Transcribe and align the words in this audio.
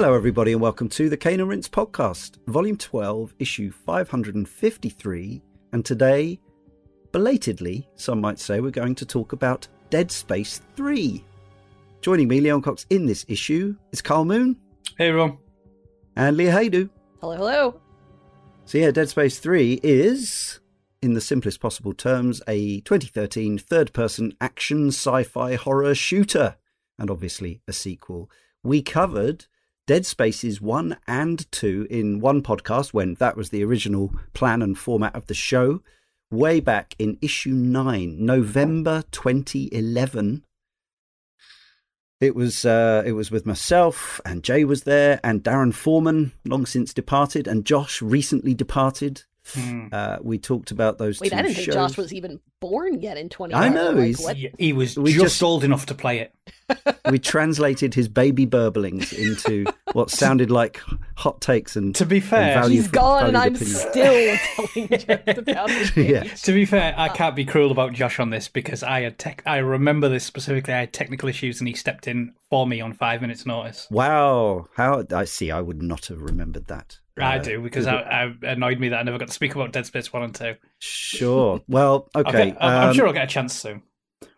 Hello, 0.00 0.14
everybody, 0.14 0.52
and 0.52 0.60
welcome 0.60 0.88
to 0.90 1.08
the 1.08 1.16
Cane 1.16 1.40
and 1.40 1.48
Rinse 1.48 1.68
podcast, 1.68 2.36
volume 2.46 2.76
12, 2.76 3.34
issue 3.40 3.72
553. 3.72 5.42
And 5.72 5.84
today, 5.84 6.38
belatedly, 7.10 7.88
some 7.96 8.20
might 8.20 8.38
say, 8.38 8.60
we're 8.60 8.70
going 8.70 8.94
to 8.94 9.04
talk 9.04 9.32
about 9.32 9.66
Dead 9.90 10.12
Space 10.12 10.60
3. 10.76 11.24
Joining 12.00 12.28
me, 12.28 12.40
Leon 12.40 12.62
Cox, 12.62 12.86
in 12.90 13.06
this 13.06 13.24
issue 13.26 13.74
is 13.90 14.00
Karl 14.00 14.24
Moon 14.24 14.56
Hey, 14.96 15.08
everyone. 15.08 15.38
and 16.14 16.36
Leah 16.36 16.52
Haydu. 16.52 16.90
Hello, 17.20 17.34
hello. 17.36 17.80
So, 18.66 18.78
yeah, 18.78 18.92
Dead 18.92 19.08
Space 19.08 19.40
3 19.40 19.80
is, 19.82 20.60
in 21.02 21.14
the 21.14 21.20
simplest 21.20 21.58
possible 21.58 21.92
terms, 21.92 22.40
a 22.46 22.82
2013 22.82 23.58
third 23.58 23.92
person 23.92 24.32
action 24.40 24.90
sci 24.90 25.24
fi 25.24 25.56
horror 25.56 25.96
shooter, 25.96 26.54
and 27.00 27.10
obviously 27.10 27.62
a 27.66 27.72
sequel. 27.72 28.30
We 28.62 28.80
covered 28.80 29.46
Dead 29.88 30.04
Spaces 30.04 30.60
1 30.60 30.98
and 31.06 31.50
2 31.50 31.86
in 31.88 32.20
one 32.20 32.42
podcast 32.42 32.92
when 32.92 33.14
that 33.14 33.38
was 33.38 33.48
the 33.48 33.64
original 33.64 34.14
plan 34.34 34.60
and 34.60 34.76
format 34.76 35.16
of 35.16 35.28
the 35.28 35.34
show, 35.34 35.80
way 36.30 36.60
back 36.60 36.94
in 36.98 37.16
issue 37.22 37.54
9, 37.54 38.14
November 38.22 39.04
2011. 39.12 40.44
It 42.20 42.34
was 42.34 42.66
uh, 42.66 43.02
it 43.06 43.12
was 43.12 43.30
with 43.30 43.46
myself 43.46 44.20
and 44.26 44.44
Jay 44.44 44.62
was 44.62 44.82
there 44.82 45.20
and 45.24 45.42
Darren 45.42 45.72
Foreman, 45.72 46.32
long 46.44 46.66
since 46.66 46.92
departed, 46.92 47.48
and 47.48 47.64
Josh 47.64 48.02
recently 48.02 48.52
departed. 48.52 49.22
Hmm. 49.54 49.86
Uh, 49.92 50.18
we 50.20 50.38
talked 50.38 50.70
about 50.70 50.98
those 50.98 51.20
Wait, 51.20 51.30
two 51.30 51.36
I 51.36 51.42
didn't 51.42 51.56
think. 51.56 51.72
Josh 51.72 51.96
was 51.96 52.12
even 52.12 52.40
born 52.60 53.00
yet 53.00 53.16
in 53.16 53.28
20. 53.28 53.54
I 53.54 53.68
know, 53.68 53.90
Like, 53.92 54.36
he's- 54.36 54.52
he 54.58 54.72
was 54.72 54.96
We 54.98 55.12
just, 55.12 55.22
just- 55.24 55.42
old 55.42 55.64
enough 55.64 55.86
to 55.86 55.94
play 55.94 56.18
it. 56.20 56.34
we 57.10 57.18
translated 57.18 57.94
his 57.94 58.08
baby 58.08 58.46
burblings 58.46 59.12
into 59.12 59.64
what 59.92 60.10
sounded 60.10 60.50
like 60.50 60.80
hot 61.14 61.40
takes 61.40 61.76
and 61.76 61.94
To 61.94 62.04
be 62.04 62.20
fair, 62.20 62.52
and 62.52 62.60
value 62.62 62.80
He's 62.82 62.88
gone, 62.90 63.26
and 63.28 63.36
I'm 63.38 63.54
valued 63.54 63.76
opinion. 63.86 64.38
still 64.44 64.66
telling 64.74 64.88
jokes 65.26 65.38
about 65.38 65.70
it. 65.70 65.96
Yeah. 65.96 66.22
to 66.24 66.52
be 66.52 66.64
fair, 66.66 66.94
I 66.98 67.08
can't 67.08 67.34
be 67.36 67.44
cruel 67.46 67.70
about 67.70 67.92
Josh 67.94 68.18
on 68.20 68.30
this 68.30 68.48
because 68.48 68.82
I 68.82 69.00
had 69.02 69.18
tech. 69.18 69.42
I 69.46 69.58
remember 69.58 70.08
this 70.08 70.24
specifically. 70.24 70.74
I 70.74 70.80
had 70.80 70.92
technical 70.92 71.28
issues, 71.28 71.60
and 71.60 71.68
he 71.68 71.74
stepped 71.74 72.06
in 72.06 72.34
for 72.50 72.66
me 72.66 72.80
on 72.82 72.92
five 72.92 73.22
minutes' 73.22 73.46
notice. 73.46 73.86
Wow, 73.90 74.66
how 74.76 75.04
I 75.14 75.24
see. 75.24 75.50
I 75.50 75.60
would 75.62 75.82
not 75.82 76.06
have 76.06 76.20
remembered 76.20 76.66
that. 76.66 76.98
I 77.20 77.38
do 77.38 77.60
because 77.60 77.86
I, 77.86 77.96
I 78.42 78.46
annoyed 78.50 78.78
me 78.80 78.88
that 78.90 78.98
I 78.98 79.02
never 79.02 79.18
got 79.18 79.28
to 79.28 79.34
speak 79.34 79.54
about 79.54 79.72
Dead 79.72 79.86
Space 79.86 80.12
one 80.12 80.22
and 80.22 80.34
two. 80.34 80.54
Sure. 80.78 81.60
Well, 81.68 82.08
okay. 82.14 82.50
get- 82.50 82.62
I'm, 82.62 82.82
I'm 82.82 82.88
um, 82.90 82.94
sure 82.94 83.06
I'll 83.06 83.12
get 83.12 83.24
a 83.24 83.26
chance 83.26 83.54
soon 83.54 83.82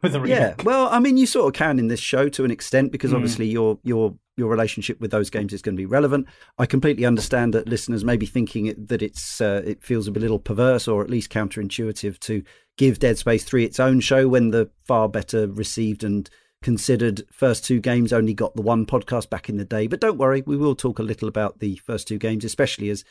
with 0.03 0.13
the 0.13 0.21
remake. 0.21 0.39
Yeah. 0.39 0.55
Well, 0.65 0.89
I 0.91 0.99
mean, 0.99 1.17
you 1.17 1.27
sort 1.27 1.49
of 1.49 1.59
can 1.59 1.79
in 1.79 1.89
this 1.89 2.01
show 2.01 2.29
to 2.31 2.45
an 2.45 2.51
extent 2.51 2.93
because 2.93 3.13
Mm. 3.13 3.17
obviously 3.17 3.47
your 3.47 3.79
your 3.83 4.15
your 4.37 4.49
relationship 4.49 5.01
with 5.01 5.11
those 5.11 5.29
games 5.29 5.53
is 5.53 5.61
going 5.61 5.77
to 5.77 5.81
be 5.81 5.87
relevant. 5.87 6.27
I 6.59 6.65
completely 6.65 7.05
understand 7.05 7.53
that 7.55 7.69
listeners 7.69 8.05
may 8.05 8.17
be 8.17 8.25
thinking 8.27 8.67
it, 8.67 8.89
that 8.89 9.03
it's 9.03 9.41
uh, 9.41 9.63
it 9.67 9.83
feels 9.83 10.09
a 10.09 10.13
little 10.13 10.39
perverse 10.39 10.89
or 10.89 11.03
at 11.03 11.11
least 11.11 11.31
counterintuitive 11.31 12.19
to 12.21 12.43
give 12.79 12.99
Dead 12.99 13.19
Space 13.19 13.45
Three 13.45 13.65
its 13.65 13.79
own 13.79 14.01
show 14.01 14.29
when 14.29 14.51
the 14.51 14.71
far 14.87 15.09
better 15.09 15.47
received 15.49 16.05
and 16.05 16.31
considered 16.63 17.23
first 17.33 17.65
two 17.65 17.81
games 17.81 18.13
only 18.13 18.35
got 18.35 18.55
the 18.55 18.63
one 18.63 18.87
podcast 18.87 19.31
back 19.31 19.49
in 19.49 19.57
the 19.57 19.65
day. 19.65 19.87
But 19.87 20.01
don't 20.01 20.19
worry, 20.19 20.43
we 20.45 20.57
will 20.57 20.75
talk 20.75 20.99
a 20.99 21.05
little 21.05 21.29
about 21.29 21.59
the 21.59 21.77
first 21.77 22.09
two 22.09 22.19
games, 22.19 22.45
especially 22.45 22.91
as 22.91 23.05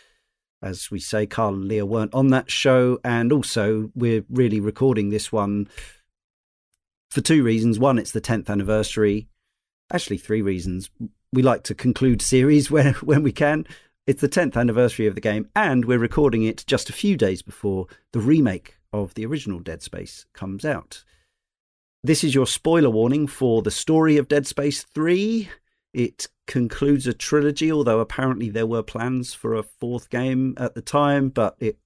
as 0.61 0.91
we 0.91 0.99
say, 0.99 1.25
Karl 1.25 1.53
and 1.53 1.67
Leah 1.69 1.85
weren't 1.85 2.13
on 2.13 2.27
that 2.29 2.51
show, 2.51 2.99
and 3.05 3.31
also 3.31 3.91
we're 3.95 4.25
really 4.29 4.59
recording 4.59 5.09
this 5.09 5.31
one 5.31 5.69
for 7.09 7.21
two 7.21 7.43
reasons. 7.43 7.79
One, 7.79 7.97
it's 7.97 8.11
the 8.11 8.19
tenth 8.19 8.49
anniversary. 8.49 9.29
Actually, 9.91 10.17
three 10.17 10.41
reasons. 10.41 10.89
We 11.31 11.43
like 11.43 11.63
to 11.63 11.75
conclude 11.75 12.21
series 12.21 12.69
when 12.71 12.93
when 12.95 13.23
we 13.23 13.31
can. 13.31 13.65
It's 14.05 14.21
the 14.21 14.27
tenth 14.27 14.57
anniversary 14.57 15.05
of 15.07 15.15
the 15.15 15.21
game, 15.21 15.49
and 15.55 15.85
we're 15.85 15.99
recording 15.99 16.43
it 16.43 16.65
just 16.67 16.89
a 16.89 16.93
few 16.93 17.15
days 17.15 17.41
before 17.41 17.87
the 18.11 18.19
remake 18.19 18.75
of 18.91 19.13
the 19.13 19.25
original 19.25 19.59
Dead 19.59 19.83
Space 19.83 20.25
comes 20.33 20.65
out. 20.65 21.03
This 22.01 22.23
is 22.23 22.33
your 22.33 22.47
spoiler 22.47 22.89
warning 22.89 23.27
for 23.27 23.61
the 23.61 23.71
story 23.71 24.15
of 24.15 24.29
Dead 24.29 24.47
Space 24.47 24.83
3. 24.83 25.49
It 25.93 26.27
concludes 26.47 27.05
a 27.07 27.13
trilogy, 27.13 27.69
although 27.69 27.99
apparently 27.99 28.49
there 28.49 28.65
were 28.65 28.83
plans 28.83 29.33
for 29.33 29.53
a 29.53 29.63
fourth 29.63 30.09
game 30.09 30.55
at 30.57 30.75
the 30.75 30.81
time, 30.81 31.27
but 31.27 31.57
it 31.59 31.77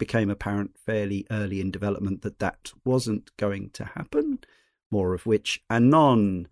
became 0.00 0.30
apparent 0.30 0.76
fairly 0.84 1.28
early 1.30 1.60
in 1.60 1.70
development 1.70 2.22
that 2.22 2.40
that 2.40 2.72
wasn't 2.84 3.30
going 3.36 3.70
to 3.74 3.84
happen. 3.84 4.40
More 4.90 5.14
of 5.14 5.26
which 5.26 5.62
anon. 5.70 6.48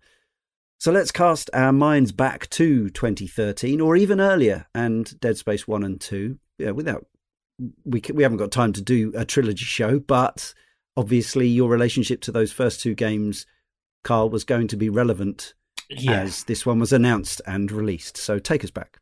So 0.79 0.93
let's 0.93 1.11
cast 1.11 1.49
our 1.53 1.73
minds 1.73 2.13
back 2.13 2.49
to 2.51 2.89
2013 2.91 3.81
or 3.81 3.97
even 3.97 4.21
earlier 4.21 4.67
and 4.73 5.19
Dead 5.19 5.35
Space 5.35 5.67
1 5.67 5.83
and 5.83 5.99
2. 5.99 6.39
Yeah, 6.59 6.71
without 6.71 7.07
we 7.83 8.01
we 8.13 8.23
haven't 8.23 8.37
got 8.37 8.51
time 8.51 8.71
to 8.71 8.81
do 8.81 9.11
a 9.17 9.25
trilogy 9.25 9.65
show, 9.65 9.99
but 9.99 10.53
obviously 10.97 11.47
your 11.47 11.69
relationship 11.69 12.21
to 12.21 12.31
those 12.31 12.51
first 12.51 12.81
two 12.81 12.93
games 12.95 13.45
Karl 14.03 14.29
was 14.29 14.43
going 14.43 14.67
to 14.67 14.75
be 14.77 14.89
relevant 14.89 15.53
Yeah. 15.89 16.21
as 16.21 16.43
this 16.45 16.65
one 16.65 16.79
was 16.79 16.91
announced 16.91 17.41
and 17.45 17.71
released. 17.71 18.17
So 18.17 18.39
take 18.39 18.63
us 18.63 18.71
back. 18.71 18.99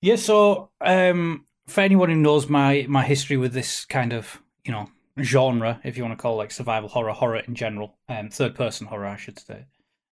Yeah, 0.00 0.16
so 0.16 0.70
um, 0.80 1.44
for 1.66 1.80
anyone 1.82 2.08
who 2.10 2.16
knows 2.16 2.48
my 2.48 2.86
my 2.88 3.04
history 3.04 3.36
with 3.36 3.52
this 3.52 3.84
kind 3.84 4.12
of 4.12 4.40
you 4.64 4.72
know 4.72 4.88
genre, 5.20 5.80
if 5.84 5.96
you 5.96 6.02
want 6.04 6.16
to 6.16 6.22
call 6.22 6.34
it 6.34 6.38
like 6.38 6.50
survival 6.52 6.88
horror, 6.88 7.12
horror 7.12 7.40
in 7.40 7.54
general, 7.54 7.98
um, 8.08 8.30
third 8.30 8.54
person 8.54 8.86
horror, 8.86 9.06
I 9.06 9.16
should 9.16 9.38
say. 9.38 9.66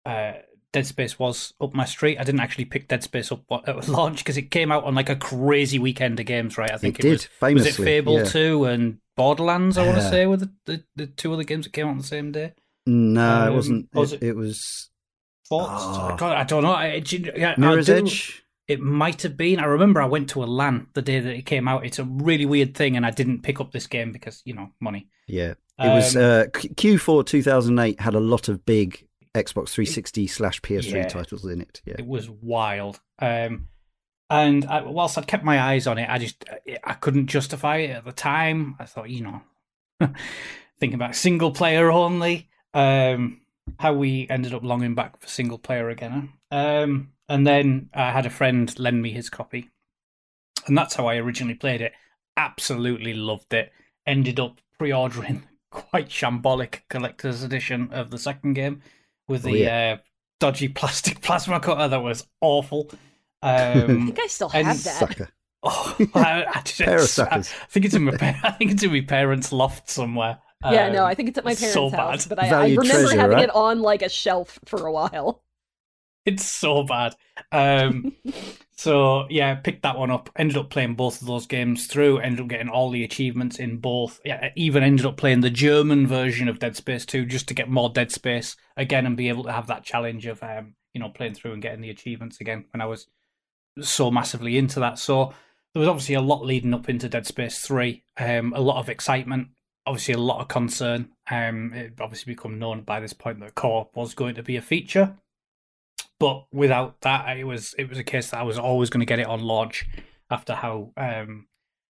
Uh, 0.06 0.34
Dead 0.73 0.85
Space 0.85 1.17
was 1.17 1.53
up 1.61 1.73
my 1.73 1.85
street. 1.85 2.17
I 2.19 2.23
didn't 2.25 2.41
actually 2.41 2.66
pick 2.66 2.89
Dead 2.89 3.01
Space 3.03 3.31
up 3.31 3.44
at 3.67 3.88
launch 3.88 4.17
because 4.17 4.35
it 4.38 4.51
came 4.51 4.72
out 4.72 4.84
on 4.84 4.95
like 4.95 5.09
a 5.09 5.16
crazy 5.16 5.79
weekend 5.79 6.19
of 6.19 6.25
games, 6.25 6.57
right? 6.57 6.72
I 6.72 6.78
think 6.78 7.00
It 7.00 7.03
did, 7.03 7.11
was, 7.11 7.25
famously, 7.25 7.69
Was 7.69 7.79
it 7.79 7.84
Fable 7.84 8.17
yeah. 8.17 8.23
two 8.25 8.66
and 8.66 8.97
Borderlands? 9.16 9.78
I 9.78 9.85
want 9.85 9.97
to 10.00 10.09
say 10.09 10.25
were 10.25 10.38
the, 10.38 10.51
the 10.66 10.83
the 10.97 11.07
two 11.07 11.31
other 11.31 11.44
games 11.44 11.66
that 11.66 11.72
came 11.73 11.85
out 11.88 11.91
on 11.91 11.97
the 12.00 12.03
same 12.03 12.31
day. 12.33 12.53
No, 12.85 13.45
it 13.45 13.47
Um, 13.50 13.53
wasn't. 13.56 13.89
was 13.94 14.12
it, 14.13 14.22
it- 14.23 14.28
it 14.29 14.35
was 14.35 14.89
Thoughts? 15.47 15.83
Oh. 15.85 16.16
God, 16.17 16.38
I 16.38 16.44
don't 16.45 16.63
know. 16.63 16.73
I, 16.73 17.00
do 17.00 17.17
you- 17.17 17.31
yeah, 17.35 17.53
I 17.57 17.59
Mirror's 17.59 17.85
do- 17.88 17.95
Edge. 17.97 18.39
It 18.67 18.79
might 18.79 19.22
have 19.23 19.35
been. 19.35 19.59
I 19.59 19.66
remember 19.66 20.01
I 20.01 20.06
went 20.06 20.29
to 20.31 20.44
a 20.44 20.45
LAN 20.45 20.88
the 20.94 21.01
day 21.01 21.19
that 21.19 21.35
it 21.35 21.45
came 21.45 21.67
out. 21.67 21.85
It's 21.85 22.00
a 22.00 22.06
really 22.06 22.45
weird 22.45 22.75
thing, 22.75 22.95
and 22.95 23.06
I 23.06 23.12
didn't 23.12 23.41
pick 23.44 23.59
up 23.59 23.73
this 23.73 23.88
game 23.88 24.13
because 24.13 24.41
you 24.45 24.53
know 24.53 24.69
money. 24.79 25.09
Yeah, 25.28 25.56
it 25.78 25.94
was 25.94 26.16
Um, 26.16 26.22
uh, 26.23 26.44
Q4 26.53 27.25
2008 27.25 28.00
had 28.00 28.16
a 28.16 28.22
lot 28.22 28.47
of 28.47 28.66
big 28.66 29.06
Xbox 29.35 29.69
360 29.69 30.27
slash 30.27 30.61
PS3 30.61 30.91
Yeah. 30.94 31.07
titles 31.07 31.45
in 31.45 31.61
it. 31.61 31.81
Yeah, 31.85 31.95
It 31.99 32.05
was 32.05 32.29
wild. 32.29 32.99
Um, 33.19 33.67
and 34.30 34.65
I, 34.65 34.81
whilst 34.83 35.18
I'd 35.18 35.27
kept 35.27 35.44
my 35.44 35.59
eyes 35.62 35.88
on 35.88 35.97
it, 35.97 36.09
I 36.09 36.18
just 36.18 36.44
I 36.83 36.94
couldn't 36.94 37.27
justify 37.27 37.77
it 37.77 37.91
at 37.91 38.06
the 38.06 38.12
time. 38.12 38.75
I 38.80 38.85
thought, 38.85 39.09
you 39.09 39.21
know, 39.24 39.41
thinking 40.80 40.95
about 40.95 41.15
single 41.15 41.51
player 41.51 41.91
only. 41.91 42.50
Um, 42.74 43.41
how 43.80 43.94
we 43.94 44.27
ended 44.30 44.53
up 44.53 44.63
longing 44.63 44.94
back 44.95 45.19
for 45.21 45.27
single 45.27 45.57
player 45.57 45.89
again. 45.89 46.33
Um, 46.51 47.12
and 47.29 47.47
then 47.47 47.89
I 47.94 48.12
had 48.12 48.25
a 48.25 48.29
friend 48.31 48.77
lend 48.77 49.01
me 49.01 49.12
his 49.12 49.29
copy, 49.29 49.69
and 50.68 50.77
that's 50.77 50.95
how 50.95 51.07
I 51.07 51.15
originally 51.18 51.56
played 51.56 51.81
it. 51.81 51.94
Absolutely 52.36 53.13
loved 53.13 53.53
it. 53.53 53.71
Ended 54.06 54.39
up 54.39 54.59
pre-ordering 54.77 55.44
quite 55.71 56.09
shambolic 56.09 56.81
collector's 56.89 57.41
edition 57.44 57.89
of 57.91 58.09
the 58.12 58.18
second 58.18 58.53
game 58.53 58.81
with 59.28 59.44
Oh, 59.46 59.54
the 59.54 59.54
yeah. 59.54 59.70
uh, 59.70 59.98
dodgy 60.40 60.68
plastic 60.70 61.22
plasma 61.22 61.60
cutter 61.60 61.88
that 61.90 62.00
was 62.04 62.28
awful. 62.42 62.92
I 63.96 63.98
Um, 63.98 64.00
think 64.00 64.20
I 64.20 64.28
still 64.28 64.50
And 64.54 64.68
have 64.68 64.84
that. 64.84 64.94
sucker. 65.10 65.30
oh, 65.64 66.10
I, 66.14 66.46
I 66.46 66.62
just, 66.62 66.80
Pair 66.80 67.04
of 67.04 67.20
I, 67.31 67.42
think 67.70 67.86
it's 67.86 67.96
in 67.96 68.04
my 68.04 68.14
I 68.44 68.52
think 68.52 68.72
it's 68.72 68.84
in 68.84 68.92
my 68.92 69.02
parents' 69.02 69.52
loft 69.52 69.90
somewhere. 69.90 70.40
Yeah, 70.66 70.90
no, 70.90 71.06
Um, 71.06 71.06
I 71.06 71.14
think 71.16 71.30
it's 71.30 71.38
at 71.38 71.44
my 71.46 71.56
parents' 71.56 71.74
so 71.74 71.90
house, 71.90 72.25
bad. 72.25 72.25
but 72.25 72.40
I, 72.40 72.52
I 72.52 72.68
remember 72.70 73.14
treasure, 73.14 73.16
having 73.16 73.38
right? 73.38 73.42
it 73.42 73.50
on 73.54 73.81
like 73.81 74.02
a 74.02 74.10
shelf 74.10 74.60
for 74.66 74.86
a 74.86 74.92
while. 74.92 75.44
It's 76.25 76.46
so 76.46 76.84
bad. 76.84 77.16
Um, 77.52 78.08
so 78.75 79.28
yeah, 79.30 79.56
picked 79.56 79.84
that 79.84 79.98
one 79.98 80.12
up. 80.12 80.30
Ended 80.36 80.58
up 80.58 80.70
playing 80.70 80.96
both 80.96 81.22
of 81.22 81.28
those 81.28 81.46
games 81.46 81.88
through. 81.88 82.20
Ended 82.20 82.42
up 82.42 82.48
getting 82.48 82.70
all 82.70 82.90
the 82.90 83.04
achievements 83.04 83.60
in 83.60 83.78
both. 83.78 84.20
Yeah, 84.25 84.50
even 84.56 84.84
ended 84.84 85.06
up 85.06 85.18
playing 85.18 85.42
the 85.42 85.50
German 85.50 86.08
version 86.08 86.48
of 86.48 86.60
Dead 86.60 86.75
Space 86.75 87.06
2 87.06 87.25
just 87.25 87.48
to 87.48 87.54
get 87.54 87.70
more 87.70 87.90
Dead 87.90 88.12
Space 88.12 88.56
again 88.75 89.06
and 89.06 89.18
be 89.18 89.30
able 89.30 89.44
to 89.44 89.52
have 89.52 89.68
that 89.68 89.84
challenge 89.84 90.25
of 90.25 90.42
um, 90.42 90.75
you 90.94 91.00
know 91.00 91.10
playing 91.10 91.36
through 91.36 91.54
and 91.54 91.62
getting 91.62 91.81
the 91.81 91.90
achievements 91.90 92.42
again 92.42 92.66
when 92.72 92.81
I 92.81 92.86
was 92.86 93.08
so 93.80 94.10
massively 94.10 94.58
into 94.58 94.80
that. 94.80 94.98
So 95.00 95.34
there 95.74 95.80
was 95.80 95.90
obviously 95.90 96.16
a 96.16 96.22
lot 96.22 96.46
leading 96.46 96.74
up 96.74 96.90
into 96.90 97.10
Dead 97.10 97.25
Space 97.25 97.60
3. 97.60 98.04
Um, 98.18 98.54
a 98.56 98.62
lot 98.62 98.80
of 98.80 98.90
excitement, 98.90 99.50
obviously 99.86 100.14
a 100.14 100.20
lot 100.20 100.42
of 100.42 100.48
concern. 100.48 101.10
Um, 101.30 101.74
it 101.74 101.94
obviously 102.00 102.34
become 102.34 102.60
known 102.60 102.81
by 102.81 103.00
this 103.00 103.14
point 103.14 103.40
that 103.40 103.56
core 103.56 103.90
was 103.96 104.14
going 104.14 104.36
to 104.36 104.44
be 104.44 104.56
a 104.56 104.62
feature. 104.62 105.18
But 106.24 106.46
without 106.54 107.02
that, 107.02 107.38
it 107.38 107.44
was 107.44 107.75
it 107.78 107.90
was 107.90 107.98
a 107.98 108.04
case 108.04 108.30
that 108.30 108.40
I 108.40 108.44
was 108.44 108.58
always 108.58 108.90
going 108.90 109.02
to 109.02 109.06
get 109.06 109.20
it 109.20 109.28
on 109.28 109.42
launch 109.42 109.86
after 110.30 110.56
how 110.56 110.94
um 110.96 111.48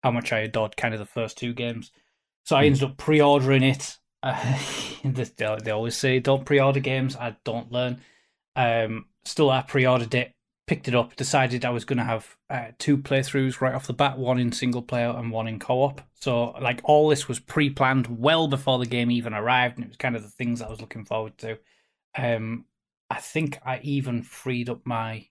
how 0.03 0.11
much 0.11 0.31
I 0.31 0.41
adored 0.41 0.77
kind 0.77 0.93
of 0.93 0.99
the 0.99 1.05
first 1.07 1.35
two 1.35 1.51
games. 1.51 1.89
So 2.43 2.55
I 2.55 2.65
ended 2.65 2.83
up 2.83 2.97
pre-ordering 2.97 3.63
it. 3.63 3.97
Uh, 4.21 4.59
they 5.03 5.25
they 5.63 5.71
always 5.71 5.97
say 5.97 6.19
don't 6.19 6.45
pre-order 6.45 6.79
games. 6.79 7.15
I 7.15 7.37
don't 7.43 7.71
learn. 7.71 8.01
Um, 8.55 9.05
still, 9.25 9.49
I 9.49 9.63
pre-ordered 9.63 10.13
it 10.13 10.35
picked 10.67 10.87
it 10.87 10.93
up, 10.93 11.15
decided 11.15 11.65
I 11.65 11.71
was 11.71 11.83
going 11.83 11.97
to 11.97 12.03
have 12.03 12.37
uh, 12.51 12.67
two 12.77 12.99
playthroughs 12.99 13.59
right 13.59 13.73
off 13.73 13.87
the 13.87 13.93
bat, 13.93 14.19
one 14.19 14.37
in 14.37 14.51
single 14.51 14.83
player 14.83 15.09
and 15.09 15.31
one 15.31 15.47
in 15.47 15.57
co-op. 15.57 15.99
So 16.13 16.51
like 16.61 16.81
all 16.83 17.09
this 17.09 17.27
was 17.27 17.39
pre-planned 17.39 18.19
well 18.19 18.47
before 18.47 18.77
the 18.77 18.85
game 18.85 19.09
even 19.09 19.33
arrived, 19.33 19.77
and 19.77 19.83
it 19.85 19.87
was 19.87 19.97
kind 19.97 20.15
of 20.15 20.21
the 20.21 20.29
things 20.29 20.61
I 20.61 20.69
was 20.69 20.79
looking 20.79 21.05
forward 21.05 21.35
to. 21.39 21.57
Um, 22.15 22.65
I 23.09 23.19
think 23.19 23.59
I 23.65 23.79
even 23.83 24.23
freed 24.23 24.69
up 24.69 24.81
my 24.85 25.27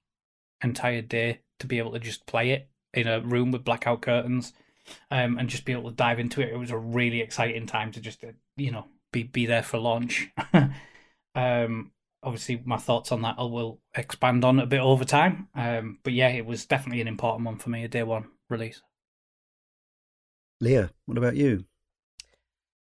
entire 0.63 1.03
day 1.03 1.41
to 1.61 1.67
be 1.67 1.79
able 1.79 1.93
to 1.93 1.99
just 1.99 2.27
play 2.27 2.51
it 2.51 2.69
in 2.93 3.07
a 3.07 3.21
room 3.21 3.51
with 3.51 3.65
blackout 3.65 4.03
curtains, 4.03 4.53
um, 5.11 5.39
and 5.39 5.49
just 5.49 5.65
be 5.65 5.73
able 5.73 5.91
to 5.91 5.97
dive 5.97 6.19
into 6.19 6.41
it. 6.41 6.53
It 6.53 6.57
was 6.57 6.71
a 6.71 6.79
really 6.79 7.21
exciting 7.21 7.67
time 7.67 7.93
to 7.93 8.01
just 8.01 8.25
uh, 8.25 8.29
you 8.57 8.71
know 8.71 8.87
be 9.13 9.23
be 9.23 9.47
there 9.47 9.63
for 9.63 9.79
launch. 9.79 10.29
um, 11.35 11.93
obviously 12.23 12.61
my 12.65 12.77
thoughts 12.77 13.13
on 13.13 13.23
that 13.23 13.37
I 13.39 13.45
will 13.45 13.81
expand 13.95 14.45
on 14.45 14.59
a 14.59 14.67
bit 14.67 14.81
over 14.81 15.05
time. 15.05 15.49
Um, 15.55 15.99
but 16.03 16.13
yeah, 16.13 16.29
it 16.29 16.47
was 16.47 16.67
definitely 16.67 17.01
an 17.01 17.09
important 17.09 17.47
one 17.47 17.57
for 17.57 17.71
me, 17.71 17.85
a 17.85 17.89
day 17.89 18.03
one 18.03 18.29
release. 18.49 18.83
Leah, 20.61 20.91
what 21.07 21.19
about 21.19 21.37
you? 21.37 21.65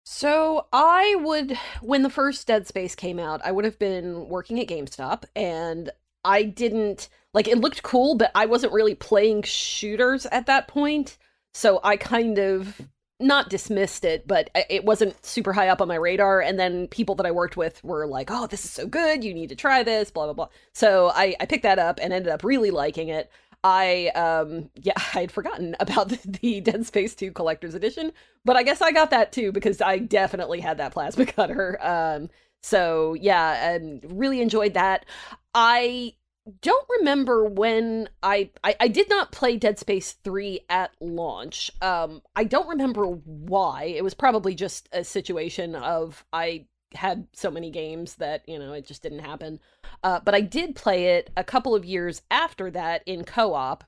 So 0.05 0.67
I 0.71 1.15
would, 1.19 1.57
when 1.81 2.03
the 2.03 2.11
first 2.11 2.45
Dead 2.45 2.67
Space 2.67 2.93
came 2.93 3.19
out, 3.19 3.41
I 3.43 3.51
would 3.51 3.65
have 3.65 3.79
been 3.79 4.29
working 4.29 4.59
at 4.59 4.67
GameStop, 4.67 5.23
and 5.35 5.89
I 6.23 6.43
didn't 6.43 7.09
like 7.33 7.47
it 7.47 7.57
looked 7.57 7.81
cool, 7.81 8.15
but 8.15 8.31
I 8.35 8.45
wasn't 8.45 8.71
really 8.73 8.93
playing 8.93 9.41
shooters 9.43 10.27
at 10.27 10.45
that 10.45 10.67
point. 10.67 11.17
So 11.55 11.79
I 11.83 11.97
kind 11.97 12.37
of 12.37 12.81
not 13.19 13.49
dismissed 13.49 14.05
it, 14.05 14.27
but 14.27 14.49
it 14.69 14.85
wasn't 14.85 15.25
super 15.25 15.53
high 15.53 15.69
up 15.69 15.81
on 15.81 15.87
my 15.87 15.95
radar. 15.95 16.41
And 16.41 16.59
then 16.59 16.87
people 16.87 17.15
that 17.15 17.25
I 17.25 17.31
worked 17.31 17.57
with 17.57 17.83
were 17.83 18.05
like, 18.05 18.29
"Oh, 18.31 18.45
this 18.47 18.65
is 18.65 18.71
so 18.71 18.85
good! 18.87 19.23
You 19.23 19.33
need 19.33 19.49
to 19.49 19.55
try 19.55 19.83
this." 19.83 20.11
Blah 20.11 20.25
blah 20.25 20.33
blah. 20.33 20.49
So 20.73 21.11
I 21.15 21.35
I 21.39 21.45
picked 21.45 21.63
that 21.63 21.79
up 21.79 21.99
and 22.01 22.13
ended 22.13 22.31
up 22.31 22.43
really 22.43 22.71
liking 22.71 23.09
it. 23.09 23.31
I 23.65 24.09
um 24.09 24.69
yeah 24.75 24.93
I 25.15 25.21
had 25.21 25.31
forgotten 25.31 25.75
about 25.79 26.09
the, 26.09 26.19
the 26.41 26.61
Dead 26.61 26.85
Space 26.85 27.15
2 27.15 27.31
collector's 27.31 27.73
edition, 27.73 28.13
but 28.45 28.55
I 28.55 28.63
guess 28.63 28.81
I 28.81 28.91
got 28.91 29.09
that 29.09 29.31
too 29.31 29.51
because 29.51 29.81
I 29.81 29.97
definitely 29.97 30.61
had 30.61 30.77
that 30.77 30.93
plasma 30.93 31.25
cutter. 31.25 31.77
Um 31.81 32.29
so 32.61 33.15
yeah, 33.15 33.73
and 33.73 34.01
really 34.17 34.39
enjoyed 34.41 34.75
that. 34.75 35.05
I 35.53 36.13
don't 36.61 36.87
remember 36.99 37.45
when 37.45 38.07
I, 38.21 38.51
I, 38.63 38.75
I 38.79 38.87
did 38.87 39.09
not 39.09 39.31
play 39.31 39.57
Dead 39.57 39.79
Space 39.79 40.13
3 40.23 40.61
at 40.69 40.91
launch. 41.01 41.71
Um 41.81 42.21
I 42.35 42.43
don't 42.43 42.69
remember 42.69 43.05
why. 43.05 43.85
It 43.85 44.03
was 44.03 44.13
probably 44.13 44.53
just 44.53 44.87
a 44.93 45.03
situation 45.03 45.75
of 45.75 46.23
I 46.31 46.67
had 46.95 47.27
so 47.33 47.51
many 47.51 47.69
games 47.69 48.15
that, 48.15 48.47
you 48.47 48.59
know, 48.59 48.73
it 48.73 48.85
just 48.85 49.03
didn't 49.03 49.19
happen. 49.19 49.59
Uh 50.03 50.19
but 50.23 50.35
I 50.35 50.41
did 50.41 50.75
play 50.75 51.17
it 51.17 51.31
a 51.37 51.43
couple 51.43 51.75
of 51.75 51.85
years 51.85 52.21
after 52.31 52.71
that 52.71 53.03
in 53.05 53.23
co-op 53.23 53.83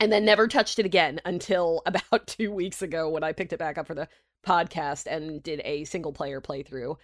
and 0.00 0.12
then 0.12 0.24
never 0.24 0.46
touched 0.48 0.78
it 0.78 0.86
again 0.86 1.20
until 1.24 1.82
about 1.86 2.26
2 2.26 2.52
weeks 2.52 2.82
ago 2.82 3.08
when 3.08 3.24
I 3.24 3.32
picked 3.32 3.52
it 3.52 3.58
back 3.58 3.78
up 3.78 3.86
for 3.86 3.94
the 3.94 4.08
podcast 4.46 5.06
and 5.06 5.42
did 5.42 5.60
a 5.64 5.84
single 5.84 6.12
player 6.12 6.40
playthrough. 6.40 6.96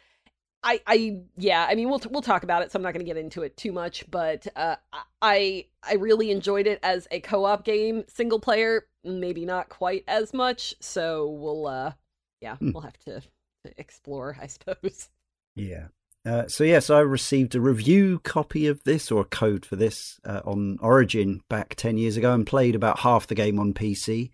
I, 0.65 0.81
I, 0.87 1.21
yeah, 1.37 1.67
I 1.69 1.75
mean, 1.75 1.91
we'll 1.91 2.01
we'll 2.11 2.23
talk 2.23 2.45
about 2.45 2.63
it, 2.63 2.71
so 2.71 2.79
I'm 2.79 2.83
not 2.83 2.93
going 2.93 3.05
to 3.05 3.11
get 3.11 3.17
into 3.17 3.43
it 3.43 3.57
too 3.57 3.73
much. 3.73 4.09
But 4.11 4.47
uh, 4.55 4.77
I 5.21 5.67
I 5.83 5.95
really 5.95 6.31
enjoyed 6.31 6.67
it 6.69 6.79
as 6.83 7.09
a 7.11 7.21
co-op 7.21 7.65
game, 7.65 8.05
single 8.07 8.39
player, 8.39 8.87
maybe 9.03 9.45
not 9.45 9.69
quite 9.69 10.05
as 10.07 10.33
much. 10.33 10.75
So 10.81 11.29
we'll, 11.29 11.67
uh, 11.67 11.93
yeah, 12.41 12.57
hmm. 12.57 12.71
we'll 12.73 12.83
have 12.83 12.99
to, 13.07 13.23
to 13.65 13.73
explore, 13.79 14.37
I 14.41 14.47
suppose. 14.47 15.09
Yeah. 15.55 15.89
Uh, 16.25 16.49
so 16.49 16.65
yes, 16.65 16.89
I 16.89 17.01
received 17.01 17.55
a 17.55 17.61
review 17.61 18.21
copy 18.21 18.67
of 18.67 18.83
this 18.85 19.11
or 19.11 19.21
a 19.21 19.27
code 19.27 19.67
for 19.67 19.77
this 19.77 20.19
uh, 20.25 20.41
on 20.47 20.79
Origin 20.81 21.43
back 21.51 21.75
ten 21.75 21.99
years 21.99 22.17
ago, 22.17 22.33
and 22.33 22.47
played 22.47 22.75
about 22.75 23.01
half 23.01 23.27
the 23.27 23.35
game 23.35 23.59
on 23.59 23.75
PC 23.75 24.31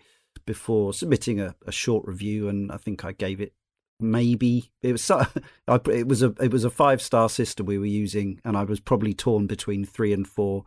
before 0.46 0.92
submitting 0.94 1.40
a, 1.40 1.56
a 1.66 1.72
short 1.72 2.06
review, 2.06 2.48
and 2.48 2.70
I 2.70 2.76
think 2.76 3.04
I 3.04 3.10
gave 3.10 3.40
it 3.40 3.52
maybe 4.00 4.70
it 4.82 4.92
was 4.92 5.10
it 5.68 6.06
was 6.06 6.22
a 6.22 6.34
it 6.40 6.52
was 6.52 6.64
a 6.64 6.70
five 6.70 7.02
star 7.02 7.28
system 7.28 7.66
we 7.66 7.78
were 7.78 7.86
using 7.86 8.40
and 8.44 8.56
I 8.56 8.64
was 8.64 8.80
probably 8.80 9.14
torn 9.14 9.46
between 9.46 9.84
3 9.84 10.12
and 10.12 10.26
4 10.26 10.64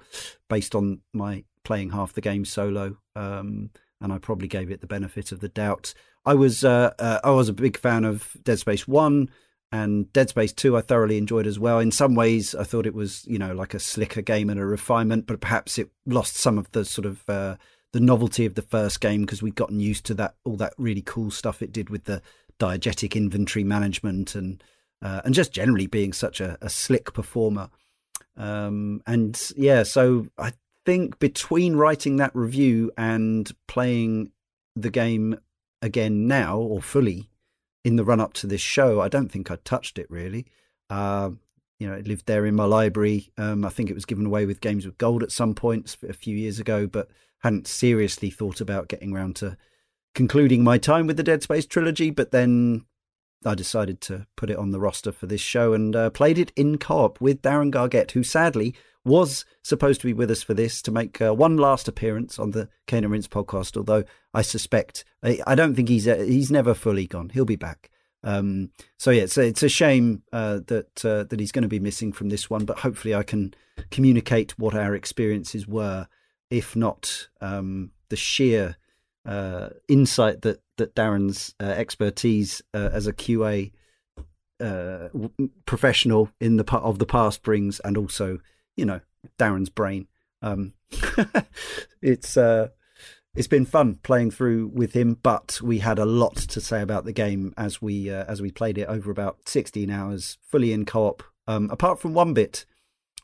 based 0.50 0.76
on 0.76 1.02
my 1.14 1.44
playing 1.64 1.92
half 1.92 2.14
the 2.14 2.22
game 2.22 2.46
solo 2.46 2.98
um, 3.16 3.70
and 4.02 4.12
I 4.12 4.18
probably 4.18 4.48
gave 4.48 4.72
it 4.72 4.82
the 4.82 4.88
benefit 4.88 5.32
of 5.32 5.40
the 5.40 5.50
doubt 5.50 5.94
I 6.26 6.34
was 6.36 6.64
uh, 6.64 6.94
uh, 7.00 7.20
I 7.24 7.32
was 7.32 7.50
a 7.50 7.54
big 7.54 7.78
fan 7.78 8.06
of 8.06 8.36
Dead 8.44 8.60
Space 8.60 8.88
1 8.88 9.30
and 9.72 10.12
Dead 10.14 10.30
Space 10.30 10.54
2 10.54 10.78
I 10.78 10.82
thoroughly 10.82 11.18
enjoyed 11.18 11.48
as 11.48 11.60
well 11.60 11.80
in 11.80 11.92
some 11.92 12.16
ways 12.16 12.54
I 12.54 12.64
thought 12.64 12.86
it 12.86 12.94
was 12.94 13.26
you 13.28 13.40
know 13.40 13.54
like 13.54 13.74
a 13.74 13.80
slicker 13.80 14.22
game 14.22 14.50
and 14.50 14.60
a 14.60 14.66
refinement 14.66 15.26
but 15.28 15.42
perhaps 15.42 15.78
it 15.78 15.90
lost 16.06 16.36
some 16.36 16.58
of 16.58 16.72
the 16.72 16.86
sort 16.86 17.06
of 17.06 17.28
uh, 17.30 17.56
the 17.94 18.00
novelty 18.00 18.46
of 18.46 18.56
the 18.56 18.62
first 18.62 19.02
game 19.02 19.22
because 19.22 19.42
we'd 19.42 19.56
gotten 19.56 19.80
used 19.80 20.06
to 20.06 20.14
that 20.16 20.36
all 20.46 20.58
that 20.58 20.74
really 20.78 21.02
cool 21.02 21.32
stuff 21.32 21.62
it 21.62 21.72
did 21.72 21.90
with 21.90 22.06
the 22.06 22.22
diegetic 22.60 23.16
inventory 23.16 23.64
management 23.64 24.36
and 24.36 24.64
uh, 25.02 25.22
and 25.26 25.34
just 25.34 25.52
generally 25.52 25.88
being 25.88 26.14
such 26.14 26.40
a, 26.40 26.58
a 26.62 26.70
slick 26.70 27.12
performer. 27.14 27.70
Um, 28.38 29.02
and 29.08 29.40
yeah, 29.58 29.84
so 29.84 30.28
I 30.38 30.54
think 30.86 31.20
between 31.20 31.76
writing 31.76 32.18
that 32.18 32.36
review 32.36 32.92
and 32.98 33.52
playing 33.68 34.32
the 34.76 34.92
game 34.92 35.40
again 35.82 36.28
now 36.28 36.58
or 36.58 36.82
fully 36.82 37.30
in 37.84 37.96
the 37.96 38.06
run 38.06 38.20
up 38.20 38.34
to 38.34 38.48
this 38.48 38.62
show, 38.62 39.02
I 39.02 39.08
don't 39.08 39.32
think 39.32 39.50
I 39.50 39.58
touched 39.64 39.98
it 39.98 40.10
really. 40.10 40.46
Uh, 40.90 41.32
you 41.80 41.88
know, 41.88 41.94
it 41.94 42.08
lived 42.08 42.28
there 42.28 42.46
in 42.46 42.54
my 42.54 42.66
library. 42.66 43.32
Um, 43.38 43.66
I 43.66 43.70
think 43.70 43.90
it 43.90 43.96
was 43.96 44.06
given 44.06 44.28
away 44.28 44.46
with 44.46 44.62
Games 44.62 44.86
with 44.86 45.00
Gold 45.00 45.24
at 45.24 45.32
some 45.32 45.56
points 45.56 45.98
a 46.08 46.14
few 46.14 46.38
years 46.38 46.60
ago, 46.60 46.86
but 46.86 47.10
hadn't 47.40 47.66
seriously 47.66 48.30
thought 48.30 48.62
about 48.62 48.88
getting 48.88 49.16
around 49.16 49.36
to 49.38 49.58
concluding 50.14 50.64
my 50.64 50.78
time 50.78 51.08
with 51.08 51.18
the 51.18 51.24
Dead 51.24 51.42
Space 51.42 51.66
trilogy, 51.66 52.12
but 52.12 52.30
then 52.30 52.86
I 53.44 53.56
decided 53.56 54.00
to 54.02 54.28
put 54.36 54.52
it 54.52 54.58
on 54.58 54.70
the 54.70 54.80
roster 54.80 55.12
for 55.12 55.26
this 55.26 55.42
show 55.42 55.74
and 55.74 55.96
uh, 55.96 56.12
played 56.12 56.38
it 56.38 56.52
in 56.56 56.78
co 56.78 57.06
op 57.06 57.20
with 57.20 57.42
Darren 57.42 57.72
Gargett, 57.72 58.12
who 58.12 58.24
sadly 58.24 58.76
was 59.04 59.46
supposed 59.64 60.02
to 60.02 60.08
be 60.08 60.14
with 60.14 60.30
us 60.30 60.44
for 60.44 60.54
this 60.54 60.82
to 60.84 60.92
make 60.92 61.22
uh, 61.22 61.34
one 61.34 61.58
last 61.58 61.88
appearance 61.88 62.38
on 62.38 62.52
the 62.52 62.70
Cane 62.88 63.04
and 63.04 63.12
Rinse 63.12 63.28
podcast. 63.28 63.76
Although 63.76 64.04
I 64.34 64.42
suspect, 64.42 65.04
I, 65.24 65.40
I 65.48 65.56
don't 65.56 65.76
think 65.76 65.90
he's 65.90 66.08
uh, 66.08 66.18
he's 66.18 66.52
never 66.52 66.74
fully 66.74 67.08
gone. 67.08 67.30
He'll 67.30 67.46
be 67.46 67.56
back. 67.56 67.90
Um, 68.24 68.70
so 69.00 69.10
yeah, 69.10 69.24
it's 69.24 69.38
a, 69.38 69.42
it's 69.42 69.64
a 69.64 69.70
shame 69.70 70.22
uh, 70.32 70.60
that 70.68 71.04
uh, 71.04 71.24
that 71.24 71.40
he's 71.40 71.52
going 71.52 71.64
to 71.64 71.68
be 71.68 71.80
missing 71.80 72.14
from 72.14 72.30
this 72.30 72.50
one, 72.50 72.66
but 72.66 72.80
hopefully 72.80 73.16
I 73.16 73.24
can 73.24 73.54
communicate 73.90 74.58
what 74.60 74.76
our 74.76 74.94
experiences 74.94 75.68
were, 75.68 76.08
if 76.52 76.76
not 76.76 77.28
um, 77.42 77.92
the 78.10 78.16
sheer 78.16 78.78
uh, 79.26 79.70
insight 79.88 80.44
that 80.44 80.62
that 80.78 80.96
Darren's 80.96 81.56
uh, 81.60 81.64
expertise 81.64 82.62
as 82.74 83.08
a 83.08 83.14
QA 83.14 83.72
professional 85.66 86.30
in 86.40 86.58
the 86.58 86.76
of 86.76 87.00
the 87.00 87.06
past 87.08 87.42
brings, 87.42 87.80
and 87.80 87.98
also 87.98 88.38
you 88.82 88.86
know 88.88 89.00
Darren's 89.38 89.70
brain. 89.70 90.08
Um, 90.42 90.74
it's 92.02 92.36
uh, 92.36 92.70
it's 93.36 93.48
been 93.48 93.66
fun 93.66 94.00
playing 94.02 94.32
through 94.32 94.72
with 94.74 94.94
him, 94.94 95.20
but 95.22 95.60
we 95.62 95.78
had 95.78 96.00
a 96.00 96.06
lot 96.06 96.36
to 96.36 96.60
say 96.60 96.82
about 96.82 97.06
the 97.06 97.14
game 97.14 97.54
as 97.56 97.80
we 97.80 98.10
uh, 98.10 98.26
as 98.28 98.42
we 98.42 98.50
played 98.50 98.80
it 98.80 98.90
over 98.90 99.12
about 99.12 99.48
sixteen 99.48 99.92
hours, 99.92 100.40
fully 100.48 100.74
in 100.74 100.86
co-op. 100.86 101.22
Um, 101.48 101.70
apart 101.70 102.00
from 102.00 102.16
one 102.16 102.34
bit 102.34 102.66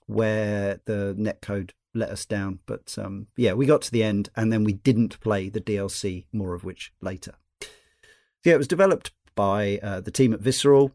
where 0.05 0.79
the 0.85 1.15
netcode 1.17 1.71
let 1.95 2.09
us 2.09 2.25
down. 2.25 2.59
But 2.67 2.95
um, 2.99 3.27
yeah, 3.35 3.53
we 3.53 3.65
got 3.65 3.81
to 3.83 3.91
the 3.91 4.03
end 4.03 4.29
and 4.35 4.53
then 4.53 4.63
we 4.63 4.73
didn't 4.73 5.19
play 5.19 5.49
the 5.49 5.59
DLC, 5.59 6.25
more 6.31 6.53
of 6.53 6.63
which 6.63 6.93
later. 7.01 7.33
So 7.61 7.67
yeah, 8.45 8.53
it 8.53 8.59
was 8.59 8.67
developed 8.67 9.11
by 9.35 9.79
uh, 9.81 10.01
the 10.01 10.11
team 10.11 10.33
at 10.33 10.39
Visceral. 10.39 10.91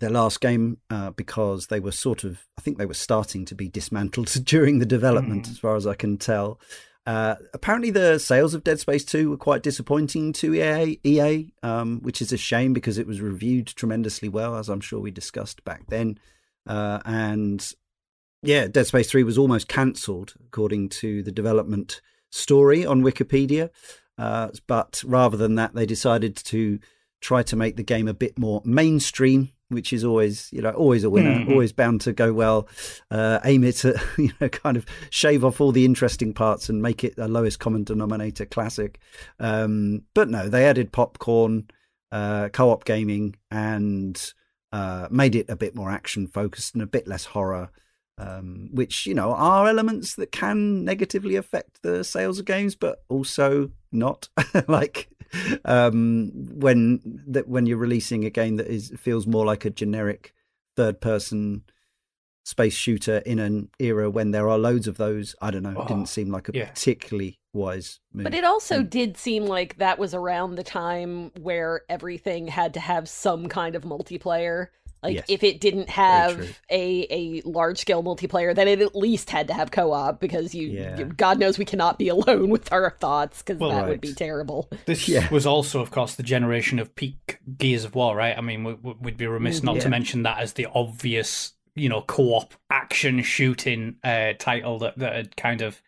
Their 0.00 0.10
last 0.10 0.40
game, 0.40 0.78
uh, 0.90 1.10
because 1.10 1.66
they 1.66 1.80
were 1.80 1.92
sort 1.92 2.24
of, 2.24 2.46
I 2.56 2.60
think 2.60 2.78
they 2.78 2.86
were 2.86 2.94
starting 2.94 3.44
to 3.46 3.54
be 3.54 3.68
dismantled 3.68 4.28
during 4.44 4.78
the 4.78 4.86
development, 4.86 5.46
mm. 5.46 5.50
as 5.50 5.58
far 5.58 5.76
as 5.76 5.86
I 5.86 5.94
can 5.94 6.18
tell. 6.18 6.60
Uh, 7.06 7.36
apparently, 7.54 7.90
the 7.90 8.18
sales 8.18 8.52
of 8.52 8.62
Dead 8.62 8.78
Space 8.78 9.04
2 9.04 9.30
were 9.30 9.38
quite 9.38 9.62
disappointing 9.62 10.32
to 10.34 10.54
EA, 10.54 11.00
EA 11.04 11.50
um, 11.62 12.00
which 12.02 12.20
is 12.20 12.32
a 12.32 12.36
shame 12.36 12.74
because 12.74 12.98
it 12.98 13.06
was 13.06 13.22
reviewed 13.22 13.66
tremendously 13.68 14.28
well, 14.28 14.56
as 14.56 14.68
I'm 14.68 14.80
sure 14.82 15.00
we 15.00 15.10
discussed 15.10 15.64
back 15.64 15.86
then. 15.88 16.18
Uh, 16.66 17.00
and 17.06 17.72
yeah, 18.42 18.68
Dead 18.68 18.86
Space 18.86 19.10
3 19.10 19.22
was 19.22 19.38
almost 19.38 19.68
cancelled, 19.68 20.34
according 20.46 20.90
to 20.90 21.22
the 21.22 21.32
development 21.32 22.02
story 22.30 22.84
on 22.84 23.02
Wikipedia. 23.02 23.70
Uh, 24.18 24.48
but 24.66 25.02
rather 25.06 25.36
than 25.36 25.54
that, 25.54 25.74
they 25.74 25.86
decided 25.86 26.36
to 26.36 26.78
try 27.20 27.42
to 27.42 27.56
make 27.56 27.76
the 27.76 27.82
game 27.82 28.08
a 28.08 28.14
bit 28.14 28.38
more 28.38 28.62
mainstream, 28.64 29.50
which 29.68 29.92
is 29.92 30.04
always, 30.04 30.48
you 30.52 30.62
know, 30.62 30.70
always 30.70 31.04
a 31.04 31.10
winner, 31.10 31.34
mm-hmm. 31.34 31.52
always 31.52 31.72
bound 31.72 32.00
to 32.02 32.12
go 32.12 32.32
well. 32.32 32.68
Uh, 33.10 33.38
aim 33.44 33.64
it 33.64 33.84
at, 33.84 33.96
you 34.18 34.32
know, 34.40 34.48
kind 34.48 34.76
of 34.76 34.86
shave 35.10 35.44
off 35.44 35.60
all 35.60 35.72
the 35.72 35.84
interesting 35.84 36.32
parts 36.32 36.68
and 36.68 36.82
make 36.82 37.04
it 37.04 37.14
a 37.18 37.28
lowest 37.28 37.58
common 37.58 37.84
denominator 37.84 38.46
classic. 38.46 38.98
Um, 39.38 40.02
but 40.14 40.28
no, 40.28 40.48
they 40.48 40.64
added 40.64 40.92
popcorn, 40.92 41.68
uh, 42.10 42.48
co 42.50 42.70
op 42.70 42.84
gaming, 42.84 43.36
and 43.50 44.32
uh, 44.72 45.08
made 45.10 45.34
it 45.34 45.48
a 45.48 45.56
bit 45.56 45.74
more 45.74 45.90
action 45.90 46.26
focused 46.26 46.74
and 46.74 46.82
a 46.82 46.86
bit 46.86 47.06
less 47.06 47.26
horror. 47.26 47.70
um, 48.18 48.70
which 48.72 49.06
you 49.06 49.14
know 49.14 49.32
are 49.32 49.68
elements 49.68 50.16
that 50.16 50.32
can 50.32 50.84
negatively 50.84 51.36
affect 51.36 51.82
the 51.82 52.02
sales 52.02 52.38
of 52.38 52.44
games, 52.44 52.74
but 52.74 53.02
also 53.08 53.70
not. 53.92 54.28
like 54.68 55.08
um, 55.64 56.30
when 56.34 57.00
that 57.28 57.48
when 57.48 57.66
you're 57.66 57.76
releasing 57.76 58.24
a 58.24 58.30
game 58.30 58.56
that 58.56 58.66
is 58.68 58.92
feels 58.96 59.26
more 59.26 59.44
like 59.46 59.64
a 59.64 59.70
generic 59.70 60.34
third 60.76 61.00
person 61.00 61.62
space 62.44 62.74
shooter 62.74 63.18
in 63.18 63.38
an 63.38 63.68
era 63.78 64.08
when 64.08 64.30
there 64.30 64.48
are 64.48 64.58
loads 64.58 64.86
of 64.86 64.96
those. 64.96 65.34
I 65.42 65.50
don't 65.50 65.62
know. 65.62 65.74
Oh, 65.76 65.86
didn't 65.86 66.08
seem 66.08 66.30
like 66.30 66.48
a 66.48 66.52
yeah. 66.54 66.66
particularly 66.70 67.38
wise 67.52 68.00
move. 68.12 68.24
But 68.24 68.32
it 68.34 68.44
also 68.44 68.80
Mm. 68.82 68.90
did 68.90 69.16
seem 69.18 69.44
like 69.44 69.76
that 69.78 69.98
was 69.98 70.14
around 70.14 70.54
the 70.54 70.62
time 70.64 71.30
where 71.40 71.82
everything 71.90 72.48
had 72.48 72.72
to 72.74 72.80
have 72.80 73.06
some 73.08 73.48
kind 73.48 73.74
of 73.74 73.82
multiplayer. 73.82 74.68
Like 75.02 75.14
Yes. 75.14 75.26
if 75.28 75.44
it 75.44 75.60
didn't 75.60 75.88
have 75.90 76.38
a 76.70 77.06
a 77.10 77.42
large 77.44 77.78
scale 77.78 78.02
multiplayer, 78.02 78.54
then 78.54 78.66
it 78.68 78.80
at 78.80 78.96
least 78.96 79.30
had 79.30 79.46
to 79.48 79.54
have 79.54 79.70
co 79.70 79.92
op 79.92 80.20
because 80.20 80.54
you, 80.54 80.68
Yeah. 80.68 80.98
you- 80.98 81.04
God 81.04 81.38
knows 81.38 81.56
we 81.58 81.64
cannot 81.64 81.98
be 81.98 82.08
alone 82.16 82.48
with 82.50 82.72
our 82.72 82.90
thoughts 82.98 83.42
because 83.42 83.60
Well, 83.60 83.70
that 83.70 83.88
would 83.88 84.00
be 84.00 84.12
terrible. 84.12 84.68
This 84.86 85.08
Yeah. 85.08 85.28
was 85.30 85.46
also, 85.46 85.80
of 85.80 85.90
course, 85.92 86.16
the 86.16 86.22
generation 86.24 86.78
of 86.78 86.94
peak 86.96 87.38
Gears 87.56 87.84
of 87.84 87.94
War, 87.94 88.16
right? 88.16 88.36
I 88.36 88.40
mean, 88.40 88.64
we, 88.64 88.74
we- 88.74 88.96
we'd 89.00 89.16
be 89.16 89.26
remiss 89.26 89.60
Mm, 89.60 89.64
not 89.64 89.80
to 89.82 89.88
mention 89.88 90.22
that 90.24 90.38
as 90.40 90.54
the 90.54 90.66
obvious, 90.74 91.52
you 91.76 91.88
know, 91.88 92.00
co-op 92.02 92.54
action 92.70 93.22
shooting 93.22 93.96
uh, 94.02 94.32
title 94.38 94.80
that, 94.80 94.98
that 94.98 95.14
had 95.14 95.36
kind 95.36 95.62
of 95.62 95.80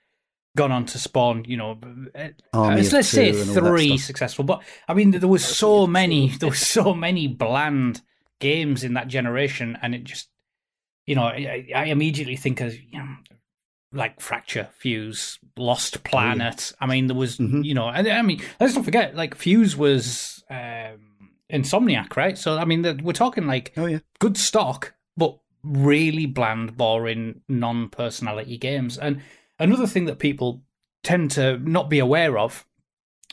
gone 0.56 0.70
on 0.72 0.84
to 0.84 0.98
spawn, 0.98 1.44
you 1.46 1.56
know, 1.56 1.78
uh, 2.14 2.28
Army 2.52 2.76
let's, 2.76 2.92
let's 2.92 3.08
say 3.08 3.32
Two 3.32 3.40
and 3.40 3.48
all 3.50 3.54
that 3.54 3.70
three 3.70 3.98
successful. 3.98 4.44
But 4.44 4.62
I 4.88 4.94
mean, 4.94 5.10
there 5.12 5.28
was 5.28 5.44
so 5.44 5.86
many, 5.86 6.28
there 6.28 6.48
was 6.48 6.58
so 6.66 6.94
many 6.94 7.26
bland 7.28 8.02
games 8.40 8.82
in 8.84 8.94
that 8.94 9.06
generation, 9.08 9.78
and 9.80 9.94
it 9.94 10.02
just, 10.04 10.28
you 11.06 11.14
know, 11.14 11.24
I, 11.24 11.68
I 11.74 11.84
immediately 11.86 12.36
think 12.36 12.60
of, 12.60 12.74
you 12.74 12.98
know, 12.98 13.16
like 13.92 14.20
Fracture, 14.20 14.68
Fuse, 14.78 15.38
Lost 15.56 16.04
Planet. 16.04 16.72
I 16.80 16.86
mean, 16.86 17.06
there 17.08 17.16
was, 17.16 17.38
Mhm. 17.38 17.64
you 17.64 17.74
know, 17.74 17.88
and 17.88 18.06
I 18.08 18.22
mean, 18.22 18.40
let's 18.60 18.74
not 18.74 18.84
forget, 18.84 19.14
like 19.16 19.34
Fuse 19.34 19.76
was 19.76 20.42
um, 20.50 21.30
Insomniac, 21.52 22.16
right? 22.16 22.36
So 22.38 22.56
I 22.58 22.64
mean, 22.64 22.82
we're 23.02 23.12
talking 23.12 23.46
like 23.46 23.72
Oh 23.76 23.86
yeah. 23.86 23.98
good 24.20 24.36
stock, 24.36 24.94
but 25.16 25.38
really 25.64 26.26
bland, 26.26 26.76
boring, 26.76 27.40
non-personality 27.48 28.58
games. 28.58 28.96
And 28.98 29.20
another 29.58 29.86
thing 29.88 30.04
that 30.06 30.18
people 30.20 30.62
tend 31.02 31.30
to 31.32 31.58
not 31.58 31.90
be 31.90 31.98
aware 31.98 32.38
of 32.38 32.64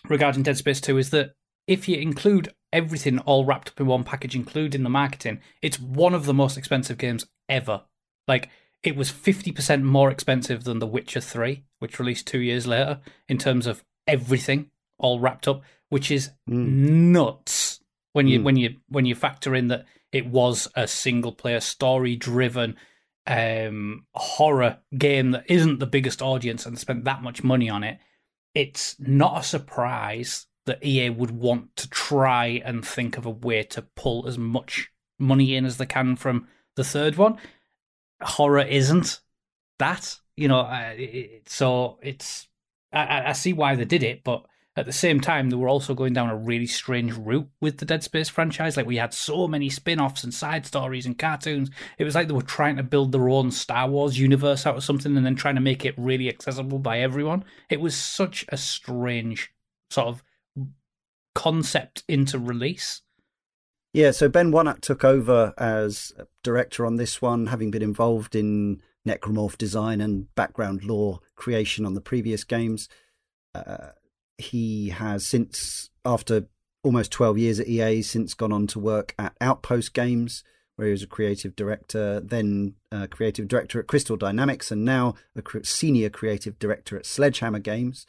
regarding 0.09 0.41
Dead 0.43 0.57
Space 0.57 0.81
2 0.81 0.97
is 0.97 1.09
that 1.11 1.35
if 1.67 1.87
you 1.87 1.97
include 1.97 2.53
everything 2.73 3.19
all 3.19 3.45
wrapped 3.45 3.69
up 3.69 3.79
in 3.79 3.85
one 3.87 4.03
package, 4.03 4.35
including 4.35 4.83
the 4.83 4.89
marketing, 4.89 5.39
it's 5.61 5.79
one 5.79 6.13
of 6.13 6.25
the 6.25 6.33
most 6.33 6.57
expensive 6.57 6.97
games 6.97 7.25
ever. 7.49 7.83
Like, 8.27 8.49
it 8.83 8.95
was 8.95 9.11
50% 9.11 9.83
more 9.83 10.11
expensive 10.11 10.63
than 10.63 10.79
The 10.79 10.87
Witcher 10.87 11.21
3, 11.21 11.63
which 11.79 11.99
released 11.99 12.27
two 12.27 12.39
years 12.39 12.67
later, 12.67 12.99
in 13.27 13.37
terms 13.37 13.67
of 13.67 13.83
everything 14.05 14.69
all 14.99 15.19
wrapped 15.19 15.47
up, 15.47 15.61
which 15.89 16.11
is 16.11 16.31
Mm. 16.49 17.11
nuts 17.11 17.79
when 18.13 18.27
you 18.27 18.39
Mm. 18.39 18.43
when 18.43 18.55
you 18.57 18.75
when 18.87 19.05
you 19.05 19.15
factor 19.15 19.53
in 19.55 19.67
that 19.67 19.85
it 20.11 20.25
was 20.25 20.67
a 20.75 20.87
single 20.87 21.31
player 21.31 21.59
story 21.59 22.15
driven 22.15 22.75
um 23.27 24.05
horror 24.15 24.79
game 24.97 25.31
that 25.31 25.43
isn't 25.49 25.79
the 25.79 25.85
biggest 25.85 26.21
audience 26.21 26.65
and 26.65 26.79
spent 26.79 27.03
that 27.03 27.21
much 27.21 27.43
money 27.43 27.69
on 27.69 27.83
it 27.83 27.99
it's 28.55 28.95
not 28.99 29.39
a 29.41 29.43
surprise 29.43 30.47
that 30.67 30.85
EA 30.85 31.09
would 31.09 31.31
want 31.31 31.75
to 31.75 31.89
try 31.89 32.61
and 32.63 32.85
think 32.85 33.17
of 33.17 33.25
a 33.25 33.31
way 33.31 33.63
to 33.63 33.81
pull 33.81 34.27
as 34.27 34.37
much 34.37 34.91
money 35.19 35.55
in 35.55 35.65
as 35.65 35.77
they 35.77 35.85
can 35.85 36.15
from 36.15 36.47
the 36.75 36.83
third 36.83 37.15
one 37.15 37.37
horror 38.21 38.61
isn't 38.61 39.19
that 39.79 40.17
you 40.35 40.47
know 40.47 40.67
it, 40.95 41.49
so 41.49 41.97
it's 42.03 42.47
I, 42.93 43.29
I 43.29 43.31
see 43.33 43.53
why 43.53 43.75
they 43.75 43.85
did 43.85 44.03
it 44.03 44.23
but 44.23 44.45
at 44.77 44.85
the 44.85 44.93
same 44.93 45.19
time, 45.19 45.49
they 45.49 45.55
were 45.55 45.67
also 45.67 45.95
going 45.95 46.13
down 46.13 46.29
a 46.29 46.35
really 46.35 46.67
strange 46.67 47.13
route 47.13 47.49
with 47.59 47.79
the 47.79 47.85
Dead 47.85 48.03
Space 48.03 48.29
franchise. 48.29 48.77
Like 48.77 48.85
we 48.85 48.97
had 48.97 49.11
so 49.11 49.47
many 49.47 49.71
spin-offs 49.71 50.23
and 50.23 50.31
side 50.31 50.67
stories 50.67 51.07
and 51.07 51.17
cartoons. 51.17 51.71
It 51.97 52.03
was 52.03 52.13
like 52.13 52.27
they 52.27 52.35
were 52.35 52.43
trying 52.43 52.77
to 52.77 52.83
build 52.83 53.11
their 53.11 53.27
own 53.27 53.49
Star 53.49 53.89
Wars 53.89 54.19
universe 54.19 54.67
out 54.67 54.77
of 54.77 54.83
something 54.83 55.17
and 55.17 55.25
then 55.25 55.35
trying 55.35 55.55
to 55.55 55.61
make 55.61 55.83
it 55.83 55.95
really 55.97 56.29
accessible 56.29 56.77
by 56.77 56.99
everyone. 56.99 57.43
It 57.71 57.81
was 57.81 57.95
such 57.95 58.45
a 58.49 58.57
strange 58.57 59.51
sort 59.89 60.09
of 60.09 60.23
concept 61.37 62.03
into 62.07 62.39
release. 62.39 63.03
Yeah, 63.93 64.09
so 64.09 64.27
Ben 64.27 64.51
Wanat 64.51 64.81
took 64.81 65.05
over 65.05 65.53
as 65.55 66.11
director 66.43 66.83
on 66.83 66.95
this 66.95 67.21
one, 67.21 67.45
having 67.45 67.69
been 67.69 67.83
involved 67.83 68.35
in 68.35 68.81
necromorph 69.07 69.55
design 69.55 70.01
and 70.01 70.33
background 70.33 70.83
lore 70.83 71.19
creation 71.35 71.85
on 71.85 71.93
the 71.93 72.01
previous 72.01 72.43
games. 72.43 72.89
Uh, 73.53 73.89
he 74.39 74.89
has 74.89 75.27
since, 75.27 75.91
after 76.03 76.47
almost 76.83 77.11
12 77.11 77.37
years 77.37 77.59
at 77.59 77.67
EA, 77.67 78.01
since 78.01 78.33
gone 78.33 78.51
on 78.51 78.65
to 78.67 78.79
work 78.79 79.13
at 79.19 79.37
Outpost 79.39 79.93
Games, 79.93 80.43
where 80.75 80.87
he 80.87 80.91
was 80.91 81.03
a 81.03 81.07
creative 81.07 81.55
director, 81.55 82.19
then 82.19 82.73
a 82.91 83.07
creative 83.07 83.47
director 83.47 83.79
at 83.79 83.85
Crystal 83.85 84.17
Dynamics, 84.17 84.71
and 84.71 84.83
now 84.83 85.13
a 85.35 85.43
senior 85.63 86.09
creative 86.09 86.57
director 86.57 86.97
at 86.97 87.05
Sledgehammer 87.05 87.59
Games. 87.59 88.07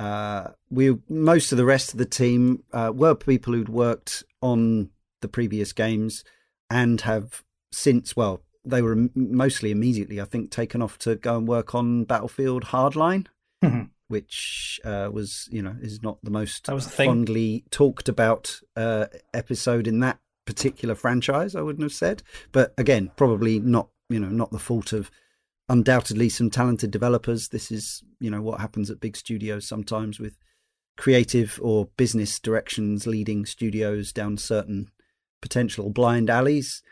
Uh, 0.00 0.52
we 0.70 0.96
most 1.08 1.52
of 1.52 1.58
the 1.58 1.64
rest 1.64 1.92
of 1.92 1.98
the 1.98 2.06
team 2.06 2.62
uh, 2.72 2.90
were 2.94 3.14
people 3.14 3.52
who'd 3.52 3.68
worked 3.68 4.24
on 4.40 4.88
the 5.20 5.28
previous 5.28 5.72
games 5.74 6.24
and 6.70 7.02
have 7.02 7.44
since 7.70 8.16
well 8.16 8.42
they 8.64 8.80
were 8.80 9.08
mostly 9.14 9.70
immediately 9.70 10.18
I 10.20 10.24
think 10.24 10.50
taken 10.50 10.80
off 10.80 10.96
to 11.00 11.16
go 11.16 11.36
and 11.36 11.46
work 11.46 11.74
on 11.74 12.04
Battlefield 12.04 12.64
Hardline, 12.66 13.26
Mhm. 13.62 13.90
which 14.08 14.80
uh, 14.84 15.10
was 15.12 15.48
you 15.52 15.60
know 15.62 15.76
is 15.82 16.02
not 16.02 16.16
the 16.22 16.30
most 16.30 16.64
That 16.64 16.74
was 16.74 16.86
the 16.86 16.92
fondly 17.04 17.64
talked 17.70 18.08
about 18.08 18.58
uh, 18.76 19.06
episode 19.34 19.86
in 19.86 20.00
that 20.00 20.18
particular 20.46 20.94
franchise. 20.94 21.54
I 21.54 21.60
wouldn't 21.60 21.82
have 21.82 21.92
said, 21.92 22.22
but 22.52 22.72
again, 22.78 23.10
probably 23.16 23.58
not 23.60 23.88
you 24.08 24.18
know 24.18 24.30
not 24.30 24.50
the 24.50 24.58
fault 24.58 24.92
of 24.94 25.10
undoubtedly 25.70 26.28
some 26.28 26.50
talented 26.50 26.90
developers. 26.90 27.48
This 27.48 27.70
is 27.70 28.02
you 28.18 28.30
know 28.30 28.42
what 28.42 28.60
happens 28.60 28.90
at 28.90 29.00
big 29.00 29.16
studios 29.16 29.66
sometimes 29.66 30.20
with 30.20 30.36
creative 30.98 31.58
or 31.62 31.88
business 31.96 32.38
directions 32.38 33.06
leading 33.06 33.46
studios 33.46 34.12
down 34.12 34.36
certain 34.36 34.88
potential 35.40 35.88
blind 35.88 36.28
alleys. 36.28 36.82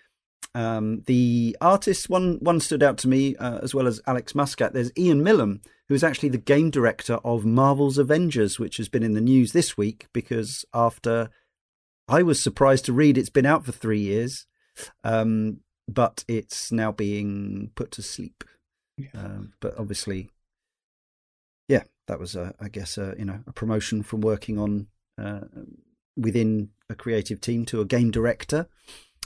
Um, 0.54 1.02
the 1.06 1.56
artists 1.60 2.08
one 2.08 2.38
one 2.40 2.60
stood 2.60 2.82
out 2.82 2.96
to 2.98 3.08
me 3.08 3.36
uh, 3.36 3.58
as 3.58 3.74
well 3.74 3.86
as 3.86 4.00
Alex 4.06 4.34
Muscat. 4.34 4.72
There's 4.72 4.92
Ian 4.96 5.22
Milham, 5.22 5.60
who 5.88 5.94
is 5.94 6.04
actually 6.04 6.30
the 6.30 6.38
game 6.38 6.70
director 6.70 7.18
of 7.24 7.44
Marvel's 7.44 7.98
Avengers, 7.98 8.58
which 8.58 8.76
has 8.76 8.88
been 8.88 9.02
in 9.02 9.14
the 9.14 9.20
news 9.20 9.52
this 9.52 9.76
week 9.76 10.06
because 10.14 10.64
after 10.72 11.30
I 12.08 12.22
was 12.22 12.40
surprised 12.40 12.86
to 12.86 12.92
read 12.92 13.18
it's 13.18 13.28
been 13.28 13.44
out 13.44 13.66
for 13.66 13.72
three 13.72 14.00
years, 14.00 14.46
um, 15.02 15.60
but 15.88 16.24
it's 16.28 16.70
now 16.70 16.92
being 16.92 17.72
put 17.74 17.90
to 17.92 18.02
sleep. 18.02 18.44
Um, 19.14 19.52
but 19.60 19.78
obviously, 19.78 20.30
yeah, 21.68 21.84
that 22.06 22.18
was, 22.18 22.34
a, 22.34 22.54
I 22.60 22.68
guess, 22.68 22.98
a, 22.98 23.14
you 23.18 23.24
know, 23.24 23.40
a 23.46 23.52
promotion 23.52 24.02
from 24.02 24.20
working 24.20 24.58
on 24.58 24.88
uh, 25.20 25.40
within 26.16 26.70
a 26.90 26.94
creative 26.94 27.40
team 27.40 27.64
to 27.66 27.80
a 27.80 27.84
game 27.84 28.10
director. 28.10 28.68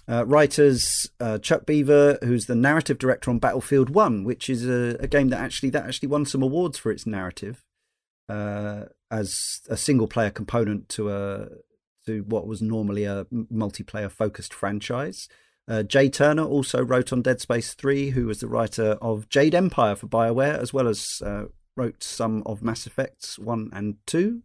Uh, 0.09 0.27
writers 0.27 1.09
uh, 1.21 1.39
Chuck 1.39 1.65
Beaver, 1.65 2.19
who's 2.23 2.47
the 2.47 2.57
narrative 2.57 2.99
director 2.99 3.31
on 3.31 3.39
Battlefield 3.39 3.89
One, 3.91 4.25
which 4.25 4.51
is 4.51 4.67
a, 4.67 4.97
a 4.99 5.07
game 5.07 5.29
that 5.29 5.41
actually 5.41 5.71
that 5.71 5.87
actually 5.87 6.09
won 6.09 6.27
some 6.27 6.43
awards 6.43 6.77
for 6.77 6.91
its 6.91 7.07
narrative 7.07 7.65
uh, 8.29 8.87
as 9.11 9.61
a 9.69 9.77
single 9.77 10.09
player 10.09 10.31
component 10.31 10.89
to 10.91 11.11
a 11.11 11.49
to 12.07 12.25
what 12.25 12.49
was 12.49 12.61
normally 12.61 13.05
a 13.05 13.27
multiplayer 13.33 14.11
focused 14.11 14.53
franchise. 14.53 15.29
Uh, 15.69 15.83
Jay 15.83 16.09
Turner 16.09 16.45
also 16.45 16.83
wrote 16.83 17.13
on 17.13 17.23
Dead 17.23 17.41
Space 17.41 17.75
3, 17.75 18.11
who 18.11 18.27
was 18.27 18.41
the 18.41 18.49
writer 18.49 18.99
of 19.01 19.29
Jade 19.29 19.55
Empire 19.55 19.95
for 19.95 20.09
BioWare, 20.09 20.59
as 20.59 20.73
well 20.73 20.89
as 20.89 21.23
uh, 21.25 21.45
wrote 21.77 22.03
some 22.03 22.43
of 22.45 22.63
Mass 22.63 22.87
Effects 22.87 23.39
1 23.39 23.71
and 23.73 23.97
2. 24.07 24.43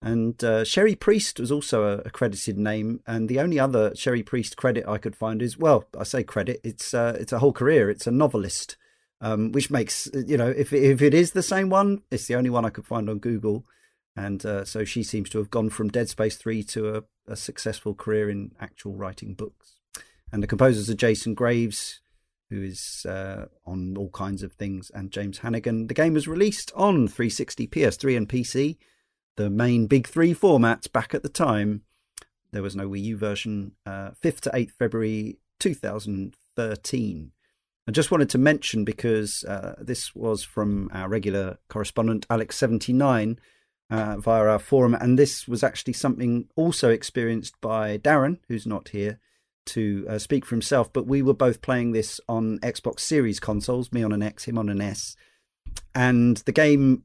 And 0.00 0.42
uh, 0.42 0.64
Cherie 0.64 0.96
Priest 0.96 1.38
was 1.38 1.52
also 1.52 1.84
a, 1.84 1.98
a 1.98 2.10
credited 2.10 2.58
name, 2.58 3.00
and 3.06 3.28
the 3.28 3.38
only 3.38 3.60
other 3.60 3.94
Cherie 3.94 4.24
Priest 4.24 4.56
credit 4.56 4.88
I 4.88 4.98
could 4.98 5.14
find 5.14 5.40
is 5.40 5.56
well, 5.56 5.84
I 5.96 6.02
say 6.02 6.24
credit, 6.24 6.60
it's 6.64 6.92
uh, 6.92 7.16
it's 7.20 7.32
a 7.32 7.38
whole 7.38 7.52
career. 7.52 7.88
It's 7.88 8.08
a 8.08 8.10
novelist, 8.10 8.76
um, 9.20 9.52
which 9.52 9.70
makes 9.70 10.10
you 10.12 10.36
know 10.36 10.48
if 10.48 10.72
if 10.72 11.02
it 11.02 11.14
is 11.14 11.32
the 11.32 11.42
same 11.42 11.70
one, 11.70 12.02
it's 12.10 12.26
the 12.26 12.34
only 12.34 12.50
one 12.50 12.64
I 12.64 12.70
could 12.70 12.84
find 12.84 13.08
on 13.08 13.20
Google, 13.20 13.64
and 14.16 14.44
uh, 14.44 14.64
so 14.64 14.84
she 14.84 15.04
seems 15.04 15.30
to 15.30 15.38
have 15.38 15.50
gone 15.50 15.70
from 15.70 15.88
Dead 15.88 16.08
Space 16.08 16.36
Three 16.36 16.64
to 16.64 16.96
a, 16.96 17.02
a 17.28 17.36
successful 17.36 17.94
career 17.94 18.28
in 18.28 18.50
actual 18.58 18.96
writing 18.96 19.34
books. 19.34 19.81
And 20.32 20.42
the 20.42 20.46
composers 20.46 20.88
are 20.88 20.94
Jason 20.94 21.34
Graves, 21.34 22.00
who 22.50 22.62
is 22.62 23.04
uh, 23.06 23.46
on 23.66 23.96
all 23.96 24.10
kinds 24.10 24.42
of 24.42 24.52
things, 24.52 24.90
and 24.94 25.10
James 25.10 25.38
Hannigan. 25.38 25.88
The 25.88 25.94
game 25.94 26.14
was 26.14 26.26
released 26.26 26.72
on 26.74 27.06
360, 27.06 27.66
PS3, 27.68 28.16
and 28.16 28.28
PC 28.28 28.78
the 29.36 29.50
main 29.50 29.86
big 29.86 30.06
three 30.06 30.34
formats 30.34 30.90
back 30.90 31.14
at 31.14 31.22
the 31.22 31.28
time. 31.28 31.82
There 32.50 32.62
was 32.62 32.76
no 32.76 32.88
Wii 32.88 33.02
U 33.04 33.16
version. 33.16 33.72
Uh, 33.86 34.10
5th 34.22 34.40
to 34.40 34.50
8th 34.50 34.72
February 34.72 35.38
2013. 35.58 37.32
I 37.88 37.90
just 37.90 38.10
wanted 38.10 38.30
to 38.30 38.38
mention 38.38 38.84
because 38.84 39.42
uh, 39.44 39.74
this 39.80 40.14
was 40.14 40.44
from 40.44 40.88
our 40.92 41.08
regular 41.08 41.58
correspondent, 41.68 42.28
Alex79, 42.28 43.38
uh, 43.90 44.16
via 44.18 44.44
our 44.44 44.58
forum, 44.58 44.94
and 44.94 45.18
this 45.18 45.48
was 45.48 45.64
actually 45.64 45.94
something 45.94 46.48
also 46.54 46.90
experienced 46.90 47.60
by 47.60 47.98
Darren, 47.98 48.38
who's 48.48 48.66
not 48.66 48.90
here 48.90 49.18
to 49.66 50.06
uh, 50.08 50.18
speak 50.18 50.44
for 50.44 50.54
himself, 50.54 50.92
but 50.92 51.06
we 51.06 51.22
were 51.22 51.34
both 51.34 51.62
playing 51.62 51.92
this 51.92 52.20
on 52.28 52.58
Xbox 52.60 53.00
Series 53.00 53.40
consoles, 53.40 53.92
me 53.92 54.02
on 54.02 54.12
an 54.12 54.22
X, 54.22 54.44
him 54.44 54.58
on 54.58 54.68
an 54.68 54.80
S. 54.80 55.16
And 55.94 56.38
the 56.38 56.52
game 56.52 57.04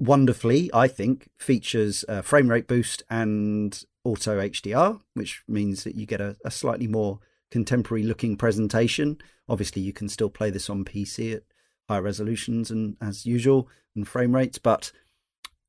wonderfully, 0.00 0.70
I 0.72 0.88
think, 0.88 1.28
features 1.38 2.04
a 2.08 2.22
frame 2.22 2.48
rate 2.48 2.68
boost 2.68 3.02
and 3.10 3.82
auto 4.04 4.40
HDR, 4.40 5.00
which 5.14 5.42
means 5.48 5.84
that 5.84 5.94
you 5.94 6.06
get 6.06 6.20
a, 6.20 6.36
a 6.44 6.50
slightly 6.50 6.86
more 6.86 7.20
contemporary 7.50 8.02
looking 8.02 8.36
presentation. 8.36 9.18
Obviously, 9.48 9.82
you 9.82 9.92
can 9.92 10.08
still 10.08 10.30
play 10.30 10.50
this 10.50 10.70
on 10.70 10.84
PC 10.84 11.34
at 11.36 11.42
higher 11.88 12.02
resolutions 12.02 12.70
and 12.70 12.96
as 13.00 13.26
usual 13.26 13.68
and 13.96 14.06
frame 14.06 14.34
rates, 14.34 14.58
but 14.58 14.92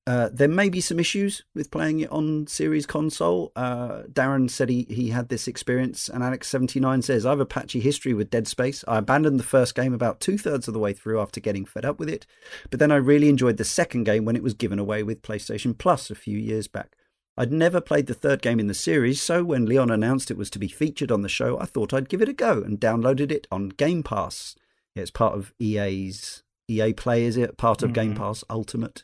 uh, 0.09 0.27
there 0.33 0.47
may 0.47 0.69
be 0.69 0.81
some 0.81 0.99
issues 0.99 1.43
with 1.53 1.69
playing 1.69 1.99
it 1.99 2.11
on 2.11 2.47
series 2.47 2.87
console. 2.87 3.51
Uh, 3.55 4.01
Darren 4.11 4.49
said 4.49 4.67
he, 4.67 4.87
he 4.89 5.09
had 5.09 5.29
this 5.29 5.47
experience, 5.47 6.09
and 6.09 6.23
Alex79 6.23 7.03
says, 7.03 7.27
I 7.27 7.29
have 7.29 7.39
a 7.39 7.45
patchy 7.45 7.79
history 7.79 8.15
with 8.15 8.31
Dead 8.31 8.47
Space. 8.47 8.83
I 8.87 8.97
abandoned 8.97 9.39
the 9.39 9.43
first 9.43 9.75
game 9.75 9.93
about 9.93 10.19
two 10.19 10.39
thirds 10.39 10.67
of 10.67 10.73
the 10.73 10.79
way 10.79 10.93
through 10.93 11.21
after 11.21 11.39
getting 11.39 11.63
fed 11.63 11.85
up 11.85 11.99
with 11.99 12.09
it, 12.09 12.25
but 12.71 12.79
then 12.79 12.91
I 12.91 12.95
really 12.95 13.29
enjoyed 13.29 13.57
the 13.57 13.63
second 13.63 14.05
game 14.05 14.25
when 14.25 14.35
it 14.35 14.41
was 14.41 14.55
given 14.55 14.79
away 14.79 15.03
with 15.03 15.21
PlayStation 15.21 15.77
Plus 15.77 16.09
a 16.09 16.15
few 16.15 16.39
years 16.39 16.67
back. 16.67 16.95
I'd 17.37 17.51
never 17.51 17.79
played 17.79 18.07
the 18.07 18.15
third 18.15 18.41
game 18.41 18.59
in 18.59 18.65
the 18.65 18.73
series, 18.73 19.21
so 19.21 19.43
when 19.43 19.67
Leon 19.67 19.91
announced 19.91 20.31
it 20.31 20.37
was 20.37 20.49
to 20.49 20.59
be 20.59 20.67
featured 20.67 21.11
on 21.11 21.21
the 21.21 21.29
show, 21.29 21.59
I 21.59 21.65
thought 21.65 21.93
I'd 21.93 22.09
give 22.09 22.23
it 22.23 22.29
a 22.29 22.33
go 22.33 22.63
and 22.63 22.79
downloaded 22.79 23.31
it 23.31 23.45
on 23.51 23.69
Game 23.69 24.01
Pass. 24.01 24.55
Yeah, 24.95 25.03
it's 25.03 25.11
part 25.11 25.35
of 25.35 25.53
EA's 25.59 26.41
EA 26.67 26.93
Play, 26.93 27.25
is 27.25 27.37
it? 27.37 27.59
Part 27.59 27.83
of 27.83 27.91
mm-hmm. 27.91 28.01
Game 28.01 28.15
Pass 28.15 28.43
Ultimate. 28.49 29.03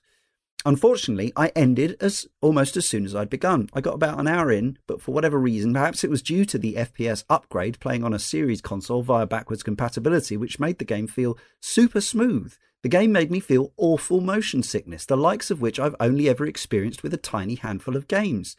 Unfortunately, 0.67 1.31
I 1.35 1.51
ended 1.55 1.95
as 2.01 2.27
almost 2.41 2.75
as 2.75 2.87
soon 2.87 3.05
as 3.05 3.13
I'd 3.13 3.29
begun. 3.29 3.69
I 3.73 3.81
got 3.81 3.93
about 3.93 4.19
an 4.19 4.27
hour 4.27 4.51
in, 4.51 4.79
but 4.87 4.99
for 4.99 5.11
whatever 5.11 5.37
reason, 5.37 5.73
perhaps 5.73 6.03
it 6.03 6.09
was 6.09 6.23
due 6.23 6.43
to 6.43 6.57
the 6.57 6.73
FPS 6.73 7.23
upgrade 7.29 7.79
playing 7.79 8.03
on 8.03 8.15
a 8.15 8.19
series 8.19 8.61
console 8.61 9.03
via 9.03 9.27
backwards 9.27 9.61
compatibility, 9.61 10.37
which 10.37 10.59
made 10.59 10.79
the 10.79 10.85
game 10.85 11.05
feel 11.05 11.37
super 11.59 12.01
smooth. 12.01 12.55
The 12.81 12.89
game 12.89 13.11
made 13.11 13.29
me 13.29 13.39
feel 13.39 13.73
awful 13.77 14.21
motion 14.21 14.63
sickness, 14.63 15.05
the 15.05 15.15
likes 15.15 15.51
of 15.51 15.61
which 15.61 15.79
I've 15.79 15.95
only 15.99 16.27
ever 16.27 16.47
experienced 16.47 17.03
with 17.03 17.13
a 17.13 17.17
tiny 17.17 17.55
handful 17.55 17.95
of 17.95 18.07
games. 18.07 18.55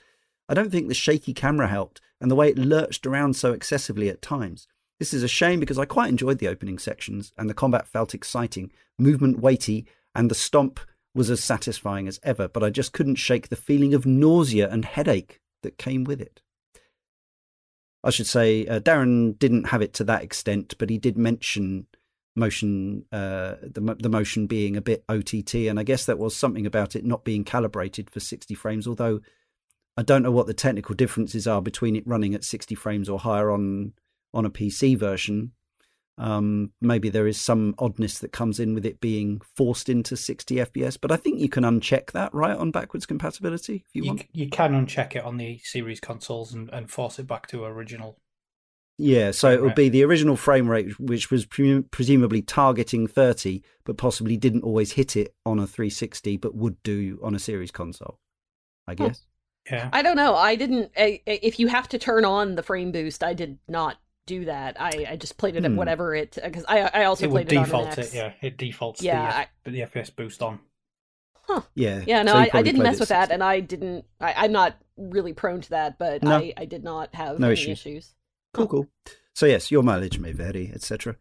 I 0.48 0.54
don't 0.54 0.70
think 0.70 0.86
the 0.86 0.94
shaky 0.94 1.34
camera 1.34 1.66
helped, 1.66 2.00
and 2.20 2.30
the 2.30 2.36
way 2.36 2.50
it 2.50 2.58
lurched 2.58 3.04
around 3.04 3.34
so 3.34 3.52
excessively 3.52 4.08
at 4.08 4.22
times. 4.22 4.68
This 5.00 5.12
is 5.12 5.24
a 5.24 5.28
shame 5.28 5.58
because 5.58 5.78
I 5.78 5.84
quite 5.86 6.08
enjoyed 6.08 6.38
the 6.38 6.48
opening 6.48 6.78
sections, 6.78 7.32
and 7.36 7.50
the 7.50 7.54
combat 7.54 7.88
felt 7.88 8.14
exciting, 8.14 8.70
movement 8.96 9.40
weighty, 9.40 9.86
and 10.14 10.30
the 10.30 10.36
stomp 10.36 10.78
was 11.16 11.30
as 11.30 11.42
satisfying 11.42 12.06
as 12.06 12.20
ever, 12.22 12.46
but 12.46 12.62
I 12.62 12.70
just 12.70 12.92
couldn't 12.92 13.16
shake 13.16 13.48
the 13.48 13.56
feeling 13.56 13.94
of 13.94 14.06
nausea 14.06 14.68
and 14.70 14.84
headache 14.84 15.40
that 15.62 15.78
came 15.78 16.04
with 16.04 16.20
it. 16.20 16.42
I 18.04 18.10
should 18.10 18.26
say 18.26 18.66
uh, 18.66 18.78
Darren 18.78 19.36
didn't 19.38 19.68
have 19.68 19.82
it 19.82 19.94
to 19.94 20.04
that 20.04 20.22
extent, 20.22 20.74
but 20.78 20.90
he 20.90 20.98
did 20.98 21.16
mention 21.16 21.86
motion, 22.36 23.04
uh, 23.10 23.54
the 23.62 23.96
the 23.98 24.10
motion 24.10 24.46
being 24.46 24.76
a 24.76 24.82
bit 24.82 25.04
OTT, 25.08 25.54
and 25.54 25.80
I 25.80 25.82
guess 25.82 26.04
that 26.04 26.18
was 26.18 26.36
something 26.36 26.66
about 26.66 26.94
it 26.94 27.04
not 27.04 27.24
being 27.24 27.42
calibrated 27.42 28.10
for 28.10 28.20
60 28.20 28.54
frames. 28.54 28.86
Although 28.86 29.20
I 29.96 30.02
don't 30.02 30.22
know 30.22 30.30
what 30.30 30.46
the 30.46 30.54
technical 30.54 30.94
differences 30.94 31.46
are 31.46 31.62
between 31.62 31.96
it 31.96 32.06
running 32.06 32.34
at 32.34 32.44
60 32.44 32.74
frames 32.74 33.08
or 33.08 33.18
higher 33.18 33.50
on 33.50 33.94
on 34.34 34.44
a 34.44 34.50
PC 34.50 34.96
version. 34.98 35.52
Um, 36.18 36.72
maybe 36.80 37.10
there 37.10 37.26
is 37.26 37.38
some 37.38 37.74
oddness 37.78 38.20
that 38.20 38.32
comes 38.32 38.58
in 38.58 38.74
with 38.74 38.86
it 38.86 39.00
being 39.00 39.42
forced 39.54 39.88
into 39.88 40.16
60 40.16 40.56
FPS, 40.56 40.96
but 41.00 41.12
I 41.12 41.16
think 41.16 41.40
you 41.40 41.48
can 41.48 41.64
uncheck 41.64 42.12
that 42.12 42.32
right 42.32 42.56
on 42.56 42.70
backwards 42.70 43.04
compatibility 43.04 43.84
if 43.86 43.94
you, 43.94 44.02
you 44.02 44.08
want. 44.08 44.24
You 44.32 44.48
can 44.48 44.72
uncheck 44.72 45.14
it 45.14 45.24
on 45.24 45.36
the 45.36 45.58
series 45.62 46.00
consoles 46.00 46.54
and, 46.54 46.70
and 46.70 46.90
force 46.90 47.18
it 47.18 47.26
back 47.26 47.46
to 47.48 47.64
original. 47.64 48.18
Yeah, 48.98 49.30
so 49.32 49.50
it 49.50 49.60
would 49.60 49.74
be 49.74 49.90
the 49.90 50.04
original 50.04 50.36
frame 50.36 50.70
rate, 50.70 50.98
which 50.98 51.30
was 51.30 51.44
pre- 51.44 51.82
presumably 51.82 52.40
targeting 52.40 53.06
30, 53.06 53.62
but 53.84 53.98
possibly 53.98 54.38
didn't 54.38 54.62
always 54.62 54.92
hit 54.92 55.16
it 55.16 55.34
on 55.44 55.58
a 55.58 55.66
360, 55.66 56.38
but 56.38 56.54
would 56.54 56.82
do 56.82 57.20
on 57.22 57.34
a 57.34 57.38
series 57.38 57.70
console, 57.70 58.18
I 58.86 58.94
guess. 58.94 59.22
Yeah. 59.70 59.90
I 59.92 60.00
don't 60.00 60.16
know. 60.16 60.34
I 60.34 60.56
didn't. 60.56 60.92
I, 60.96 61.20
if 61.26 61.58
you 61.58 61.66
have 61.66 61.88
to 61.90 61.98
turn 61.98 62.24
on 62.24 62.54
the 62.54 62.62
frame 62.62 62.90
boost, 62.90 63.22
I 63.22 63.34
did 63.34 63.58
not 63.68 63.98
do 64.26 64.44
that. 64.46 64.80
I, 64.80 65.06
I 65.10 65.16
just 65.16 65.38
played 65.38 65.56
it 65.56 65.64
at 65.64 65.70
hmm. 65.70 65.76
whatever 65.76 66.14
it 66.14 66.38
because 66.42 66.64
I 66.68 66.90
I 66.92 67.04
also 67.04 67.26
it 67.26 67.30
played 67.30 67.46
would 67.46 67.52
it 67.52 67.64
default 67.64 67.98
it. 67.98 68.12
Yeah, 68.12 68.32
it 68.42 68.56
defaults 68.56 69.02
yeah, 69.02 69.46
the, 69.64 69.80
I, 69.80 69.86
the 69.86 69.90
FPS 69.90 70.14
boost 70.14 70.42
on. 70.42 70.60
Huh. 71.42 71.62
Yeah. 71.74 72.02
Yeah. 72.06 72.22
No, 72.22 72.32
so 72.32 72.38
I, 72.38 72.50
I, 72.52 72.62
didn't 72.62 72.82
mess 72.82 72.98
with 72.98 73.10
that, 73.10 73.30
and 73.30 73.42
I 73.42 73.60
didn't. 73.60 74.04
I, 74.20 74.46
am 74.46 74.52
not 74.52 74.76
really 74.96 75.32
prone 75.32 75.60
to 75.60 75.70
that, 75.70 75.98
but 75.98 76.22
no. 76.22 76.36
I 76.36 76.52
I 76.56 76.64
did 76.64 76.82
not 76.82 77.14
have 77.14 77.38
no 77.38 77.48
any 77.48 77.54
issues. 77.54 77.86
issues. 77.86 78.14
Cool, 78.52 78.66
cool. 78.66 78.88
So 79.34 79.46
yes, 79.46 79.70
your 79.70 79.82
mileage 79.82 80.18
may 80.18 80.32
vary, 80.32 80.72
etc. 80.74 81.16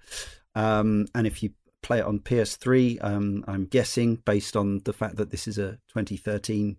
Um, 0.56 1.08
and 1.14 1.28
if 1.28 1.44
you 1.44 1.52
play 1.84 2.00
it 2.00 2.06
on 2.06 2.20
PS3, 2.20 3.04
um, 3.04 3.44
I'm 3.48 3.66
guessing 3.66 4.16
based 4.16 4.56
on 4.56 4.82
the 4.86 4.94
fact 4.94 5.18
that 5.18 5.30
this 5.30 5.48
is 5.48 5.58
a 5.58 5.74
2013 5.90 6.78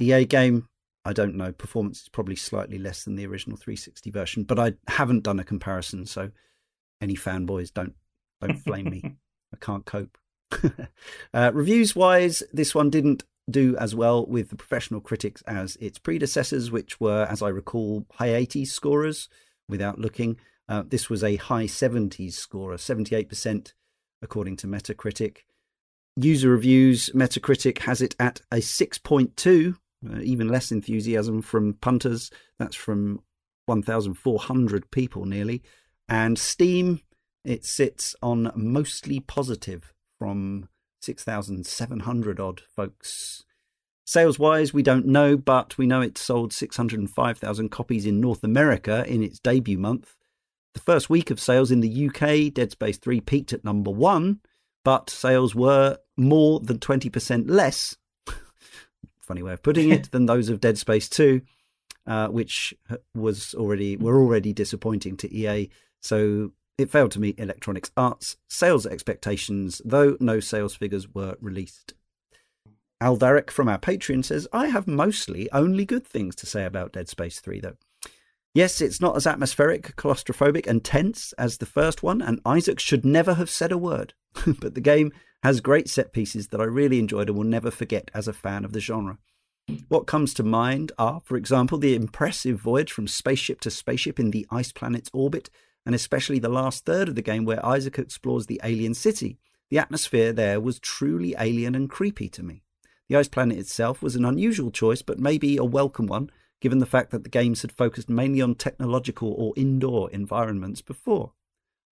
EA 0.00 0.24
game, 0.24 0.68
I 1.04 1.12
don't 1.12 1.36
know. 1.36 1.52
Performance 1.52 2.02
is 2.02 2.08
probably 2.08 2.36
slightly 2.36 2.78
less 2.78 3.04
than 3.04 3.16
the 3.16 3.26
original 3.26 3.56
360 3.56 4.10
version, 4.10 4.42
but 4.44 4.58
I 4.58 4.74
haven't 4.88 5.24
done 5.24 5.38
a 5.38 5.44
comparison, 5.44 6.06
so 6.06 6.30
any 7.00 7.14
fanboys 7.14 7.72
don't 7.72 7.94
don't 8.40 8.58
flame 8.58 8.90
me. 8.90 9.02
I 9.52 9.56
can't 9.60 9.84
cope. 9.84 10.18
uh, 11.34 11.50
reviews 11.54 11.94
wise, 11.94 12.42
this 12.52 12.74
one 12.74 12.90
didn't 12.90 13.24
do 13.50 13.76
as 13.76 13.94
well 13.94 14.24
with 14.26 14.50
the 14.50 14.56
professional 14.56 15.00
critics 15.00 15.42
as 15.42 15.76
its 15.76 15.98
predecessors, 15.98 16.70
which 16.70 17.00
were, 17.00 17.26
as 17.30 17.42
I 17.42 17.48
recall, 17.48 18.06
high 18.14 18.28
80s 18.28 18.68
scorers 18.68 19.28
without 19.68 19.98
looking. 19.98 20.38
Uh, 20.68 20.82
this 20.86 21.10
was 21.10 21.22
a 21.22 21.36
high 21.36 21.64
70s 21.64 22.32
scorer, 22.32 22.76
78% 22.76 23.72
according 24.22 24.56
to 24.56 24.66
Metacritic. 24.66 25.38
User 26.16 26.48
reviews, 26.48 27.10
Metacritic 27.10 27.78
has 27.80 28.00
it 28.00 28.14
at 28.18 28.40
a 28.50 28.56
6.2, 28.56 29.76
uh, 30.12 30.20
even 30.20 30.48
less 30.48 30.70
enthusiasm 30.72 31.42
from 31.42 31.74
punters. 31.74 32.30
That's 32.58 32.76
from 32.76 33.20
1,400 33.66 34.90
people 34.90 35.24
nearly. 35.24 35.62
And 36.08 36.38
Steam, 36.38 37.00
it 37.44 37.64
sits 37.64 38.14
on 38.22 38.52
mostly 38.54 39.20
positive 39.20 39.92
from 40.18 40.68
6,700 41.02 42.40
odd 42.40 42.62
folks. 42.74 43.44
Sales 44.06 44.38
wise, 44.38 44.74
we 44.74 44.82
don't 44.82 45.06
know, 45.06 45.36
but 45.36 45.78
we 45.78 45.86
know 45.86 46.02
it 46.02 46.18
sold 46.18 46.52
605,000 46.52 47.70
copies 47.70 48.04
in 48.04 48.20
North 48.20 48.44
America 48.44 49.04
in 49.06 49.22
its 49.22 49.38
debut 49.38 49.78
month. 49.78 50.14
The 50.74 50.80
first 50.80 51.08
week 51.08 51.30
of 51.30 51.40
sales 51.40 51.70
in 51.70 51.80
the 51.80 52.08
UK, 52.08 52.52
Dead 52.52 52.72
Space 52.72 52.98
3 52.98 53.20
peaked 53.20 53.52
at 53.52 53.64
number 53.64 53.90
one, 53.90 54.40
but 54.84 55.08
sales 55.08 55.54
were 55.54 55.98
more 56.16 56.60
than 56.60 56.78
20% 56.78 57.44
less 57.48 57.96
funny 59.24 59.42
way 59.42 59.52
of 59.52 59.62
putting 59.62 59.90
it, 59.90 60.10
than 60.12 60.26
those 60.26 60.48
of 60.48 60.60
Dead 60.60 60.78
Space 60.78 61.08
2, 61.08 61.40
uh, 62.06 62.28
which 62.28 62.74
was 63.14 63.54
already 63.54 63.96
were 63.96 64.18
already 64.18 64.52
disappointing 64.52 65.16
to 65.18 65.34
EA. 65.34 65.70
So 66.00 66.52
it 66.76 66.90
failed 66.90 67.12
to 67.12 67.20
meet 67.20 67.38
Electronics 67.38 67.90
Arts 67.96 68.36
sales 68.48 68.86
expectations, 68.86 69.80
though 69.84 70.16
no 70.20 70.40
sales 70.40 70.74
figures 70.74 71.08
were 71.12 71.36
released. 71.40 71.94
Aldaric 73.02 73.50
from 73.50 73.68
our 73.68 73.78
Patreon 73.78 74.24
says, 74.24 74.48
I 74.52 74.68
have 74.68 74.86
mostly 74.86 75.50
only 75.52 75.84
good 75.84 76.06
things 76.06 76.34
to 76.36 76.46
say 76.46 76.64
about 76.64 76.92
Dead 76.92 77.08
Space 77.08 77.40
3, 77.40 77.60
though. 77.60 77.76
Yes, 78.54 78.80
it's 78.80 79.00
not 79.00 79.16
as 79.16 79.26
atmospheric, 79.26 79.96
claustrophobic, 79.96 80.66
and 80.66 80.84
tense 80.84 81.32
as 81.36 81.58
the 81.58 81.66
first 81.66 82.02
one, 82.02 82.22
and 82.22 82.40
Isaac 82.46 82.78
should 82.78 83.04
never 83.04 83.34
have 83.34 83.50
said 83.50 83.72
a 83.72 83.78
word. 83.78 84.14
but 84.60 84.74
the 84.74 84.80
game 84.80 85.12
has 85.44 85.60
great 85.60 85.90
set 85.90 86.14
pieces 86.14 86.48
that 86.48 86.60
I 86.60 86.64
really 86.64 86.98
enjoyed 86.98 87.28
and 87.28 87.36
will 87.36 87.44
never 87.44 87.70
forget 87.70 88.10
as 88.14 88.26
a 88.26 88.32
fan 88.32 88.64
of 88.64 88.72
the 88.72 88.80
genre. 88.80 89.18
What 89.88 90.06
comes 90.06 90.32
to 90.34 90.42
mind 90.42 90.90
are, 90.98 91.20
for 91.22 91.36
example, 91.36 91.76
the 91.76 91.94
impressive 91.94 92.58
voyage 92.58 92.90
from 92.90 93.06
spaceship 93.06 93.60
to 93.60 93.70
spaceship 93.70 94.18
in 94.18 94.30
the 94.30 94.46
ice 94.50 94.72
planet's 94.72 95.10
orbit, 95.12 95.50
and 95.84 95.94
especially 95.94 96.38
the 96.38 96.48
last 96.48 96.86
third 96.86 97.10
of 97.10 97.14
the 97.14 97.20
game 97.20 97.44
where 97.44 97.64
Isaac 97.64 97.98
explores 97.98 98.46
the 98.46 98.58
alien 98.64 98.94
city. 98.94 99.38
The 99.68 99.78
atmosphere 99.78 100.32
there 100.32 100.62
was 100.62 100.78
truly 100.78 101.34
alien 101.38 101.74
and 101.74 101.90
creepy 101.90 102.30
to 102.30 102.42
me. 102.42 102.62
The 103.10 103.16
ice 103.16 103.28
planet 103.28 103.58
itself 103.58 104.00
was 104.00 104.16
an 104.16 104.24
unusual 104.24 104.70
choice, 104.70 105.02
but 105.02 105.18
maybe 105.18 105.58
a 105.58 105.64
welcome 105.64 106.06
one, 106.06 106.30
given 106.62 106.78
the 106.78 106.86
fact 106.86 107.10
that 107.10 107.22
the 107.22 107.28
games 107.28 107.60
had 107.60 107.70
focused 107.70 108.08
mainly 108.08 108.40
on 108.40 108.54
technological 108.54 109.34
or 109.36 109.52
indoor 109.58 110.10
environments 110.10 110.80
before. 110.80 111.32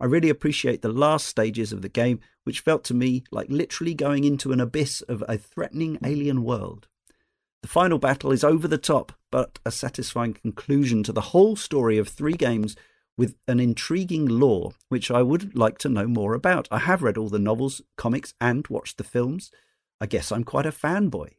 I 0.01 0.07
really 0.07 0.29
appreciate 0.29 0.83
the 0.83 0.89
last 0.89 1.27
stages 1.27 1.73
of 1.73 1.83
the 1.83 1.89
game, 1.89 2.21
which 2.45 2.61
felt 2.61 2.85
to 2.85 2.95
me 2.95 3.25
like 3.31 3.49
literally 3.49 3.95
going 3.95 4.25
into 4.25 4.53
an 4.53 4.61
abyss 4.61 5.01
of 5.03 5.23
a 5.29 5.39
threatening 5.39 5.99
alien 6.05 6.43
world. 6.43 6.89
The 7.63 7.69
final 7.69 7.99
battle 7.99 8.33
is 8.33 8.43
over 8.43 8.67
the 8.67 8.79
top, 8.79 9.13
but 9.31 9.61
a 9.65 9.71
satisfying 9.71 10.35
conclusion 10.35 11.05
to 11.05 11.13
the 11.13 11.21
whole 11.21 11.55
story 11.55 11.99
of 11.99 12.09
three 12.09 12.33
games 12.33 12.75
with 13.17 13.37
an 13.47 13.61
intriguing 13.61 14.27
lore, 14.27 14.73
which 14.89 15.11
I 15.11 15.23
would 15.23 15.57
like 15.57 15.79
to 15.79 15.89
know 15.89 16.09
more 16.09 16.35
about. 16.35 16.67
I 16.71 16.79
have 16.79 17.03
read 17.03 17.17
all 17.17 17.29
the 17.29 17.39
novels, 17.39 17.81
comics, 17.97 18.35
and 18.41 18.67
watched 18.69 18.99
the 18.99 19.05
films. 19.05 19.53
I 20.01 20.07
guess 20.07 20.33
I'm 20.33 20.43
quite 20.43 20.67
a 20.67 20.73
fanboy. 20.73 21.35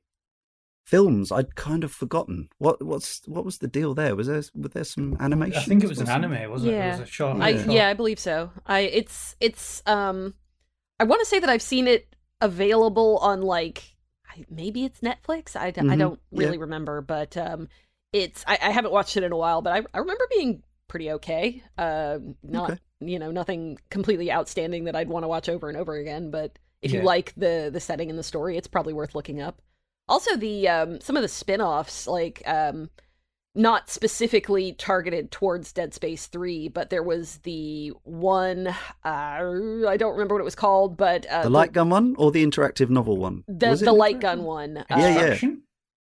Films, 0.85 1.31
I'd 1.31 1.55
kind 1.55 1.83
of 1.83 1.91
forgotten. 1.93 2.49
What 2.57 2.83
what's 2.83 3.21
what 3.25 3.45
was 3.45 3.59
the 3.59 3.67
deal 3.67 3.93
there? 3.93 4.15
Was 4.15 4.27
there 4.27 4.43
was 4.53 4.71
there 4.73 4.83
some 4.83 5.15
animation? 5.19 5.57
I 5.57 5.63
think 5.63 5.83
it 5.83 5.87
was 5.89 5.99
an 5.99 6.09
anime, 6.09 6.51
wasn't 6.51 6.73
Yeah. 6.73 6.85
it? 6.85 6.87
It 6.95 6.99
was 6.99 7.09
a 7.09 7.11
short. 7.11 7.37
I 7.41 7.49
Yeah. 7.49 7.65
yeah, 7.71 7.87
I 7.87 7.93
believe 7.93 8.19
so. 8.19 8.51
I 8.65 8.79
it's 8.81 9.35
it's 9.39 9.81
um 9.85 10.33
I 10.99 11.05
want 11.05 11.21
to 11.21 11.25
say 11.25 11.39
that 11.39 11.49
I've 11.49 11.61
seen 11.61 11.87
it 11.87 12.13
available 12.41 13.17
on 13.19 13.41
like 13.41 13.95
I- 14.29 14.45
maybe 14.49 14.83
it's 14.83 14.99
Netflix. 14.99 15.55
I, 15.55 15.71
d- 15.71 15.81
I 15.87 15.95
don't 15.95 16.19
yeah. 16.31 16.39
really 16.47 16.57
remember, 16.57 16.99
but 17.01 17.37
um 17.37 17.69
it's 18.11 18.43
I, 18.45 18.57
I 18.61 18.71
haven't 18.71 18.91
watched 18.91 19.15
it 19.15 19.23
in 19.23 19.31
a 19.31 19.37
while, 19.37 19.61
but 19.61 19.71
I 19.73 19.83
I 19.93 19.99
remember 19.99 20.27
being 20.35 20.63
pretty 20.89 21.11
okay. 21.13 21.63
Um 21.77 22.35
not 22.43 22.71
Okay. 22.71 22.79
you 22.99 23.19
know, 23.19 23.31
nothing 23.31 23.79
completely 23.89 24.31
outstanding 24.33 24.83
that 24.83 24.95
I'd 24.97 25.07
want 25.07 25.23
to 25.23 25.27
watch 25.29 25.47
over 25.47 25.69
and 25.69 25.77
over 25.77 25.95
again, 25.95 26.29
but 26.29 26.59
if 26.81 26.91
you 26.91 27.01
like 27.03 27.33
the 27.37 27.69
the 27.71 27.79
setting 27.79 28.09
and 28.09 28.19
the 28.19 28.23
story, 28.23 28.57
it's 28.57 28.67
probably 28.67 28.91
worth 28.93 29.15
looking 29.15 29.41
up. 29.41 29.61
Also 30.07 30.35
the 30.35 30.67
um 30.67 30.99
some 31.01 31.15
of 31.15 31.21
the 31.21 31.27
spin-offs 31.27 32.07
like 32.07 32.41
um 32.45 32.89
not 33.55 33.89
specifically 33.89 34.73
targeted 34.73 35.29
towards 35.29 35.71
Dead 35.71 35.93
Space 35.93 36.25
3, 36.25 36.69
but 36.69 36.89
there 36.89 37.03
was 37.03 37.37
the 37.43 37.93
one 38.03 38.67
uh, 38.67 38.75
I 39.05 39.95
don't 39.97 40.13
remember 40.13 40.33
what 40.35 40.41
it 40.41 40.43
was 40.45 40.55
called, 40.55 40.97
but 40.97 41.25
uh, 41.27 41.43
the 41.43 41.49
light 41.51 41.71
gun 41.71 41.89
one 41.89 42.15
or 42.17 42.31
the 42.31 42.43
interactive 42.43 42.89
novel 42.89 43.17
one? 43.17 43.43
the 43.47 43.69
Was 43.69 43.81
it 43.81 43.85
the 43.85 43.93
light 43.93 44.19
gun 44.19 44.43
one. 44.43 44.77
Uh, 44.77 44.83
Yeah, 44.89 44.97
yeah. 44.97 45.07
Extraction? 45.19 45.61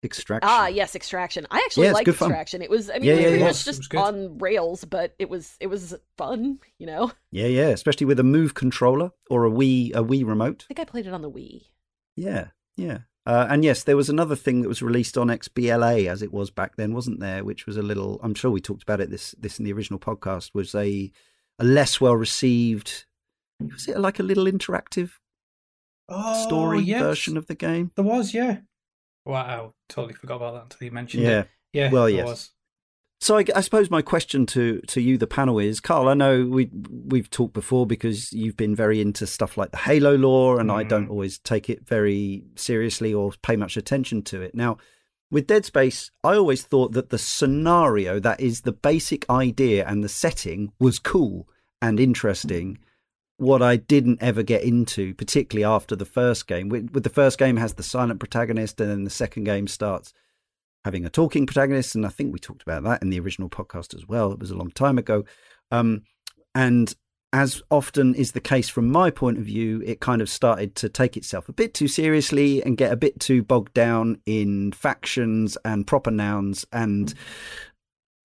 Extraction. 0.03 0.49
Ah, 0.49 0.67
yes, 0.67 0.95
Extraction. 0.95 1.47
I 1.51 1.59
actually 1.65 1.83
Yeah, 1.83 1.89
it's 1.91 1.95
liked 1.95 2.05
good 2.05 2.15
fun. 2.15 2.29
Extraction. 2.29 2.61
It 2.61 2.69
was 2.69 2.89
I 2.89 2.93
mean 2.95 3.03
Yeah, 3.03 3.13
it 3.13 3.15
was 3.15 3.23
yeah, 3.23 3.27
pretty 3.29 3.39
yeah. 3.39 3.47
much 3.47 3.67
It 3.67 3.67
was 3.67 3.79
just 3.79 3.95
on 3.95 4.37
rails, 4.37 4.85
but 4.85 5.15
it 5.17 5.29
was 5.29 5.55
it 5.61 5.67
was 5.67 5.95
fun, 6.17 6.59
you 6.77 6.87
know. 6.87 7.11
Yeah, 7.31 7.47
yeah, 7.47 7.67
especially 7.69 8.05
with 8.05 8.19
a 8.19 8.23
Move 8.23 8.53
controller 8.53 9.11
or 9.29 9.45
a 9.45 9.51
Wii 9.51 9.91
a 9.95 10.03
Wii 10.03 10.25
remote. 10.27 10.65
I 10.65 10.73
think 10.73 10.79
I 10.79 10.83
played 10.85 11.07
it 11.07 11.13
on 11.13 11.21
the 11.21 11.31
Wii. 11.31 11.67
Yeah, 12.17 12.47
yeah. 12.75 12.99
Uh, 13.25 13.45
and 13.49 13.63
yes, 13.63 13.83
there 13.83 13.97
was 13.97 14.09
another 14.09 14.35
thing 14.35 14.61
that 14.61 14.67
was 14.69 14.81
released 14.81 15.17
on 15.17 15.27
XBLA 15.27 16.07
as 16.09 16.21
it 16.23 16.33
was 16.33 16.49
back 16.49 16.75
then, 16.77 16.93
wasn't 16.93 17.19
there? 17.19 17.43
Which 17.43 17.65
was 17.67 17.77
a 17.77 17.81
little. 17.83 18.19
I'm 18.23 18.33
sure 18.33 18.49
we 18.49 18.61
talked 18.61 18.83
about 18.83 19.01
it. 19.01 19.09
This 19.11 19.35
this 19.39 19.59
in 19.59 19.65
the 19.65 19.73
original 19.73 19.99
podcast 19.99 20.51
was 20.53 20.73
a 20.73 21.11
a 21.59 21.63
less 21.63 21.99
well 22.01 22.15
received. 22.15 23.05
Was 23.59 23.87
it 23.87 23.99
like 23.99 24.19
a 24.19 24.23
little 24.23 24.45
interactive 24.45 25.11
Oh, 26.07 26.43
story 26.47 26.79
yes. 26.79 27.01
version 27.01 27.37
of 27.37 27.45
the 27.47 27.55
game? 27.55 27.91
There 27.95 28.05
was, 28.05 28.33
yeah. 28.33 28.59
Wow, 29.25 29.73
totally 29.89 30.13
forgot 30.15 30.37
about 30.37 30.53
that 30.53 30.63
until 30.63 30.85
you 30.85 30.91
mentioned 30.91 31.23
Yeah. 31.23 31.39
it. 31.41 31.49
Yeah, 31.73 31.91
Well, 31.91 32.09
yes. 32.09 32.51
So 33.21 33.37
I, 33.37 33.43
I 33.53 33.61
suppose 33.61 33.89
my 33.91 34.01
question 34.01 34.45
to 34.47 34.79
to 34.87 35.01
you, 35.01 35.17
the 35.17 35.27
panel, 35.27 35.59
is 35.59 35.79
Karl. 35.81 36.07
I 36.07 36.13
know 36.13 36.45
we 36.45 36.69
we've 36.89 37.29
talked 37.29 37.53
before 37.53 37.85
because 37.85 38.31
you've 38.31 38.55
been 38.57 38.75
very 38.75 39.01
into 39.01 39.27
stuff 39.27 39.57
like 39.57 39.71
the 39.71 39.77
Halo 39.77 40.15
lore, 40.15 40.59
and 40.59 40.71
I 40.71 40.83
don't 40.83 41.07
Mm. 41.07 41.11
always 41.11 41.37
take 41.39 41.69
it 41.69 41.85
very 41.85 42.43
seriously 42.55 43.13
or 43.13 43.33
pay 43.41 43.55
much 43.57 43.75
attention 43.75 44.21
to 44.23 44.41
it. 44.41 44.55
Now, 44.55 44.77
with 45.29 45.47
Dead 45.47 45.65
Space, 45.65 46.11
I 46.23 46.35
always 46.35 46.63
thought 46.63 46.93
that 46.93 47.09
the 47.09 47.17
scenario, 47.17 48.19
that 48.19 48.39
is 48.39 48.61
the 48.61 48.71
basic 48.71 49.29
idea 49.29 49.85
and 49.85 50.01
the 50.03 50.09
setting, 50.09 50.71
was 50.79 50.97
cool 50.97 51.47
and 51.81 51.99
interesting. 51.99 52.79
What 53.37 53.61
I 53.61 53.75
didn't 53.77 54.21
ever 54.21 54.43
get 54.43 54.63
into, 54.63 55.13
particularly 55.13 55.63
after 55.63 55.95
the 55.95 56.03
first 56.05 56.47
game, 56.47 56.67
with, 56.67 56.91
with 56.91 57.03
the 57.03 57.09
first 57.09 57.37
game 57.37 57.57
has 57.57 57.73
the 57.75 57.83
silent 57.83 58.19
protagonist, 58.19 58.81
and 58.81 58.89
then 58.89 59.03
the 59.03 59.09
second 59.09 59.43
game 59.43 59.67
starts 59.67 60.13
having 60.85 61.05
a 61.05 61.09
talking 61.09 61.45
protagonist, 61.45 61.95
and 61.95 62.05
I 62.05 62.09
think 62.09 62.33
we 62.33 62.39
talked 62.39 62.61
about 62.61 62.83
that 62.83 63.01
in 63.01 63.09
the 63.09 63.19
original 63.19 63.49
podcast 63.49 63.95
as 63.95 64.07
well. 64.07 64.31
It 64.31 64.39
was 64.39 64.51
a 64.51 64.57
long 64.57 64.71
time 64.71 64.97
ago, 64.97 65.25
um, 65.71 66.03
and 66.55 66.93
as 67.31 67.61
often 67.69 68.15
is 68.15 68.31
the 68.31 68.41
case 68.41 68.69
from 68.69 68.91
my 68.91 69.11
point 69.11 69.37
of 69.37 69.43
view, 69.43 69.83
it 69.85 69.99
kind 69.99 70.21
of 70.21 70.29
started 70.29 70.75
to 70.75 70.89
take 70.89 71.15
itself 71.15 71.47
a 71.47 71.53
bit 71.53 71.73
too 71.73 71.87
seriously 71.87 72.63
and 72.63 72.77
get 72.77 72.91
a 72.91 72.97
bit 72.97 73.19
too 73.19 73.43
bogged 73.43 73.73
down 73.73 74.19
in 74.25 74.71
factions 74.71 75.57
and 75.63 75.85
proper 75.85 76.09
nouns 76.09 76.65
and 76.71 77.13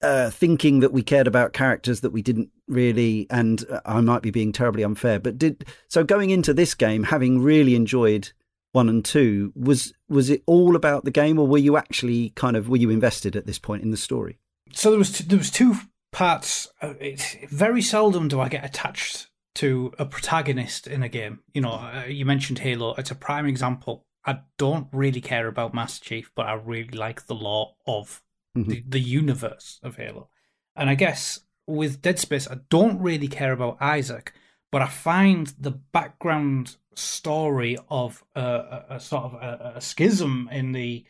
uh, 0.03 0.31
thinking 0.31 0.81
that 0.81 0.93
we 0.93 1.03
cared 1.03 1.27
about 1.27 1.53
characters 1.53 2.01
that 2.01 2.13
we 2.13 2.23
didn't 2.23 2.51
really. 2.67 3.27
And 3.29 3.65
uh, 3.71 3.81
I 3.85 4.01
might 4.01 4.23
be 4.23 4.31
being 4.31 4.53
terribly 4.53 4.85
unfair, 4.85 5.21
but 5.21 5.39
did 5.39 5.67
so 5.89 6.03
going 6.03 6.31
into 6.31 6.55
this 6.55 6.75
game, 6.75 7.05
having 7.05 7.43
really 7.43 7.75
enjoyed 7.75 8.33
one 8.75 8.89
and 8.89 9.05
two, 9.05 9.53
was 9.55 9.93
was 10.09 10.29
it 10.31 10.43
all 10.47 10.75
about 10.77 11.05
the 11.05 11.11
game, 11.11 11.39
or 11.39 11.47
were 11.47 11.59
you 11.59 11.77
actually 11.77 12.31
kind 12.31 12.57
of 12.57 12.69
were 12.69 12.77
you 12.77 12.91
invested 12.91 13.37
at 13.37 13.47
this 13.47 13.59
point 13.59 13.83
in 13.83 13.91
the 13.91 13.97
story? 13.97 14.39
So 14.73 14.91
there 14.91 14.99
was 14.99 15.13
t- 15.13 15.25
there 15.25 15.39
was 15.39 15.51
two 15.51 15.75
parts. 16.13 16.69
Uh, 16.83 16.95
It's 17.01 17.37
very 17.51 17.83
seldom 17.83 18.29
do 18.29 18.41
I 18.41 18.49
get 18.49 18.65
attached 18.65 19.29
to 19.57 19.93
a 19.99 20.05
protagonist 20.05 20.87
in 20.89 21.03
a 21.03 21.09
game. 21.09 21.41
You 21.55 21.61
know, 21.63 21.73
uh, 21.75 22.05
you 22.09 22.25
mentioned 22.27 22.59
Halo. 22.59 22.95
It's 22.99 23.11
a 23.13 23.15
prime 23.15 23.47
example. 23.47 24.05
I 24.27 24.41
don't 24.59 24.89
really 24.93 25.21
care 25.21 25.47
about 25.49 25.75
Master 25.75 26.05
Chief, 26.05 26.31
but 26.35 26.47
I 26.47 26.55
really 26.55 26.97
like 27.07 27.27
the 27.27 27.35
lore 27.35 27.75
of 27.87 28.23
Mhm. 28.57 28.67
the, 28.69 28.85
the 28.89 29.01
universe 29.01 29.79
of 29.83 29.97
Halo. 29.97 30.29
And 30.77 30.91
I 30.91 30.95
guess 30.97 31.41
with 31.67 32.03
Dead 32.03 32.19
Space, 32.19 32.49
I 32.51 32.57
don't 32.71 33.01
really 33.01 33.29
care 33.29 33.53
about 33.53 33.77
Isaac, 33.81 34.33
but 34.73 34.83
I 34.83 34.89
find 34.89 35.47
the 35.59 35.71
background 35.93 36.77
story 36.99 37.77
of 37.89 38.25
a, 38.35 38.85
a, 38.91 39.01
sort 39.01 39.25
of 39.25 39.35
a, 39.35 39.73
a 39.77 39.81
schism 39.81 40.49
in 40.53 40.73
the 40.73 41.05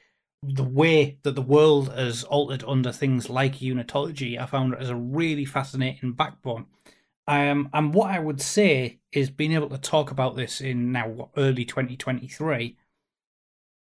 the 0.46 0.64
way 0.64 1.16
that 1.22 1.34
the 1.34 1.42
world 1.42 1.90
has 1.94 2.22
altered 2.24 2.62
under 2.68 2.92
things 2.92 3.30
like 3.30 3.60
unitology, 3.60 4.38
I 4.38 4.44
found 4.44 4.74
it 4.74 4.80
as 4.80 4.90
a 4.90 4.94
really 4.94 5.46
fascinating 5.46 6.12
backbone. 6.12 6.66
Um, 7.26 7.70
and 7.72 7.94
what 7.94 8.10
I 8.10 8.18
would 8.18 8.42
say 8.42 8.98
is 9.10 9.30
being 9.30 9.52
able 9.52 9.70
to 9.70 9.78
talk 9.78 10.10
about 10.10 10.36
this 10.36 10.60
in 10.60 10.92
now 10.92 11.08
what, 11.08 11.30
early 11.38 11.64
2023, 11.64 12.76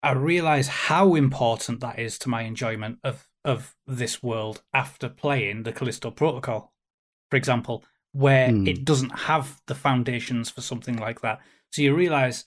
I 0.05 0.13
realize 0.13 0.69
how 0.69 1.15
important 1.15 1.81
that 1.81 1.99
is 1.99 2.19
to 2.21 2.29
my 2.29 2.43
enjoyment 2.43 2.99
of 3.03 3.29
of 3.45 3.75
this 3.89 4.23
world 4.23 4.63
after 4.73 5.09
playing 5.09 5.65
the 5.65 5.73
Callisto 5.73 6.13
Protocol, 6.13 6.73
for 7.29 7.37
example, 7.37 7.85
where 8.13 8.51
Hmm. 8.51 8.69
it 8.69 8.85
doesn't 8.85 9.11
have 9.11 9.61
the 9.67 9.75
foundations 9.75 10.49
for 10.49 10.61
something 10.61 10.97
like 10.97 11.23
that. 11.23 11.41
So 11.73 11.83
you 11.83 11.95
realize, 11.95 12.45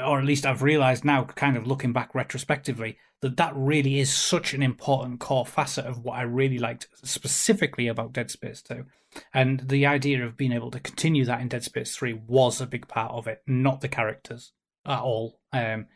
or 0.00 0.18
at 0.18 0.24
least 0.24 0.46
I've 0.46 0.62
realized 0.62 1.04
now, 1.04 1.24
kind 1.24 1.56
of 1.56 1.66
looking 1.66 1.92
back 1.92 2.14
retrospectively, 2.14 2.98
that 3.22 3.38
that 3.38 3.52
really 3.56 3.98
is 3.98 4.12
such 4.12 4.52
an 4.52 4.62
important 4.62 5.18
core 5.18 5.46
facet 5.46 5.86
of 5.86 6.04
what 6.04 6.18
I 6.18 6.22
really 6.22 6.58
liked 6.58 6.88
specifically 7.02 7.88
about 7.88 8.12
Dead 8.12 8.30
Space 8.30 8.60
2. 8.60 8.84
And 9.32 9.60
the 9.60 9.86
idea 9.86 10.24
of 10.24 10.36
being 10.36 10.52
able 10.52 10.70
to 10.72 10.80
continue 10.80 11.24
that 11.24 11.40
in 11.40 11.48
Dead 11.48 11.64
Space 11.64 11.96
3 11.96 12.12
was 12.26 12.60
a 12.60 12.66
big 12.66 12.86
part 12.86 13.12
of 13.12 13.26
it, 13.26 13.42
not 13.46 13.80
the 13.80 13.88
characters 13.88 14.52
at 14.86 15.00
all. 15.00 15.40
Um, 15.52 15.86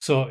so, 0.00 0.30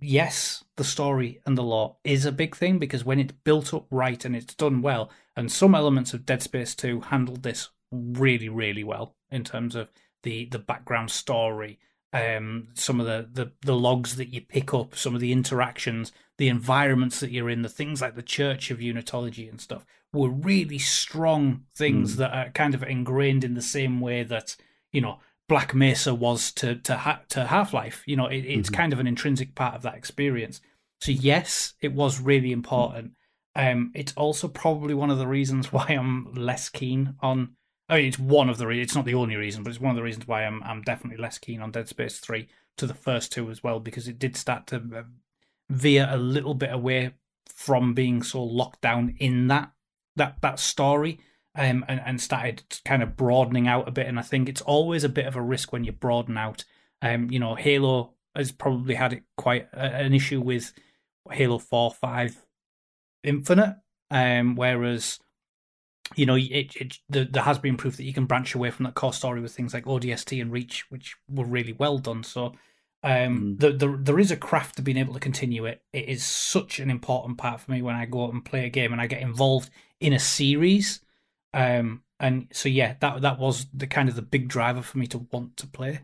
yes, 0.00 0.64
the 0.76 0.84
story 0.84 1.40
and 1.44 1.58
the 1.58 1.62
lore 1.62 1.96
is 2.02 2.24
a 2.24 2.32
big 2.32 2.56
thing 2.56 2.78
because 2.78 3.04
when 3.04 3.20
it's 3.20 3.34
built 3.44 3.74
up 3.74 3.86
right 3.90 4.24
and 4.24 4.34
it's 4.34 4.54
done 4.54 4.80
well, 4.80 5.10
and 5.36 5.52
some 5.52 5.74
elements 5.74 6.14
of 6.14 6.24
Dead 6.24 6.42
Space 6.42 6.74
2 6.74 7.00
handled 7.00 7.42
this 7.42 7.68
really, 7.90 8.48
really 8.48 8.84
well 8.84 9.16
in 9.30 9.44
terms 9.44 9.74
of 9.74 9.90
the, 10.24 10.46
the 10.46 10.58
background 10.58 11.10
story, 11.12 11.78
um, 12.12 12.68
some 12.74 12.98
of 13.00 13.06
the, 13.06 13.28
the, 13.32 13.52
the 13.62 13.76
logs 13.76 14.16
that 14.16 14.28
you 14.34 14.40
pick 14.40 14.74
up, 14.74 14.96
some 14.96 15.14
of 15.14 15.20
the 15.20 15.32
interactions, 15.32 16.10
the 16.38 16.48
environments 16.48 17.20
that 17.20 17.30
you're 17.30 17.48
in, 17.50 17.62
the 17.62 17.68
things 17.68 18.00
like 18.00 18.16
the 18.16 18.22
Church 18.22 18.70
of 18.72 18.78
Unitology 18.78 19.48
and 19.48 19.60
stuff 19.60 19.86
were 20.12 20.28
really 20.30 20.78
strong 20.78 21.64
things 21.76 22.14
Mm. 22.14 22.16
that 22.18 22.32
are 22.34 22.50
kind 22.50 22.74
of 22.74 22.82
ingrained 22.82 23.44
in 23.44 23.54
the 23.54 23.62
same 23.62 24.00
way 24.00 24.22
that, 24.24 24.56
you 24.92 25.00
know, 25.00 25.18
Black 25.48 25.74
Mesa 25.74 26.14
was 26.14 26.52
to 26.52 26.76
to 26.76 26.96
ha- 26.96 27.20
to 27.28 27.46
Half 27.46 27.74
Life. 27.74 28.02
You 28.06 28.16
know, 28.16 28.26
it, 28.26 28.44
it's 28.46 28.70
Mhm. 28.70 28.74
kind 28.74 28.92
of 28.92 29.00
an 29.00 29.06
intrinsic 29.06 29.54
part 29.54 29.74
of 29.74 29.82
that 29.82 29.94
experience. 29.96 30.60
So 31.00 31.10
yes, 31.12 31.74
it 31.82 31.92
was 31.92 32.20
really 32.20 32.50
important. 32.52 33.12
Um, 33.56 33.90
it's 33.94 34.14
also 34.14 34.48
probably 34.48 34.94
one 34.94 35.10
of 35.10 35.18
the 35.18 35.26
reasons 35.26 35.72
why 35.72 35.86
I'm 35.88 36.32
less 36.34 36.68
keen 36.70 37.16
on. 37.20 37.56
I 37.88 37.96
mean, 37.96 38.06
it's 38.06 38.18
one 38.18 38.48
of 38.48 38.58
the. 38.58 38.66
Re- 38.66 38.80
it's 38.80 38.94
not 38.94 39.04
the 39.04 39.14
only 39.14 39.36
reason, 39.36 39.62
but 39.62 39.70
it's 39.70 39.80
one 39.80 39.90
of 39.90 39.96
the 39.96 40.02
reasons 40.02 40.26
why 40.26 40.44
I'm 40.44 40.62
I'm 40.62 40.82
definitely 40.82 41.22
less 41.22 41.38
keen 41.38 41.60
on 41.60 41.70
Dead 41.70 41.88
Space 41.88 42.18
Three 42.18 42.48
to 42.76 42.86
the 42.86 42.94
first 42.94 43.32
two 43.32 43.50
as 43.50 43.62
well 43.62 43.80
because 43.80 44.08
it 44.08 44.18
did 44.18 44.36
start 44.36 44.66
to 44.68 44.76
uh, 44.76 45.02
veer 45.68 46.08
a 46.10 46.16
little 46.16 46.54
bit 46.54 46.72
away 46.72 47.12
from 47.46 47.94
being 47.94 48.22
so 48.22 48.42
locked 48.42 48.80
down 48.80 49.14
in 49.18 49.48
that 49.48 49.70
that 50.16 50.36
that 50.42 50.58
story 50.58 51.20
um, 51.56 51.84
and, 51.88 52.00
and 52.04 52.20
started 52.20 52.62
kind 52.84 53.02
of 53.02 53.16
broadening 53.16 53.68
out 53.68 53.88
a 53.88 53.92
bit. 53.92 54.06
And 54.06 54.18
I 54.18 54.22
think 54.22 54.48
it's 54.48 54.62
always 54.62 55.04
a 55.04 55.08
bit 55.08 55.26
of 55.26 55.36
a 55.36 55.42
risk 55.42 55.72
when 55.72 55.84
you 55.84 55.92
broaden 55.92 56.36
out. 56.36 56.64
Um, 57.02 57.30
you 57.30 57.38
know, 57.38 57.54
Halo 57.54 58.14
has 58.34 58.50
probably 58.50 58.94
had 58.94 59.12
it 59.12 59.22
quite 59.36 59.68
a, 59.72 59.94
an 59.96 60.14
issue 60.14 60.40
with 60.40 60.72
Halo 61.30 61.58
Four, 61.58 61.92
Five, 61.92 62.44
Infinite, 63.22 63.76
um, 64.10 64.56
whereas 64.56 65.18
you 66.16 66.26
know 66.26 66.36
it, 66.36 66.76
it 66.76 66.98
there, 67.08 67.24
there 67.24 67.42
has 67.42 67.58
been 67.58 67.76
proof 67.76 67.96
that 67.96 68.04
you 68.04 68.12
can 68.12 68.26
branch 68.26 68.54
away 68.54 68.70
from 68.70 68.84
that 68.84 68.94
core 68.94 69.12
story 69.12 69.40
with 69.40 69.54
things 69.54 69.74
like 69.74 69.84
ODST 69.86 70.40
and 70.40 70.52
Reach, 70.52 70.84
which 70.90 71.16
were 71.28 71.44
really 71.44 71.72
well 71.72 71.98
done. 71.98 72.22
So. 72.24 72.54
Um, 73.02 73.50
Mm. 73.58 73.60
the, 73.60 73.72
the, 73.72 73.98
there 74.00 74.18
is 74.18 74.30
a 74.30 74.36
craft 74.36 74.76
to 74.76 74.82
being 74.82 74.96
able 74.96 75.12
to 75.12 75.20
continue 75.20 75.66
it. 75.66 75.82
It 75.92 76.08
is 76.08 76.24
such 76.24 76.78
an 76.78 76.88
important 76.90 77.36
part 77.36 77.60
for 77.60 77.70
me 77.70 77.82
when 77.82 77.94
I 77.96 78.06
go 78.06 78.24
out 78.24 78.32
and 78.32 78.42
play 78.42 78.64
a 78.64 78.70
game 78.70 78.92
and 78.92 79.00
I 79.00 79.06
get 79.06 79.20
involved 79.20 79.68
in 80.00 80.14
a 80.14 80.18
series 80.18 81.00
Um, 81.52 82.02
and 82.20 82.48
so 82.52 82.68
yeah, 82.68 82.94
that 83.00 83.22
that 83.22 83.38
was 83.38 83.66
the 83.74 83.86
kind 83.86 84.08
of 84.08 84.14
the 84.16 84.22
big 84.22 84.48
driver 84.48 84.82
for 84.82 84.98
me 84.98 85.06
to 85.08 85.18
want 85.32 85.56
to 85.58 85.66
play. 85.66 86.00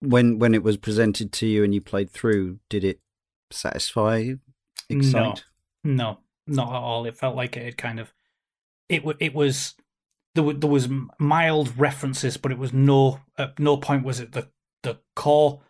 When 0.00 0.38
when 0.38 0.54
it 0.54 0.62
was 0.62 0.76
presented 0.76 1.32
to 1.32 1.46
you 1.46 1.64
and 1.64 1.74
you 1.74 1.80
played 1.80 2.10
through, 2.10 2.58
did 2.68 2.84
it 2.84 3.00
satisfy, 3.50 4.34
excite? 4.88 5.44
No, 5.82 5.82
no, 5.82 6.18
not 6.46 6.68
at 6.68 6.74
all. 6.74 7.06
It 7.06 7.16
felt 7.16 7.36
like 7.36 7.56
it 7.56 7.64
had 7.64 7.76
kind 7.78 7.98
of 7.98 8.12
it. 8.88 9.02
It 9.20 9.34
was 9.34 9.74
there. 10.34 10.52
There 10.52 10.70
was 10.70 10.88
mild 11.18 11.78
references, 11.78 12.36
but 12.36 12.52
it 12.52 12.58
was 12.58 12.72
no. 12.72 13.20
At 13.38 13.58
no 13.58 13.76
point 13.76 14.04
was 14.04 14.20
it 14.20 14.32
the 14.32 14.48
the 14.82 14.98
core. 15.14 15.62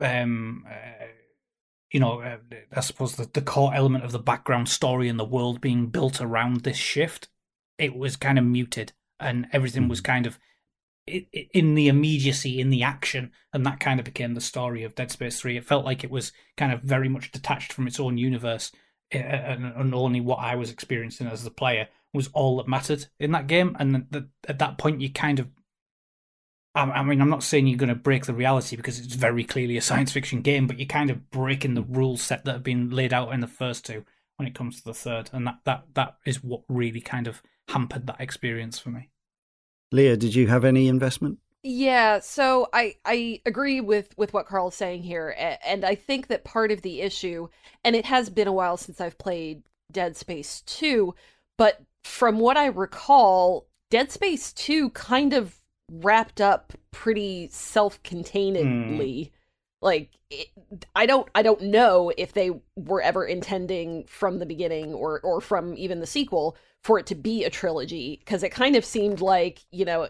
Um, 0.00 0.64
uh, 0.68 1.06
you 1.92 2.00
know, 2.00 2.20
uh, 2.20 2.38
I 2.74 2.80
suppose 2.80 3.16
the, 3.16 3.28
the 3.32 3.42
core 3.42 3.74
element 3.74 4.04
of 4.04 4.12
the 4.12 4.18
background 4.18 4.68
story 4.68 5.08
and 5.08 5.18
the 5.18 5.24
world 5.24 5.60
being 5.60 5.88
built 5.88 6.20
around 6.20 6.60
this 6.60 6.76
shift. 6.76 7.28
It 7.78 7.96
was 7.96 8.16
kind 8.16 8.38
of 8.38 8.44
muted, 8.44 8.92
and 9.18 9.46
everything 9.52 9.88
was 9.88 10.00
kind 10.00 10.26
of 10.26 10.38
in 11.06 11.74
the 11.74 11.88
immediacy, 11.88 12.60
in 12.60 12.70
the 12.70 12.82
action, 12.82 13.32
and 13.52 13.64
that 13.66 13.80
kind 13.80 13.98
of 13.98 14.04
became 14.04 14.34
the 14.34 14.40
story 14.40 14.84
of 14.84 14.94
Dead 14.94 15.10
Space 15.10 15.40
Three. 15.40 15.56
It 15.56 15.64
felt 15.64 15.84
like 15.84 16.04
it 16.04 16.10
was 16.10 16.32
kind 16.56 16.72
of 16.72 16.82
very 16.82 17.08
much 17.08 17.32
detached 17.32 17.72
from 17.72 17.86
its 17.86 17.98
own 17.98 18.18
universe, 18.18 18.70
and, 19.10 19.94
only 19.94 20.20
what 20.20 20.38
I 20.38 20.54
was 20.54 20.70
experiencing 20.70 21.26
as 21.26 21.42
the 21.42 21.50
player 21.50 21.88
was 22.12 22.28
all 22.32 22.56
that 22.56 22.68
mattered 22.68 23.06
in 23.18 23.32
that 23.32 23.46
game. 23.46 23.76
And 23.78 24.06
the, 24.10 24.28
at 24.48 24.58
that 24.58 24.78
point, 24.78 25.00
you 25.00 25.10
kind 25.10 25.38
of, 25.38 25.48
I, 26.74 27.02
mean, 27.02 27.20
I'm 27.20 27.30
not 27.30 27.42
saying 27.42 27.66
you're 27.66 27.76
going 27.76 27.88
to 27.88 27.94
break 27.94 28.26
the 28.26 28.34
reality 28.34 28.76
because 28.76 28.98
it's 28.98 29.14
very 29.14 29.44
clearly 29.44 29.76
a 29.76 29.82
science 29.82 30.12
fiction 30.12 30.40
game, 30.40 30.66
but 30.66 30.78
you're 30.78 30.86
kind 30.86 31.10
of 31.10 31.30
breaking 31.30 31.74
the 31.74 31.82
rules 31.82 32.22
set 32.22 32.44
that 32.44 32.52
have 32.52 32.62
been 32.62 32.90
laid 32.90 33.12
out 33.12 33.32
in 33.32 33.40
the 33.40 33.48
first 33.48 33.84
two 33.84 34.04
when 34.40 34.46
it 34.48 34.54
comes 34.54 34.78
to 34.78 34.84
the 34.84 34.94
third, 34.94 35.28
and 35.34 35.46
that 35.46 35.58
that 35.64 35.84
that 35.92 36.16
is 36.24 36.42
what 36.42 36.62
really 36.66 37.02
kind 37.02 37.26
of 37.26 37.42
hampered 37.68 38.06
that 38.06 38.20
experience 38.20 38.78
for 38.78 38.88
me. 38.88 39.10
Leah, 39.92 40.16
did 40.16 40.34
you 40.34 40.46
have 40.46 40.64
any 40.64 40.88
investment? 40.88 41.38
Yeah, 41.62 42.20
so 42.20 42.66
I 42.72 42.94
I 43.04 43.42
agree 43.44 43.82
with 43.82 44.16
with 44.16 44.32
what 44.32 44.46
Karl's 44.46 44.74
saying 44.74 45.02
here, 45.02 45.34
and 45.62 45.84
I 45.84 45.94
think 45.94 46.28
that 46.28 46.42
part 46.42 46.72
of 46.72 46.80
the 46.80 47.02
issue, 47.02 47.48
and 47.84 47.94
it 47.94 48.06
has 48.06 48.30
been 48.30 48.48
a 48.48 48.52
while 48.52 48.78
since 48.78 48.98
I've 48.98 49.18
played 49.18 49.62
Dead 49.92 50.16
Space 50.16 50.62
two, 50.62 51.14
but 51.58 51.82
from 52.04 52.38
what 52.38 52.56
I 52.56 52.66
recall, 52.66 53.66
Dead 53.90 54.10
Space 54.10 54.52
two 54.52 54.90
kind 54.90 55.32
of 55.32 55.60
wrapped 55.90 56.40
up 56.40 56.72
pretty 56.90 57.48
self-containedly. 57.50 59.24
Mm. 59.24 59.36
Like 59.82 60.10
it, 60.30 60.48
I 60.94 61.06
don't 61.06 61.28
I 61.34 61.42
don't 61.42 61.62
know 61.62 62.12
if 62.16 62.32
they 62.32 62.50
were 62.76 63.00
ever 63.00 63.24
intending 63.24 64.04
from 64.04 64.38
the 64.38 64.46
beginning 64.46 64.94
or 64.94 65.20
or 65.20 65.40
from 65.40 65.74
even 65.76 66.00
the 66.00 66.06
sequel 66.06 66.56
for 66.82 66.98
it 66.98 67.06
to 67.06 67.14
be 67.14 67.44
a 67.44 67.50
trilogy 67.50 68.16
because 68.18 68.42
it 68.42 68.50
kind 68.50 68.76
of 68.76 68.84
seemed 68.84 69.20
like, 69.20 69.64
you 69.70 69.84
know, 69.84 70.08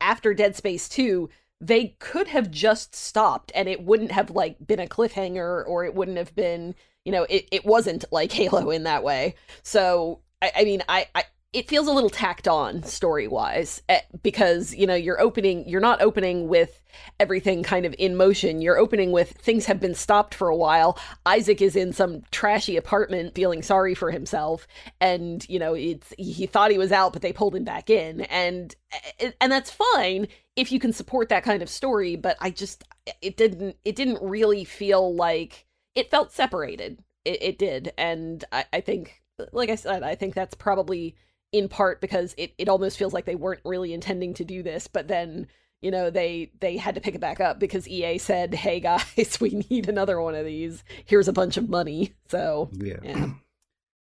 after 0.00 0.34
Dead 0.34 0.56
Space 0.56 0.88
2, 0.88 1.28
they 1.60 1.96
could 1.98 2.28
have 2.28 2.50
just 2.50 2.94
stopped 2.94 3.52
and 3.54 3.68
it 3.68 3.82
wouldn't 3.82 4.12
have 4.12 4.30
like 4.30 4.56
been 4.66 4.80
a 4.80 4.86
cliffhanger 4.86 5.66
or 5.66 5.84
it 5.84 5.94
wouldn't 5.94 6.18
have 6.18 6.34
been, 6.34 6.74
you 7.04 7.12
know, 7.12 7.24
it, 7.28 7.48
it 7.50 7.64
wasn't 7.64 8.04
like 8.10 8.32
Halo 8.32 8.70
in 8.70 8.84
that 8.84 9.04
way. 9.04 9.34
So 9.62 10.20
I, 10.42 10.52
I 10.58 10.64
mean, 10.64 10.82
I, 10.88 11.06
I 11.14 11.24
it 11.52 11.68
feels 11.68 11.86
a 11.86 11.92
little 11.92 12.10
tacked 12.10 12.46
on 12.46 12.82
story 12.82 13.26
wise 13.26 13.80
eh, 13.88 14.00
because 14.22 14.74
you 14.74 14.86
know 14.86 14.94
you're 14.94 15.20
opening 15.20 15.66
you're 15.66 15.80
not 15.80 16.02
opening 16.02 16.48
with 16.48 16.82
everything 17.18 17.62
kind 17.62 17.86
of 17.86 17.94
in 17.98 18.16
motion. 18.16 18.60
You're 18.60 18.78
opening 18.78 19.12
with 19.12 19.30
things 19.30 19.66
have 19.66 19.80
been 19.80 19.94
stopped 19.94 20.34
for 20.34 20.48
a 20.48 20.56
while. 20.56 20.98
Isaac 21.24 21.62
is 21.62 21.74
in 21.74 21.92
some 21.92 22.22
trashy 22.30 22.76
apartment 22.76 23.34
feeling 23.34 23.62
sorry 23.62 23.94
for 23.94 24.10
himself 24.10 24.66
and 25.00 25.48
you 25.48 25.58
know 25.58 25.74
it's 25.74 26.12
he 26.18 26.46
thought 26.46 26.70
he 26.70 26.78
was 26.78 26.92
out 26.92 27.12
but 27.12 27.22
they 27.22 27.32
pulled 27.32 27.54
him 27.54 27.64
back 27.64 27.88
in. 27.88 28.22
And 28.22 28.74
eh, 29.20 29.30
and 29.40 29.50
that's 29.50 29.70
fine 29.70 30.28
if 30.56 30.70
you 30.72 30.78
can 30.78 30.92
support 30.92 31.28
that 31.28 31.44
kind 31.44 31.62
of 31.62 31.68
story 31.68 32.16
but 32.16 32.34
i 32.40 32.48
just 32.48 32.82
it 33.20 33.36
didn't 33.36 33.76
it 33.84 33.94
didn't 33.94 34.18
really 34.22 34.64
feel 34.64 35.14
like 35.14 35.66
it 35.96 36.10
felt 36.10 36.30
separated. 36.30 37.02
It, 37.24 37.42
it 37.42 37.58
did. 37.58 37.92
And 37.98 38.44
I, 38.52 38.66
I 38.72 38.80
think 38.80 39.22
like 39.52 39.70
i 39.70 39.74
said 39.74 40.02
i 40.02 40.14
think 40.14 40.34
that's 40.34 40.54
probably 40.54 41.14
in 41.52 41.68
part 41.68 42.00
because 42.00 42.34
it, 42.36 42.52
it 42.58 42.68
almost 42.68 42.98
feels 42.98 43.12
like 43.12 43.24
they 43.24 43.34
weren't 43.34 43.60
really 43.64 43.92
intending 43.92 44.34
to 44.34 44.44
do 44.44 44.62
this, 44.62 44.86
but 44.86 45.08
then 45.08 45.46
you 45.80 45.90
know 45.90 46.10
they 46.10 46.50
they 46.60 46.76
had 46.76 46.94
to 46.94 47.00
pick 47.00 47.14
it 47.14 47.20
back 47.20 47.40
up 47.40 47.58
because 47.58 47.88
EA 47.88 48.18
said, 48.18 48.54
"Hey 48.54 48.80
guys, 48.80 49.38
we 49.40 49.64
need 49.70 49.88
another 49.88 50.20
one 50.20 50.34
of 50.34 50.44
these. 50.44 50.84
Here's 51.04 51.28
a 51.28 51.32
bunch 51.32 51.56
of 51.56 51.68
money." 51.68 52.14
So 52.28 52.70
yeah. 52.72 52.98
yeah. 53.02 53.30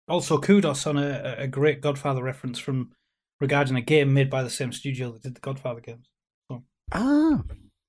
Also, 0.09 0.37
kudos 0.37 0.85
on 0.85 0.97
a, 0.97 1.35
a 1.37 1.47
great 1.47 1.79
Godfather 1.79 2.21
reference 2.21 2.59
from 2.59 2.91
regarding 3.39 3.77
a 3.77 3.81
game 3.81 4.13
made 4.13 4.29
by 4.29 4.43
the 4.43 4.49
same 4.49 4.73
studio 4.73 5.13
that 5.13 5.21
did 5.21 5.35
the 5.35 5.39
Godfather 5.39 5.79
games. 5.79 6.09
So, 6.51 6.61
ah, 6.91 7.41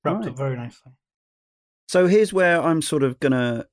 wrapped 0.05 0.21
right. 0.21 0.29
up 0.29 0.39
very 0.39 0.57
nicely. 0.57 0.93
So 1.89 2.07
here's 2.07 2.33
where 2.33 2.63
I'm 2.63 2.83
sort 2.83 3.03
of 3.03 3.19
gonna 3.19 3.67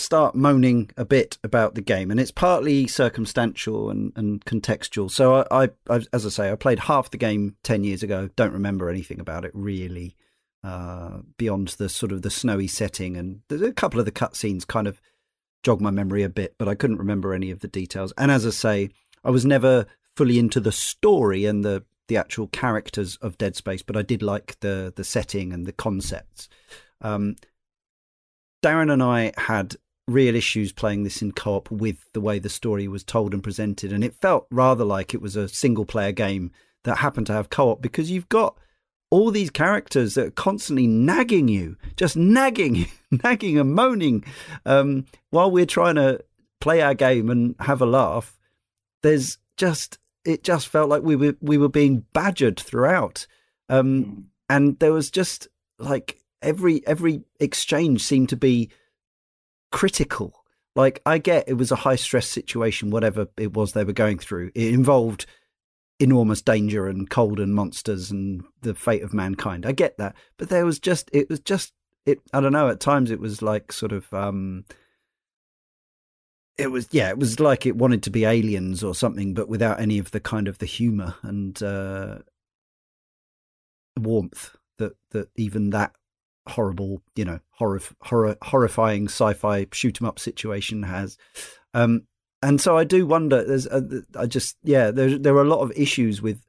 start 0.00 0.34
moaning 0.34 0.90
a 0.96 1.04
bit 1.04 1.38
about 1.44 1.74
the 1.74 1.80
game, 1.80 2.10
and 2.10 2.18
it's 2.18 2.30
partly 2.30 2.86
circumstantial 2.86 3.90
and, 3.90 4.12
and 4.16 4.44
contextual. 4.44 5.10
So 5.10 5.46
I, 5.50 5.70
I, 5.88 6.00
as 6.12 6.26
I 6.26 6.28
say, 6.28 6.50
I 6.50 6.56
played 6.56 6.80
half 6.80 7.10
the 7.10 7.16
game 7.16 7.56
ten 7.62 7.84
years 7.84 8.02
ago. 8.02 8.28
Don't 8.36 8.52
remember 8.52 8.88
anything 8.88 9.20
about 9.20 9.44
it 9.44 9.52
really, 9.54 10.16
uh, 10.64 11.18
beyond 11.36 11.68
the 11.68 11.88
sort 11.88 12.12
of 12.12 12.22
the 12.22 12.30
snowy 12.30 12.66
setting, 12.66 13.16
and 13.16 13.40
a 13.50 13.72
couple 13.72 14.00
of 14.00 14.06
the 14.06 14.12
cutscenes 14.12 14.66
kind 14.66 14.86
of 14.86 15.00
jog 15.62 15.80
my 15.80 15.90
memory 15.90 16.22
a 16.22 16.28
bit, 16.28 16.54
but 16.58 16.68
I 16.68 16.74
couldn't 16.74 16.98
remember 16.98 17.34
any 17.34 17.50
of 17.50 17.60
the 17.60 17.68
details. 17.68 18.12
And 18.16 18.30
as 18.30 18.46
I 18.46 18.50
say, 18.50 18.90
I 19.22 19.30
was 19.30 19.44
never 19.44 19.86
fully 20.16 20.38
into 20.38 20.60
the 20.60 20.72
story 20.72 21.44
and 21.44 21.64
the 21.64 21.84
the 22.08 22.16
actual 22.16 22.48
characters 22.48 23.16
of 23.22 23.38
Dead 23.38 23.54
Space, 23.54 23.82
but 23.82 23.96
I 23.96 24.02
did 24.02 24.22
like 24.22 24.58
the 24.60 24.92
the 24.94 25.04
setting 25.04 25.52
and 25.52 25.66
the 25.66 25.72
concepts. 25.72 26.48
Um, 27.00 27.36
Darren 28.62 28.92
and 28.92 29.02
I 29.02 29.32
had 29.36 29.76
real 30.10 30.34
issues 30.34 30.72
playing 30.72 31.04
this 31.04 31.22
in 31.22 31.32
co-op 31.32 31.70
with 31.70 32.10
the 32.12 32.20
way 32.20 32.38
the 32.38 32.48
story 32.48 32.88
was 32.88 33.04
told 33.04 33.32
and 33.32 33.42
presented 33.42 33.92
and 33.92 34.02
it 34.02 34.14
felt 34.14 34.46
rather 34.50 34.84
like 34.84 35.14
it 35.14 35.22
was 35.22 35.36
a 35.36 35.48
single 35.48 35.84
player 35.84 36.12
game 36.12 36.50
that 36.84 36.98
happened 36.98 37.26
to 37.26 37.32
have 37.32 37.50
co-op 37.50 37.80
because 37.80 38.10
you've 38.10 38.28
got 38.28 38.56
all 39.10 39.30
these 39.30 39.50
characters 39.50 40.14
that 40.14 40.26
are 40.26 40.32
constantly 40.32 40.86
nagging 40.86 41.48
you 41.48 41.76
just 41.96 42.16
nagging 42.16 42.86
nagging 43.24 43.58
and 43.58 43.74
moaning 43.74 44.24
um, 44.66 45.04
while 45.30 45.50
we're 45.50 45.66
trying 45.66 45.96
to 45.96 46.20
play 46.60 46.80
our 46.80 46.94
game 46.94 47.30
and 47.30 47.54
have 47.60 47.80
a 47.80 47.86
laugh 47.86 48.38
there's 49.02 49.38
just 49.56 49.98
it 50.24 50.42
just 50.42 50.68
felt 50.68 50.88
like 50.88 51.02
we 51.02 51.16
were 51.16 51.34
we 51.40 51.56
were 51.56 51.68
being 51.68 52.04
badgered 52.12 52.58
throughout 52.58 53.26
um, 53.68 54.02
hmm. 54.02 54.20
and 54.48 54.78
there 54.78 54.92
was 54.92 55.10
just 55.10 55.48
like 55.78 56.18
every 56.42 56.86
every 56.86 57.22
exchange 57.38 58.02
seemed 58.02 58.28
to 58.28 58.36
be 58.36 58.70
critical. 59.72 60.44
Like 60.76 61.00
I 61.04 61.18
get 61.18 61.48
it 61.48 61.54
was 61.54 61.72
a 61.72 61.76
high 61.76 61.96
stress 61.96 62.28
situation, 62.28 62.90
whatever 62.90 63.26
it 63.36 63.52
was 63.54 63.72
they 63.72 63.84
were 63.84 63.92
going 63.92 64.18
through. 64.18 64.50
It 64.54 64.72
involved 64.72 65.26
enormous 65.98 66.40
danger 66.40 66.86
and 66.86 67.10
cold 67.10 67.40
and 67.40 67.54
monsters 67.54 68.10
and 68.10 68.42
the 68.62 68.74
fate 68.74 69.02
of 69.02 69.12
mankind. 69.12 69.66
I 69.66 69.72
get 69.72 69.98
that, 69.98 70.14
but 70.38 70.48
there 70.48 70.64
was 70.64 70.78
just 70.78 71.10
it 71.12 71.28
was 71.28 71.40
just 71.40 71.72
it. 72.06 72.20
I 72.32 72.40
don't 72.40 72.52
know. 72.52 72.68
At 72.68 72.80
times 72.80 73.10
it 73.10 73.20
was 73.20 73.42
like 73.42 73.72
sort 73.72 73.92
of. 73.92 74.12
um 74.14 74.64
it 76.58 76.70
was 76.70 76.88
yeah 76.90 77.08
it 77.08 77.18
was 77.18 77.40
like 77.40 77.64
it 77.64 77.74
wanted 77.76 78.02
to 78.02 78.10
be 78.10 78.26
aliens 78.26 78.84
or 78.84 78.94
something 78.94 79.32
but 79.32 79.48
without 79.48 79.80
any 79.80 79.98
of 79.98 80.10
the 80.10 80.20
kind 80.20 80.46
of 80.46 80.58
the 80.58 80.66
humor 80.66 81.14
and 81.22 81.62
uh 81.62 82.18
warmth 83.98 84.54
that 84.78 84.92
that 85.10 85.28
even 85.36 85.70
that 85.70 85.92
horrible, 86.50 87.02
you 87.16 87.24
know, 87.24 87.40
horror, 87.50 87.80
horror, 88.02 88.36
horrifying 88.42 89.06
sci-fi 89.06 89.66
shoot 89.72 90.00
'em 90.00 90.06
up 90.06 90.18
situation 90.18 90.82
has. 90.82 91.16
Um, 91.74 92.02
and 92.42 92.60
so 92.60 92.76
I 92.76 92.84
do 92.84 93.06
wonder. 93.06 93.44
There's, 93.44 93.66
a, 93.66 94.02
I 94.16 94.26
just, 94.26 94.56
yeah, 94.62 94.90
there 94.90 95.18
there 95.18 95.34
are 95.36 95.42
a 95.42 95.48
lot 95.48 95.60
of 95.60 95.72
issues 95.76 96.22
with 96.22 96.40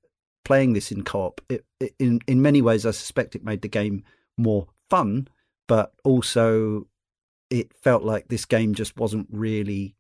playing 0.45 0.73
this 0.73 0.91
in 0.91 1.03
co-op. 1.03 1.41
It, 1.49 1.65
it, 1.79 1.93
in 1.99 2.19
in 2.27 2.41
many 2.41 2.61
ways, 2.61 2.85
I 2.85 2.91
suspect 2.91 3.35
it 3.35 3.43
made 3.43 3.61
the 3.61 3.67
game 3.67 4.03
more 4.37 4.67
fun, 4.89 5.27
but 5.67 5.93
also 6.03 6.87
it 7.49 7.73
felt 7.73 8.03
like 8.03 8.27
this 8.27 8.45
game 8.45 8.73
just 8.73 8.97
wasn't 8.97 9.27
really 9.29 9.95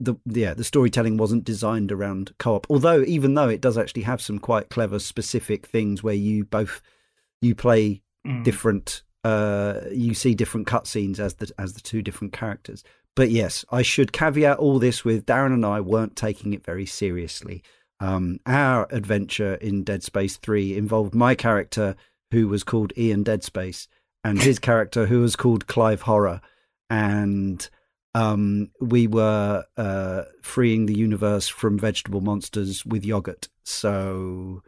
the 0.00 0.14
yeah 0.26 0.52
the 0.52 0.64
storytelling 0.64 1.16
wasn't 1.16 1.44
designed 1.44 1.90
around 1.90 2.34
co-op 2.38 2.66
although 2.68 3.02
even 3.04 3.34
though 3.34 3.48
it 3.48 3.62
does 3.62 3.78
actually 3.78 4.02
have 4.02 4.20
some 4.20 4.38
quite 4.38 4.68
clever 4.68 4.98
specific 4.98 5.66
things 5.66 6.02
where 6.02 6.14
you 6.14 6.44
both 6.44 6.82
you 7.40 7.54
play 7.54 8.02
mm. 8.26 8.44
different. 8.44 9.02
Uh, 9.24 9.80
you 9.90 10.14
see 10.14 10.34
different 10.34 10.68
cutscenes 10.68 11.18
as 11.18 11.34
the 11.34 11.50
as 11.58 11.72
the 11.74 11.80
two 11.80 12.02
different 12.02 12.32
characters. 12.32 12.84
But 13.14 13.30
yes, 13.30 13.64
I 13.70 13.82
should 13.82 14.12
caveat 14.12 14.58
all 14.58 14.78
this 14.78 15.04
with 15.04 15.24
Darren 15.26 15.54
and 15.54 15.64
I 15.64 15.80
weren't 15.80 16.16
taking 16.16 16.52
it 16.52 16.64
very 16.64 16.86
seriously. 16.86 17.62
Um, 17.98 18.40
our 18.44 18.86
adventure 18.90 19.54
in 19.54 19.84
Dead 19.84 20.02
Space 20.02 20.36
Three 20.36 20.76
involved 20.76 21.14
my 21.14 21.34
character, 21.34 21.96
who 22.30 22.46
was 22.46 22.62
called 22.62 22.92
Ian 22.96 23.22
Dead 23.22 23.42
Space, 23.42 23.88
and 24.22 24.40
his 24.40 24.58
character, 24.68 25.06
who 25.06 25.20
was 25.20 25.34
called 25.34 25.66
Clive 25.66 26.02
Horror, 26.02 26.42
and 26.90 27.68
um, 28.16 28.70
we 28.80 29.06
were 29.06 29.64
uh, 29.76 30.22
freeing 30.40 30.86
the 30.86 30.96
universe 30.96 31.48
from 31.48 31.78
vegetable 31.78 32.22
monsters 32.22 32.84
with 32.86 33.04
yogurt. 33.04 33.48
So, 33.62 34.62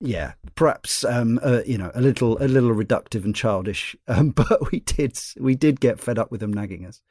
yeah, 0.00 0.32
perhaps 0.54 1.04
um, 1.04 1.40
uh, 1.42 1.62
you 1.66 1.78
know 1.78 1.90
a 1.94 2.00
little 2.00 2.36
a 2.42 2.48
little 2.48 2.74
reductive 2.74 3.24
and 3.24 3.34
childish, 3.34 3.96
um, 4.08 4.30
but 4.36 4.70
we 4.70 4.80
did 4.80 5.18
we 5.38 5.54
did 5.54 5.80
get 5.80 6.00
fed 6.00 6.18
up 6.18 6.30
with 6.30 6.40
them 6.40 6.52
nagging 6.52 6.84
us. 6.86 7.02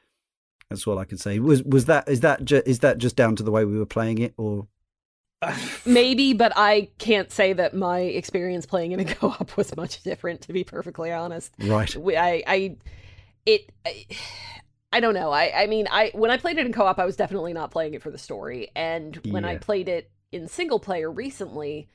That's 0.70 0.86
all 0.88 0.98
I 0.98 1.06
can 1.06 1.18
say. 1.18 1.40
Was 1.40 1.64
was 1.64 1.86
that 1.86 2.08
is 2.08 2.22
that 2.22 2.44
ju- 2.44 2.64
is 2.66 2.80
that 2.80 2.98
just 2.98 3.16
down 3.16 3.36
to 3.38 3.44
the 3.44 3.52
way 3.52 3.66
we 3.66 3.78
were 3.78 3.86
playing 3.86 4.20
it, 4.20 4.34
or 4.38 4.68
Maybe, 5.86 6.34
but 6.34 6.54
I 6.56 6.90
can't 6.98 7.32
say 7.32 7.54
that 7.54 7.74
my 7.76 8.00
experience 8.00 8.66
playing 8.66 8.92
it 8.94 9.00
in 9.00 9.08
a 9.08 9.16
co-op 9.16 9.56
was 9.58 9.76
much 9.76 10.02
different. 10.04 10.42
To 10.42 10.54
be 10.54 10.64
perfectly 10.64 11.12
honest, 11.12 11.54
right? 11.60 11.96
We- 11.96 12.18
I, 12.18 12.44
I, 12.48 12.78
it, 13.46 13.72
I, 13.86 14.06
I 14.92 15.00
don't 15.00 15.14
know. 15.14 15.32
I, 15.32 15.64
I 15.64 15.68
mean, 15.68 15.88
I 15.92 16.12
when 16.16 16.32
I 16.32 16.38
played 16.38 16.58
it 16.58 16.66
in 16.66 16.74
co-op, 16.74 16.98
I 17.00 17.06
was 17.06 17.16
definitely 17.16 17.54
not 17.54 17.72
playing 17.72 17.94
it 17.94 18.02
for 18.02 18.10
the 18.12 18.18
story, 18.18 18.72
and 18.76 19.16
when 19.30 19.46
I 19.46 19.58
played 19.58 19.90
it 19.90 20.10
in 20.32 20.48
single 20.48 20.80
player 20.80 21.12
recently, 21.12 21.90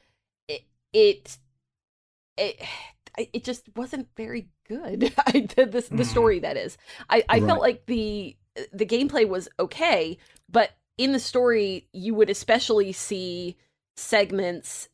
it, 0.92 1.38
it, 2.36 2.60
it, 3.18 3.44
just 3.44 3.68
wasn't 3.76 4.08
very 4.16 4.48
good. 4.68 5.12
I, 5.26 5.48
the, 5.56 5.66
the, 5.66 5.88
the 5.94 6.04
Mm. 6.04 6.04
story 6.04 6.40
that 6.40 6.56
is, 6.56 6.78
I, 7.08 7.24
I 7.28 7.40
Right. 7.40 7.42
felt 7.42 7.60
like 7.60 7.86
the 7.86 8.36
the 8.72 8.86
gameplay 8.86 9.28
was 9.28 9.48
okay, 9.60 10.18
but 10.50 10.72
in 10.98 11.12
the 11.12 11.18
story, 11.20 11.88
you 11.92 12.14
would 12.14 12.30
especially 12.30 12.92
see 12.92 13.56
segments 13.96 14.88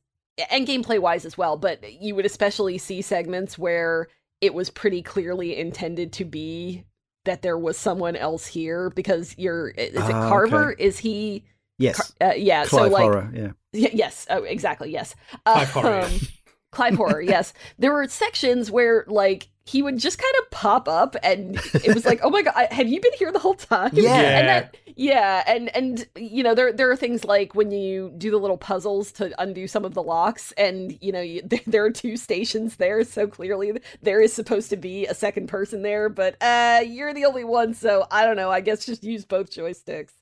and 0.50 0.66
gameplay 0.66 0.98
wise 1.00 1.24
as 1.24 1.38
well, 1.38 1.56
but 1.56 1.92
you 2.02 2.14
would 2.14 2.26
especially 2.26 2.78
see 2.78 3.02
segments 3.02 3.58
where 3.58 4.08
it 4.40 4.54
was 4.54 4.70
pretty 4.70 5.02
clearly 5.02 5.56
intended 5.56 6.12
to 6.14 6.24
be 6.24 6.84
that 7.24 7.42
there 7.42 7.58
was 7.58 7.76
someone 7.78 8.16
else 8.16 8.46
here 8.46 8.90
because 8.90 9.34
you're 9.38 9.68
is 9.70 10.08
it 10.08 10.18
Ah, 10.18 10.20
Carver? 10.20 10.72
okay. 10.72 10.74
Is 10.78 10.98
he 10.98 11.44
Yes, 11.78 12.12
uh, 12.20 12.32
yeah, 12.36 12.64
Clive 12.64 12.86
so 12.86 12.92
like 12.92 13.02
horror. 13.02 13.30
Yeah, 13.34 13.48
Y- 13.74 13.90
yes, 13.92 14.26
oh, 14.30 14.42
exactly. 14.44 14.90
Yes, 14.90 15.14
Clive 15.44 15.70
Horror, 15.70 16.00
Um, 16.02 16.12
Clive 16.72 16.94
Horror. 16.94 17.20
Yes, 17.20 17.52
there 17.78 17.92
were 17.92 18.06
sections 18.08 18.70
where 18.70 19.04
like 19.08 19.48
he 19.66 19.82
would 19.82 19.98
just 19.98 20.18
kind 20.18 20.34
of 20.40 20.50
pop 20.50 20.88
up, 20.88 21.16
and 21.22 21.56
it 21.74 21.92
was 21.94 22.06
like, 22.06 22.20
oh 22.22 22.30
my 22.30 22.42
god, 22.42 22.54
I- 22.56 22.72
have 22.72 22.88
you 22.88 23.00
been 23.00 23.12
here 23.18 23.32
the 23.32 23.38
whole 23.38 23.54
time? 23.54 23.90
Yeah. 23.94 24.38
and 24.38 24.48
that 24.48 24.76
yeah, 24.98 25.42
and 25.46 25.74
and 25.76 26.06
you 26.16 26.42
know 26.42 26.54
there 26.54 26.72
there 26.72 26.90
are 26.90 26.96
things 26.96 27.24
like 27.24 27.54
when 27.54 27.70
you 27.70 28.10
do 28.16 28.30
the 28.30 28.38
little 28.38 28.56
puzzles 28.56 29.12
to 29.12 29.34
undo 29.42 29.66
some 29.68 29.84
of 29.84 29.92
the 29.92 30.02
locks, 30.02 30.52
and 30.52 30.96
you 31.02 31.12
know 31.12 31.20
you, 31.20 31.42
there, 31.44 31.60
there 31.66 31.84
are 31.84 31.90
two 31.90 32.16
stations 32.16 32.76
there, 32.76 33.04
so 33.04 33.26
clearly 33.26 33.72
there 34.00 34.22
is 34.22 34.32
supposed 34.32 34.70
to 34.70 34.76
be 34.78 35.04
a 35.06 35.14
second 35.14 35.48
person 35.48 35.82
there, 35.82 36.08
but 36.08 36.40
uh, 36.42 36.80
you're 36.86 37.12
the 37.12 37.26
only 37.26 37.44
one, 37.44 37.74
so 37.74 38.06
I 38.10 38.24
don't 38.24 38.36
know. 38.36 38.50
I 38.50 38.62
guess 38.62 38.86
just 38.86 39.04
use 39.04 39.26
both 39.26 39.50
joysticks. 39.50 40.12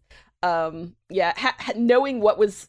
Um, 0.44 0.94
yeah, 1.10 1.32
ha- 1.36 1.56
ha- 1.58 1.72
knowing 1.76 2.20
what 2.20 2.38
was 2.38 2.68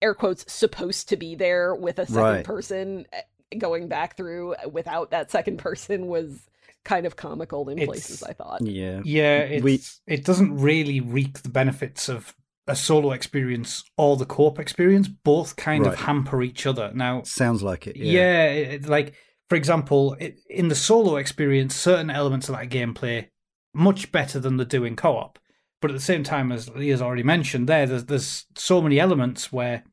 air 0.00 0.14
quotes 0.14 0.50
supposed 0.52 1.08
to 1.08 1.16
be 1.16 1.34
there 1.34 1.74
with 1.74 1.98
a 1.98 2.06
second 2.06 2.22
Right. 2.22 2.44
person 2.44 3.06
uh, 3.12 3.56
going 3.58 3.88
back 3.88 4.16
through 4.16 4.54
without 4.70 5.10
that 5.10 5.30
second 5.30 5.58
person 5.58 6.06
was 6.06 6.38
kind 6.84 7.04
of 7.06 7.16
comical 7.16 7.68
in 7.68 7.78
It's- 7.78 7.86
places 7.88 8.22
i 8.22 8.32
thought 8.32 8.60
yeah. 8.62 9.00
Yeah, 9.04 9.38
it's, 9.38 9.64
We- 9.64 9.82
it 10.06 10.24
doesn't 10.24 10.56
really 10.56 11.00
reap 11.00 11.38
the 11.38 11.48
benefits 11.48 12.08
of 12.08 12.34
a 12.68 12.76
solo 12.76 13.10
experience 13.12 13.82
or 13.96 14.16
the 14.18 14.26
co-op 14.26 14.58
experience. 14.58 15.08
Both 15.08 15.56
kind 15.56 15.86
of 15.86 15.94
hamper 15.96 16.42
each 16.42 16.66
other. 16.66 16.92
Now, 16.94 17.22
Sounds 17.22 17.62
like 17.62 17.86
it. 17.86 17.96
yeah, 17.96 18.12
Yeah. 18.12 18.44
it, 18.44 18.74
it- 18.84 18.88
like 18.88 19.14
for 19.48 19.56
example, 19.56 20.14
it, 20.20 20.38
in 20.50 20.68
the 20.68 20.74
solo 20.74 21.16
experience, 21.16 21.74
certain 21.74 22.10
elements 22.10 22.48
of 22.50 22.54
that 22.56 22.68
gameplay 22.68 23.28
much 23.74 24.12
better 24.12 24.38
than 24.38 24.58
the 24.58 24.66
do 24.66 24.84
in 24.84 24.94
co-op. 24.96 25.38
But 25.80 25.90
at 25.90 25.94
the 25.94 26.02
same 26.02 26.24
time, 26.24 26.50
as 26.50 26.68
Leah's 26.68 27.02
already 27.02 27.22
mentioned, 27.22 27.68
there, 27.68 27.86
there's 27.86 28.04
there's 28.04 28.46
so 28.56 28.82
many 28.82 28.98
elements 28.98 29.52
where 29.52 29.84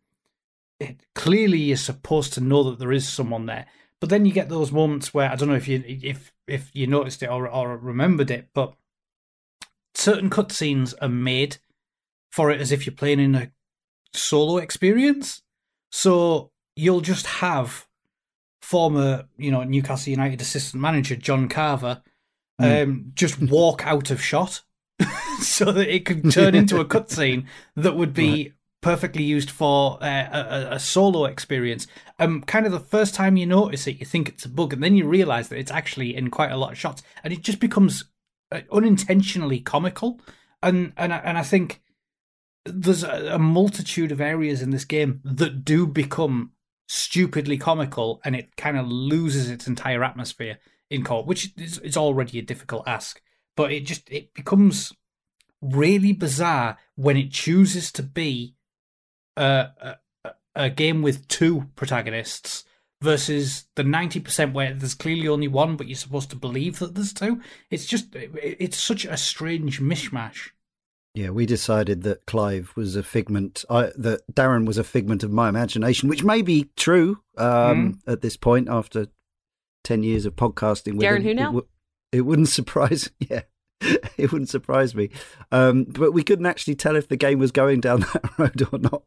it 0.79 1.01
clearly 1.13 1.59
you're 1.59 1.77
supposed 1.77 2.33
to 2.33 2.41
know 2.41 2.63
that 2.63 2.79
there 2.79 2.91
is 2.91 3.07
someone 3.07 3.45
there. 3.45 3.67
But 3.99 4.09
then 4.09 4.25
you 4.25 4.33
get 4.33 4.49
those 4.49 4.71
moments 4.71 5.13
where 5.13 5.29
I 5.29 5.35
don't 5.35 5.49
know 5.49 5.55
if 5.55 5.67
you 5.67 5.83
if 5.85 6.31
if 6.47 6.69
you 6.73 6.87
noticed 6.87 7.23
it 7.23 7.29
or 7.29 7.47
or 7.47 7.77
remembered 7.77 8.31
it, 8.31 8.49
but 8.53 8.73
certain 9.93 10.29
cutscenes 10.29 10.93
are 11.01 11.09
made 11.09 11.57
for 12.31 12.51
it 12.51 12.59
as 12.59 12.71
if 12.71 12.85
you're 12.85 12.95
playing 12.95 13.19
in 13.19 13.35
a 13.35 13.51
solo 14.13 14.57
experience. 14.57 15.41
So 15.91 16.51
you'll 16.75 17.01
just 17.01 17.25
have 17.27 17.87
former, 18.61 19.25
you 19.37 19.51
know, 19.51 19.63
Newcastle 19.63 20.11
United 20.11 20.41
assistant 20.41 20.81
manager 20.81 21.15
John 21.15 21.47
Carver 21.47 22.01
um, 22.59 23.11
just 23.13 23.41
walk 23.41 23.85
out 23.85 24.11
of 24.11 24.21
shot 24.21 24.61
so 25.41 25.71
that 25.71 25.93
it 25.93 26.05
could 26.05 26.31
turn 26.31 26.55
into 26.55 26.79
a 26.79 26.85
cutscene 26.85 27.45
that 27.75 27.95
would 27.95 28.13
be 28.13 28.53
perfectly 28.81 29.23
used 29.23 29.49
for 29.49 29.97
uh, 30.03 30.29
a, 30.31 30.75
a- 30.75 30.79
solo 30.79 31.25
experience. 31.25 31.87
Um, 32.19 32.43
kind 32.43 32.67
of 32.67 32.71
the 32.71 32.79
first 32.79 33.15
time 33.15 33.35
you 33.35 33.47
notice 33.47 33.87
it, 33.87 33.99
you 33.99 34.05
think 34.05 34.29
it's 34.29 34.45
a 34.45 34.49
bug, 34.49 34.73
and 34.73 34.83
then 34.83 34.95
you 34.95 35.07
realize 35.07 35.49
that 35.49 35.57
it's 35.57 35.71
actually 35.71 36.15
in 36.15 36.29
quite 36.29 36.51
a 36.51 36.57
lot 36.57 36.71
of 36.71 36.77
shots, 36.77 37.01
and 37.23 37.33
it 37.33 37.41
just 37.41 37.59
becomes 37.59 38.05
uh, 38.51 38.61
unintentionally 38.71 39.59
comical. 39.59 40.21
And 40.61 40.93
and 40.97 41.13
I, 41.13 41.17
and 41.17 41.37
I 41.37 41.41
think 41.43 41.81
there's 42.65 43.03
a, 43.03 43.33
a 43.33 43.39
multitude 43.39 44.11
of 44.11 44.21
areas 44.21 44.61
in 44.61 44.69
this 44.69 44.85
game 44.85 45.19
that 45.23 45.65
do 45.65 45.87
become 45.87 46.51
stupidly 46.87 47.57
comical, 47.57 48.21
and 48.23 48.35
it 48.35 48.55
kind 48.55 48.77
of 48.77 48.87
loses 48.87 49.49
its 49.49 49.67
entire 49.67 50.03
atmosphere 50.03 50.59
in 50.91 51.03
co-op, 51.03 51.25
which 51.25 51.51
is, 51.57 51.79
is 51.79 51.97
already 51.97 52.37
a 52.37 52.43
difficult 52.43 52.87
ask. 52.87 53.21
But 53.55 53.71
it 53.71 53.85
just 53.85 54.09
it 54.11 54.33
becomes 54.33 54.93
really 55.61 56.13
bizarre 56.13 56.77
when 56.95 57.17
it 57.17 57.31
chooses 57.31 57.91
to 57.93 58.03
be 58.03 58.55
a, 59.37 59.67
a, 60.23 60.31
a 60.55 60.69
game 60.69 61.01
with 61.01 61.27
two 61.27 61.69
protagonists 61.75 62.63
versus 63.01 63.65
the 63.75 63.83
90% 63.83 64.53
where 64.53 64.73
there's 64.73 64.93
clearly 64.93 65.27
only 65.27 65.47
one 65.47 65.75
but 65.75 65.87
you're 65.87 65.95
supposed 65.97 66.29
to 66.29 66.35
believe 66.35 66.79
that 66.79 66.95
there's 66.95 67.13
two 67.13 67.41
it's 67.69 67.85
just 67.85 68.15
it- 68.15 68.31
it's 68.59 68.77
such 68.77 69.05
a 69.05 69.17
strange 69.17 69.81
mishmash 69.81 70.49
Yeah, 71.13 71.29
we 71.29 71.45
decided 71.45 72.03
that 72.03 72.25
Clive 72.25 72.73
was 72.75 72.95
a 72.95 73.03
figment, 73.03 73.63
I, 73.69 73.91
that 73.97 74.21
Darren 74.33 74.65
was 74.65 74.77
a 74.77 74.83
figment 74.83 75.23
of 75.23 75.31
my 75.31 75.47
imagination, 75.49 76.09
which 76.09 76.23
may 76.23 76.41
be 76.41 76.69
true 76.75 77.19
um, 77.37 77.99
at 78.07 78.21
this 78.21 78.35
point 78.37 78.67
after 78.69 79.07
10 79.85 80.03
years 80.03 80.25
of 80.25 80.35
podcasting 80.35 80.97
with 80.97 81.05
Darren 81.07 81.17
him. 81.17 81.23
who 81.23 81.29
It 81.29 81.35
now? 81.35 81.61
It, 82.11 82.21
wouldn't 82.21 82.49
surprise, 82.59 83.11
yeah, 83.19 83.43
it 84.17 84.31
wouldn't 84.31 84.49
surprise 84.49 84.95
me. 84.95 85.09
Um, 85.51 85.85
but 85.85 86.11
we 86.11 86.23
couldn't 86.23 86.45
actually 86.45 86.75
tell 86.75 86.95
if 86.95 87.07
the 87.07 87.17
game 87.17 87.39
was 87.39 87.51
going 87.51 87.81
down 87.81 87.99
that 88.13 88.37
road 88.37 88.67
or 88.71 88.79
not. 88.79 89.03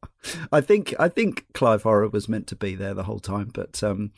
I 0.52 0.60
think, 0.60 0.94
I 0.98 1.08
think 1.08 1.46
Clive 1.54 1.82
Horror 1.82 2.08
was 2.08 2.28
meant 2.28 2.46
to 2.48 2.56
be 2.56 2.74
there 2.74 2.94
the 2.94 3.04
whole 3.04 3.20
time, 3.20 3.50
but 3.52 3.82
um, 3.82 4.12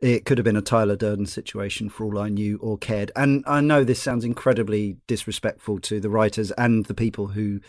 it 0.00 0.24
could 0.24 0.38
have 0.38 0.44
been 0.44 0.56
a 0.56 0.62
Tyler 0.62 0.96
Durden 0.96 1.26
situation 1.26 1.88
for 1.88 2.04
all 2.04 2.18
I 2.18 2.28
knew 2.28 2.58
or 2.58 2.78
cared. 2.78 3.12
And 3.14 3.44
I 3.46 3.60
know 3.60 3.84
this 3.84 4.02
sounds 4.02 4.24
incredibly 4.24 4.96
disrespectful 5.06 5.78
to 5.80 6.00
the 6.00 6.10
writers 6.10 6.50
and 6.52 6.86
the 6.86 6.94
people 6.94 7.28
who 7.28 7.60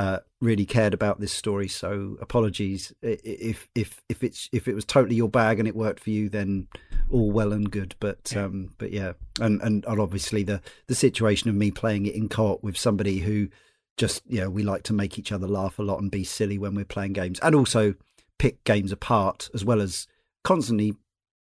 uh, 0.00 0.18
really 0.40 0.64
cared 0.64 0.94
about 0.94 1.20
this 1.20 1.32
story. 1.32 1.68
So 1.68 2.16
apologies 2.20 2.92
if 3.02 3.68
if 3.74 4.00
if 4.08 4.24
it's 4.24 4.48
if 4.50 4.66
it 4.66 4.74
was 4.74 4.84
totally 4.86 5.14
your 5.14 5.28
bag 5.28 5.58
and 5.58 5.68
it 5.68 5.76
worked 5.76 6.00
for 6.00 6.10
you, 6.10 6.28
then 6.30 6.68
all 7.10 7.30
well 7.30 7.52
and 7.52 7.70
good. 7.70 7.94
But 8.00 8.32
Yeah. 8.34 8.44
um, 8.44 8.70
but 8.78 8.92
yeah, 8.92 9.12
and, 9.40 9.60
and 9.60 9.84
and 9.84 10.00
obviously 10.00 10.42
the 10.42 10.62
the 10.86 10.94
situation 10.94 11.50
of 11.50 11.56
me 11.56 11.70
playing 11.70 12.06
it 12.06 12.14
in 12.14 12.28
co-op 12.28 12.62
with 12.62 12.78
somebody 12.78 13.18
who 13.18 13.48
just 13.96 14.22
you 14.26 14.40
know 14.40 14.48
we 14.48 14.62
like 14.62 14.84
to 14.84 14.94
make 14.94 15.18
each 15.18 15.32
other 15.32 15.46
laugh 15.46 15.78
a 15.78 15.82
lot 15.82 16.00
and 16.00 16.10
be 16.10 16.24
silly 16.24 16.58
when 16.58 16.74
we're 16.74 16.84
playing 16.86 17.12
games, 17.12 17.38
and 17.40 17.54
also 17.54 17.94
pick 18.38 18.64
games 18.64 18.92
apart 18.92 19.50
as 19.52 19.66
well 19.66 19.82
as 19.82 20.06
constantly 20.44 20.94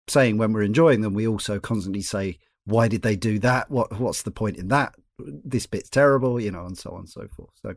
saying 0.09 0.37
when 0.37 0.51
we're 0.51 0.63
enjoying 0.63 0.99
them, 1.01 1.13
we 1.13 1.25
also 1.27 1.59
constantly 1.59 2.01
say, 2.01 2.37
why 2.65 2.89
did 2.89 3.03
they 3.03 3.15
do 3.15 3.39
that? 3.39 3.71
What 3.71 3.97
what's 3.99 4.23
the 4.23 4.31
point 4.31 4.57
in 4.57 4.67
that? 4.67 4.95
This 5.17 5.65
bit's 5.65 5.89
terrible, 5.89 6.41
you 6.41 6.51
know, 6.51 6.65
and 6.65 6.77
so 6.77 6.91
on 6.91 6.99
and 7.01 7.09
so 7.09 7.27
forth. 7.29 7.51
So, 7.61 7.75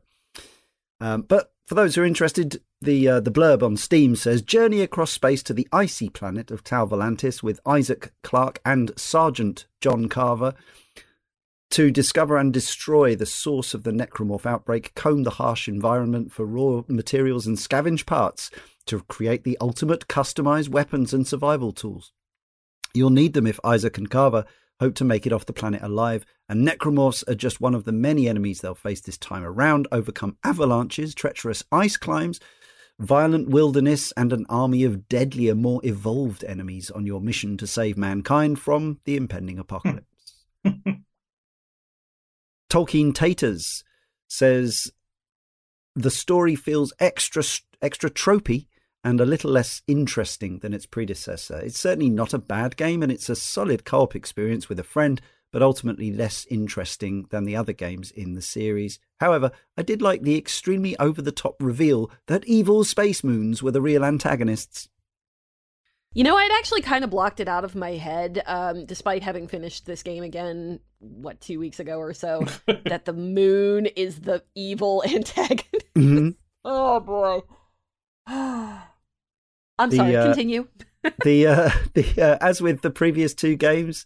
um, 1.03 1.23
but 1.23 1.53
for 1.67 1.75
those 1.75 1.95
who 1.97 2.03
are 2.03 2.07
interested, 2.07 2.63
the 2.81 3.09
uh, 3.09 3.21
the 3.21 3.33
blurb 3.33 3.63
on 3.63 3.77
Steam 3.77 4.15
says 4.15 4.41
journey 4.41 4.83
across 4.83 5.11
space 5.11 5.43
to 5.43 5.53
the 5.53 5.67
icy 5.73 6.09
planet 6.09 6.53
of 6.53 6.63
Tau 6.63 6.87
Volantis 6.87 7.43
with 7.43 7.59
Isaac 7.67 8.13
Clarke 8.23 8.61
and 8.65 8.93
Sergeant 8.97 9.67
John 9.81 10.09
Carver 10.09 10.55
to 11.71 11.91
discover 11.91 12.37
and 12.37 12.53
destroy 12.53 13.17
the 13.17 13.27
source 13.27 13.75
of 13.75 13.83
the 13.83 13.91
necromorph 13.91 14.47
outbreak, 14.47 14.95
comb 14.95 15.25
the 15.25 15.31
harsh 15.31 15.67
environment 15.67 16.31
for 16.31 16.47
raw 16.47 16.83
materials 16.87 17.49
and 17.49 17.57
scavenge 17.57 18.07
parts 18.07 18.53
to 18.87 19.01
create 19.09 19.43
the 19.43 19.59
ultimate 19.61 20.07
customized 20.07 20.69
weapons 20.69 21.13
and 21.13 21.27
survival 21.27 21.73
tools. 21.73 22.13
You'll 22.95 23.11
need 23.11 23.33
them 23.33 23.49
if 23.49 23.59
Isaac 23.65 23.99
and 23.99 24.09
Carver 24.09 24.45
hope 24.83 24.97
to 24.97 25.05
make 25.05 25.27
it 25.29 25.33
off 25.33 25.47
the 25.47 25.53
planet 25.53 25.81
alive, 25.81 26.27
and 26.49 26.67
necromorphs 26.67 27.23
are 27.29 27.37
just 27.37 27.61
one 27.61 27.73
of 27.73 27.85
the 27.85 27.93
many 27.93 28.29
enemies 28.29 28.61
they'll 28.61 28.75
face 28.75 29.01
this 29.01 29.17
time 29.17 29.45
around, 29.45 29.87
overcome 29.93 30.37
avalanches, 30.43 31.15
treacherous 31.15 31.63
ice 31.71 31.97
climbs, 31.97 32.41
violent 32.99 33.49
wilderness, 33.49 34.13
and 34.17 34.33
an 34.33 34.45
army 34.49 34.83
of 34.83 35.09
deadlier, 35.09 35.55
more 35.55 35.81
evolved 35.85 36.43
enemies 36.43 36.91
on 36.91 37.07
your 37.07 37.21
mission 37.21 37.57
to 37.57 37.65
save 37.65 37.97
mankind 37.97 38.59
from 38.59 38.99
the 39.05 39.17
impending 39.17 39.57
apocalypse. 39.57 40.07
Hmm. 40.67 40.91
Tolkien 42.69 43.15
Taters 43.15 43.85
says 44.27 44.91
the 45.95 46.11
story 46.11 46.57
feels 46.57 46.93
extra 46.99 47.45
extra 47.81 48.11
tropey 48.11 48.67
and 49.05 49.21
a 49.21 49.27
little 49.27 49.51
less 49.51 49.83
interesting 49.87 50.59
than 50.61 50.73
its 50.73 50.87
predecessor. 50.87 51.59
It's 51.59 51.79
certainly 51.79 52.11
not 52.11 52.35
a 52.35 52.39
bad 52.39 52.77
game, 52.77 53.03
and 53.03 53.11
it's 53.11 53.29
a 53.29 53.37
solid 53.37 53.85
co-op 53.85 54.15
experience 54.15 54.69
with 54.69 54.79
a 54.79 54.85
friend, 54.85 55.21
but 55.53 55.63
ultimately 55.63 56.11
less 56.13 56.47
interesting 56.51 57.27
than 57.31 57.45
the 57.45 57.57
other 57.57 57.73
games 57.73 58.11
in 58.11 58.35
the 58.35 58.43
series. 58.43 58.99
However, 59.21 59.51
I 59.77 59.83
did 59.83 60.01
like 60.01 60.23
the 60.23 60.39
extremely 60.39 60.99
over-the-top 60.99 61.57
reveal 61.61 62.11
that 62.27 62.47
evil 62.47 62.85
space 62.85 63.23
moons 63.23 63.63
were 63.63 63.71
the 63.71 63.83
real 63.83 64.05
antagonists. 64.05 64.89
You 66.15 66.25
know, 66.25 66.37
I'd 66.37 66.53
actually 66.53 66.83
kind 66.83 67.05
of 67.05 67.11
blocked 67.11 67.41
it 67.41 67.49
out 67.49 67.65
of 67.65 67.75
my 67.75 67.93
head, 67.93 68.43
um, 68.47 68.85
despite 68.85 69.23
having 69.23 69.49
finished 69.49 69.87
this 69.87 70.03
game 70.03 70.23
again, 70.23 70.79
what, 70.99 71.41
two 71.41 71.59
weeks 71.59 71.81
ago 71.81 71.99
or 71.99 72.13
so, 72.13 72.47
that 72.85 73.07
the 73.07 73.15
moon 73.15 73.87
is 73.87 74.21
the 74.21 74.43
evil 74.55 75.03
antagonist. 75.09 75.95
Mm-hmm. 75.95 76.31
oh, 76.65 77.01
boy. 77.01 77.41
I'm 79.79 79.91
the, 79.91 79.97
sorry, 79.97 80.17
uh, 80.17 80.25
continue. 80.27 80.69
the 81.25 81.47
uh, 81.47 81.71
the 81.95 82.23
uh, 82.23 82.39
as 82.41 82.61
with 82.61 82.83
the 82.83 82.91
previous 82.91 83.35
two 83.35 83.57
games, 83.57 84.05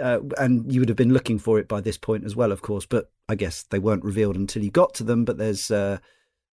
uh, 0.00 0.20
and 0.38 0.72
you 0.72 0.80
would 0.80 0.88
have 0.88 0.96
been 0.96 1.12
looking 1.12 1.38
for 1.38 1.58
it 1.58 1.68
by 1.68 1.80
this 1.80 1.98
point 1.98 2.24
as 2.24 2.36
well, 2.36 2.52
of 2.52 2.62
course. 2.62 2.86
But 2.86 3.10
I 3.28 3.34
guess 3.34 3.62
they 3.64 3.78
weren't 3.78 4.04
revealed 4.04 4.36
until 4.36 4.62
you 4.62 4.70
got 4.70 4.94
to 4.94 5.04
them. 5.04 5.24
But 5.24 5.38
there's 5.38 5.70
uh, 5.70 5.98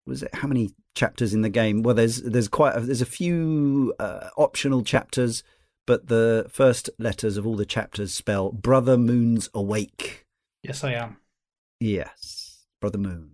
was 0.06 0.22
it 0.22 0.34
how 0.34 0.48
many 0.48 0.70
chapters 0.94 1.34
in 1.34 1.42
the 1.42 1.50
game? 1.50 1.82
Well, 1.82 1.94
there's 1.94 2.22
there's 2.22 2.48
quite 2.48 2.76
a, 2.76 2.80
there's 2.80 3.02
a 3.02 3.06
few 3.06 3.94
uh, 3.98 4.30
optional 4.36 4.82
chapters, 4.82 5.42
but 5.86 6.08
the 6.08 6.46
first 6.48 6.90
letters 6.98 7.36
of 7.36 7.46
all 7.46 7.56
the 7.56 7.66
chapters 7.66 8.14
spell 8.14 8.52
"Brother 8.52 8.96
Moon's 8.96 9.48
Awake." 9.54 10.24
Yes, 10.62 10.82
I 10.82 10.92
am. 10.92 11.18
Yes, 11.80 12.66
Brother 12.80 12.98
Moon. 12.98 13.32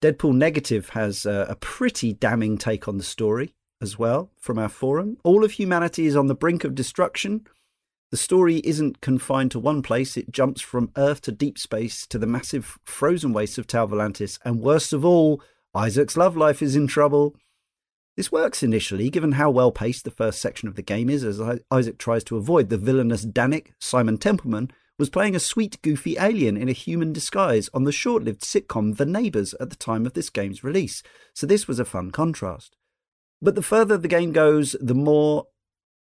Deadpool 0.00 0.34
Negative 0.34 0.88
has 0.90 1.26
a, 1.26 1.46
a 1.48 1.56
pretty 1.56 2.12
damning 2.12 2.58
take 2.58 2.88
on 2.88 2.98
the 2.98 3.04
story 3.04 3.54
as 3.82 3.98
well 3.98 4.30
from 4.38 4.58
our 4.58 4.68
forum. 4.68 5.18
All 5.24 5.44
of 5.44 5.52
humanity 5.52 6.06
is 6.06 6.16
on 6.16 6.28
the 6.28 6.34
brink 6.34 6.64
of 6.64 6.74
destruction. 6.74 7.46
The 8.12 8.16
story 8.16 8.58
isn't 8.58 9.00
confined 9.00 9.50
to 9.50 9.58
one 9.58 9.82
place, 9.82 10.16
it 10.16 10.30
jumps 10.30 10.60
from 10.60 10.92
Earth 10.96 11.20
to 11.22 11.32
deep 11.32 11.58
space 11.58 12.06
to 12.06 12.18
the 12.18 12.26
massive 12.26 12.78
frozen 12.84 13.32
wastes 13.32 13.58
of 13.58 13.66
Tau 13.66 13.86
Volantis, 13.86 14.38
and 14.44 14.60
worst 14.60 14.92
of 14.92 15.04
all, 15.04 15.42
Isaac's 15.74 16.16
love 16.16 16.36
life 16.36 16.62
is 16.62 16.76
in 16.76 16.86
trouble. 16.86 17.34
This 18.16 18.30
works 18.30 18.62
initially, 18.62 19.08
given 19.08 19.32
how 19.32 19.50
well 19.50 19.72
paced 19.72 20.04
the 20.04 20.10
first 20.10 20.40
section 20.40 20.68
of 20.68 20.76
the 20.76 20.82
game 20.82 21.08
is, 21.08 21.24
as 21.24 21.40
Isaac 21.70 21.96
tries 21.96 22.22
to 22.24 22.36
avoid 22.36 22.68
the 22.68 22.76
villainous 22.76 23.24
Danik, 23.24 23.68
Simon 23.80 24.18
Templeman, 24.18 24.70
was 24.98 25.08
playing 25.08 25.34
a 25.34 25.40
sweet, 25.40 25.80
goofy 25.80 26.18
alien 26.18 26.58
in 26.58 26.68
a 26.68 26.72
human 26.72 27.14
disguise 27.14 27.70
on 27.72 27.84
the 27.84 27.92
short 27.92 28.22
lived 28.22 28.42
sitcom 28.42 28.98
The 28.98 29.06
Neighbours 29.06 29.54
at 29.54 29.70
the 29.70 29.76
time 29.76 30.04
of 30.04 30.12
this 30.12 30.28
game's 30.28 30.62
release, 30.62 31.02
so 31.32 31.46
this 31.46 31.66
was 31.66 31.78
a 31.78 31.86
fun 31.86 32.10
contrast. 32.10 32.76
But 33.42 33.56
the 33.56 33.62
further 33.62 33.98
the 33.98 34.06
game 34.06 34.30
goes, 34.30 34.76
the 34.80 34.94
more 34.94 35.48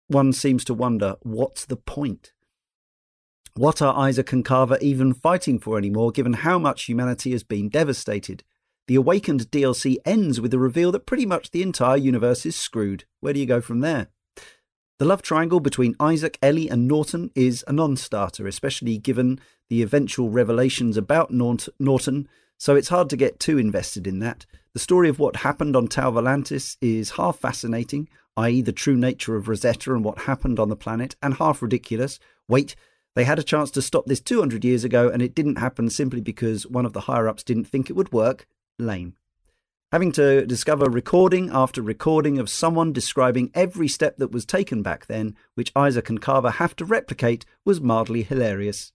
one 0.07 0.33
seems 0.33 0.65
to 0.65 0.73
wonder 0.73 1.15
what's 1.21 1.63
the 1.65 1.77
point? 1.77 2.33
What 3.55 3.81
are 3.81 3.97
Isaac 3.97 4.33
and 4.33 4.43
Carver 4.43 4.77
even 4.81 5.13
fighting 5.13 5.57
for 5.57 5.77
anymore, 5.77 6.11
given 6.11 6.33
how 6.33 6.59
much 6.59 6.85
humanity 6.85 7.31
has 7.31 7.43
been 7.43 7.69
devastated? 7.69 8.43
The 8.87 8.95
Awakened 8.95 9.49
DLC 9.49 9.95
ends 10.05 10.41
with 10.41 10.51
the 10.51 10.59
reveal 10.59 10.91
that 10.91 11.05
pretty 11.05 11.25
much 11.25 11.51
the 11.51 11.61
entire 11.61 11.95
universe 11.95 12.45
is 12.45 12.57
screwed. 12.57 13.05
Where 13.21 13.31
do 13.31 13.39
you 13.39 13.45
go 13.45 13.61
from 13.61 13.79
there? 13.79 14.07
The 14.99 15.05
love 15.05 15.21
triangle 15.21 15.61
between 15.61 15.95
Isaac, 15.99 16.37
Ellie, 16.41 16.69
and 16.69 16.87
Norton 16.87 17.31
is 17.33 17.63
a 17.65 17.73
non 17.73 17.95
starter, 17.95 18.45
especially 18.45 18.97
given 18.97 19.39
the 19.69 19.81
eventual 19.81 20.29
revelations 20.29 20.97
about 20.97 21.31
Norton, 21.31 22.27
so 22.57 22.75
it's 22.75 22.89
hard 22.89 23.09
to 23.09 23.17
get 23.17 23.39
too 23.39 23.57
invested 23.57 24.05
in 24.05 24.19
that. 24.19 24.45
The 24.73 24.79
story 24.79 25.09
of 25.09 25.19
what 25.19 25.37
happened 25.37 25.75
on 25.75 25.87
Tau 25.87 26.11
Volantis 26.11 26.77
is 26.79 27.11
half 27.11 27.39
fascinating, 27.39 28.07
i.e., 28.37 28.61
the 28.61 28.71
true 28.71 28.95
nature 28.95 29.35
of 29.35 29.49
Rosetta 29.49 29.93
and 29.93 30.05
what 30.05 30.19
happened 30.19 30.59
on 30.59 30.69
the 30.69 30.77
planet, 30.77 31.17
and 31.21 31.33
half 31.33 31.61
ridiculous. 31.61 32.19
Wait, 32.47 32.75
they 33.13 33.25
had 33.25 33.37
a 33.37 33.43
chance 33.43 33.69
to 33.71 33.81
stop 33.81 34.05
this 34.05 34.21
200 34.21 34.63
years 34.63 34.85
ago, 34.85 35.09
and 35.09 35.21
it 35.21 35.35
didn't 35.35 35.57
happen 35.57 35.89
simply 35.89 36.21
because 36.21 36.65
one 36.65 36.85
of 36.85 36.93
the 36.93 37.01
higher 37.01 37.27
ups 37.27 37.43
didn't 37.43 37.65
think 37.65 37.89
it 37.89 37.97
would 37.97 38.13
work. 38.13 38.47
Lame. 38.79 39.15
Having 39.91 40.13
to 40.13 40.45
discover 40.45 40.85
recording 40.85 41.49
after 41.51 41.81
recording 41.81 42.39
of 42.39 42.49
someone 42.49 42.93
describing 42.93 43.51
every 43.53 43.89
step 43.89 44.15
that 44.17 44.31
was 44.31 44.45
taken 44.45 44.81
back 44.81 45.07
then, 45.07 45.35
which 45.55 45.73
Isaac 45.75 46.09
and 46.09 46.21
Carver 46.21 46.51
have 46.51 46.77
to 46.77 46.85
replicate, 46.85 47.43
was 47.65 47.81
mildly 47.81 48.23
hilarious. 48.23 48.93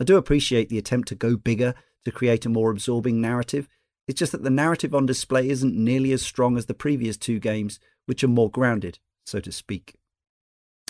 I 0.00 0.04
do 0.04 0.16
appreciate 0.16 0.68
the 0.68 0.78
attempt 0.78 1.06
to 1.08 1.14
go 1.14 1.36
bigger 1.36 1.76
to 2.04 2.10
create 2.10 2.44
a 2.44 2.48
more 2.48 2.72
absorbing 2.72 3.20
narrative, 3.20 3.68
it's 4.08 4.18
just 4.18 4.32
that 4.32 4.42
the 4.42 4.50
narrative 4.50 4.94
on 4.94 5.06
display 5.06 5.48
isn't 5.48 5.74
nearly 5.74 6.12
as 6.12 6.22
strong 6.22 6.56
as 6.56 6.66
the 6.66 6.74
previous 6.74 7.16
two 7.16 7.38
games, 7.38 7.78
which 8.06 8.24
are 8.24 8.28
more 8.28 8.50
grounded, 8.50 8.98
so 9.24 9.40
to 9.40 9.52
speak. 9.52 9.94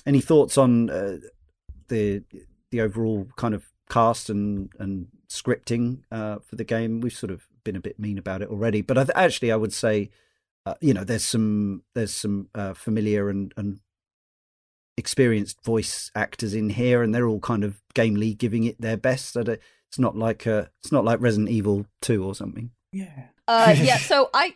Any 0.06 0.20
thoughts 0.20 0.56
on 0.58 0.90
uh, 0.90 1.18
the 1.88 2.22
the 2.70 2.80
overall 2.80 3.28
kind 3.36 3.54
of 3.54 3.66
cast 3.90 4.30
and 4.30 4.70
and 4.78 5.08
scripting 5.28 6.02
uh, 6.10 6.38
for 6.38 6.56
the 6.56 6.64
game? 6.64 7.00
We've 7.00 7.12
sort 7.12 7.30
of 7.30 7.46
been 7.64 7.76
a 7.76 7.80
bit 7.80 7.98
mean 7.98 8.18
about 8.18 8.42
it 8.42 8.48
already, 8.48 8.80
but 8.80 8.98
I 8.98 9.04
th- 9.04 9.16
actually 9.16 9.52
I 9.52 9.56
would 9.56 9.72
say, 9.72 10.10
uh, 10.66 10.74
you 10.80 10.94
know, 10.94 11.04
there's 11.04 11.24
some 11.24 11.82
there's 11.94 12.14
some 12.14 12.48
uh, 12.54 12.74
familiar 12.74 13.28
and 13.28 13.52
and 13.56 13.80
experienced 14.96 15.64
voice 15.64 16.10
actors 16.14 16.54
in 16.54 16.70
here, 16.70 17.02
and 17.02 17.14
they're 17.14 17.28
all 17.28 17.40
kind 17.40 17.62
of 17.62 17.80
gamely 17.94 18.34
giving 18.34 18.64
it 18.64 18.80
their 18.80 18.96
best. 18.96 19.36
It's 19.36 19.98
not 19.98 20.16
like 20.16 20.46
uh, 20.46 20.64
it's 20.82 20.92
not 20.92 21.04
like 21.04 21.20
Resident 21.20 21.50
Evil 21.50 21.86
Two 22.00 22.24
or 22.24 22.34
something. 22.34 22.70
Yeah. 22.92 23.28
Uh, 23.48 23.74
yeah. 23.82 23.96
So 23.96 24.30
I, 24.32 24.54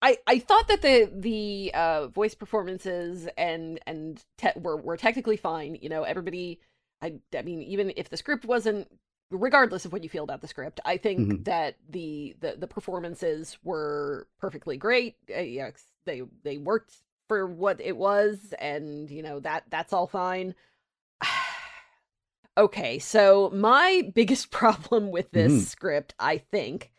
I, 0.00 0.18
I 0.26 0.38
thought 0.38 0.68
that 0.68 0.82
the 0.82 1.10
the 1.12 1.72
uh, 1.74 2.06
voice 2.08 2.34
performances 2.34 3.28
and 3.36 3.80
and 3.86 4.22
te- 4.36 4.48
were 4.56 4.76
were 4.76 4.96
technically 4.96 5.36
fine. 5.36 5.76
You 5.80 5.88
know, 5.88 6.04
everybody. 6.04 6.60
I 7.02 7.14
I 7.36 7.42
mean, 7.42 7.62
even 7.62 7.92
if 7.96 8.08
the 8.08 8.16
script 8.16 8.44
wasn't, 8.44 8.88
regardless 9.30 9.84
of 9.84 9.92
what 9.92 10.02
you 10.02 10.08
feel 10.08 10.24
about 10.24 10.40
the 10.40 10.48
script, 10.48 10.80
I 10.84 10.96
think 10.96 11.20
mm-hmm. 11.20 11.42
that 11.44 11.76
the, 11.88 12.36
the 12.40 12.56
the 12.58 12.66
performances 12.66 13.58
were 13.62 14.26
perfectly 14.40 14.76
great. 14.76 15.16
Uh, 15.34 15.40
yeah, 15.40 15.70
they 16.06 16.22
they 16.42 16.58
worked 16.58 16.94
for 17.28 17.46
what 17.46 17.80
it 17.80 17.96
was, 17.96 18.54
and 18.58 19.10
you 19.10 19.22
know 19.22 19.40
that 19.40 19.64
that's 19.70 19.92
all 19.92 20.06
fine. 20.06 20.54
okay, 22.58 22.98
so 22.98 23.50
my 23.54 24.10
biggest 24.14 24.50
problem 24.50 25.10
with 25.10 25.30
this 25.32 25.52
mm-hmm. 25.52 25.62
script, 25.62 26.14
I 26.18 26.38
think, 26.38 26.90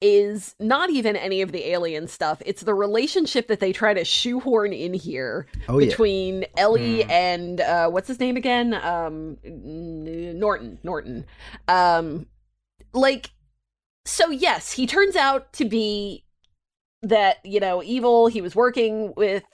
is 0.00 0.54
not 0.60 0.90
even 0.90 1.16
any 1.16 1.42
of 1.42 1.52
the 1.52 1.70
alien 1.70 2.06
stuff. 2.06 2.40
It's 2.46 2.62
the 2.62 2.74
relationship 2.74 3.48
that 3.48 3.60
they 3.60 3.72
try 3.72 3.94
to 3.94 4.04
shoehorn 4.04 4.72
in 4.72 4.94
here 4.94 5.46
oh, 5.68 5.78
between 5.78 6.42
yeah. 6.42 6.48
Ellie 6.56 7.04
mm. 7.04 7.10
and 7.10 7.60
uh, 7.60 7.88
what's 7.88 8.08
his 8.08 8.20
name 8.20 8.36
again? 8.36 8.74
Um, 8.74 9.38
Norton. 9.44 10.78
Norton. 10.82 11.26
Um, 11.66 12.26
like, 12.92 13.30
so 14.04 14.30
yes, 14.30 14.72
he 14.72 14.86
turns 14.86 15.16
out 15.16 15.52
to 15.54 15.64
be 15.64 16.24
that 17.02 17.38
you 17.44 17.60
know 17.60 17.82
evil. 17.82 18.28
He 18.28 18.40
was 18.40 18.54
working 18.54 19.12
with 19.16 19.44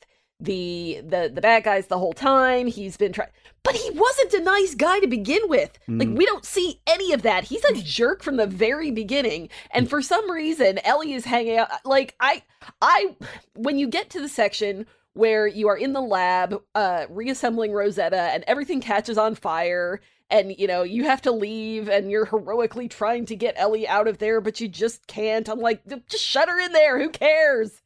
the 0.45 1.01
the 1.03 1.30
the 1.32 1.40
bad 1.40 1.64
guys 1.64 1.86
the 1.86 1.99
whole 1.99 2.12
time. 2.12 2.66
He's 2.66 2.97
been 2.97 3.12
trying, 3.12 3.30
but 3.62 3.74
he 3.74 3.90
wasn't 3.90 4.34
a 4.34 4.40
nice 4.40 4.74
guy 4.74 5.01
to 5.01 5.07
begin 5.07 5.42
with. 5.47 5.78
Mm. 5.88 6.01
Like 6.01 6.18
we 6.18 6.26
don't 6.26 6.45
see 6.45 6.80
any 6.86 7.12
of 7.12 7.22
that. 7.22 7.45
He's 7.45 7.64
a 7.64 7.74
jerk 7.74 8.22
from 8.22 8.36
the 8.36 8.47
very 8.47 8.90
beginning, 8.90 9.49
and 9.70 9.88
for 9.88 10.03
some 10.03 10.30
reason, 10.30 10.78
Ellie 10.84 11.14
is 11.14 11.24
hanging 11.24 11.59
out. 11.59 11.68
Like 11.84 12.14
I, 12.20 12.42
I, 12.80 13.16
when 13.55 13.78
you 13.78 13.88
get 13.88 14.11
to 14.11 14.20
the 14.20 14.28
section 14.28 14.86
where 15.14 15.47
you 15.47 15.68
are 15.68 15.76
in 15.76 15.92
the 15.92 16.01
lab 16.01 16.61
uh 16.74 17.07
reassembling 17.09 17.72
Rosetta 17.72 18.16
and 18.16 18.42
everything 18.49 18.80
catches 18.80 19.16
on 19.16 19.36
fire 19.36 20.01
and 20.28 20.59
you 20.59 20.66
know 20.66 20.82
you 20.82 21.05
have 21.05 21.22
to 21.22 21.30
leave 21.30 21.88
and 21.88 22.11
you're 22.11 22.24
heroically 22.24 22.88
trying 22.88 23.24
to 23.26 23.36
get 23.36 23.55
Ellie 23.57 23.86
out 23.86 24.09
of 24.09 24.18
there 24.18 24.40
but 24.40 24.61
you 24.61 24.68
just 24.68 25.07
can't. 25.07 25.49
I'm 25.49 25.61
like 25.61 25.86
just 26.09 26.24
shut 26.24 26.49
her 26.49 26.59
in 26.59 26.72
there. 26.72 26.99
Who 26.99 27.11
cares? 27.11 27.80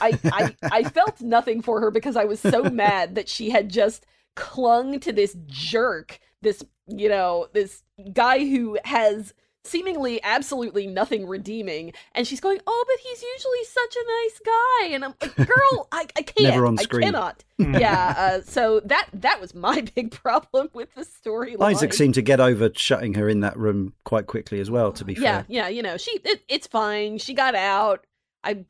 I, 0.00 0.18
I 0.24 0.56
I 0.62 0.82
felt 0.84 1.20
nothing 1.20 1.62
for 1.62 1.80
her 1.80 1.90
because 1.90 2.16
I 2.16 2.24
was 2.24 2.40
so 2.40 2.62
mad 2.70 3.14
that 3.14 3.28
she 3.28 3.50
had 3.50 3.68
just 3.68 4.06
clung 4.34 5.00
to 5.00 5.12
this 5.12 5.36
jerk, 5.46 6.18
this 6.42 6.62
you 6.86 7.08
know, 7.08 7.48
this 7.52 7.82
guy 8.12 8.40
who 8.40 8.78
has 8.84 9.34
seemingly 9.64 10.22
absolutely 10.22 10.86
nothing 10.86 11.26
redeeming. 11.26 11.92
And 12.12 12.26
she's 12.26 12.40
going 12.40 12.60
oh 12.66 12.84
but 12.86 13.00
he's 13.00 13.22
usually 13.22 13.64
such 13.64 13.96
a 13.96 14.06
nice 14.06 14.40
guy. 14.44 14.94
And 14.94 15.04
i'm 15.04 15.14
like 15.20 15.36
girl 15.36 15.88
i, 15.90 16.06
I 16.16 16.22
can't. 16.22 16.54
Never 16.54 16.66
on 16.66 16.78
screen. 16.78 17.02
i 17.02 17.06
cannot. 17.06 17.44
Yeah 17.58 18.14
uh, 18.16 18.40
so 18.42 18.80
that 18.84 19.08
that 19.14 19.40
was 19.40 19.54
my 19.54 19.80
big 19.94 20.12
problem 20.12 20.68
with 20.72 20.94
the 20.94 21.04
story 21.04 21.56
isaac 21.60 21.94
seemed 21.94 22.14
to 22.14 22.22
get 22.22 22.38
over 22.38 22.70
shutting 22.74 23.14
her 23.14 23.28
in 23.28 23.40
that 23.40 23.56
room 23.56 23.94
quite 24.04 24.26
quickly 24.26 24.60
as 24.60 24.70
well 24.70 24.92
to 24.92 25.04
be 25.04 25.14
yeah, 25.14 25.20
fair. 25.20 25.46
yeah 25.48 25.62
yeah 25.62 25.68
you 25.68 25.82
know 25.82 25.96
she 25.96 26.20
it, 26.24 26.42
it's 26.48 26.66
fine. 26.66 27.18
She 27.18 27.34
got 27.34 27.54
out. 27.54 28.06
I 28.44 28.64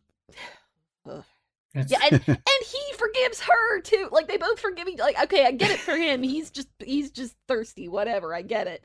yeah, 1.89 1.99
and, 2.11 2.23
and 2.27 2.39
he 2.65 2.81
forgives 2.97 3.41
her 3.41 3.81
too. 3.81 4.09
Like 4.11 4.29
they 4.29 4.37
both 4.37 4.61
forgive 4.61 4.89
each. 4.89 4.99
Like 4.99 5.21
okay, 5.25 5.45
I 5.45 5.53
get 5.53 5.71
it 5.71 5.81
for 5.81 5.97
him. 5.97 6.23
He's 6.23 6.51
just 6.51 6.69
he's 6.85 7.11
just 7.11 7.35
thirsty. 7.49 7.89
Whatever, 7.89 8.35
I 8.35 8.43
get 8.43 8.67
it. 8.67 8.85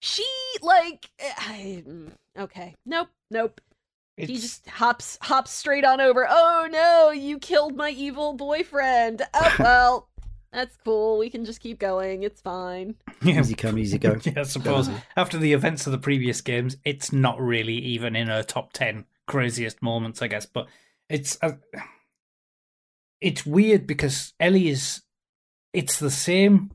she 0.00 0.26
like 0.62 1.10
I, 1.20 1.82
mm, 1.88 2.10
okay, 2.38 2.74
nope, 2.86 3.08
nope. 3.30 3.60
It's, 4.16 4.30
He 4.30 4.36
just 4.36 4.66
hops 4.68 5.18
hops 5.22 5.50
straight 5.50 5.84
on 5.84 6.00
over. 6.00 6.26
Oh 6.28 6.68
no, 6.70 7.10
you 7.10 7.38
killed 7.38 7.76
my 7.76 7.90
evil 7.90 8.32
boyfriend. 8.34 9.22
Oh 9.34 9.54
well, 9.58 10.08
that's 10.52 10.76
cool. 10.84 11.18
We 11.18 11.30
can 11.30 11.44
just 11.44 11.60
keep 11.60 11.80
going. 11.80 12.22
It's 12.22 12.40
fine. 12.40 12.94
yeah, 13.22 13.40
Easy 13.40 13.54
come, 13.56 13.76
easy 13.76 13.98
go. 13.98 14.16
yeah, 14.22 14.40
I 14.40 14.42
suppose 14.44 14.88
after 15.16 15.36
the 15.36 15.52
events 15.52 15.86
of 15.86 15.92
the 15.92 15.98
previous 15.98 16.40
games, 16.40 16.76
it's 16.84 17.12
not 17.12 17.40
really 17.40 17.74
even 17.74 18.14
in 18.14 18.28
her 18.28 18.44
top 18.44 18.72
ten 18.72 19.04
craziest 19.26 19.82
moments, 19.82 20.22
I 20.22 20.28
guess. 20.28 20.46
But 20.46 20.68
it's 21.08 21.36
uh, 21.42 21.52
it's 23.28 23.44
weird 23.46 23.86
because 23.86 24.32
Ellie 24.38 24.68
is 24.68 25.02
it's 25.72 25.98
the 25.98 26.10
same 26.10 26.70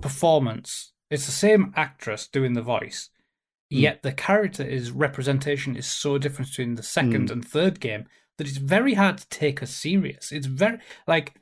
performance. 0.00 0.92
It's 1.10 1.26
the 1.26 1.32
same 1.32 1.72
actress 1.76 2.26
doing 2.28 2.52
the 2.54 2.62
voice, 2.62 3.10
Hmm. 3.70 3.78
yet 3.78 4.02
the 4.02 4.12
character 4.12 4.62
is 4.62 4.90
representation 4.90 5.76
is 5.76 5.86
so 5.86 6.18
different 6.18 6.50
between 6.50 6.74
the 6.76 6.82
second 6.82 7.28
Mm. 7.28 7.32
and 7.32 7.48
third 7.48 7.80
game 7.80 8.04
that 8.36 8.46
it's 8.48 8.58
very 8.58 8.94
hard 8.94 9.18
to 9.18 9.28
take 9.28 9.60
her 9.60 9.66
serious. 9.66 10.32
It's 10.32 10.46
very 10.46 10.78
like 11.06 11.34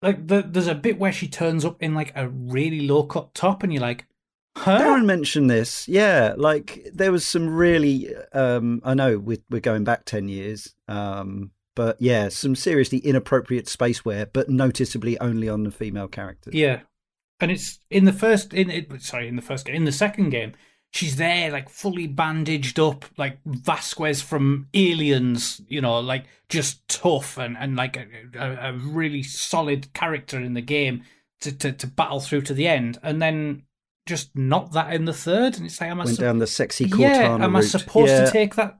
like 0.00 0.28
the, 0.28 0.42
there's 0.42 0.68
a 0.68 0.74
bit 0.76 0.96
where 0.98 1.12
she 1.12 1.26
turns 1.26 1.64
up 1.64 1.82
in 1.82 1.92
like 1.94 2.12
a 2.14 2.28
really 2.28 2.86
low 2.86 3.02
cut 3.04 3.34
top, 3.34 3.62
and 3.64 3.72
you're 3.72 3.82
like, 3.82 4.06
huh? 4.56 4.78
Darren 4.80 5.06
mentioned 5.06 5.50
this. 5.50 5.88
Yeah, 5.88 6.34
like 6.36 6.86
there 6.92 7.10
was 7.10 7.26
some 7.26 7.48
really. 7.48 8.14
Um, 8.32 8.80
I 8.84 8.94
know 8.94 9.18
we're, 9.18 9.42
we're 9.50 9.60
going 9.60 9.82
back 9.84 10.04
ten 10.04 10.28
years, 10.28 10.72
um, 10.86 11.50
but 11.78 11.96
yeah, 12.00 12.28
some 12.28 12.56
seriously 12.56 12.98
inappropriate 12.98 13.66
spaceware, 13.66 14.28
but 14.32 14.50
noticeably 14.50 15.16
only 15.20 15.48
on 15.48 15.62
the 15.62 15.70
female 15.70 16.08
characters. 16.08 16.52
Yeah, 16.52 16.80
and 17.38 17.52
it's 17.52 17.78
in 17.88 18.04
the 18.04 18.12
first 18.12 18.52
in 18.52 18.68
it, 18.68 19.00
sorry 19.00 19.28
in 19.28 19.36
the 19.36 19.42
first 19.42 19.66
game 19.66 19.76
in 19.76 19.84
the 19.84 19.92
second 19.92 20.30
game 20.30 20.54
she's 20.90 21.16
there 21.16 21.50
like 21.50 21.68
fully 21.68 22.06
bandaged 22.08 22.80
up 22.80 23.04
like 23.16 23.38
Vasquez 23.44 24.22
from 24.22 24.68
Aliens, 24.74 25.60
you 25.68 25.80
know, 25.80 26.00
like 26.00 26.24
just 26.48 26.86
tough 26.88 27.38
and 27.38 27.56
and 27.56 27.76
like 27.76 27.96
a, 27.96 28.06
a, 28.38 28.70
a 28.70 28.72
really 28.72 29.22
solid 29.22 29.92
character 29.94 30.40
in 30.40 30.54
the 30.54 30.62
game 30.62 31.04
to, 31.42 31.52
to 31.52 31.72
to 31.72 31.86
battle 31.86 32.20
through 32.20 32.42
to 32.42 32.54
the 32.54 32.66
end, 32.66 32.98
and 33.02 33.22
then 33.22 33.62
just 34.08 34.34
not 34.36 34.72
that 34.72 34.92
in 34.92 35.04
the 35.04 35.12
third, 35.12 35.56
and 35.56 35.66
it's 35.66 35.80
like 35.80 35.90
am 35.90 36.00
I 36.00 36.04
Went 36.04 36.16
sup- 36.16 36.24
down 36.24 36.38
the 36.38 36.46
sexy 36.48 36.86
yeah, 36.86 37.28
Cortana 37.28 37.44
am 37.44 37.54
I 37.56 37.60
route. 37.60 37.68
supposed 37.68 38.08
Yeah. 38.10 38.24
to 38.24 38.30
take 38.32 38.54
that? 38.56 38.78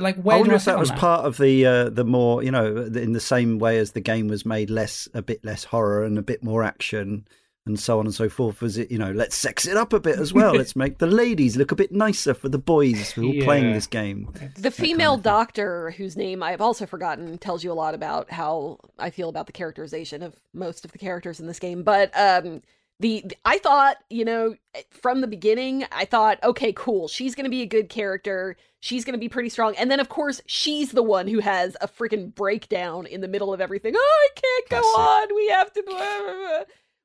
Like 0.00 0.16
where 0.22 0.36
I 0.36 0.38
wonder 0.38 0.50
do 0.50 0.54
I 0.54 0.56
if 0.56 0.64
that 0.64 0.78
was 0.78 0.88
that? 0.88 0.98
part 0.98 1.26
of 1.26 1.36
the 1.36 1.66
uh, 1.66 1.88
the 1.90 2.04
more 2.04 2.42
you 2.42 2.50
know 2.50 2.76
in 2.94 3.12
the 3.12 3.20
same 3.20 3.58
way 3.58 3.76
as 3.78 3.92
the 3.92 4.00
game 4.00 4.28
was 4.28 4.46
made 4.46 4.70
less 4.70 5.08
a 5.12 5.20
bit 5.20 5.44
less 5.44 5.64
horror 5.64 6.04
and 6.04 6.16
a 6.16 6.22
bit 6.22 6.42
more 6.42 6.62
action 6.62 7.26
and 7.66 7.78
so 7.78 8.00
on 8.00 8.06
and 8.06 8.14
so 8.14 8.28
forth. 8.30 8.60
Was 8.62 8.78
it 8.78 8.90
you 8.90 8.96
know 8.98 9.12
let's 9.12 9.36
sex 9.36 9.66
it 9.66 9.76
up 9.76 9.92
a 9.92 10.00
bit 10.00 10.18
as 10.18 10.32
well? 10.38 10.54
let's 10.54 10.74
make 10.74 10.98
the 10.98 11.06
ladies 11.06 11.56
look 11.56 11.70
a 11.70 11.76
bit 11.76 11.92
nicer 11.92 12.32
for 12.32 12.48
the 12.48 12.58
boys 12.58 13.10
who 13.10 13.38
are 13.40 13.44
playing 13.44 13.72
this 13.74 13.86
game. 13.86 14.28
The 14.56 14.62
kind 14.70 14.74
female 14.74 15.14
of 15.14 15.18
thing. 15.18 15.22
doctor, 15.32 15.90
whose 15.90 16.16
name 16.16 16.42
I 16.42 16.52
have 16.52 16.62
also 16.62 16.86
forgotten, 16.86 17.36
tells 17.36 17.62
you 17.62 17.70
a 17.72 17.74
lot 17.74 17.94
about 17.94 18.30
how 18.30 18.78
I 18.98 19.10
feel 19.10 19.28
about 19.28 19.46
the 19.46 19.52
characterization 19.52 20.22
of 20.22 20.34
most 20.54 20.84
of 20.86 20.92
the 20.92 20.98
characters 20.98 21.40
in 21.40 21.46
this 21.46 21.58
game. 21.58 21.82
But 21.82 22.10
um, 22.18 22.62
the, 23.02 23.24
I 23.44 23.58
thought, 23.58 23.98
you 24.08 24.24
know, 24.24 24.54
from 24.90 25.20
the 25.20 25.26
beginning, 25.26 25.84
I 25.92 26.04
thought, 26.06 26.42
okay, 26.42 26.72
cool, 26.72 27.06
she's 27.08 27.34
gonna 27.34 27.48
be 27.50 27.62
a 27.62 27.66
good 27.66 27.88
character. 27.90 28.56
She's 28.80 29.04
gonna 29.04 29.18
be 29.18 29.28
pretty 29.28 29.48
strong, 29.50 29.76
and 29.76 29.90
then 29.90 30.00
of 30.00 30.08
course 30.08 30.40
she's 30.46 30.90
the 30.92 31.02
one 31.02 31.28
who 31.28 31.40
has 31.40 31.76
a 31.80 31.86
freaking 31.88 32.34
breakdown 32.34 33.06
in 33.06 33.20
the 33.20 33.28
middle 33.28 33.52
of 33.52 33.60
everything. 33.60 33.92
Oh, 33.96 34.28
I 34.34 34.40
can't 34.40 34.68
go 34.70 34.80
Classic. 34.94 35.30
on. 35.30 35.36
We 35.36 35.48
have 35.50 35.72
to. 35.74 35.82
blah, 35.86 35.98
blah, 35.98 36.32
blah." 36.32 36.64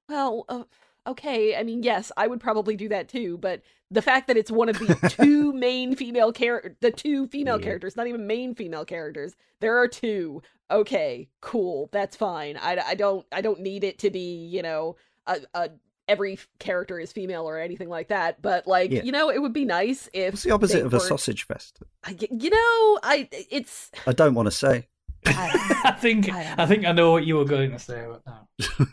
Well, 0.10 0.46
uh, 0.50 0.64
okay. 1.12 1.56
I 1.56 1.64
mean, 1.64 1.84
yes, 1.84 2.12
I 2.18 2.28
would 2.28 2.40
probably 2.40 2.76
do 2.78 2.90
that 2.90 3.10
too, 3.10 3.38
but 3.38 3.62
the 3.92 4.02
fact 4.02 4.28
that 4.28 4.38
it's 4.38 4.50
one 4.52 4.70
of 4.70 4.80
the 4.80 4.96
two 5.20 5.54
main 5.54 5.96
female 5.96 6.32
char- 6.34 6.76
the 6.82 6.92
two 6.92 7.28
female 7.28 7.58
Yeah. 7.60 7.66
characters, 7.66 7.96
not 7.96 8.08
even 8.08 8.26
main 8.26 8.56
female 8.56 8.86
characters. 8.86 9.36
There 9.60 9.78
are 9.78 9.88
two. 9.88 10.42
Okay, 10.72 11.30
cool. 11.42 11.90
That's 11.92 12.16
fine. 12.16 12.58
I, 12.58 12.78
I 12.88 12.96
don't 12.96 13.26
I 13.32 13.42
don't 13.42 13.60
need 13.62 13.84
it 13.84 14.00
to 14.00 14.10
be 14.10 14.46
you 14.48 14.62
know 14.62 14.96
a, 15.28 15.38
a 15.54 15.70
every 16.08 16.40
character 16.60 17.00
is 17.00 17.12
female 17.12 17.48
or 17.48 17.60
anything 17.60 17.90
like 17.90 18.08
that. 18.10 18.42
But 18.42 18.68
like 18.68 18.92
Yeah. 18.92 19.04
you 19.04 19.12
know, 19.12 19.30
it 19.30 19.42
would 19.42 19.54
be 19.54 19.66
nice 19.66 20.10
if 20.14 20.34
What's 20.34 20.44
the 20.44 20.52
opposite 20.52 20.78
they 20.80 20.82
of 20.82 20.94
a 20.94 21.00
sausage 21.00 21.44
fest? 21.46 21.80
I- 22.04 22.16
You 22.32 22.50
know, 22.50 23.00
I 23.04 23.28
it's 23.32 23.92
I 24.06 24.14
don't 24.14 24.34
want 24.34 24.48
to 24.48 24.52
say. 24.52 24.88
I, 25.26 25.82
I 25.86 25.92
think 26.00 26.32
I 26.32 26.56
I 26.60 26.66
think 26.66 26.86
I 26.86 26.92
know 26.92 27.12
what 27.12 27.26
you 27.26 27.36
were 27.36 27.46
going 27.46 27.72
to 27.72 27.80
say 27.80 28.04
about 28.06 28.24
that. 28.26 28.88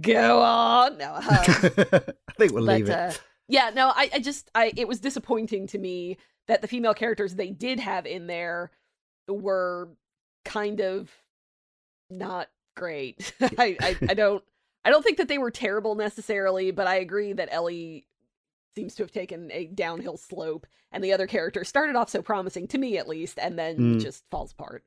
go 0.00 0.40
on. 0.42 0.98
No, 0.98 1.12
uh, 1.14 1.20
I 1.20 2.32
think 2.38 2.52
we'll 2.52 2.66
but 2.66 2.76
leave 2.76 2.88
it. 2.88 2.92
uh, 2.92 3.12
yeah, 3.48 3.70
no, 3.74 3.88
I, 3.94 4.10
I 4.14 4.18
just 4.18 4.50
I 4.54 4.72
it 4.76 4.88
was 4.88 5.00
disappointing 5.00 5.66
to 5.68 5.78
me 5.78 6.16
that 6.48 6.62
the 6.62 6.68
female 6.68 6.94
characters 6.94 7.34
they 7.34 7.50
did 7.50 7.78
have 7.80 8.06
in 8.06 8.26
there 8.26 8.70
were 9.28 9.90
kind 10.44 10.80
of 10.80 11.10
not 12.10 12.48
great. 12.76 13.32
I, 13.40 13.76
I 13.80 13.96
I 14.10 14.14
don't 14.14 14.42
I 14.86 14.90
don't 14.90 15.02
think 15.02 15.18
that 15.18 15.26
they 15.26 15.38
were 15.38 15.50
terrible 15.50 15.96
necessarily, 15.96 16.70
but 16.70 16.86
I 16.86 16.94
agree 16.96 17.32
that 17.32 17.48
Ellie 17.50 18.06
seems 18.76 18.94
to 18.94 19.02
have 19.02 19.10
taken 19.10 19.50
a 19.50 19.66
downhill 19.66 20.16
slope 20.16 20.64
and 20.92 21.02
the 21.02 21.12
other 21.12 21.26
character 21.26 21.64
started 21.64 21.96
off 21.96 22.08
so 22.08 22.22
promising 22.22 22.68
to 22.68 22.78
me 22.78 22.96
at 22.96 23.08
least 23.08 23.36
and 23.40 23.58
then 23.58 23.76
Mm. 23.96 24.00
just 24.00 24.22
falls 24.30 24.52
apart. 24.52 24.84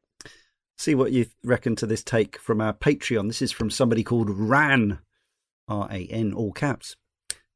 See 0.77 0.95
what 0.95 1.11
you 1.11 1.25
reckon 1.43 1.75
to 1.75 1.85
this 1.85 2.01
take 2.01 2.37
from 2.39 2.61
our 2.61 2.71
Patreon. 2.73 3.27
This 3.27 3.41
is 3.41 3.51
from 3.51 3.69
somebody 3.69 4.01
called 4.01 4.29
Ran, 4.29 4.99
R 5.67 5.89
A 5.91 6.05
N, 6.07 6.31
all 6.33 6.53
caps. 6.53 6.95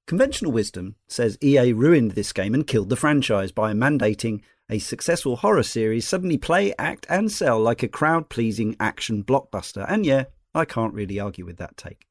Conventional 0.06 0.52
wisdom 0.52 0.96
says 1.08 1.38
EA 1.42 1.72
ruined 1.72 2.12
this 2.12 2.34
game 2.34 2.54
and 2.54 2.68
killed 2.68 2.90
the 2.90 2.98
franchise 2.98 3.54
by 3.54 3.72
mandating 3.72 4.42
a 4.70 4.80
successful 4.80 5.38
horror 5.38 5.64
series 5.64 6.06
suddenly 6.06 6.38
play, 6.38 6.74
act, 6.78 7.06
and 7.10 7.32
sell 7.32 7.58
like 7.62 7.84
a 7.84 7.88
crowd 7.88 8.28
pleasing 8.28 8.76
action 8.82 9.24
blockbuster. 9.24 9.86
And 9.88 10.06
yeah, 10.06 10.26
I 10.54 10.66
can't 10.66 10.94
really 10.94 11.22
argue 11.22 11.46
with 11.46 11.56
that 11.58 11.78
take. 11.78 12.06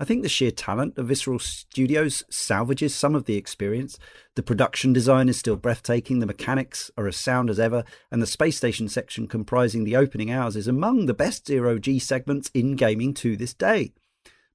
I 0.00 0.04
think 0.04 0.22
the 0.22 0.28
sheer 0.28 0.52
talent 0.52 0.96
of 0.96 1.08
Visceral 1.08 1.40
Studios 1.40 2.22
salvages 2.30 2.94
some 2.94 3.16
of 3.16 3.24
the 3.24 3.36
experience. 3.36 3.98
The 4.36 4.44
production 4.44 4.92
design 4.92 5.28
is 5.28 5.36
still 5.36 5.56
breathtaking, 5.56 6.20
the 6.20 6.26
mechanics 6.26 6.88
are 6.96 7.08
as 7.08 7.16
sound 7.16 7.50
as 7.50 7.58
ever, 7.58 7.82
and 8.12 8.22
the 8.22 8.26
space 8.26 8.56
station 8.56 8.88
section 8.88 9.26
comprising 9.26 9.82
the 9.82 9.96
opening 9.96 10.30
hours 10.30 10.54
is 10.54 10.68
among 10.68 11.06
the 11.06 11.14
best 11.14 11.48
zero 11.48 11.80
G 11.80 11.98
segments 11.98 12.48
in 12.54 12.76
gaming 12.76 13.12
to 13.14 13.36
this 13.36 13.52
day. 13.52 13.92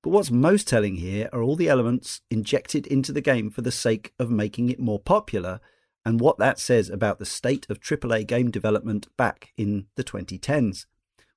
But 0.02 0.12
what's 0.12 0.32
most 0.32 0.66
telling 0.66 0.96
here 0.96 1.30
are 1.34 1.42
all 1.42 1.58
the 1.58 1.68
elements 1.68 2.22
injected 2.32 2.88
into 2.88 3.12
the 3.12 3.22
game 3.22 3.50
for 3.50 3.62
the 3.62 3.72
sake 3.72 4.14
of 4.18 4.32
making 4.32 4.70
it 4.70 4.80
more 4.80 5.00
popular, 5.00 5.60
and 6.06 6.22
what 6.22 6.38
that 6.38 6.58
says 6.58 6.90
about 6.90 7.20
the 7.20 7.26
state 7.26 7.66
of 7.70 7.82
AAA 7.82 8.28
game 8.28 8.50
development 8.50 9.08
back 9.18 9.52
in 9.58 9.88
the 9.96 10.06
2010s. 10.06 10.86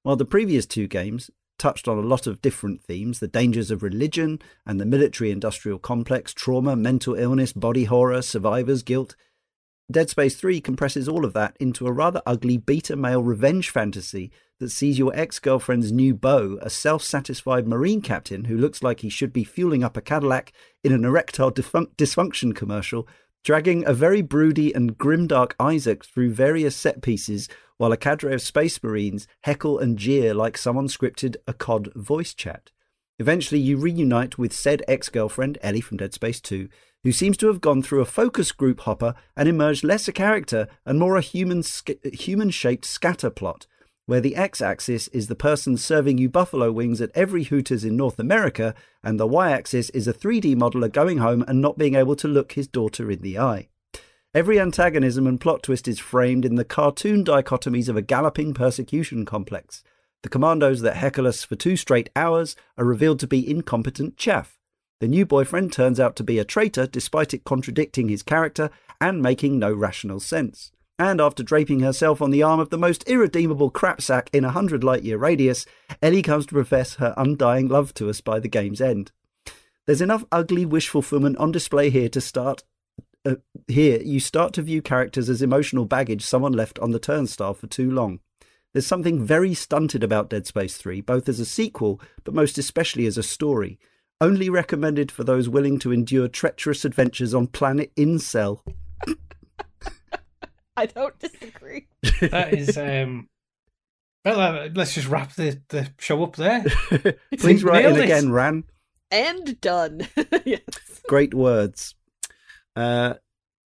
While 0.04 0.16
the 0.16 0.24
previous 0.24 0.64
two 0.64 0.86
games 0.86 1.28
touched 1.58 1.88
on 1.88 1.98
a 1.98 2.02
lot 2.02 2.26
of 2.26 2.42
different 2.42 2.82
themes 2.82 3.18
the 3.18 3.28
dangers 3.28 3.70
of 3.70 3.82
religion 3.82 4.40
and 4.64 4.80
the 4.80 4.86
military 4.86 5.30
industrial 5.30 5.78
complex, 5.78 6.32
trauma, 6.32 6.76
mental 6.76 7.14
illness, 7.14 7.52
body 7.52 7.84
horror, 7.84 8.22
survivor's 8.22 8.82
guilt. 8.82 9.16
Dead 9.90 10.10
Space 10.10 10.34
3 10.34 10.60
compresses 10.60 11.08
all 11.08 11.24
of 11.24 11.32
that 11.34 11.56
into 11.60 11.86
a 11.86 11.92
rather 11.92 12.20
ugly 12.26 12.56
beta 12.56 12.96
male 12.96 13.22
revenge 13.22 13.70
fantasy 13.70 14.32
that 14.58 14.70
sees 14.70 14.98
your 14.98 15.14
ex 15.14 15.38
girlfriend's 15.38 15.92
new 15.92 16.14
beau, 16.14 16.58
a 16.60 16.70
self 16.70 17.02
satisfied 17.02 17.68
Marine 17.68 18.00
captain 18.00 18.46
who 18.46 18.56
looks 18.56 18.82
like 18.82 19.00
he 19.00 19.08
should 19.08 19.32
be 19.32 19.44
fueling 19.44 19.84
up 19.84 19.96
a 19.96 20.00
Cadillac 20.00 20.52
in 20.82 20.92
an 20.92 21.04
erectile 21.04 21.52
dysfunction 21.52 22.54
commercial, 22.54 23.06
dragging 23.46 23.86
a 23.86 23.94
very 23.94 24.22
broody 24.22 24.74
and 24.74 24.98
grimdark 24.98 25.52
Isaac 25.60 26.04
through 26.04 26.32
various 26.32 26.74
set 26.74 27.00
pieces 27.00 27.48
while 27.76 27.92
a 27.92 27.96
cadre 27.96 28.34
of 28.34 28.42
space 28.42 28.82
marines 28.82 29.28
heckle 29.42 29.78
and 29.78 29.96
jeer 29.96 30.34
like 30.34 30.58
someone 30.58 30.88
scripted 30.88 31.36
a 31.46 31.52
COD 31.52 31.92
voice 31.94 32.34
chat. 32.34 32.72
Eventually, 33.20 33.60
you 33.60 33.76
reunite 33.76 34.36
with 34.36 34.52
said 34.52 34.82
ex 34.88 35.08
girlfriend, 35.08 35.58
Ellie 35.62 35.80
from 35.80 35.96
Dead 35.96 36.12
Space 36.12 36.40
2, 36.40 36.68
who 37.04 37.12
seems 37.12 37.36
to 37.36 37.46
have 37.46 37.60
gone 37.60 37.84
through 37.84 38.00
a 38.00 38.04
focus 38.04 38.50
group 38.50 38.80
hopper 38.80 39.14
and 39.36 39.48
emerged 39.48 39.84
less 39.84 40.08
a 40.08 40.12
character 40.12 40.66
and 40.84 40.98
more 40.98 41.16
a 41.16 41.20
human 41.20 41.62
human 42.02 42.50
shaped 42.50 42.84
scatter 42.84 43.30
plot, 43.30 43.68
where 44.06 44.20
the 44.20 44.36
x 44.36 44.60
axis 44.60 45.08
is 45.08 45.26
the 45.26 45.34
person 45.34 45.76
serving 45.76 46.16
you 46.16 46.28
buffalo 46.28 46.70
wings 46.70 47.00
at 47.00 47.10
every 47.14 47.44
Hooters 47.44 47.84
in 47.84 47.96
North 47.96 48.18
America, 48.18 48.74
and 49.02 49.18
the 49.18 49.26
y 49.26 49.50
axis 49.50 49.90
is 49.90 50.06
a 50.06 50.14
3D 50.14 50.54
modeler 50.54 50.90
going 50.90 51.18
home 51.18 51.44
and 51.48 51.60
not 51.60 51.76
being 51.76 51.96
able 51.96 52.16
to 52.16 52.28
look 52.28 52.52
his 52.52 52.68
daughter 52.68 53.10
in 53.10 53.20
the 53.20 53.38
eye. 53.38 53.68
Every 54.32 54.60
antagonism 54.60 55.26
and 55.26 55.40
plot 55.40 55.64
twist 55.64 55.88
is 55.88 55.98
framed 55.98 56.44
in 56.44 56.54
the 56.54 56.64
cartoon 56.64 57.24
dichotomies 57.24 57.88
of 57.88 57.96
a 57.96 58.02
galloping 58.02 58.54
persecution 58.54 59.24
complex. 59.24 59.82
The 60.22 60.28
commandos 60.28 60.82
that 60.82 60.96
heckle 60.96 61.26
us 61.26 61.42
for 61.42 61.56
two 61.56 61.76
straight 61.76 62.10
hours 62.14 62.54
are 62.78 62.84
revealed 62.84 63.18
to 63.20 63.26
be 63.26 63.48
incompetent 63.48 64.16
chaff. 64.16 64.58
The 65.00 65.08
new 65.08 65.26
boyfriend 65.26 65.72
turns 65.72 65.98
out 65.98 66.16
to 66.16 66.24
be 66.24 66.38
a 66.38 66.44
traitor 66.44 66.86
despite 66.86 67.34
it 67.34 67.44
contradicting 67.44 68.08
his 68.08 68.22
character 68.22 68.70
and 69.00 69.20
making 69.22 69.58
no 69.58 69.72
rational 69.72 70.20
sense. 70.20 70.70
And 70.98 71.20
after 71.20 71.42
draping 71.42 71.80
herself 71.80 72.22
on 72.22 72.30
the 72.30 72.42
arm 72.42 72.58
of 72.58 72.70
the 72.70 72.78
most 72.78 73.02
irredeemable 73.06 73.70
crapsack 73.70 74.28
in 74.32 74.44
a 74.44 74.52
hundred 74.52 74.82
light 74.82 75.02
year 75.02 75.18
radius, 75.18 75.66
Ellie 76.00 76.22
comes 76.22 76.46
to 76.46 76.54
profess 76.54 76.94
her 76.94 77.12
undying 77.16 77.68
love 77.68 77.92
to 77.94 78.08
us 78.08 78.20
by 78.20 78.40
the 78.40 78.48
game's 78.48 78.80
end. 78.80 79.12
There's 79.86 80.00
enough 80.00 80.24
ugly 80.32 80.64
wish 80.64 80.88
fulfillment 80.88 81.36
on 81.36 81.52
display 81.52 81.90
here 81.90 82.08
to 82.08 82.20
start 82.20 82.64
uh, 83.26 83.34
here 83.66 84.00
you 84.02 84.20
start 84.20 84.52
to 84.52 84.62
view 84.62 84.80
characters 84.80 85.28
as 85.28 85.42
emotional 85.42 85.84
baggage 85.84 86.24
someone 86.24 86.52
left 86.52 86.78
on 86.78 86.92
the 86.92 87.00
turnstile 87.00 87.54
for 87.54 87.66
too 87.66 87.90
long. 87.90 88.20
There's 88.72 88.86
something 88.86 89.24
very 89.24 89.52
stunted 89.52 90.04
about 90.04 90.30
Dead 90.30 90.46
Space 90.46 90.76
3, 90.76 91.00
both 91.00 91.28
as 91.28 91.40
a 91.40 91.44
sequel, 91.44 92.00
but 92.24 92.34
most 92.34 92.56
especially 92.56 93.06
as 93.06 93.18
a 93.18 93.22
story. 93.22 93.78
Only 94.20 94.48
recommended 94.48 95.10
for 95.10 95.24
those 95.24 95.48
willing 95.48 95.78
to 95.80 95.92
endure 95.92 96.28
treacherous 96.28 96.84
adventures 96.84 97.34
on 97.34 97.48
planet 97.48 97.90
Incel. 97.96 98.60
I 100.78 100.86
don't 100.86 101.18
disagree. 101.18 101.86
That 102.20 102.54
is. 102.54 102.76
um 102.76 103.28
Well, 104.24 104.40
uh, 104.40 104.68
let's 104.74 104.94
just 104.94 105.08
wrap 105.08 105.34
the, 105.34 105.60
the 105.68 105.90
show 105.98 106.22
up 106.22 106.36
there. 106.36 106.64
Please 107.38 107.64
write 107.64 107.84
in 107.84 107.92
Nailed 107.94 107.98
it. 107.98 108.04
again, 108.04 108.32
Ran. 108.32 108.64
And 109.10 109.60
done. 109.60 110.08
yes. 110.44 110.60
Great 111.08 111.32
words. 111.34 111.94
Uh, 112.74 113.14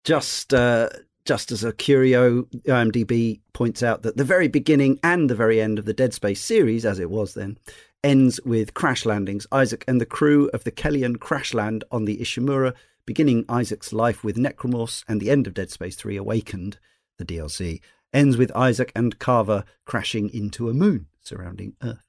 just 0.03 0.53
uh, 0.53 0.89
just 1.26 1.51
as 1.51 1.64
a 1.64 1.72
curio, 1.74 2.43
IMDb 2.68 3.39
points 3.53 3.84
out 3.84 4.01
that 4.03 4.18
the 4.18 4.24
very 4.24 4.47
beginning 4.47 4.99
and 5.03 5.30
the 5.30 5.36
very 5.36 5.62
end 5.62 5.80
of 5.80 5.86
the 5.86 5.93
Dead 5.93 6.14
Space 6.14 6.41
series, 6.43 6.86
as 6.86 6.99
it 6.99 7.10
was 7.10 7.34
then, 7.36 7.57
ends 8.03 8.39
with 8.45 8.74
crash 8.74 9.05
landings. 9.05 9.45
Isaac 9.51 9.84
and 9.88 9.99
the 10.01 10.05
crew 10.05 10.49
of 10.53 10.64
the 10.64 10.72
Kellion 10.72 11.20
crash 11.20 11.53
land 11.53 11.84
on 11.91 12.05
the 12.05 12.18
Ishimura, 12.18 12.74
beginning 13.05 13.45
Isaac's 13.47 13.93
life 13.93 14.24
with 14.24 14.38
Necromorph, 14.38 15.03
and 15.07 15.22
the 15.22 15.30
end 15.30 15.47
of 15.47 15.53
Dead 15.53 15.70
Space 15.72 15.95
3 15.95 16.18
Awakened, 16.18 16.80
the 17.20 17.26
DLC, 17.26 17.80
ends 18.11 18.36
with 18.38 18.51
Isaac 18.55 18.91
and 18.95 19.20
Carver 19.20 19.63
crashing 19.86 20.30
into 20.34 20.67
a 20.70 20.74
moon 20.74 21.05
surrounding 21.22 21.76
Earth. 21.84 22.03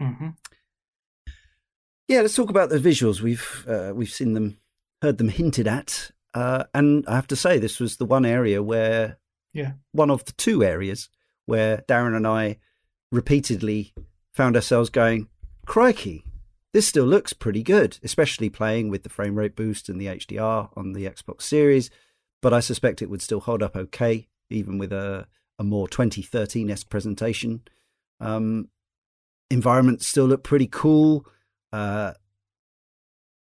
hmm 0.00 0.28
Yeah, 2.08 2.20
let's 2.20 2.36
talk 2.36 2.50
about 2.50 2.68
the 2.68 2.78
visuals. 2.78 3.20
We've 3.20 3.64
uh, 3.68 3.92
we've 3.94 4.10
seen 4.10 4.34
them, 4.34 4.58
heard 5.00 5.18
them 5.18 5.28
hinted 5.28 5.66
at, 5.66 6.10
uh, 6.34 6.64
and 6.74 7.04
I 7.08 7.14
have 7.16 7.26
to 7.28 7.36
say 7.36 7.58
this 7.58 7.80
was 7.80 7.96
the 7.96 8.04
one 8.04 8.24
area 8.24 8.62
where, 8.62 9.18
Yeah. 9.52 9.72
one 9.92 10.10
of 10.10 10.24
the 10.24 10.32
two 10.32 10.62
areas 10.62 11.08
where 11.46 11.78
Darren 11.88 12.16
and 12.16 12.26
I 12.26 12.58
repeatedly 13.10 13.92
found 14.32 14.56
ourselves 14.56 14.88
going, 14.90 15.28
"Crikey, 15.66 16.24
this 16.72 16.86
still 16.86 17.04
looks 17.06 17.32
pretty 17.32 17.62
good," 17.62 17.98
especially 18.02 18.50
playing 18.50 18.88
with 18.88 19.02
the 19.02 19.08
frame 19.08 19.36
rate 19.36 19.56
boost 19.56 19.88
and 19.88 20.00
the 20.00 20.06
HDR 20.08 20.70
on 20.76 20.92
the 20.92 21.04
Xbox 21.06 21.42
Series. 21.42 21.90
But 22.42 22.52
I 22.52 22.60
suspect 22.60 23.00
it 23.00 23.08
would 23.08 23.22
still 23.22 23.40
hold 23.40 23.62
up 23.62 23.76
okay, 23.76 24.28
even 24.50 24.76
with 24.76 24.92
a 24.92 25.26
a 25.58 25.64
more 25.64 25.88
2013 25.88 26.70
esque 26.70 26.88
presentation. 26.88 27.62
Um, 28.20 28.68
environments 29.50 30.06
still 30.06 30.26
look 30.26 30.42
pretty 30.42 30.66
cool. 30.66 31.26
Uh, 31.72 32.12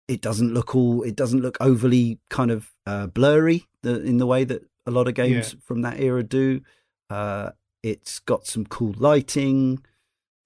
it 0.07 0.20
doesn't 0.20 0.53
look 0.53 0.74
all. 0.74 1.03
It 1.03 1.16
doesn't 1.16 1.41
look 1.41 1.57
overly 1.61 2.18
kind 2.28 2.51
of 2.51 2.70
uh, 2.87 3.07
blurry 3.07 3.66
the, 3.82 4.03
in 4.03 4.18
the 4.18 4.26
way 4.26 4.45
that 4.45 4.62
a 4.87 4.91
lot 4.91 5.09
of 5.09 5.14
games 5.14 5.57
from 5.64 5.82
that 5.82 5.99
era 5.99 6.22
do. 6.22 6.61
Uh, 7.09 7.51
it's 7.82 8.18
got 8.18 8.47
some 8.47 8.66
cool 8.66 8.95
lighting, 8.99 9.82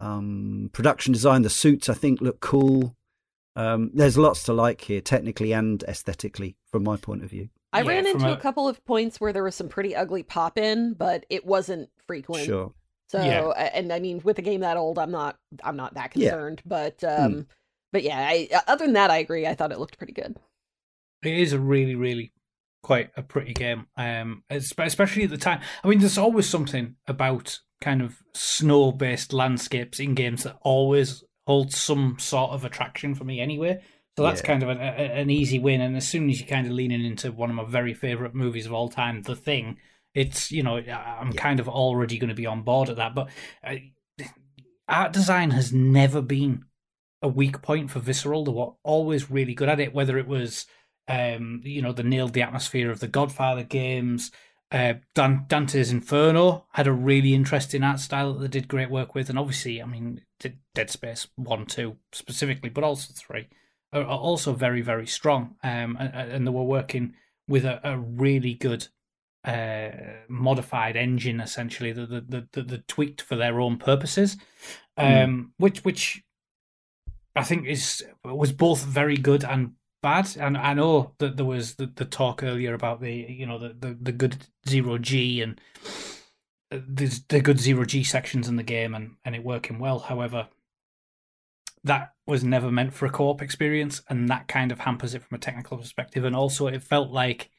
um, 0.00 0.70
production 0.72 1.12
design. 1.12 1.42
The 1.42 1.50
suits 1.50 1.88
I 1.88 1.94
think 1.94 2.20
look 2.20 2.40
cool. 2.40 2.94
Um, 3.56 3.90
there's 3.92 4.16
lots 4.16 4.44
to 4.44 4.52
like 4.52 4.82
here, 4.82 5.00
technically 5.00 5.52
and 5.52 5.82
aesthetically, 5.84 6.56
from 6.70 6.84
my 6.84 6.96
point 6.96 7.24
of 7.24 7.30
view. 7.30 7.48
I 7.72 7.82
Yeah, 7.82 7.88
ran 7.88 8.06
into 8.06 8.26
a... 8.28 8.32
a- 8.32 8.36
couple 8.40 8.66
of 8.68 8.84
points 8.84 9.20
where 9.20 9.32
there 9.32 9.42
was 9.44 9.54
some 9.54 9.68
pretty 9.68 9.94
ugly 9.94 10.22
pop 10.22 10.56
in, 10.58 10.94
but 10.94 11.26
it 11.28 11.44
wasn't 11.44 11.90
frequent. 12.06 12.46
Sure. 12.46 12.72
So, 13.08 13.22
Yeah. 13.22 13.48
and 13.74 13.92
I 13.92 14.00
mean, 14.00 14.20
with 14.24 14.38
a 14.38 14.42
game 14.42 14.60
that 14.60 14.76
old, 14.76 14.98
I'm 14.98 15.10
not, 15.10 15.36
I'm 15.62 15.76
not 15.76 15.94
that 15.94 16.14
Yeah. 16.16 16.30
concerned. 16.30 16.62
But, 16.64 17.02
um, 17.04 17.46
but 17.92 18.02
yeah, 18.02 18.18
I, 18.18 18.48
other 18.66 18.84
than 18.84 18.94
that, 18.94 19.10
I 19.10 19.18
agree. 19.18 19.46
I 19.46 19.54
thought 19.54 19.72
it 19.72 19.78
looked 19.78 19.98
pretty 19.98 20.12
good. 20.12 20.36
It 21.22 21.34
is 21.38 21.52
a 21.52 21.58
really, 21.58 21.94
really 21.94 22.32
quite 22.82 23.10
a 23.16 23.22
pretty 23.22 23.52
game. 23.54 23.86
Um, 23.96 24.44
especially 24.50 25.24
at 25.24 25.30
the 25.30 25.36
time. 25.38 25.60
I 25.82 25.88
mean, 25.88 25.98
there's 25.98 26.18
always 26.18 26.48
something 26.48 26.96
about 27.06 27.60
kind 27.80 28.02
of 28.02 28.22
snow-based 28.34 29.32
landscapes 29.32 30.00
in 30.00 30.14
games 30.14 30.44
that 30.44 30.58
always 30.62 31.24
hold 31.46 31.72
some 31.72 32.18
sort 32.18 32.50
of 32.50 32.64
attraction 32.64 33.14
for 33.14 33.24
me, 33.24 33.40
anyway. 33.40 33.82
So 34.18 34.24
that's 34.24 34.40
Yeah. 34.40 34.46
kind 34.48 34.64
of 34.64 34.68
an, 34.70 34.78
a, 34.80 35.20
an 35.20 35.30
easy 35.30 35.60
win. 35.60 35.80
And 35.80 35.96
as 35.96 36.08
soon 36.08 36.28
as 36.28 36.40
you're 36.40 36.48
kind 36.48 36.66
of 36.66 36.72
leaning 36.72 37.04
into 37.04 37.30
one 37.30 37.50
of 37.50 37.54
my 37.54 37.64
very 37.64 37.94
favorite 37.94 38.34
movies 38.34 38.66
of 38.66 38.72
all 38.72 38.88
time, 38.88 39.22
The 39.22 39.36
Thing, 39.36 39.78
it's 40.12 40.50
you 40.50 40.64
know 40.64 40.78
I'm 40.78 41.30
Yeah. 41.30 41.30
kind 41.36 41.60
of 41.60 41.68
already 41.68 42.18
going 42.18 42.28
to 42.28 42.34
be 42.34 42.44
on 42.44 42.62
board 42.62 42.88
at 42.88 42.96
that. 42.96 43.14
But 43.14 43.28
uh, 43.62 43.76
art 44.88 45.12
design 45.12 45.52
has 45.52 45.72
never 45.72 46.20
been 46.20 46.64
a 47.22 47.28
weak 47.28 47.62
point 47.62 47.92
for 47.92 48.00
Visceral. 48.00 48.44
They 48.44 48.50
were 48.50 48.72
always 48.82 49.30
really 49.30 49.54
good 49.54 49.68
at 49.68 49.78
it, 49.78 49.94
whether 49.94 50.18
it 50.18 50.26
was 50.26 50.66
um, 51.06 51.60
you 51.62 51.80
know, 51.80 51.92
they 51.92 52.02
nailed 52.02 52.32
the 52.32 52.42
atmosphere 52.42 52.90
of 52.90 52.98
the 52.98 53.06
Godfather 53.06 53.62
games. 53.62 54.32
Uh, 54.72 54.94
Dan- 55.14 55.44
Dante's 55.46 55.92
Inferno 55.92 56.66
had 56.72 56.88
a 56.88 56.92
really 56.92 57.34
interesting 57.34 57.84
art 57.84 58.00
style 58.00 58.32
that 58.34 58.40
they 58.40 58.48
did 58.48 58.66
great 58.66 58.90
work 58.90 59.14
with, 59.14 59.30
and 59.30 59.38
obviously, 59.38 59.80
I 59.80 59.86
mean, 59.86 60.22
Dead 60.74 60.90
Space 60.90 61.28
one, 61.36 61.66
two 61.66 61.98
specifically, 62.10 62.68
but 62.68 62.82
also 62.82 63.12
three 63.14 63.46
are, 63.92 64.02
are 64.02 64.18
also 64.18 64.52
very, 64.52 64.82
very 64.82 65.06
strong. 65.06 65.56
Um, 65.62 65.96
and, 65.98 66.32
and 66.32 66.46
they 66.46 66.50
were 66.50 66.64
working 66.64 67.14
with 67.46 67.64
a, 67.64 67.80
a 67.82 67.98
really 67.98 68.54
good 68.54 68.88
uh, 69.44 69.90
modified 70.28 70.96
engine, 70.96 71.40
essentially 71.40 71.92
that 71.92 72.30
that- 72.30 72.52
that 72.52 72.68
they 72.68 72.82
tweaked 72.88 73.22
for 73.22 73.36
their 73.36 73.60
own 73.60 73.78
purposes, 73.78 74.36
um, 74.96 75.52
which 75.58 75.84
which 75.84 76.22
I 77.36 77.44
think 77.44 77.66
is 77.66 78.04
was 78.24 78.52
both 78.52 78.84
very 78.84 79.16
good 79.16 79.44
and 79.44 79.72
bad. 80.02 80.36
And 80.38 80.56
I 80.58 80.74
know 80.74 81.14
that 81.18 81.36
there 81.36 81.46
was 81.46 81.76
the, 81.76 81.86
the 81.86 82.04
talk 82.04 82.42
earlier 82.42 82.74
about 82.74 83.00
the 83.00 83.12
you 83.12 83.46
know 83.46 83.58
the, 83.58 83.74
the, 83.78 83.96
the 84.00 84.12
good 84.12 84.36
zero 84.68 84.98
G 84.98 85.40
and 85.40 85.60
uh, 86.72 86.80
there's 86.86 87.22
the 87.28 87.40
good 87.40 87.60
zero 87.60 87.84
G 87.84 88.04
sections 88.04 88.48
in 88.48 88.56
the 88.56 88.62
game 88.62 88.94
and, 88.94 89.16
and 89.24 89.34
it 89.34 89.44
working 89.44 89.78
well. 89.78 90.00
However, 90.00 90.48
that 91.84 92.12
was 92.26 92.44
never 92.44 92.70
meant 92.70 92.92
for 92.92 93.06
a 93.06 93.10
co-op 93.10 93.42
experience, 93.42 94.02
and 94.08 94.28
that 94.28 94.48
kind 94.48 94.72
of 94.72 94.80
hampers 94.80 95.14
it 95.14 95.22
from 95.22 95.36
a 95.36 95.40
technical 95.40 95.78
perspective. 95.78 96.24
And 96.24 96.36
also, 96.36 96.66
it 96.66 96.82
felt 96.82 97.10
like 97.10 97.50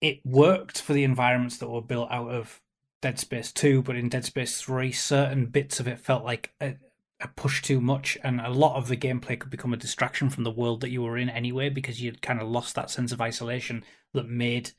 it 0.00 0.20
worked 0.24 0.80
for 0.80 0.92
the 0.92 1.04
environments 1.04 1.58
that 1.58 1.68
were 1.68 1.82
built 1.82 2.10
out 2.10 2.30
of 2.30 2.60
Dead 3.02 3.18
Space 3.18 3.52
2, 3.52 3.82
but 3.82 3.96
in 3.96 4.08
Dead 4.08 4.24
Space 4.24 4.60
3, 4.60 4.92
certain 4.92 5.46
bits 5.46 5.80
of 5.80 5.88
it 5.88 5.98
felt 5.98 6.24
like 6.24 6.52
a, 6.60 6.76
a 7.20 7.28
push 7.28 7.62
too 7.62 7.80
much, 7.80 8.16
and 8.22 8.40
a 8.40 8.50
lot 8.50 8.76
of 8.76 8.88
the 8.88 8.96
gameplay 8.96 9.38
could 9.38 9.50
become 9.50 9.72
a 9.72 9.78
distraction 9.78 10.30
from 10.30 10.44
the 10.44 10.50
world 10.50 10.80
that 10.80 10.90
you 10.90 11.02
were 11.02 11.18
in 11.18 11.28
anyway, 11.28 11.68
because 11.68 12.00
you'd 12.00 12.22
kind 12.22 12.40
of 12.40 12.48
lost 12.48 12.74
that 12.74 12.90
sense 12.90 13.12
of 13.12 13.20
isolation 13.20 13.84
that 14.14 14.28
made 14.28 14.72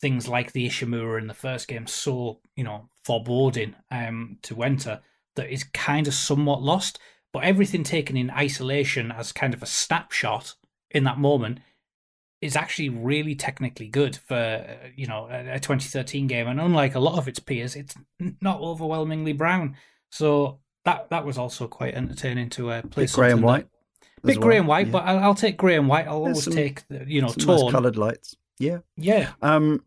things 0.00 0.28
like 0.28 0.52
the 0.52 0.66
Ishimura 0.66 1.20
in 1.20 1.26
the 1.26 1.34
first 1.34 1.68
game 1.68 1.86
so, 1.86 2.40
you 2.54 2.64
know, 2.64 2.88
foreboding 3.04 3.74
um, 3.90 4.38
to 4.42 4.62
enter 4.62 5.00
that 5.34 5.52
is 5.52 5.64
kind 5.64 6.06
of 6.06 6.14
somewhat 6.14 6.62
lost. 6.62 6.98
But 7.32 7.44
everything 7.44 7.82
taken 7.84 8.16
in 8.16 8.30
isolation 8.30 9.12
as 9.12 9.32
kind 9.32 9.54
of 9.54 9.62
a 9.62 9.66
snapshot 9.66 10.54
in 10.90 11.04
that 11.04 11.18
moment 11.18 11.60
is 12.40 12.56
actually 12.56 12.88
really 12.88 13.34
technically 13.34 13.88
good 13.88 14.16
for 14.16 14.64
you 14.94 15.06
know 15.06 15.28
a, 15.30 15.54
a 15.56 15.60
2013 15.60 16.26
game 16.28 16.46
and 16.46 16.60
unlike 16.60 16.94
a 16.94 17.00
lot 17.00 17.18
of 17.18 17.26
its 17.26 17.40
peers 17.40 17.74
it's 17.74 17.96
not 18.40 18.60
overwhelmingly 18.60 19.32
brown 19.32 19.74
so 20.12 20.60
that 20.84 21.10
that 21.10 21.26
was 21.26 21.36
also 21.36 21.66
quite 21.66 21.94
entertaining 21.94 22.48
to 22.48 22.70
uh, 22.70 22.80
play 22.82 23.04
Bit 23.04 23.12
grey 23.12 23.32
and 23.32 23.42
white. 23.42 23.66
bit 24.22 24.36
well, 24.38 24.46
grey 24.46 24.56
and 24.58 24.68
white 24.68 24.86
yeah. 24.86 24.92
but 24.92 25.04
I'll, 25.04 25.18
I'll 25.18 25.34
take 25.34 25.56
grey 25.56 25.76
and 25.76 25.88
white 25.88 26.06
i'll 26.06 26.24
There's 26.24 26.36
always 26.36 26.44
some- 26.44 26.52
take 26.54 26.86
the, 26.88 27.04
you 27.08 27.20
know 27.20 27.28
tone 27.28 27.60
nice 27.64 27.72
coloured 27.72 27.96
lights. 27.96 28.36
Yeah. 28.60 28.78
yeah 28.96 29.32
Um, 29.42 29.84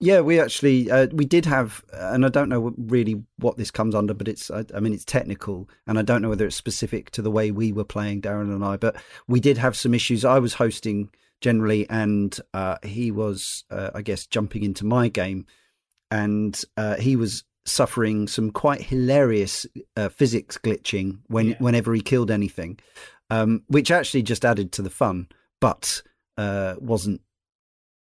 yeah, 0.00 0.20
we 0.20 0.40
actually 0.40 0.90
uh, 0.90 1.08
we 1.12 1.26
did 1.26 1.44
have, 1.44 1.84
and 1.92 2.24
I 2.24 2.30
don't 2.30 2.48
know 2.48 2.74
really 2.78 3.22
what 3.36 3.58
this 3.58 3.70
comes 3.70 3.94
under, 3.94 4.14
but 4.14 4.28
it's 4.28 4.50
I, 4.50 4.64
I 4.74 4.80
mean 4.80 4.94
it's 4.94 5.04
technical, 5.04 5.68
and 5.86 5.98
I 5.98 6.02
don't 6.02 6.22
know 6.22 6.30
whether 6.30 6.46
it's 6.46 6.56
specific 6.56 7.10
to 7.12 7.22
the 7.22 7.30
way 7.30 7.50
we 7.50 7.70
were 7.70 7.84
playing, 7.84 8.22
Darren 8.22 8.52
and 8.54 8.64
I, 8.64 8.76
but 8.78 8.96
we 9.28 9.40
did 9.40 9.58
have 9.58 9.76
some 9.76 9.92
issues. 9.94 10.24
I 10.24 10.38
was 10.38 10.54
hosting 10.54 11.10
generally, 11.42 11.88
and 11.90 12.38
uh, 12.54 12.76
he 12.82 13.10
was, 13.10 13.64
uh, 13.70 13.90
I 13.94 14.02
guess, 14.02 14.26
jumping 14.26 14.62
into 14.62 14.86
my 14.86 15.08
game, 15.08 15.46
and 16.10 16.60
uh, 16.76 16.96
he 16.96 17.14
was 17.16 17.44
suffering 17.66 18.26
some 18.26 18.50
quite 18.50 18.80
hilarious 18.80 19.66
uh, 19.96 20.08
physics 20.08 20.56
glitching 20.56 21.18
when 21.26 21.48
Yeah. 21.48 21.56
whenever 21.58 21.92
he 21.94 22.00
killed 22.00 22.30
anything, 22.30 22.78
um, 23.28 23.64
which 23.68 23.90
actually 23.90 24.22
just 24.22 24.46
added 24.46 24.72
to 24.72 24.82
the 24.82 24.90
fun, 24.90 25.28
but 25.60 26.02
uh, 26.38 26.76
wasn't 26.78 27.20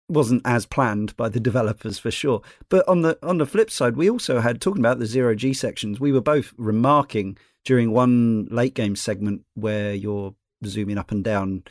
wasn't 0.09 0.43
as 0.45 0.67
planned 0.67 1.17
by 1.17 1.29
the 1.29 1.41
developers 1.41 1.99
for 1.99 2.11
sure. 2.11 2.43
But 2.69 2.87
on 2.89 3.03
the 3.03 3.19
on 3.23 3.39
the 3.39 3.47
flip 3.47 3.71
side, 3.71 3.97
we 3.97 4.11
also 4.11 4.41
had 4.41 4.61
talking 4.61 4.83
about 4.83 4.99
the 4.99 5.07
zero 5.07 5.35
G 5.35 5.53
sections. 5.53 6.01
We 6.01 6.13
were 6.13 6.21
both 6.21 6.55
remarking 6.57 7.39
during 7.65 7.91
one 7.91 8.47
late 8.51 8.75
game 8.75 8.97
segment 8.97 9.45
where 9.55 9.95
you're 9.95 10.35
zooming 10.65 10.99
up 10.99 11.11
and 11.11 11.25
down 11.25 11.65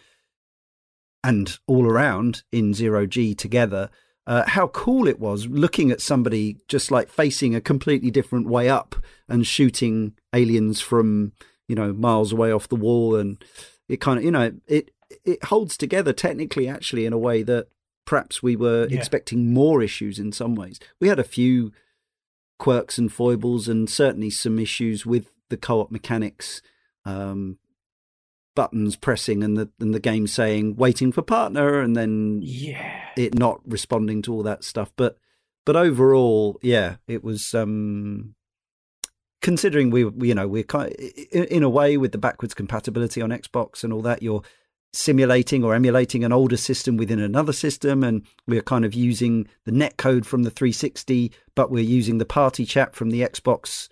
and 1.23 1.57
all 1.67 1.85
around 1.85 2.43
in 2.51 2.73
zero 2.73 3.05
G 3.05 3.33
together. 3.33 3.89
Uh, 4.27 4.43
how 4.47 4.67
cool 4.67 5.07
it 5.07 5.19
was 5.19 5.45
looking 5.45 5.91
at 5.91 6.01
somebody 6.01 6.57
just 6.67 6.89
like 6.89 7.09
facing 7.09 7.53
a 7.53 7.61
completely 7.61 8.09
different 8.09 8.47
way 8.47 8.67
up 8.67 8.95
and 9.29 9.45
shooting 9.45 10.13
aliens 10.33 10.81
from 10.81 11.31
you 11.67 11.75
know 11.75 11.93
miles 11.93 12.31
away 12.31 12.51
off 12.51 12.67
the 12.67 12.75
wall 12.75 13.15
and 13.15 13.43
it 13.87 14.01
kind 14.01 14.17
of 14.17 14.25
you 14.25 14.31
know 14.31 14.51
it 14.67 14.89
it 15.23 15.43
holds 15.45 15.77
together 15.77 16.13
technically, 16.13 16.67
actually, 16.67 17.05
in 17.05 17.13
a 17.13 17.17
way 17.17 17.43
that 17.43 17.67
perhaps 18.05 18.41
we 18.43 18.55
were 18.55 18.87
Yeah. 18.89 18.97
expecting 18.97 19.53
more 19.53 19.81
issues 19.81 20.19
in 20.19 20.31
some 20.31 20.55
ways. 20.55 20.79
We 20.99 21.07
had 21.07 21.19
a 21.19 21.23
few 21.23 21.71
quirks 22.59 22.97
and 22.97 23.11
foibles, 23.11 23.67
and 23.67 23.89
certainly 23.89 24.29
some 24.29 24.59
issues 24.59 25.05
with 25.05 25.31
the 25.49 25.57
co-op 25.57 25.91
mechanics. 25.91 26.61
Um, 27.05 27.59
buttons 28.55 28.95
pressing 28.95 29.43
and 29.43 29.57
the 29.57 29.69
and 29.81 29.93
the 29.93 29.99
game 29.99 30.27
saying 30.27 30.77
waiting 30.77 31.11
for 31.11 31.21
partner 31.21 31.81
and 31.81 31.93
then 31.93 32.39
Yeah. 32.41 33.09
it 33.17 33.37
not 33.37 33.59
responding 33.65 34.21
to 34.21 34.33
all 34.33 34.43
that 34.43 34.63
stuff 34.63 34.93
but 34.95 35.17
but 35.65 35.75
overall 35.75 36.57
yeah 36.61 36.95
it 37.05 37.21
was 37.21 37.53
um 37.53 38.33
considering 39.41 39.89
we 39.89 40.05
we, 40.05 40.29
you 40.29 40.33
know 40.35 40.47
we're 40.47 40.63
kind 40.63 40.93
in, 40.93 41.43
in 41.45 41.63
a 41.63 41.69
way 41.69 41.97
with 41.97 42.13
the 42.13 42.17
backwards 42.17 42.53
compatibility 42.53 43.21
on 43.21 43.29
Xbox 43.31 43.83
and 43.83 43.91
all 43.91 44.01
that 44.03 44.23
you're 44.23 44.41
simulating 44.95 45.63
or 45.63 45.75
emulating 45.75 46.23
an 46.23 46.31
older 46.31 46.57
system 46.57 46.95
within 46.97 47.19
another 47.19 47.53
system 47.53 48.03
and 48.03 48.25
we're 48.47 48.61
kind 48.61 48.85
of 48.85 48.93
using 48.93 49.47
the 49.65 49.71
netcode 49.71 50.25
from 50.25 50.43
the 50.43 50.49
360 50.49 51.31
but 51.55 51.69
we're 51.69 51.83
using 51.83 52.17
the 52.17 52.25
party 52.25 52.65
chat 52.65 52.95
from 52.95 53.09
the 53.09 53.21
Xbox 53.21 53.89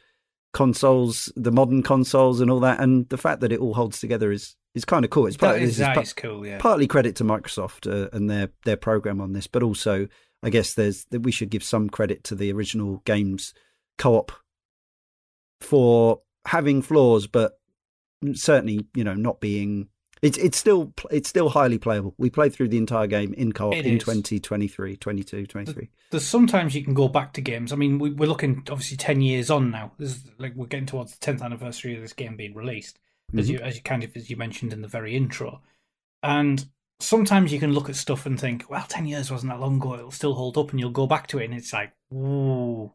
consoles 0.53 1.31
the 1.35 1.51
modern 1.51 1.83
consoles 1.83 2.39
and 2.39 2.49
all 2.49 2.59
that 2.59 2.79
and 2.79 3.09
the 3.09 3.17
fact 3.17 3.41
that 3.41 3.51
it 3.51 3.59
all 3.59 3.73
holds 3.73 3.99
together 3.99 4.31
is 4.31 4.55
is 4.75 4.85
kind 4.85 5.03
of 5.05 5.11
cool 5.11 5.27
it's 5.27 5.37
part, 5.37 5.55
That 5.55 5.59
this 5.59 5.71
is, 5.71 5.75
is 5.75 5.79
that 5.79 5.93
part- 5.95 6.05
is 6.05 6.13
cool, 6.13 6.45
yeah. 6.45 6.57
partly 6.57 6.87
credit 6.87 7.15
to 7.17 7.23
Microsoft 7.23 7.91
uh, 7.91 8.09
and 8.13 8.29
their 8.29 8.49
their 8.65 8.77
program 8.77 9.21
on 9.21 9.33
this, 9.33 9.47
but 9.47 9.63
also 9.63 10.07
I 10.41 10.49
guess 10.49 10.73
there's 10.73 11.05
that 11.05 11.21
we 11.21 11.31
should 11.31 11.49
give 11.49 11.63
some 11.63 11.89
credit 11.89 12.23
to 12.25 12.35
the 12.35 12.51
original 12.51 13.01
games 13.05 13.53
co-op 13.97 14.31
for 15.61 16.21
having 16.45 16.81
flaws, 16.81 17.27
but 17.27 17.53
certainly 18.33 18.85
you 18.95 19.03
know 19.03 19.15
not 19.15 19.39
being. 19.39 19.89
It's 20.23 20.37
it's 20.37 20.57
still 20.57 20.93
it's 21.11 21.27
still 21.29 21.49
highly 21.49 21.77
playable. 21.77 22.15
We 22.17 22.29
played 22.29 22.53
through 22.53 22.69
the 22.69 22.77
entire 22.77 23.07
game 23.07 23.33
in 23.33 23.51
co-op 23.51 23.75
It 23.75 23.85
in 23.85 23.97
is. 23.97 24.03
2023, 24.03 24.95
22, 24.95 25.45
23. 25.45 25.89
There's 26.11 26.25
sometimes 26.25 26.73
you 26.73 26.83
can 26.83 26.93
go 26.93 27.09
back 27.09 27.33
to 27.33 27.41
games. 27.41 27.73
I 27.73 27.75
mean, 27.75 27.99
we, 27.99 28.09
we're 28.11 28.29
looking 28.29 28.63
obviously 28.71 28.95
ten 28.97 29.21
years 29.21 29.51
on 29.51 29.69
now. 29.69 29.91
This 29.99 30.11
is 30.15 30.23
like 30.39 30.55
we're 30.55 30.67
getting 30.67 30.85
towards 30.85 31.11
the 31.11 31.19
tenth 31.19 31.41
anniversary 31.41 31.93
of 31.95 32.01
this 32.01 32.13
game 32.13 32.37
being 32.37 32.55
released, 32.55 32.99
as 33.37 33.47
Mhm. 33.49 33.51
you 33.51 33.59
as 33.59 33.75
you 33.75 33.81
kind 33.81 34.03
of 34.03 34.15
as 34.15 34.29
you 34.29 34.37
mentioned 34.37 34.71
in 34.71 34.81
the 34.81 34.87
very 34.87 35.13
intro. 35.15 35.61
And 36.23 36.65
sometimes 37.01 37.51
you 37.51 37.59
can 37.59 37.73
look 37.73 37.89
at 37.89 37.97
stuff 37.97 38.25
and 38.25 38.39
think, 38.39 38.69
well, 38.69 38.85
ten 38.87 39.05
years 39.05 39.29
wasn't 39.29 39.51
that 39.51 39.59
long 39.59 39.75
ago. 39.75 39.95
It'll 39.95 40.11
still 40.11 40.35
hold 40.35 40.57
up, 40.57 40.71
and 40.71 40.79
you'll 40.79 40.89
go 40.91 41.05
back 41.05 41.27
to 41.27 41.39
it, 41.39 41.45
and 41.45 41.53
it's 41.53 41.73
like, 41.73 41.91
ooh, 42.13 42.93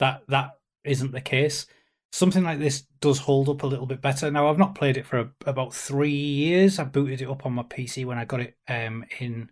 that 0.00 0.22
that 0.28 0.58
isn't 0.84 1.12
the 1.12 1.22
case. 1.22 1.66
Something 2.10 2.42
like 2.42 2.58
this 2.58 2.84
does 3.00 3.18
hold 3.18 3.48
up 3.48 3.62
a 3.62 3.66
little 3.66 3.86
bit 3.86 4.00
better. 4.00 4.30
Now, 4.30 4.48
I've 4.48 4.58
not 4.58 4.74
played 4.74 4.96
it 4.96 5.06
for 5.06 5.18
a, 5.18 5.30
about 5.46 5.74
three 5.74 6.10
years. 6.10 6.78
I 6.78 6.84
booted 6.84 7.20
it 7.20 7.28
up 7.28 7.44
on 7.44 7.52
my 7.52 7.62
PC 7.62 8.04
when 8.06 8.18
I 8.18 8.24
got 8.24 8.40
it 8.40 8.56
um, 8.66 9.04
in 9.20 9.50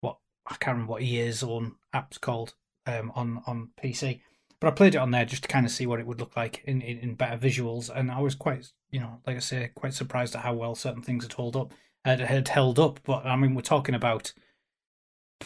what 0.00 0.18
I 0.46 0.54
can't 0.56 0.74
remember 0.74 0.92
what 0.92 1.02
EA 1.02 1.32
on 1.42 1.76
app's 1.92 2.18
called 2.18 2.54
um, 2.86 3.12
on 3.14 3.42
on 3.46 3.70
PC. 3.82 4.20
But 4.60 4.68
I 4.68 4.70
played 4.72 4.94
it 4.94 4.98
on 4.98 5.10
there 5.10 5.24
just 5.24 5.42
to 5.42 5.48
kind 5.48 5.66
of 5.66 5.72
see 5.72 5.86
what 5.86 6.00
it 6.00 6.06
would 6.06 6.20
look 6.20 6.36
like 6.36 6.62
in, 6.66 6.82
in, 6.82 6.98
in 6.98 7.14
better 7.14 7.36
visuals, 7.36 7.90
and 7.92 8.12
I 8.12 8.20
was 8.20 8.36
quite, 8.36 8.70
you 8.92 9.00
know, 9.00 9.20
like 9.26 9.36
I 9.36 9.40
say, 9.40 9.70
quite 9.74 9.92
surprised 9.92 10.36
at 10.36 10.42
how 10.42 10.54
well 10.54 10.76
certain 10.76 11.02
things 11.02 11.24
had 11.24 11.32
held 11.32 11.56
up. 11.56 11.72
Had, 12.04 12.20
had 12.20 12.48
held 12.48 12.78
up, 12.78 13.00
but 13.04 13.24
I 13.26 13.36
mean, 13.36 13.54
we're 13.54 13.62
talking 13.62 13.94
about 13.94 14.32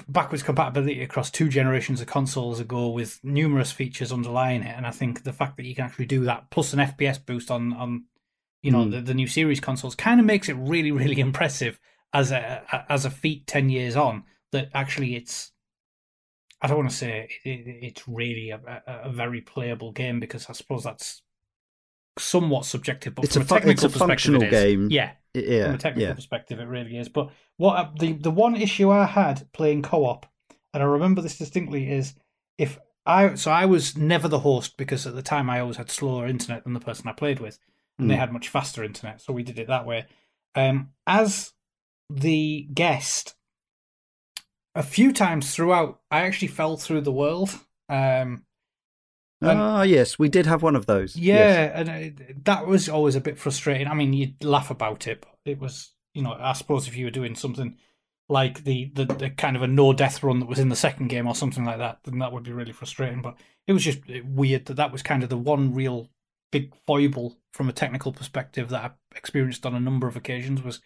backwards 0.08 0.42
compatibility 0.42 1.02
across 1.02 1.30
two 1.30 1.48
generations 1.48 2.00
of 2.00 2.06
consoles 2.06 2.60
ago 2.60 2.90
with 2.90 3.20
numerous 3.22 3.72
features 3.72 4.12
underlying 4.12 4.62
it, 4.62 4.74
and 4.76 4.86
I 4.86 4.90
think 4.90 5.22
the 5.24 5.32
fact 5.32 5.56
that 5.56 5.66
you 5.66 5.74
can 5.74 5.84
actually 5.84 6.06
do 6.06 6.24
that 6.24 6.50
plus 6.50 6.72
an 6.72 6.78
FPS 6.80 7.24
boost 7.24 7.50
on 7.50 7.72
on 7.72 8.04
you 8.62 8.70
know 8.70 8.84
Mm. 8.84 8.90
the, 8.92 9.00
the 9.00 9.14
new 9.14 9.26
series 9.26 9.60
consoles 9.60 9.94
kind 9.94 10.18
of 10.20 10.26
makes 10.26 10.48
it 10.48 10.54
really 10.54 10.92
really 10.92 11.20
impressive 11.28 11.78
as 12.12 12.30
a 12.32 12.84
as 12.88 13.04
a 13.04 13.10
feat 13.10 13.46
10 13.46 13.68
years 13.68 13.96
on 13.96 14.24
that 14.52 14.70
actually 14.74 15.14
it's 15.16 15.52
I 16.62 16.68
don't 16.68 16.78
want 16.78 16.90
to 16.90 16.96
say 16.96 17.28
it, 17.44 17.48
it, 17.48 17.76
it's 17.82 18.08
really 18.08 18.50
a, 18.50 18.82
a, 18.86 19.08
a 19.08 19.12
very 19.12 19.40
playable 19.42 19.92
game 19.92 20.20
because 20.20 20.48
I 20.48 20.52
suppose 20.54 20.84
that's 20.84 21.22
somewhat 22.18 22.64
subjective, 22.64 23.14
but 23.14 23.24
It's 23.24 23.34
from 23.34 23.42
a 23.42 23.44
a, 23.44 23.48
fu- 23.48 23.54
it's 23.56 23.64
technical 23.82 23.86
a 23.86 23.88
perspective, 23.90 24.08
functional 24.08 24.50
game. 24.50 24.88
Yeah, 24.90 25.12
Yeah, 25.34 25.66
from 25.66 25.74
a 25.74 25.78
technical 25.78 26.08
yeah. 26.08 26.14
perspective, 26.14 26.58
it 26.60 26.64
really 26.64 26.96
is. 26.96 27.08
But 27.08 27.30
what 27.56 27.76
I- 27.78 27.90
the 27.98 28.12
the 28.14 28.30
one 28.30 28.56
issue 28.56 28.90
I 28.90 29.04
had 29.06 29.50
playing 29.52 29.82
co-op, 29.82 30.26
and 30.72 30.82
I 30.82 30.86
remember 30.86 31.20
this 31.22 31.38
distinctly, 31.38 31.90
is 31.90 32.14
if 32.58 32.78
I 33.04 33.34
so 33.34 33.50
I 33.50 33.66
was 33.66 33.96
never 33.96 34.28
the 34.28 34.40
host 34.40 34.76
because 34.78 35.06
at 35.06 35.14
the 35.14 35.22
time 35.22 35.50
I 35.50 35.60
always 35.60 35.76
had 35.76 35.90
slower 35.90 36.26
internet 36.26 36.64
than 36.64 36.72
the 36.72 36.80
person 36.80 37.06
I 37.06 37.12
played 37.12 37.38
with, 37.40 37.58
and 37.98 38.10
they 38.10 38.14
Mm. 38.16 38.18
had 38.20 38.32
much 38.32 38.48
faster 38.48 38.82
internet, 38.82 39.20
so 39.20 39.32
we 39.32 39.42
did 39.42 39.58
it 39.58 39.68
that 39.68 39.86
way. 39.86 40.06
Um, 40.54 40.92
as 41.06 41.52
the 42.10 42.66
guest, 42.72 43.34
a 44.74 44.82
few 44.82 45.12
times 45.12 45.54
throughout, 45.54 46.00
I 46.10 46.22
actually 46.22 46.48
fell 46.48 46.76
through 46.78 47.02
the 47.02 47.12
world. 47.12 47.50
Um, 47.90 48.45
Ah, 49.42 49.82
yes, 49.82 50.18
we 50.18 50.28
did 50.28 50.46
have 50.46 50.62
one 50.62 50.76
of 50.76 50.86
those. 50.86 51.16
yeah, 51.16 51.34
Yes. 51.36 51.72
and 51.74 51.88
it, 51.88 52.44
that 52.44 52.66
was 52.66 52.88
always 52.88 53.14
a 53.16 53.20
bit 53.20 53.38
frustrating. 53.38 53.86
I 53.86 53.94
mean, 53.94 54.12
you'd 54.12 54.42
laugh 54.42 54.70
about 54.70 55.06
it, 55.06 55.20
but 55.20 55.36
it 55.44 55.58
was, 55.60 55.92
you 56.14 56.22
know, 56.22 56.36
I 56.38 56.52
suppose 56.54 56.88
if 56.88 56.96
you 56.96 57.04
were 57.04 57.10
doing 57.10 57.34
something 57.34 57.76
like 58.28 58.64
the, 58.64 58.90
the, 58.94 59.04
the 59.04 59.30
kind 59.30 59.54
of 59.54 59.62
a 59.62 59.68
no 59.68 59.92
death 59.92 60.22
run 60.22 60.40
that 60.40 60.48
was 60.48 60.58
in 60.58 60.68
the 60.68 60.76
second 60.76 61.08
game 61.08 61.26
or 61.28 61.34
something 61.34 61.64
like 61.64 61.78
that, 61.78 61.98
then 62.04 62.18
that 62.18 62.32
would 62.32 62.42
be 62.44 62.52
really 62.52 62.72
frustrating. 62.72 63.22
But 63.22 63.36
it 63.66 63.72
was 63.72 63.84
just 63.84 64.00
weird 64.24 64.66
that 64.66 64.76
that 64.76 64.90
was 64.90 65.02
kind 65.02 65.22
of 65.22 65.28
the 65.28 65.36
one 65.36 65.74
real 65.74 66.10
big 66.50 66.72
foible 66.86 67.36
from 67.52 67.68
a 67.68 67.72
technical 67.72 68.12
perspective 68.12 68.68
that 68.70 68.84
I 68.84 68.90
experienced 69.16 69.66
on 69.66 69.74
a 69.74 69.80
number 69.80 70.06
of 70.08 70.16
occasions 70.16 70.62
was 70.62 70.80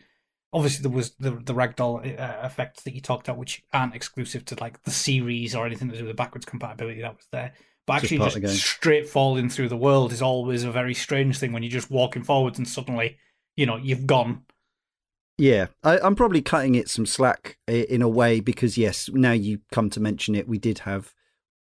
obviously 0.52 0.82
there 0.82 0.90
was 0.90 1.12
the 1.20 1.30
the 1.30 1.54
ragdoll 1.54 1.98
uh, 2.18 2.44
effects 2.46 2.82
that 2.82 2.94
you 2.94 3.00
talked 3.00 3.28
about, 3.28 3.38
which 3.38 3.62
aren't 3.72 3.94
exclusive 3.94 4.44
to 4.46 4.56
like 4.60 4.82
the 4.82 4.90
series 4.90 5.54
or 5.54 5.64
anything 5.66 5.88
to 5.90 5.96
do 5.96 6.04
with 6.04 6.10
the 6.10 6.14
backwards 6.22 6.44
compatibility 6.46 7.00
that 7.02 7.14
was 7.16 7.26
there. 7.30 7.54
But 7.90 8.04
actually, 8.04 8.18
just, 8.18 8.40
game. 8.40 8.50
straight 8.50 9.08
falling 9.08 9.48
through 9.48 9.68
the 9.68 9.76
world 9.76 10.12
is 10.12 10.22
always 10.22 10.62
a 10.62 10.70
very 10.70 10.94
strange 10.94 11.38
thing 11.38 11.52
when 11.52 11.64
you're 11.64 11.72
just 11.72 11.90
walking 11.90 12.22
forwards 12.22 12.56
and 12.56 12.68
suddenly, 12.68 13.18
you 13.56 13.66
know, 13.66 13.76
you've 13.76 14.06
gone. 14.06 14.44
Yeah, 15.38 15.66
I, 15.82 15.98
I'm 15.98 16.14
probably 16.14 16.40
cutting 16.40 16.76
it 16.76 16.88
some 16.88 17.04
slack 17.04 17.58
in 17.66 18.00
a 18.00 18.08
way 18.08 18.38
because 18.38 18.78
yes, 18.78 19.10
now 19.12 19.32
you 19.32 19.60
come 19.72 19.90
to 19.90 19.98
mention 19.98 20.36
it, 20.36 20.46
we 20.46 20.58
did 20.58 20.80
have 20.80 21.12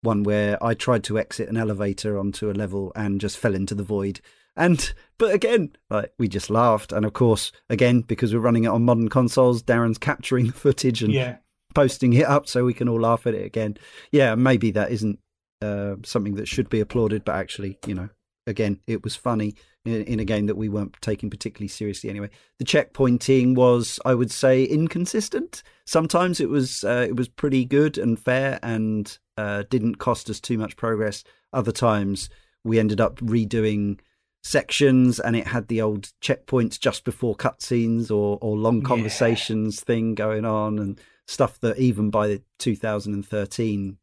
one 0.01 0.23
where 0.23 0.61
I 0.61 0.73
tried 0.73 1.05
to 1.05 1.17
exit 1.17 1.47
an 1.47 1.55
elevator 1.55 2.19
onto 2.19 2.51
a 2.51 2.53
level 2.53 2.91
and 2.93 3.21
just 3.21 3.37
fell 3.37 3.55
into 3.55 3.73
the 3.73 3.83
void. 3.83 4.19
And 4.57 4.93
but 5.17 5.33
again, 5.33 5.77
like 5.89 6.11
we 6.19 6.27
just 6.27 6.49
laughed, 6.49 6.91
and 6.91 7.05
of 7.05 7.13
course, 7.13 7.53
again 7.69 8.01
because 8.01 8.33
we're 8.33 8.41
running 8.41 8.65
it 8.65 8.69
on 8.69 8.83
modern 8.83 9.07
consoles, 9.07 9.63
Darren's 9.63 9.97
capturing 9.97 10.47
the 10.47 10.53
footage 10.53 11.03
and 11.03 11.13
Yeah, 11.13 11.37
posting 11.73 12.11
it 12.13 12.25
up 12.25 12.47
so 12.47 12.65
we 12.65 12.73
can 12.73 12.89
all 12.89 12.99
laugh 12.99 13.27
at 13.27 13.35
it 13.35 13.45
again. 13.45 13.77
Yeah, 14.11 14.35
maybe 14.35 14.71
that 14.71 14.91
isn't 14.91 15.19
uh, 15.61 15.95
something 16.03 16.35
that 16.35 16.47
should 16.47 16.69
be 16.69 16.79
applauded, 16.79 17.23
but 17.25 17.35
actually, 17.35 17.79
you 17.85 17.93
know, 17.95 18.09
again, 18.45 18.79
it 18.87 19.03
was 19.03 19.15
funny 19.15 19.55
in, 19.85 20.03
in 20.03 20.19
a 20.19 20.25
game 20.25 20.45
that 20.47 20.55
we 20.57 20.69
weren't 20.69 20.95
taking 21.01 21.29
particularly 21.29 21.67
seriously 21.67 22.09
anyway. 22.09 22.29
The 22.59 22.65
checkpointing 22.65 23.55
was, 23.55 23.99
I 24.05 24.13
would 24.13 24.31
say, 24.31 24.63
inconsistent. 24.63 25.63
Sometimes 25.85 26.39
it 26.39 26.49
was 26.49 26.83
uh, 26.83 27.05
it 27.07 27.15
was 27.15 27.27
pretty 27.27 27.65
good 27.65 27.97
and 27.97 28.19
fair 28.19 28.59
and 28.63 29.17
uh, 29.37 29.63
didn't 29.69 29.95
cost 29.95 30.29
us 30.29 30.39
too 30.39 30.57
much 30.57 30.77
progress. 30.77 31.23
Other 31.53 31.71
times 31.71 32.29
we 32.63 32.79
ended 32.79 32.99
up 33.01 33.17
redoing 33.17 33.99
sections 34.43 35.19
and 35.19 35.35
it 35.35 35.47
had 35.47 35.67
the 35.67 35.81
old 35.81 36.11
checkpoints 36.21 36.79
just 36.79 37.03
before 37.03 37.35
cutscenes 37.35 38.09
or, 38.09 38.37
or 38.41 38.55
long 38.57 38.77
Yeah. 38.81 38.87
conversations 38.87 39.81
thing 39.81 40.15
going 40.15 40.45
on 40.45 40.79
and 40.79 40.99
stuff 41.27 41.59
that 41.59 41.77
even 41.77 42.09
by 42.09 42.39
2013 42.59 43.97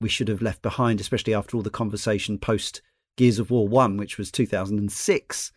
we 0.00 0.08
should 0.08 0.28
have 0.28 0.42
left 0.42 0.62
behind, 0.62 1.00
especially 1.00 1.34
after 1.34 1.56
all 1.56 1.62
the 1.62 1.70
conversation 1.70 2.38
post 2.38 2.82
Gears 3.16 3.38
of 3.38 3.50
War 3.50 3.68
1, 3.68 3.96
which 3.96 4.18
was 4.18 4.30
2006, 4.30 5.52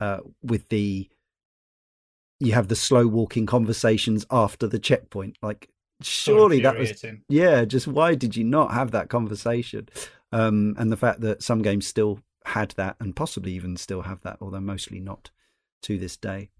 uh, 0.00 0.18
with 0.42 0.68
the 0.68 1.08
you 2.38 2.52
have 2.52 2.68
the 2.68 2.76
slow 2.76 3.06
walking 3.06 3.44
conversations 3.44 4.24
after 4.30 4.66
the 4.66 4.78
checkpoint. 4.78 5.36
Like, 5.42 5.68
surely 6.02 6.60
that 6.60 6.78
was 6.78 7.04
yeah, 7.28 7.64
just 7.64 7.86
why 7.86 8.14
did 8.14 8.34
you 8.34 8.44
not 8.44 8.72
have 8.72 8.92
that 8.92 9.10
conversation? 9.10 9.88
Um, 10.32 10.74
and 10.78 10.90
the 10.90 10.96
fact 10.96 11.20
that 11.20 11.42
some 11.42 11.60
games 11.60 11.86
still 11.86 12.20
had 12.46 12.70
that 12.72 12.96
and 13.00 13.14
possibly 13.14 13.52
even 13.52 13.76
still 13.76 14.02
have 14.02 14.22
that, 14.22 14.38
although 14.40 14.60
mostly 14.60 15.00
not 15.00 15.30
to 15.82 15.98
this 15.98 16.16
day. 16.16 16.50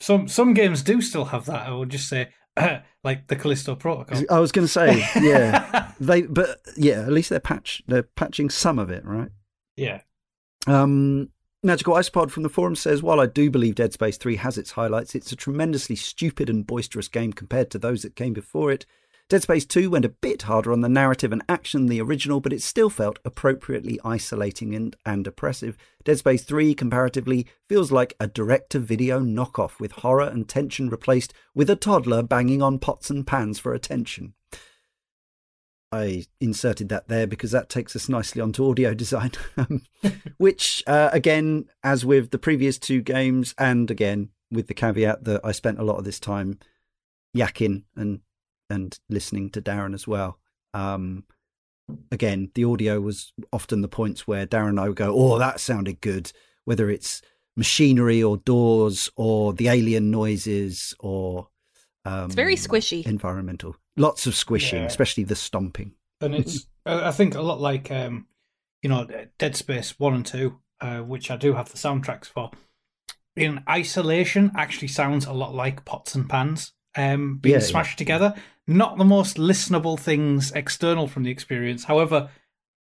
Some 0.00 0.28
some 0.28 0.52
games 0.52 0.82
do 0.82 1.00
still 1.00 1.26
have 1.26 1.46
that. 1.46 1.66
I 1.66 1.72
would 1.72 1.88
just 1.88 2.08
say, 2.08 2.28
like 3.04 3.26
the 3.26 3.36
Callisto 3.36 3.74
Protocol. 3.74 4.22
I 4.30 4.38
was 4.38 4.52
going 4.52 4.66
to 4.66 4.72
say, 4.72 5.06
yeah, 5.20 5.92
they, 6.00 6.22
but 6.22 6.60
yeah, 6.76 7.00
at 7.02 7.12
least 7.12 7.30
they're 7.30 7.40
patch, 7.40 7.82
they're 7.86 8.02
patching 8.02 8.50
some 8.50 8.78
of 8.78 8.90
it, 8.90 9.04
right? 9.04 9.30
yeah. 9.76 10.00
Um, 10.66 11.30
Magical 11.62 11.94
Isopod 11.94 12.30
from 12.30 12.42
the 12.42 12.50
forum 12.50 12.76
says, 12.76 13.02
while 13.02 13.20
I 13.20 13.26
do 13.26 13.50
believe 13.50 13.74
Dead 13.74 13.92
Space 13.94 14.18
3 14.18 14.36
has 14.36 14.58
its 14.58 14.72
highlights, 14.72 15.14
it's 15.14 15.32
a 15.32 15.36
tremendously 15.36 15.96
stupid 15.96 16.50
and 16.50 16.66
boisterous 16.66 17.08
game 17.08 17.32
compared 17.32 17.70
to 17.70 17.78
those 17.78 18.02
that 18.02 18.16
came 18.16 18.34
before 18.34 18.70
it. 18.70 18.84
Dead 19.30 19.42
Space 19.42 19.64
2 19.64 19.88
went 19.88 20.04
a 20.04 20.10
bit 20.10 20.42
harder 20.42 20.70
on 20.70 20.82
the 20.82 20.88
narrative 20.88 21.32
and 21.32 21.42
action 21.48 21.82
than 21.82 21.88
the 21.88 22.00
original, 22.02 22.40
but 22.40 22.52
it 22.52 22.60
still 22.60 22.90
felt 22.90 23.18
appropriately 23.24 23.98
isolating 24.04 24.74
and, 24.74 24.96
and 25.06 25.26
oppressive. 25.26 25.78
Dead 26.04 26.18
Space 26.18 26.44
3, 26.44 26.74
comparatively, 26.74 27.46
feels 27.66 27.90
like 27.90 28.14
a 28.20 28.26
direct 28.26 28.70
to 28.70 28.78
video 28.78 29.20
knockoff 29.20 29.80
with 29.80 29.92
horror 29.92 30.28
and 30.28 30.46
tension 30.46 30.90
replaced 30.90 31.32
with 31.54 31.70
a 31.70 31.76
toddler 31.76 32.22
banging 32.22 32.60
on 32.60 32.78
pots 32.78 33.08
and 33.08 33.26
pans 33.26 33.58
for 33.58 33.72
attention. 33.72 34.34
I 35.90 36.26
inserted 36.38 36.90
that 36.90 37.08
there 37.08 37.26
because 37.26 37.52
that 37.52 37.70
takes 37.70 37.96
us 37.96 38.10
nicely 38.10 38.42
onto 38.42 38.68
audio 38.68 38.92
design, 38.92 39.30
um, 39.56 39.82
which, 40.36 40.82
uh, 40.86 41.08
again, 41.12 41.64
as 41.82 42.04
with 42.04 42.30
the 42.30 42.38
previous 42.38 42.78
two 42.78 43.00
games, 43.00 43.54
and 43.56 43.90
again, 43.90 44.28
with 44.50 44.66
the 44.66 44.74
caveat 44.74 45.24
that 45.24 45.40
I 45.42 45.52
spent 45.52 45.78
a 45.78 45.84
lot 45.84 45.96
of 45.96 46.04
this 46.04 46.20
time 46.20 46.58
yakking 47.34 47.84
and 47.96 48.20
and 48.70 48.98
listening 49.08 49.50
to 49.50 49.62
Darren 49.62 49.94
as 49.94 50.06
well. 50.06 50.38
Um, 50.72 51.24
again, 52.10 52.50
the 52.54 52.64
audio 52.64 53.00
was 53.00 53.32
often 53.52 53.82
the 53.82 53.88
points 53.88 54.26
where 54.26 54.46
Darren 54.46 54.70
and 54.70 54.80
I 54.80 54.88
would 54.88 54.96
go, 54.96 55.14
"Oh, 55.14 55.38
that 55.38 55.60
sounded 55.60 56.00
good," 56.00 56.32
whether 56.64 56.90
it's 56.90 57.22
machinery 57.56 58.22
or 58.22 58.36
doors 58.38 59.10
or 59.16 59.52
the 59.52 59.68
alien 59.68 60.10
noises 60.10 60.92
or 60.98 61.48
um, 62.04 62.24
it's 62.26 62.34
very 62.34 62.56
squishy 62.56 63.06
environmental 63.06 63.76
Lots 63.96 64.26
of 64.26 64.34
squishing, 64.34 64.80
yeah. 64.80 64.86
especially 64.86 65.24
the 65.24 65.36
stomping. 65.36 65.92
And 66.20 66.34
it's, 66.34 66.66
I 66.86 67.12
think, 67.12 67.34
a 67.34 67.42
lot 67.42 67.60
like, 67.60 67.90
um, 67.90 68.26
you 68.82 68.90
know, 68.90 69.06
Dead 69.38 69.54
Space 69.54 69.98
1 69.98 70.14
and 70.14 70.26
2, 70.26 70.60
uh, 70.80 70.98
which 70.98 71.30
I 71.30 71.36
do 71.36 71.54
have 71.54 71.70
the 71.70 71.78
soundtracks 71.78 72.26
for. 72.26 72.50
In 73.36 73.62
isolation, 73.68 74.50
actually 74.56 74.88
sounds 74.88 75.26
a 75.26 75.32
lot 75.32 75.54
like 75.54 75.84
pots 75.84 76.14
and 76.14 76.28
pans 76.28 76.72
um, 76.96 77.38
being 77.38 77.54
yeah, 77.54 77.60
smashed 77.60 77.94
yeah. 77.94 78.04
together. 78.04 78.34
Not 78.66 78.96
the 78.96 79.04
most 79.04 79.36
listenable 79.36 79.98
things 79.98 80.50
external 80.52 81.06
from 81.06 81.24
the 81.24 81.30
experience. 81.30 81.84
However, 81.84 82.30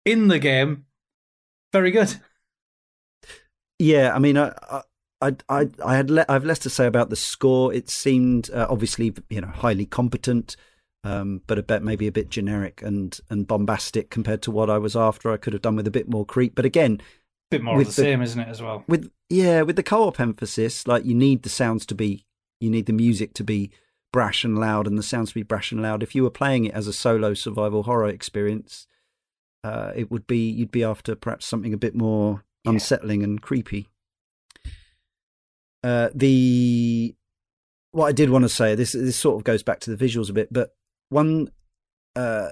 in 0.05 0.29
the 0.29 0.39
game, 0.39 0.85
very 1.73 1.91
good. 1.91 2.15
Yeah, 3.77 4.15
I 4.15 4.19
mean, 4.19 4.37
I, 4.37 4.53
I, 5.21 5.35
I, 5.49 5.69
I 5.83 5.95
had 5.95 6.09
le- 6.09 6.25
I 6.29 6.33
have 6.33 6.45
less 6.45 6.59
to 6.59 6.69
say 6.69 6.85
about 6.85 7.09
the 7.09 7.17
score. 7.17 7.73
It 7.73 7.89
seemed 7.89 8.49
uh, 8.51 8.67
obviously, 8.69 9.13
you 9.29 9.41
know, 9.41 9.47
highly 9.47 9.85
competent 9.85 10.55
um, 11.05 11.41
but 11.45 11.59
a 11.59 11.63
bit 11.63 11.83
maybe 11.83 12.07
a 12.07 12.11
bit 12.11 12.29
generic 12.29 12.81
and 12.81 13.17
and 13.29 13.47
bombastic 13.47 14.09
compared 14.09 14.41
to 14.41 14.51
what 14.51 14.69
I 14.69 14.79
was 14.79 14.95
after. 14.95 15.31
I 15.31 15.37
could 15.37 15.53
have 15.53 15.61
done 15.61 15.75
with 15.75 15.87
a 15.87 15.91
bit 15.91 16.09
more 16.09 16.25
creep, 16.25 16.55
but 16.55 16.65
again, 16.65 16.99
bit 17.51 17.61
more 17.61 17.75
of 17.75 17.79
the, 17.81 17.85
the 17.85 17.91
same, 17.91 18.21
isn't 18.23 18.39
it? 18.39 18.47
As 18.47 18.61
well 18.61 18.83
with 18.87 19.11
yeah, 19.29 19.61
with 19.61 19.75
the 19.75 19.83
co-op 19.83 20.19
emphasis, 20.19 20.87
like 20.87 21.05
you 21.05 21.13
need 21.13 21.43
the 21.43 21.49
sounds 21.49 21.85
to 21.85 21.95
be, 21.95 22.25
you 22.59 22.71
need 22.71 22.87
the 22.87 22.93
music 22.93 23.35
to 23.35 23.43
be 23.43 23.69
brash 24.15 24.45
and 24.45 24.57
loud, 24.57 24.87
and 24.87 24.97
the 24.97 25.03
sounds 25.03 25.27
to 25.27 25.35
be 25.35 25.43
brash 25.43 25.73
and 25.73 25.81
loud. 25.81 26.01
If 26.01 26.15
you 26.15 26.23
were 26.23 26.29
playing 26.29 26.63
it 26.63 26.73
as 26.73 26.87
a 26.87 26.93
solo 26.93 27.33
survival 27.33 27.83
horror 27.83 28.07
experience, 28.07 28.87
uh, 29.61 29.91
it 29.93 30.09
would 30.09 30.25
be 30.25 30.49
you'd 30.49 30.71
be 30.71 30.85
after 30.85 31.15
perhaps 31.15 31.45
something 31.45 31.73
a 31.73 31.77
bit 31.77 31.93
more 31.93 32.45
yeah. 32.63 32.71
unsettling 32.71 33.23
and 33.23 33.41
creepy. 33.41 33.89
Uh, 35.83 36.11
the 36.15 37.13
what 37.91 38.05
I 38.05 38.13
did 38.13 38.29
want 38.29 38.43
to 38.43 38.49
say 38.49 38.73
this 38.73 38.93
this 38.93 39.17
sort 39.17 39.35
of 39.35 39.43
goes 39.43 39.63
back 39.63 39.81
to 39.81 39.93
the 39.93 40.01
visuals 40.01 40.29
a 40.29 40.33
bit, 40.33 40.47
but 40.49 40.73
one 41.09 41.51
uh, 42.15 42.51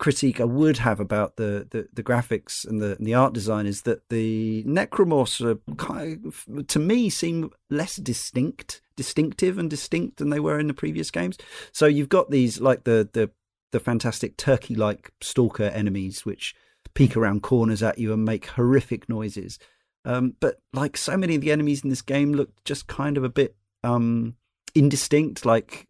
critique 0.00 0.40
I 0.40 0.44
would 0.44 0.78
have 0.78 0.98
about 0.98 1.36
the, 1.36 1.68
the, 1.70 1.86
the 1.92 2.02
graphics 2.02 2.66
and 2.66 2.80
the 2.80 2.96
and 2.96 3.06
the 3.06 3.14
art 3.14 3.34
design 3.34 3.66
is 3.66 3.82
that 3.82 4.08
the 4.08 4.64
necromorphs 4.64 5.60
kind 5.76 6.24
of, 6.24 6.66
to 6.68 6.78
me 6.78 7.10
seem 7.10 7.50
less 7.68 7.96
distinct, 7.96 8.80
distinctive 8.96 9.58
and 9.58 9.68
distinct 9.68 10.16
than 10.16 10.30
they 10.30 10.40
were 10.40 10.58
in 10.58 10.68
the 10.68 10.74
previous 10.74 11.10
games. 11.10 11.36
So 11.70 11.84
you've 11.86 12.08
got 12.08 12.30
these 12.30 12.60
like 12.60 12.84
the 12.84 13.08
the 13.12 13.30
the 13.72 13.78
fantastic 13.78 14.36
turkey-like 14.36 15.12
stalker 15.20 15.64
enemies 15.64 16.24
which 16.26 16.56
peek 16.94 17.16
around 17.16 17.42
corners 17.42 17.82
at 17.82 17.98
you 17.98 18.12
and 18.12 18.24
make 18.24 18.46
horrific 18.46 19.08
noises. 19.08 19.58
Um, 20.06 20.34
but 20.40 20.56
like 20.72 20.96
so 20.96 21.16
many 21.16 21.34
of 21.34 21.42
the 21.42 21.52
enemies 21.52 21.84
in 21.84 21.90
this 21.90 22.02
game 22.02 22.32
look 22.32 22.64
just 22.64 22.86
kind 22.86 23.18
of 23.18 23.22
a 23.22 23.28
bit 23.28 23.54
um, 23.84 24.34
indistinct. 24.74 25.44
Like 25.44 25.86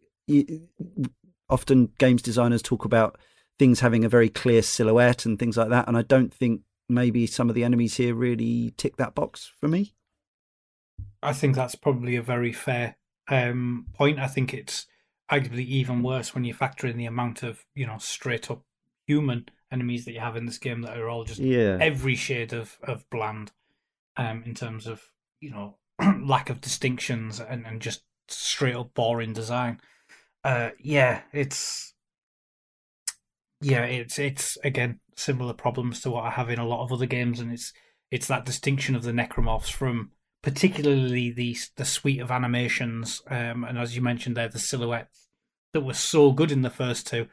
often 1.49 1.91
games 1.97 2.21
designers 2.21 2.61
talk 2.61 2.83
about 2.83 3.17
things 3.61 3.81
having 3.81 4.03
a 4.03 4.09
very 4.09 4.27
clear 4.27 4.63
silhouette 4.63 5.23
and 5.23 5.37
things 5.37 5.55
like 5.55 5.69
that. 5.69 5.87
And 5.87 5.95
I 5.95 6.01
don't 6.01 6.33
think 6.33 6.61
maybe 6.89 7.27
some 7.27 7.47
of 7.47 7.53
the 7.53 7.63
enemies 7.63 7.97
here 7.97 8.15
really 8.15 8.73
tick 8.75 8.97
that 8.97 9.13
box 9.13 9.51
for 9.59 9.67
me. 9.67 9.93
I 11.21 11.33
think 11.33 11.55
that's 11.55 11.75
probably 11.75 12.15
a 12.15 12.23
very 12.23 12.51
fair 12.53 12.95
um, 13.29 13.85
point. 13.93 14.17
I 14.17 14.25
think 14.25 14.51
it's 14.51 14.87
arguably 15.31 15.63
even 15.67 16.01
worse 16.01 16.33
when 16.33 16.43
you 16.43 16.55
factor 16.55 16.87
in 16.87 16.97
the 16.97 17.05
amount 17.05 17.43
of 17.43 17.63
you 17.75 17.85
know 17.85 17.99
straight 17.99 18.49
up 18.49 18.63
human 19.05 19.45
enemies 19.71 20.05
that 20.05 20.13
you 20.13 20.21
have 20.21 20.35
in 20.35 20.47
this 20.47 20.57
game 20.57 20.81
that 20.81 20.97
are 20.97 21.07
all 21.07 21.23
just 21.23 21.39
yeah. 21.39 21.77
every 21.79 22.15
shade 22.15 22.53
of 22.53 22.79
of 22.81 23.07
bland 23.11 23.51
um, 24.17 24.41
in 24.43 24.55
terms 24.55 24.87
of 24.87 25.03
you 25.39 25.51
know 25.51 25.75
lack 26.25 26.49
of 26.49 26.61
distinctions 26.61 27.39
and, 27.39 27.67
and 27.67 27.79
just 27.79 28.01
straight 28.27 28.75
up 28.75 28.95
boring 28.95 29.33
design 29.33 29.79
uh, 30.43 30.69
yeah, 30.79 31.21
it's 31.31 31.90
yeah, 33.61 33.83
it's 33.83 34.19
it's 34.19 34.57
again 34.63 34.99
similar 35.15 35.53
problems 35.53 36.01
to 36.01 36.11
what 36.11 36.25
I 36.25 36.31
have 36.31 36.49
in 36.49 36.59
a 36.59 36.67
lot 36.67 36.83
of 36.83 36.91
other 36.91 37.05
games, 37.05 37.39
and 37.39 37.51
it's 37.51 37.73
it's 38.09 38.27
that 38.27 38.45
distinction 38.45 38.95
of 38.95 39.03
the 39.03 39.11
necromorphs 39.11 39.71
from 39.71 40.11
particularly 40.41 41.31
the 41.31 41.55
the 41.77 41.85
suite 41.85 42.19
of 42.19 42.31
animations, 42.31 43.21
um, 43.27 43.63
and 43.63 43.77
as 43.77 43.95
you 43.95 44.01
mentioned 44.01 44.35
there, 44.35 44.47
the 44.47 44.59
silhouettes 44.59 45.27
that 45.73 45.81
were 45.81 45.93
so 45.93 46.31
good 46.31 46.51
in 46.51 46.61
the 46.61 46.69
first 46.69 47.07
two. 47.07 47.27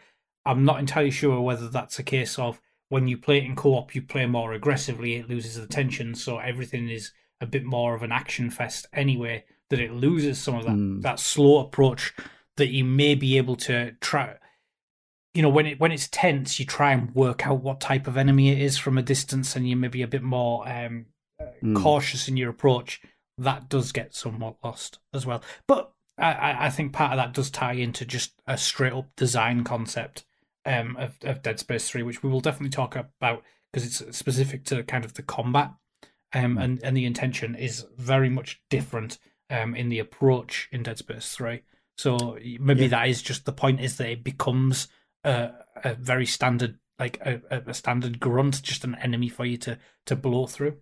I'm 0.44 0.64
not 0.64 0.78
entirely 0.78 1.10
sure 1.10 1.40
whether 1.40 1.68
that's 1.68 1.98
a 1.98 2.04
case 2.04 2.38
of 2.38 2.60
when 2.88 3.08
you 3.08 3.18
play 3.18 3.38
it 3.38 3.44
in 3.44 3.56
co-op, 3.56 3.94
you 3.94 4.00
play 4.00 4.24
more 4.24 4.52
aggressively, 4.52 5.16
it 5.16 5.28
loses 5.28 5.56
the 5.56 5.66
tension, 5.66 6.14
so 6.14 6.38
everything 6.38 6.88
is 6.88 7.12
a 7.40 7.46
bit 7.46 7.64
more 7.64 7.94
of 7.94 8.02
an 8.02 8.12
action 8.12 8.50
fest 8.50 8.86
anyway. 8.92 9.44
That 9.70 9.80
it 9.80 9.92
loses 9.92 10.38
some 10.38 10.54
of 10.54 10.64
that 10.64 10.72
mm. 10.72 11.02
that 11.02 11.20
slow 11.20 11.58
approach 11.58 12.14
that 12.56 12.68
you 12.68 12.84
may 12.84 13.14
be 13.14 13.36
able 13.36 13.56
to 13.56 13.92
try 14.00 14.36
you 15.38 15.42
know 15.42 15.48
when 15.48 15.66
it 15.66 15.78
when 15.78 15.92
it's 15.92 16.08
tense 16.08 16.58
you 16.58 16.66
try 16.66 16.90
and 16.90 17.14
work 17.14 17.46
out 17.46 17.62
what 17.62 17.78
type 17.78 18.08
of 18.08 18.16
enemy 18.16 18.50
it 18.50 18.58
is 18.58 18.76
from 18.76 18.98
a 18.98 19.02
distance 19.02 19.54
and 19.54 19.68
you 19.68 19.76
may 19.76 19.86
be 19.86 20.02
a 20.02 20.08
bit 20.08 20.24
more 20.24 20.68
um, 20.68 21.06
mm. 21.62 21.80
cautious 21.80 22.26
in 22.26 22.36
your 22.36 22.50
approach 22.50 23.00
that 23.38 23.68
does 23.68 23.92
get 23.92 24.12
somewhat 24.12 24.56
lost 24.64 24.98
as 25.14 25.24
well 25.24 25.40
but 25.68 25.92
I, 26.18 26.66
I 26.66 26.70
think 26.70 26.92
part 26.92 27.12
of 27.12 27.18
that 27.18 27.34
does 27.34 27.52
tie 27.52 27.74
into 27.74 28.04
just 28.04 28.32
a 28.48 28.58
straight 28.58 28.92
up 28.92 29.14
design 29.14 29.62
concept 29.62 30.24
um, 30.66 30.96
of, 30.96 31.16
of 31.22 31.40
Dead 31.40 31.60
Space 31.60 31.88
3 31.88 32.02
which 32.02 32.20
we 32.24 32.28
will 32.28 32.40
definitely 32.40 32.70
talk 32.70 32.96
about 32.96 33.44
because 33.72 33.86
it's 33.86 34.18
specific 34.18 34.64
to 34.64 34.82
kind 34.82 35.04
of 35.04 35.14
the 35.14 35.22
combat 35.22 35.70
um, 36.34 36.56
mm. 36.56 36.64
and, 36.64 36.82
and 36.82 36.96
the 36.96 37.06
intention 37.06 37.54
is 37.54 37.86
very 37.96 38.28
much 38.28 38.60
different 38.70 39.18
um, 39.50 39.76
in 39.76 39.88
the 39.88 40.00
approach 40.00 40.68
in 40.72 40.82
Dead 40.82 40.98
Space 40.98 41.32
3 41.36 41.62
so 41.96 42.36
maybe 42.58 42.82
yeah. 42.82 42.88
that 42.88 43.08
is 43.08 43.22
just 43.22 43.44
the 43.44 43.52
point 43.52 43.80
is 43.80 43.98
that 43.98 44.10
it 44.10 44.24
becomes 44.24 44.88
a, 45.24 45.50
a 45.84 45.94
very 45.94 46.26
standard, 46.26 46.78
like 46.98 47.18
a, 47.20 47.40
a 47.66 47.74
standard 47.74 48.20
grunt, 48.20 48.62
just 48.62 48.84
an 48.84 48.94
enemy 48.96 49.28
for 49.28 49.44
you 49.44 49.56
to 49.58 49.78
to 50.06 50.16
blow 50.16 50.46
through. 50.46 50.78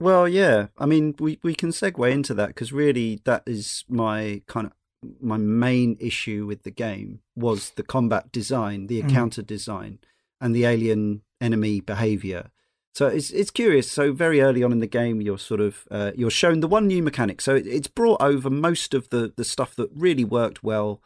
Well, 0.00 0.26
yeah. 0.26 0.66
I 0.78 0.86
mean, 0.86 1.14
we, 1.20 1.38
we 1.44 1.54
can 1.54 1.70
segue 1.70 2.10
into 2.10 2.34
that 2.34 2.48
because 2.48 2.72
really 2.72 3.20
that 3.24 3.44
is 3.46 3.84
my 3.88 4.42
kind 4.48 4.66
of 4.66 4.72
my 5.20 5.36
main 5.36 5.96
issue 6.00 6.46
with 6.46 6.62
the 6.62 6.70
game 6.70 7.20
was 7.36 7.70
the 7.70 7.82
combat 7.82 8.32
design, 8.32 8.86
the 8.86 9.00
mm. 9.00 9.04
encounter 9.04 9.42
mm. 9.42 9.46
design, 9.46 9.98
and 10.40 10.54
the 10.54 10.64
alien 10.64 11.22
enemy 11.40 11.80
behavior. 11.80 12.50
So 12.94 13.06
it's 13.06 13.30
it's 13.30 13.50
curious. 13.50 13.90
So 13.90 14.12
very 14.12 14.40
early 14.40 14.62
on 14.62 14.72
in 14.72 14.80
the 14.80 14.86
game, 14.86 15.20
you're 15.20 15.38
sort 15.38 15.60
of 15.60 15.84
uh, 15.90 16.12
you're 16.14 16.30
shown 16.30 16.60
the 16.60 16.68
one 16.68 16.86
new 16.86 17.02
mechanic. 17.02 17.40
So 17.40 17.54
it's 17.54 17.88
brought 17.88 18.20
over 18.20 18.50
most 18.50 18.94
of 18.94 19.08
the 19.10 19.32
the 19.34 19.44
stuff 19.44 19.74
that 19.76 19.90
really 19.94 20.24
worked 20.24 20.62
well 20.62 21.00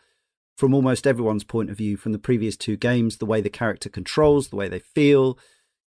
from 0.57 0.75
almost 0.75 1.07
everyone's 1.07 1.45
point 1.45 1.71
of 1.71 1.77
view 1.77 1.97
from 1.97 2.13
the 2.13 2.19
previous 2.19 2.57
two 2.57 2.77
games. 2.77 3.19
The 3.19 3.27
way 3.27 3.41
the 3.41 3.51
character 3.51 3.89
controls, 3.89 4.49
the 4.49 4.57
way 4.57 4.69
they 4.69 4.79
feel. 4.79 5.39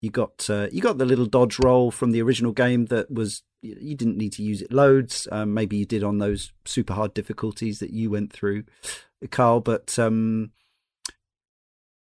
You 0.01 0.09
got 0.09 0.49
uh, 0.49 0.67
you 0.71 0.81
got 0.81 0.97
the 0.97 1.05
little 1.05 1.25
dodge 1.25 1.59
roll 1.59 1.91
from 1.91 2.11
the 2.11 2.21
original 2.21 2.53
game 2.53 2.85
that 2.85 3.11
was 3.11 3.43
you 3.61 3.95
didn't 3.95 4.17
need 4.17 4.33
to 4.33 4.43
use 4.43 4.61
it 4.61 4.71
loads. 4.71 5.27
Um, 5.31 5.53
maybe 5.53 5.75
you 5.75 5.85
did 5.85 6.03
on 6.03 6.19
those 6.19 6.53
super 6.65 6.93
hard 6.93 7.13
difficulties 7.13 7.79
that 7.79 7.91
you 7.91 8.09
went 8.09 8.31
through, 8.31 8.63
Karl. 9.29 9.59
But 9.59 9.99
um, 9.99 10.51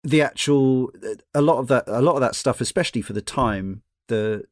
the 0.03 0.21
actual 0.21 0.91
a 1.33 1.41
lot 1.41 1.59
of 1.59 1.67
that 1.69 1.85
a 1.87 2.01
lot 2.01 2.15
of 2.15 2.21
that 2.21 2.35
stuff, 2.35 2.61
especially 2.61 3.01
for 3.01 3.13
the 3.13 3.21
time, 3.21 3.81
the 4.07 4.43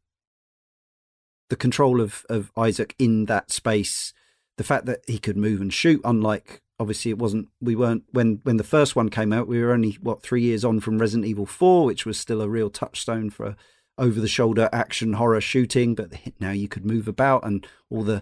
the 1.49 1.55
control 1.55 2.01
of 2.01 2.26
of 2.30 2.51
Isaac 2.57 2.95
in 2.97 3.26
that 3.26 3.51
space, 3.51 4.14
the 4.57 4.64
fact 4.64 4.86
that 4.86 5.01
he 5.07 5.20
could 5.20 5.38
move 5.38 5.61
and 5.61 5.74
shoot, 5.74 6.01
unlike 6.03 6.62
obviously 6.84 7.09
it 7.09 7.17
wasn't 7.17 7.49
we 7.59 7.75
weren't 7.75 8.03
when 8.11 8.39
when 8.43 8.57
the 8.57 8.63
first 8.63 8.95
one 8.95 9.09
came 9.09 9.34
out, 9.34 9.47
we 9.47 9.61
were 9.61 9.71
only 9.71 9.93
what 10.01 10.21
three 10.21 10.43
years 10.43 10.63
on 10.63 10.79
from 10.79 10.99
Resident 10.99 11.25
Evil 11.25 11.47
Four, 11.47 11.86
which 11.86 12.05
was 12.05 12.19
still 12.19 12.41
a 12.41 12.47
real 12.47 12.69
touchstone 12.69 13.31
for 13.31 13.55
over 13.97 14.19
the 14.19 14.27
shoulder 14.27 14.69
action 14.71 15.13
horror 15.13 15.41
shooting, 15.41 15.95
but 15.95 16.13
now 16.39 16.51
you 16.51 16.67
could 16.67 16.86
move 16.86 17.07
about 17.07 17.43
and 17.45 17.65
all 17.89 18.03
the 18.03 18.21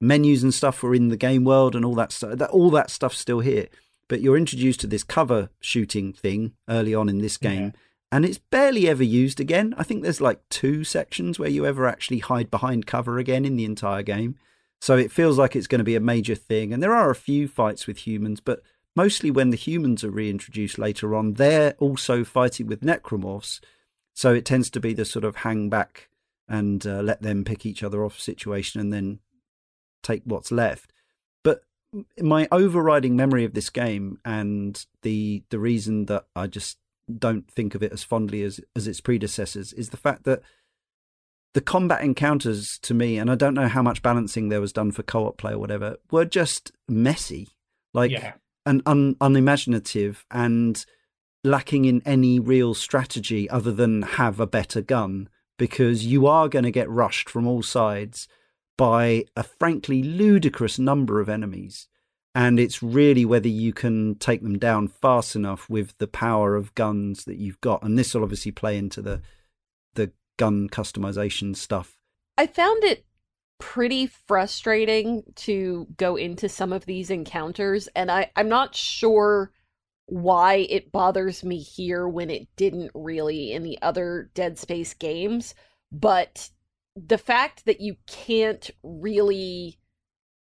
menus 0.00 0.42
and 0.42 0.54
stuff 0.54 0.82
were 0.82 0.94
in 0.94 1.08
the 1.08 1.16
game 1.16 1.44
world 1.44 1.74
and 1.74 1.84
all 1.84 1.94
that 1.94 2.12
stuff. 2.12 2.38
That 2.38 2.50
all 2.50 2.70
that 2.70 2.90
stuff's 2.90 3.18
still 3.18 3.40
here 3.40 3.68
but 4.12 4.20
you're 4.20 4.36
introduced 4.36 4.80
to 4.80 4.86
this 4.86 5.04
cover 5.04 5.48
shooting 5.58 6.12
thing 6.12 6.52
early 6.68 6.94
on 6.94 7.08
in 7.08 7.16
this 7.16 7.38
game. 7.38 7.62
Yeah. 7.62 7.70
And 8.12 8.26
it's 8.26 8.36
barely 8.36 8.86
ever 8.86 9.02
used 9.02 9.40
again. 9.40 9.74
I 9.78 9.84
think 9.84 10.02
there's 10.02 10.20
like 10.20 10.46
two 10.50 10.84
sections 10.84 11.38
where 11.38 11.48
you 11.48 11.64
ever 11.64 11.86
actually 11.86 12.18
hide 12.18 12.50
behind 12.50 12.86
cover 12.86 13.16
again 13.16 13.46
in 13.46 13.56
the 13.56 13.64
entire 13.64 14.02
game. 14.02 14.36
So 14.82 14.96
it 14.96 15.12
feels 15.12 15.38
like 15.38 15.54
it's 15.54 15.68
going 15.68 15.78
to 15.78 15.84
be 15.84 15.94
a 15.94 16.00
major 16.00 16.34
thing. 16.34 16.72
And 16.72 16.82
there 16.82 16.92
are 16.92 17.08
a 17.08 17.14
few 17.14 17.46
fights 17.46 17.86
with 17.86 17.98
humans, 17.98 18.40
but 18.40 18.62
mostly 18.96 19.30
when 19.30 19.50
the 19.50 19.56
humans 19.56 20.02
are 20.02 20.10
reintroduced 20.10 20.76
later 20.76 21.14
on, 21.14 21.34
they're 21.34 21.74
also 21.78 22.24
fighting 22.24 22.66
with 22.66 22.80
necromorphs. 22.80 23.60
So 24.12 24.34
it 24.34 24.44
tends 24.44 24.70
to 24.70 24.80
be 24.80 24.92
the 24.92 25.04
sort 25.04 25.24
of 25.24 25.36
hang 25.36 25.68
back 25.68 26.08
and 26.48 26.84
uh, 26.84 27.00
let 27.00 27.22
them 27.22 27.44
pick 27.44 27.64
each 27.64 27.84
other 27.84 28.04
off 28.04 28.18
situation 28.18 28.80
and 28.80 28.92
then 28.92 29.20
take 30.02 30.22
what's 30.24 30.50
left. 30.50 30.92
But 31.44 31.62
my 32.20 32.48
overriding 32.50 33.14
memory 33.14 33.44
of 33.44 33.54
this 33.54 33.70
game 33.70 34.18
and 34.24 34.84
the 35.02 35.44
the 35.50 35.60
reason 35.60 36.06
that 36.06 36.24
I 36.34 36.48
just 36.48 36.78
don't 37.20 37.48
think 37.48 37.76
of 37.76 37.84
it 37.84 37.92
as 37.92 38.02
fondly 38.02 38.42
as 38.42 38.60
as 38.74 38.88
its 38.88 39.00
predecessors 39.00 39.72
is 39.72 39.90
the 39.90 39.96
fact 39.96 40.24
that 40.24 40.42
the 41.54 41.60
combat 41.60 42.02
encounters 42.02 42.78
to 42.78 42.94
me, 42.94 43.18
and 43.18 43.30
I 43.30 43.34
don't 43.34 43.54
know 43.54 43.68
how 43.68 43.82
much 43.82 44.02
balancing 44.02 44.48
there 44.48 44.60
was 44.60 44.72
done 44.72 44.90
for 44.92 45.02
co-op 45.02 45.36
play 45.36 45.52
or 45.52 45.58
whatever, 45.58 45.96
were 46.10 46.24
just 46.24 46.72
messy, 46.88 47.48
like 47.92 48.10
yeah. 48.10 48.34
and 48.64 48.82
un, 48.86 49.16
unimaginative 49.20 50.24
and 50.30 50.84
lacking 51.44 51.84
in 51.84 52.02
any 52.06 52.38
real 52.38 52.72
strategy 52.72 53.50
other 53.50 53.72
than 53.72 54.02
have 54.02 54.40
a 54.40 54.46
better 54.46 54.80
gun 54.80 55.28
because 55.58 56.06
you 56.06 56.26
are 56.26 56.48
going 56.48 56.64
to 56.64 56.70
get 56.70 56.88
rushed 56.88 57.28
from 57.28 57.46
all 57.46 57.62
sides 57.62 58.28
by 58.78 59.24
a 59.36 59.42
frankly 59.42 60.02
ludicrous 60.02 60.78
number 60.78 61.20
of 61.20 61.28
enemies. 61.28 61.88
And 62.34 62.58
it's 62.58 62.82
really 62.82 63.26
whether 63.26 63.48
you 63.48 63.74
can 63.74 64.14
take 64.14 64.42
them 64.42 64.58
down 64.58 64.88
fast 64.88 65.36
enough 65.36 65.68
with 65.68 65.98
the 65.98 66.06
power 66.06 66.56
of 66.56 66.74
guns 66.74 67.24
that 67.24 67.36
you've 67.36 67.60
got. 67.60 67.82
And 67.82 67.98
this 67.98 68.14
will 68.14 68.22
obviously 68.22 68.52
play 68.52 68.78
into 68.78 69.02
the 69.02 69.12
the 69.12 69.20
gun 70.36 70.68
customization 70.68 71.56
stuff. 71.56 71.96
I 72.38 72.46
found 72.46 72.84
it 72.84 73.04
pretty 73.58 74.06
frustrating 74.06 75.22
to 75.36 75.86
go 75.96 76.16
into 76.16 76.48
some 76.48 76.72
of 76.72 76.86
these 76.86 77.10
encounters, 77.10 77.88
and 77.94 78.10
I, 78.10 78.30
I'm 78.36 78.48
not 78.48 78.74
sure 78.74 79.52
why 80.06 80.66
it 80.68 80.92
bothers 80.92 81.44
me 81.44 81.58
here 81.58 82.08
when 82.08 82.28
it 82.28 82.48
didn't 82.56 82.90
really 82.94 83.52
in 83.52 83.62
the 83.62 83.78
other 83.82 84.30
Dead 84.34 84.58
Space 84.58 84.94
games. 84.94 85.54
But 85.90 86.50
the 86.96 87.18
fact 87.18 87.64
that 87.66 87.80
you 87.80 87.96
can't 88.06 88.70
really 88.82 89.78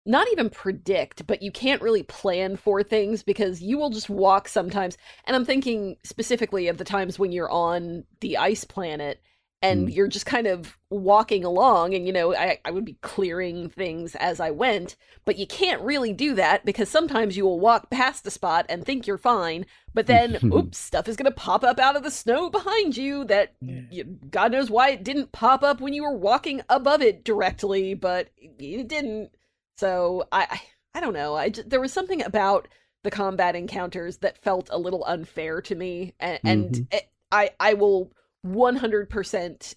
not 0.05 0.27
even 0.33 0.51
predict, 0.51 1.27
but 1.27 1.43
you 1.43 1.53
can't 1.53 1.83
really 1.83 2.03
plan 2.03 2.57
for 2.57 2.83
things 2.83 3.23
because 3.23 3.63
you 3.63 3.79
will 3.79 3.91
just 3.91 4.11
walk 4.11 4.49
sometimes. 4.49 4.97
And 5.27 5.37
I'm 5.37 5.45
thinking 5.45 5.97
specifically 6.03 6.67
of 6.69 6.79
the 6.79 6.85
times 6.85 7.19
when 7.19 7.31
you're 7.31 7.51
on 7.51 8.05
the 8.21 8.37
ice 8.37 8.65
planet 8.65 9.23
and 9.63 9.89
mm. 9.89 9.95
you're 9.95 10.09
just 10.09 10.27
kind 10.27 10.47
of 10.47 10.77
walking 10.91 11.45
along 11.45 11.95
and 11.95 12.07
you 12.07 12.13
know 12.13 12.35
I, 12.35 12.59
I 12.65 12.71
would 12.71 12.85
be 12.85 12.99
clearing 13.01 13.71
things 13.71 14.15
as 14.17 14.41
i 14.41 14.51
went 14.51 14.97
but 15.25 15.39
you 15.39 15.47
can't 15.47 15.81
really 15.81 16.13
do 16.13 16.35
that 16.35 16.67
because 16.67 16.89
sometimes 16.89 17.37
you 17.37 17.45
will 17.45 17.61
walk 17.61 17.89
past 17.89 18.27
a 18.27 18.31
spot 18.31 18.67
and 18.69 18.85
think 18.85 19.07
you're 19.07 19.17
fine 19.17 19.65
but 19.95 20.07
then 20.07 20.39
oops 20.53 20.77
stuff 20.77 21.09
is 21.09 21.17
going 21.17 21.31
to 21.31 21.37
pop 21.37 21.65
up 21.65 21.79
out 21.79 21.97
of 21.97 22.03
the 22.03 22.11
snow 22.11 22.51
behind 22.51 22.97
you 22.97 23.25
that 23.25 23.55
yeah. 23.61 23.81
you, 23.91 24.05
god 24.31 24.53
knows 24.53 24.71
why 24.71 24.91
it 24.91 25.05
didn't 25.05 25.33
pop 25.33 25.63
up 25.63 25.81
when 25.81 25.95
you 25.95 26.03
were 26.03 26.17
walking 26.17 26.61
above 26.69 27.01
it 27.01 27.25
directly 27.25 27.95
but 27.95 28.29
it 28.37 28.89
didn't 28.89 29.31
so 29.79 30.27
i 30.31 30.61
i 30.95 31.01
don't 31.01 31.15
know 31.15 31.35
i 31.35 31.49
just, 31.49 31.71
there 31.71 31.81
was 31.81 31.93
something 31.93 32.23
about 32.23 32.69
the 33.05 33.11
combat 33.11 33.57
encounters 33.57 34.19
that 34.19 34.43
felt 34.43 34.69
a 34.71 34.79
little 34.79 35.05
unfair 35.07 35.61
to 35.61 35.75
me 35.75 36.13
and, 36.21 36.37
mm-hmm. 36.39 36.49
and 36.49 36.87
it, 36.93 37.09
i 37.31 37.51
i 37.59 37.73
will 37.73 38.13
100% 38.47 39.75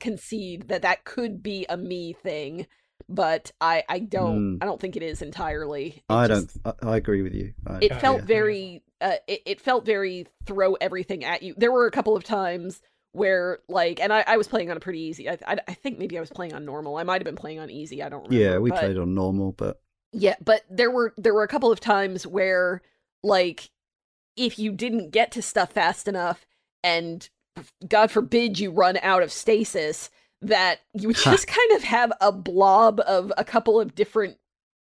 concede 0.00 0.68
that 0.68 0.82
that 0.82 1.04
could 1.04 1.42
be 1.42 1.64
a 1.68 1.76
me 1.76 2.12
thing 2.12 2.66
but 3.08 3.52
i 3.60 3.84
i 3.88 3.98
don't 3.98 4.58
mm. 4.58 4.58
i 4.60 4.66
don't 4.66 4.80
think 4.80 4.96
it 4.96 5.02
is 5.02 5.22
entirely 5.22 5.88
it 5.88 6.02
i 6.08 6.26
just, 6.26 6.62
don't 6.62 6.76
I, 6.82 6.88
I, 6.88 6.96
agree 6.96 7.22
with 7.22 7.34
you 7.34 7.52
I, 7.66 7.78
it 7.80 7.94
felt 7.96 8.20
yeah. 8.20 8.24
very 8.24 8.82
uh, 9.00 9.16
it, 9.26 9.42
it 9.46 9.60
felt 9.60 9.84
very 9.84 10.26
throw 10.44 10.74
everything 10.74 11.24
at 11.24 11.42
you 11.42 11.54
there 11.56 11.70
were 11.70 11.86
a 11.86 11.90
couple 11.90 12.16
of 12.16 12.24
times 12.24 12.80
where 13.12 13.60
like 13.68 14.00
and 14.00 14.12
I, 14.12 14.24
I 14.26 14.36
was 14.36 14.48
playing 14.48 14.70
on 14.70 14.76
a 14.76 14.80
pretty 14.80 15.00
easy 15.00 15.28
I, 15.28 15.38
I, 15.46 15.58
I 15.68 15.74
think 15.74 15.98
maybe 15.98 16.16
i 16.16 16.20
was 16.20 16.30
playing 16.30 16.54
on 16.54 16.64
normal 16.64 16.96
i 16.96 17.04
might 17.04 17.20
have 17.20 17.24
been 17.24 17.36
playing 17.36 17.60
on 17.60 17.70
easy 17.70 18.02
i 18.02 18.08
don't 18.08 18.24
remember 18.24 18.44
yeah 18.44 18.58
we 18.58 18.70
but, 18.70 18.80
played 18.80 18.98
on 18.98 19.14
normal 19.14 19.52
but 19.52 19.80
yeah 20.12 20.34
but 20.44 20.62
there 20.68 20.90
were 20.90 21.14
there 21.16 21.34
were 21.34 21.44
a 21.44 21.48
couple 21.48 21.70
of 21.70 21.78
times 21.78 22.26
where 22.26 22.82
like 23.22 23.70
if 24.36 24.58
you 24.58 24.72
didn't 24.72 25.10
get 25.10 25.30
to 25.32 25.42
stuff 25.42 25.72
fast 25.72 26.08
enough 26.08 26.46
and 26.82 27.28
God 27.86 28.10
forbid 28.10 28.58
you 28.58 28.70
run 28.70 28.98
out 29.02 29.22
of 29.22 29.32
stasis, 29.32 30.10
that 30.40 30.80
you 30.94 31.08
would 31.08 31.16
just 31.16 31.46
kind 31.46 31.72
of 31.72 31.82
have 31.82 32.12
a 32.20 32.32
blob 32.32 33.00
of 33.00 33.32
a 33.36 33.44
couple 33.44 33.80
of 33.80 33.94
different 33.94 34.38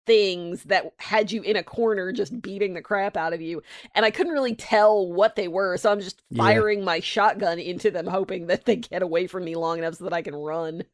things 0.07 0.64
that 0.64 0.92
had 0.98 1.32
you 1.32 1.42
in 1.42 1.57
a 1.57 1.64
corner 1.64 2.12
just 2.12 2.40
beating 2.40 2.74
the 2.74 2.80
crap 2.80 3.16
out 3.16 3.32
of 3.32 3.40
you 3.40 3.61
and 3.92 4.07
i 4.07 4.11
couldn't 4.11 4.32
really 4.32 4.54
tell 4.54 5.12
what 5.12 5.34
they 5.34 5.48
were 5.48 5.76
so 5.76 5.90
i'm 5.90 5.98
just 5.98 6.22
firing 6.36 6.78
yeah. 6.78 6.84
my 6.84 7.00
shotgun 7.00 7.59
into 7.59 7.90
them 7.90 8.07
hoping 8.07 8.46
that 8.46 8.66
they 8.66 8.76
get 8.76 9.02
away 9.02 9.26
from 9.26 9.44
me 9.44 9.57
long 9.57 9.78
enough 9.78 9.96
so 9.96 10.04
that 10.04 10.12
i 10.12 10.22
can 10.22 10.36
run. 10.36 10.84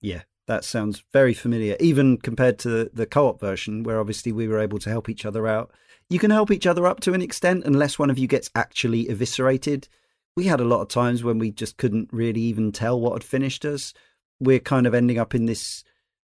Yeah 0.00 0.22
that 0.48 0.64
sounds 0.64 1.04
very 1.12 1.34
familiar 1.34 1.76
even 1.78 2.16
compared 2.16 2.58
to 2.58 2.90
the 2.92 3.06
co-op 3.06 3.38
version 3.38 3.84
where 3.84 4.00
obviously 4.00 4.32
we 4.32 4.48
were 4.48 4.58
able 4.58 4.78
to 4.80 4.90
help 4.90 5.08
each 5.08 5.24
other 5.24 5.46
out. 5.46 5.70
You 6.10 6.18
can 6.18 6.30
help 6.30 6.50
each 6.50 6.66
other 6.66 6.86
up 6.86 7.00
to 7.00 7.12
an 7.12 7.22
extent 7.22 7.64
unless 7.64 7.98
one 7.98 8.10
of 8.10 8.18
you 8.18 8.26
gets 8.26 8.50
actually 8.54 9.08
eviscerated 9.08 9.88
we 10.36 10.44
had 10.44 10.60
a 10.60 10.64
lot 10.64 10.80
of 10.80 10.88
times 10.88 11.24
when 11.24 11.38
we 11.38 11.50
just 11.50 11.76
couldn't 11.76 12.10
really 12.12 12.40
even 12.40 12.72
tell 12.72 13.00
what 13.00 13.14
had 13.14 13.24
finished 13.24 13.64
us. 13.64 13.92
We're 14.40 14.60
kind 14.60 14.86
of 14.86 14.94
ending 14.94 15.18
up 15.18 15.34
in 15.34 15.46
this 15.46 15.82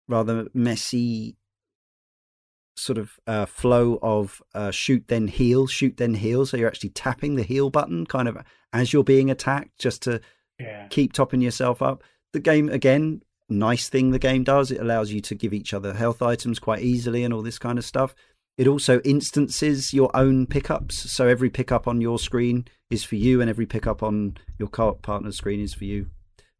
rather 0.07 0.47
messy 0.53 1.37
sort 2.75 2.97
of 2.97 3.19
uh, 3.27 3.45
flow 3.45 3.99
of 4.01 4.41
uh, 4.53 4.71
shoot 4.71 5.05
then 5.07 5.27
heal, 5.27 5.67
shoot 5.67 5.97
then 5.97 6.15
heal. 6.15 6.45
So 6.45 6.57
you're 6.57 6.67
actually 6.67 6.89
tapping 6.89 7.35
the 7.35 7.43
heal 7.43 7.69
button 7.69 8.05
kind 8.05 8.27
of 8.27 8.37
as 8.73 8.91
you're 8.91 9.03
being 9.03 9.29
attacked 9.29 9.77
just 9.77 10.01
to 10.03 10.21
yeah. 10.59 10.87
keep 10.89 11.13
topping 11.13 11.41
yourself 11.41 11.81
up. 11.81 12.03
The 12.33 12.39
game, 12.39 12.69
again, 12.69 13.21
nice 13.49 13.89
thing 13.89 14.11
the 14.11 14.19
game 14.19 14.43
does. 14.43 14.71
It 14.71 14.79
allows 14.79 15.11
you 15.11 15.21
to 15.21 15.35
give 15.35 15.53
each 15.53 15.73
other 15.73 15.93
health 15.93 16.21
items 16.21 16.59
quite 16.59 16.81
easily 16.81 17.23
and 17.23 17.33
all 17.33 17.41
this 17.41 17.59
kind 17.59 17.77
of 17.77 17.85
stuff. 17.85 18.15
It 18.61 18.67
also 18.67 18.99
instances 18.99 19.91
your 19.91 20.15
own 20.15 20.45
pickups. 20.45 21.11
So 21.11 21.27
every 21.27 21.49
pickup 21.49 21.87
on 21.87 21.99
your 21.99 22.19
screen 22.19 22.65
is 22.91 23.03
for 23.03 23.15
you, 23.15 23.41
and 23.41 23.49
every 23.49 23.65
pickup 23.65 24.03
on 24.03 24.37
your 24.59 24.67
partner's 24.67 25.35
screen 25.35 25.59
is 25.59 25.73
for 25.73 25.85
you. 25.85 26.11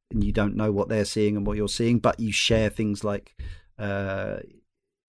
And 0.10 0.24
you 0.24 0.32
don't 0.32 0.56
know 0.56 0.72
what 0.72 0.90
they're 0.90 1.06
seeing 1.06 1.38
and 1.38 1.46
what 1.46 1.58
you're 1.58 1.68
seeing, 1.68 2.00
but 2.00 2.20
you 2.20 2.32
share 2.32 2.70
things 2.70 3.04
like 3.04 3.36
uh, 3.78 4.38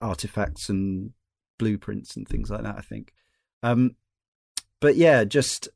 artifacts 0.02 0.68
and 0.68 1.12
blueprints 1.58 2.14
and 2.14 2.28
things 2.28 2.50
like 2.50 2.62
that. 2.62 2.76
I 2.76 2.82
think. 2.82 3.14
Um, 3.62 3.96
but 4.78 4.96
yeah, 4.96 5.24
just 5.24 5.70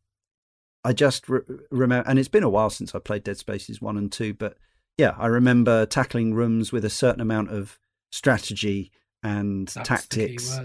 I 0.84 0.92
just 0.92 1.30
re- 1.30 1.40
remember, 1.70 2.06
and 2.06 2.18
it's 2.18 2.28
been 2.28 2.42
a 2.42 2.50
while 2.50 2.68
since 2.68 2.94
I 2.94 2.98
played 2.98 3.24
Dead 3.24 3.38
Spaces 3.38 3.80
one 3.80 3.96
and 3.96 4.12
two, 4.12 4.34
but 4.34 4.58
yeah, 4.98 5.14
I 5.16 5.28
remember 5.28 5.86
tackling 5.86 6.34
rooms 6.34 6.72
with 6.72 6.84
a 6.84 6.90
certain 6.90 7.22
amount 7.22 7.52
of 7.52 7.78
strategy 8.12 8.92
and 9.22 9.68
That's 9.68 9.88
tactics. 9.88 10.58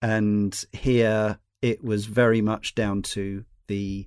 And 0.00 0.64
here 0.72 1.38
it 1.62 1.82
was 1.82 2.06
very 2.06 2.40
much 2.40 2.74
down 2.74 3.02
to 3.02 3.44
the 3.66 4.06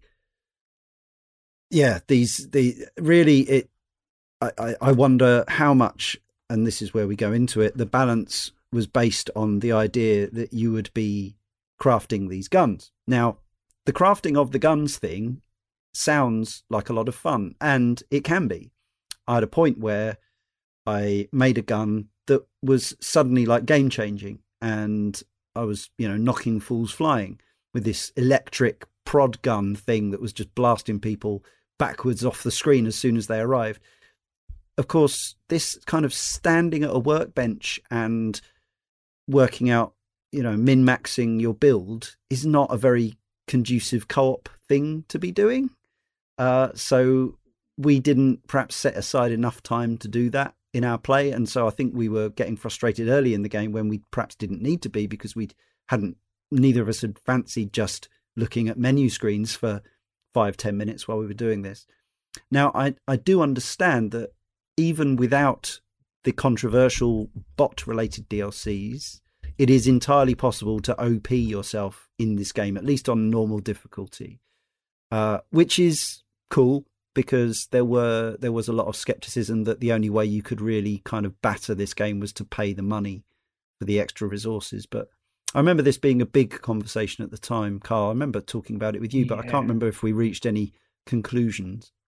yeah 1.70 2.00
these 2.08 2.50
the 2.52 2.88
really 3.00 3.42
it 3.42 3.70
I, 4.42 4.76
I 4.82 4.92
wonder 4.92 5.44
how 5.48 5.74
much 5.74 6.18
and 6.50 6.66
this 6.66 6.82
is 6.82 6.94
where 6.94 7.08
we 7.08 7.16
go 7.16 7.32
into 7.32 7.62
it 7.62 7.78
the 7.78 7.86
balance 7.86 8.52
was 8.72 8.88
based 8.88 9.30
on 9.36 9.60
the 9.60 9.72
idea 9.72 10.30
that 10.30 10.54
you 10.54 10.72
would 10.72 10.94
be 10.94 11.36
crafting 11.80 12.30
these 12.30 12.48
guns. 12.48 12.92
Now 13.08 13.38
the 13.86 13.94
crafting 13.94 14.38
of 14.38 14.52
the 14.52 14.60
guns 14.60 14.98
thing 14.98 15.42
sounds 15.94 16.64
like 16.70 16.89
a 16.89 16.94
lot 16.94 17.10
of 17.10 17.16
fun 17.16 17.56
and 17.60 18.02
it 18.10 18.24
can 18.24 18.48
be. 18.48 18.72
I 19.28 19.36
had 19.36 19.44
a 19.44 19.48
point 19.48 19.80
where 19.80 20.18
i 20.88 21.28
made 21.32 21.60
a 21.60 21.62
gun 21.62 22.08
that 22.26 22.42
was 22.64 22.96
suddenly 23.00 23.46
like 23.46 23.66
game 23.66 23.88
changing 23.88 24.39
and 24.62 25.22
i 25.56 25.64
was 25.64 25.89
you 25.97 26.08
know 26.08 26.18
knocking 26.18 26.60
fools 26.60 26.91
flying 26.91 27.39
with 27.74 27.84
this 27.84 28.12
electric 28.16 28.86
prod 29.06 29.41
gun 29.41 29.76
thing 29.76 30.12
that 30.12 30.22
was 30.22 30.34
just 30.34 30.54
blasting 30.56 30.99
people 30.99 31.43
backwards 31.78 32.24
off 32.24 32.43
the 32.43 32.52
screen 32.52 32.86
as 32.86 32.95
soon 32.95 33.18
as 33.18 33.28
they 33.28 33.39
arrived. 33.39 33.82
Of 34.78 34.88
course, 34.88 35.36
this 35.49 35.78
kind 35.86 36.06
of 36.06 36.14
standing 36.14 36.84
at 36.84 36.95
a 36.95 36.99
workbench 36.99 37.80
and 37.89 38.39
working 39.28 39.70
out, 39.70 39.93
you 40.32 40.43
know, 40.43 40.56
min 40.56 40.86
maxing 40.86 41.41
your 41.41 41.54
build 41.54 42.16
is 42.30 42.45
not 42.45 42.74
a 42.74 42.78
very 42.78 43.16
conducive 43.47 44.08
co 44.08 44.34
op 44.34 44.49
thing 44.68 45.06
to 45.10 45.20
be 45.20 45.32
doing. 45.32 45.72
Uh, 46.38 46.70
so 46.74 47.38
we 47.78 47.99
didn't 47.99 48.47
perhaps 48.47 48.76
set 48.76 48.95
aside 48.95 49.32
enough 49.32 49.62
time 49.62 49.97
to 49.97 50.08
do 50.08 50.30
that 50.30 50.56
in 50.74 50.84
our 50.84 50.97
play. 50.97 51.32
And 51.32 51.47
so 51.47 51.67
I 51.67 51.72
think 51.72 51.93
we 51.93 52.09
were 52.09 52.30
getting 52.30 52.55
frustrated 52.55 53.09
early 53.09 53.34
in 53.34 53.43
the 53.43 53.49
game 53.49 53.72
when 53.72 53.88
we 53.88 54.01
perhaps 54.11 54.36
didn't 54.36 54.61
need 54.61 54.82
to 54.84 54.89
be 54.89 55.07
because 55.07 55.36
we 55.36 55.49
hadn't 55.89 56.17
neither 56.51 56.82
of 56.82 56.89
us 56.89 57.01
had 57.01 57.19
fancied 57.19 57.74
just 57.74 58.09
looking 58.36 58.69
at 58.69 58.78
menu 58.78 59.09
screens 59.09 59.55
for 59.55 59.82
five 60.34 60.57
ten 60.57 60.78
minutes 60.78 61.07
while 61.07 61.17
we 61.17 61.28
were 61.28 61.34
doing 61.34 61.61
this. 61.61 61.86
Now, 62.49 62.72
I 62.74 62.95
I 63.07 63.17
do 63.17 63.41
understand 63.41 64.11
that 64.11 64.34
even 64.78 65.15
without 65.15 65.80
the 66.24 66.32
controversial 66.32 67.30
bot 67.57 67.88
related 67.88 68.30
DLCs, 68.30 69.22
it 69.57 69.69
is 69.69 69.88
entirely 69.88 70.36
possible 70.36 70.80
to 70.82 70.99
OP 71.01 71.32
yourself 71.32 72.09
in 72.17 72.36
this 72.36 72.51
game, 72.51 72.78
at 72.78 72.86
least 72.86 73.09
on 73.09 73.30
normal 73.30 73.59
difficulty, 73.59 74.39
uh, 75.11 75.39
which 75.49 75.80
is 75.80 76.24
cool 76.49 76.86
because 77.14 77.68
there 77.68 77.86
were 77.86 78.38
there 78.39 78.51
was 78.51 78.68
a 78.68 78.74
lot 78.74 78.88
of 78.88 78.95
skepticism 78.95 79.64
that 79.66 79.80
the 79.80 79.91
only 79.91 80.09
way 80.09 80.26
you 80.26 80.41
could 80.41 80.62
really 80.62 81.01
kind 81.03 81.26
of 81.26 81.41
batter 81.41 81.76
this 81.76 81.93
game 81.93 82.20
was 82.20 82.34
to 82.34 82.45
pay 82.45 82.74
the 82.74 82.82
money 82.82 83.24
for 83.80 83.86
the 83.86 83.99
extra 83.99 84.28
resources. 84.28 84.86
But 84.86 85.09
I 85.53 85.59
remember 85.59 85.84
this 85.84 85.97
being 85.97 86.22
a 86.22 86.26
big 86.26 86.62
conversation 86.62 87.24
at 87.24 87.32
the 87.32 87.38
time, 87.38 87.80
Karl. 87.80 88.07
I 88.07 88.09
remember 88.09 88.39
talking 88.39 88.76
about 88.76 88.95
it 88.95 89.01
with 89.01 89.14
you, 89.14 89.26
but 89.26 89.39
I 89.39 89.43
can't 89.43 89.64
remember 89.64 89.88
if 89.88 90.01
we 90.01 90.14
reached 90.14 90.45
any 90.45 90.74
conclusions. 91.05 91.91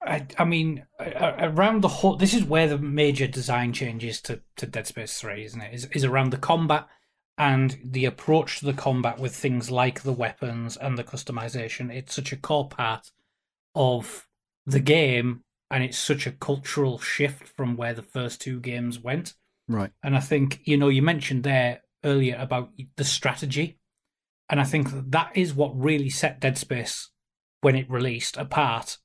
I, 0.00 0.26
I 0.38 0.44
mean, 0.44 0.86
around 1.00 1.82
the 1.82 1.88
whole, 1.88 2.16
this 2.16 2.32
is 2.32 2.44
where 2.44 2.68
the 2.68 2.78
major 2.78 3.26
design 3.26 3.72
changes 3.72 4.20
to, 4.22 4.40
to 4.56 4.64
Dead 4.64 4.86
Space 4.86 5.20
3, 5.20 5.44
isn't 5.44 5.60
it? 5.60 5.74
Is, 5.74 5.84
is 5.86 6.04
around 6.04 6.30
the 6.30 6.38
combat 6.38 6.86
and 7.38 7.78
the 7.84 8.04
approach 8.04 8.58
to 8.58 8.66
the 8.66 8.72
combat 8.72 9.18
with 9.18 9.34
things 9.34 9.70
like 9.70 10.02
the 10.02 10.12
weapons 10.12 10.76
and 10.76 10.98
the 10.98 11.04
customization. 11.04 11.94
It's 11.94 12.14
such 12.14 12.32
a 12.32 12.36
core 12.36 12.68
part 12.68 13.12
of 13.76 14.26
the 14.66 14.80
game, 14.80 15.44
and 15.70 15.84
it's 15.84 15.96
such 15.98 16.26
a 16.26 16.32
cultural 16.32 16.98
shift 16.98 17.46
from 17.46 17.76
where 17.76 17.94
the 17.94 18.02
first 18.02 18.40
two 18.40 18.58
games 18.58 18.98
went. 18.98 19.34
Right. 19.68 19.90
And 20.02 20.16
I 20.16 20.20
think, 20.20 20.60
you 20.64 20.76
know, 20.76 20.88
you 20.88 21.00
mentioned 21.00 21.44
there 21.44 21.82
earlier 22.04 22.36
about 22.38 22.70
the 22.96 23.04
strategy. 23.04 23.78
And 24.50 24.60
I 24.60 24.64
think 24.64 24.88
that 25.10 25.30
is 25.34 25.54
what 25.54 25.78
really 25.78 26.10
set 26.10 26.40
Dead 26.40 26.58
Space 26.58 27.10
when 27.60 27.76
it 27.76 27.90
released 27.90 28.36
apart 28.36 28.98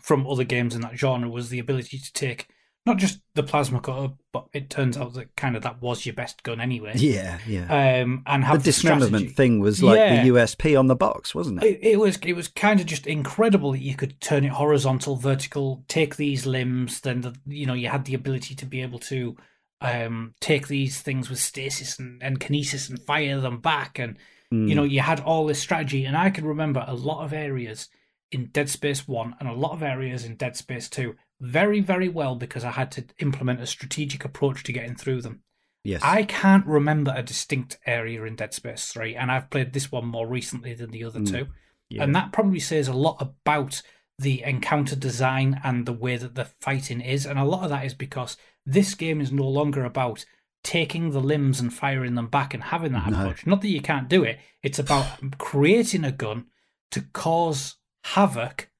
from 0.00 0.26
other 0.26 0.44
games 0.44 0.74
in 0.74 0.82
that 0.82 0.96
genre 0.96 1.28
was 1.28 1.48
the 1.48 1.58
ability 1.58 1.98
to 1.98 2.12
take 2.12 2.48
not 2.86 2.98
just 2.98 3.20
the 3.34 3.42
plasma 3.42 3.80
cutter, 3.80 4.14
but 4.32 4.46
it 4.52 4.70
turns 4.70 4.96
out 4.96 5.14
that 5.14 5.34
kind 5.34 5.56
of 5.56 5.62
that 5.64 5.82
was 5.82 6.06
your 6.06 6.14
best 6.14 6.44
gun 6.44 6.60
anyway. 6.60 6.92
Yeah, 6.94 7.38
yeah. 7.46 7.64
Um, 8.02 8.22
and 8.26 8.44
have 8.44 8.58
the 8.58 8.64
dismemberment 8.64 9.32
thing 9.32 9.58
was 9.58 9.82
like 9.82 9.98
yeah. 9.98 10.22
the 10.22 10.30
USP 10.30 10.78
on 10.78 10.86
the 10.86 10.94
box, 10.94 11.34
wasn't 11.34 11.62
it? 11.62 11.66
it? 11.66 11.78
It 11.82 11.96
was. 11.98 12.16
It 12.18 12.34
was 12.34 12.46
kind 12.46 12.78
of 12.78 12.86
just 12.86 13.06
incredible 13.06 13.72
that 13.72 13.82
you 13.82 13.96
could 13.96 14.20
turn 14.20 14.44
it 14.44 14.52
horizontal, 14.52 15.16
vertical, 15.16 15.84
take 15.88 16.14
these 16.14 16.46
limbs. 16.46 17.00
Then 17.00 17.22
the, 17.22 17.34
you 17.44 17.66
know 17.66 17.74
you 17.74 17.88
had 17.88 18.04
the 18.04 18.14
ability 18.14 18.54
to 18.54 18.66
be 18.66 18.82
able 18.82 19.00
to 19.00 19.36
um, 19.80 20.34
take 20.40 20.68
these 20.68 21.02
things 21.02 21.28
with 21.28 21.40
stasis 21.40 21.98
and, 21.98 22.22
and 22.22 22.38
kinesis 22.38 22.88
and 22.88 23.02
fire 23.02 23.40
them 23.40 23.60
back, 23.60 23.98
and 23.98 24.16
mm. 24.54 24.68
you 24.68 24.76
know 24.76 24.84
you 24.84 25.00
had 25.00 25.18
all 25.20 25.44
this 25.46 25.60
strategy. 25.60 26.04
And 26.04 26.16
I 26.16 26.30
can 26.30 26.46
remember 26.46 26.84
a 26.86 26.94
lot 26.94 27.24
of 27.24 27.32
areas 27.32 27.88
in 28.32 28.46
Dead 28.46 28.68
Space 28.68 29.06
1 29.06 29.36
and 29.38 29.48
a 29.48 29.52
lot 29.52 29.72
of 29.72 29.82
areas 29.82 30.24
in 30.24 30.36
Dead 30.36 30.56
Space 30.56 30.88
2 30.88 31.14
very, 31.40 31.80
very 31.80 32.08
well 32.08 32.34
because 32.36 32.64
I 32.64 32.70
had 32.70 32.90
to 32.92 33.04
implement 33.18 33.60
a 33.60 33.66
strategic 33.66 34.24
approach 34.24 34.62
to 34.64 34.72
getting 34.72 34.96
through 34.96 35.22
them. 35.22 35.42
Yes. 35.84 36.02
I 36.02 36.24
can't 36.24 36.66
remember 36.66 37.14
a 37.14 37.22
distinct 37.22 37.78
area 37.86 38.24
in 38.24 38.34
Dead 38.34 38.52
Space 38.52 38.90
3, 38.92 39.14
and 39.14 39.30
I've 39.30 39.50
played 39.50 39.72
this 39.72 39.92
one 39.92 40.06
more 40.06 40.26
recently 40.26 40.74
than 40.74 40.90
the 40.90 41.04
other 41.04 41.20
mm. 41.20 41.30
two. 41.30 41.46
Yeah. 41.88 42.02
And 42.02 42.14
that 42.16 42.32
probably 42.32 42.58
says 42.58 42.88
a 42.88 42.92
lot 42.92 43.18
about 43.20 43.82
the 44.18 44.42
encounter 44.42 44.96
design 44.96 45.60
and 45.62 45.86
the 45.86 45.92
way 45.92 46.16
that 46.16 46.34
the 46.34 46.46
fighting 46.60 47.00
is. 47.00 47.26
And 47.26 47.38
a 47.38 47.44
lot 47.44 47.62
of 47.62 47.70
that 47.70 47.84
is 47.84 47.94
because 47.94 48.36
this 48.64 48.94
game 48.94 49.20
is 49.20 49.30
no 49.30 49.46
longer 49.46 49.84
about 49.84 50.24
taking 50.64 51.10
the 51.10 51.20
limbs 51.20 51.60
and 51.60 51.72
firing 51.72 52.16
them 52.16 52.26
back 52.26 52.52
and 52.52 52.64
having 52.64 52.92
that 52.92 53.08
no. 53.08 53.20
approach. 53.20 53.46
Not 53.46 53.60
that 53.60 53.68
you 53.68 53.80
can't 53.80 54.08
do 54.08 54.24
it, 54.24 54.40
it's 54.64 54.80
about 54.80 55.38
creating 55.38 56.04
a 56.04 56.10
gun 56.10 56.46
to 56.90 57.02
cause 57.12 57.76
havoc 58.04 58.70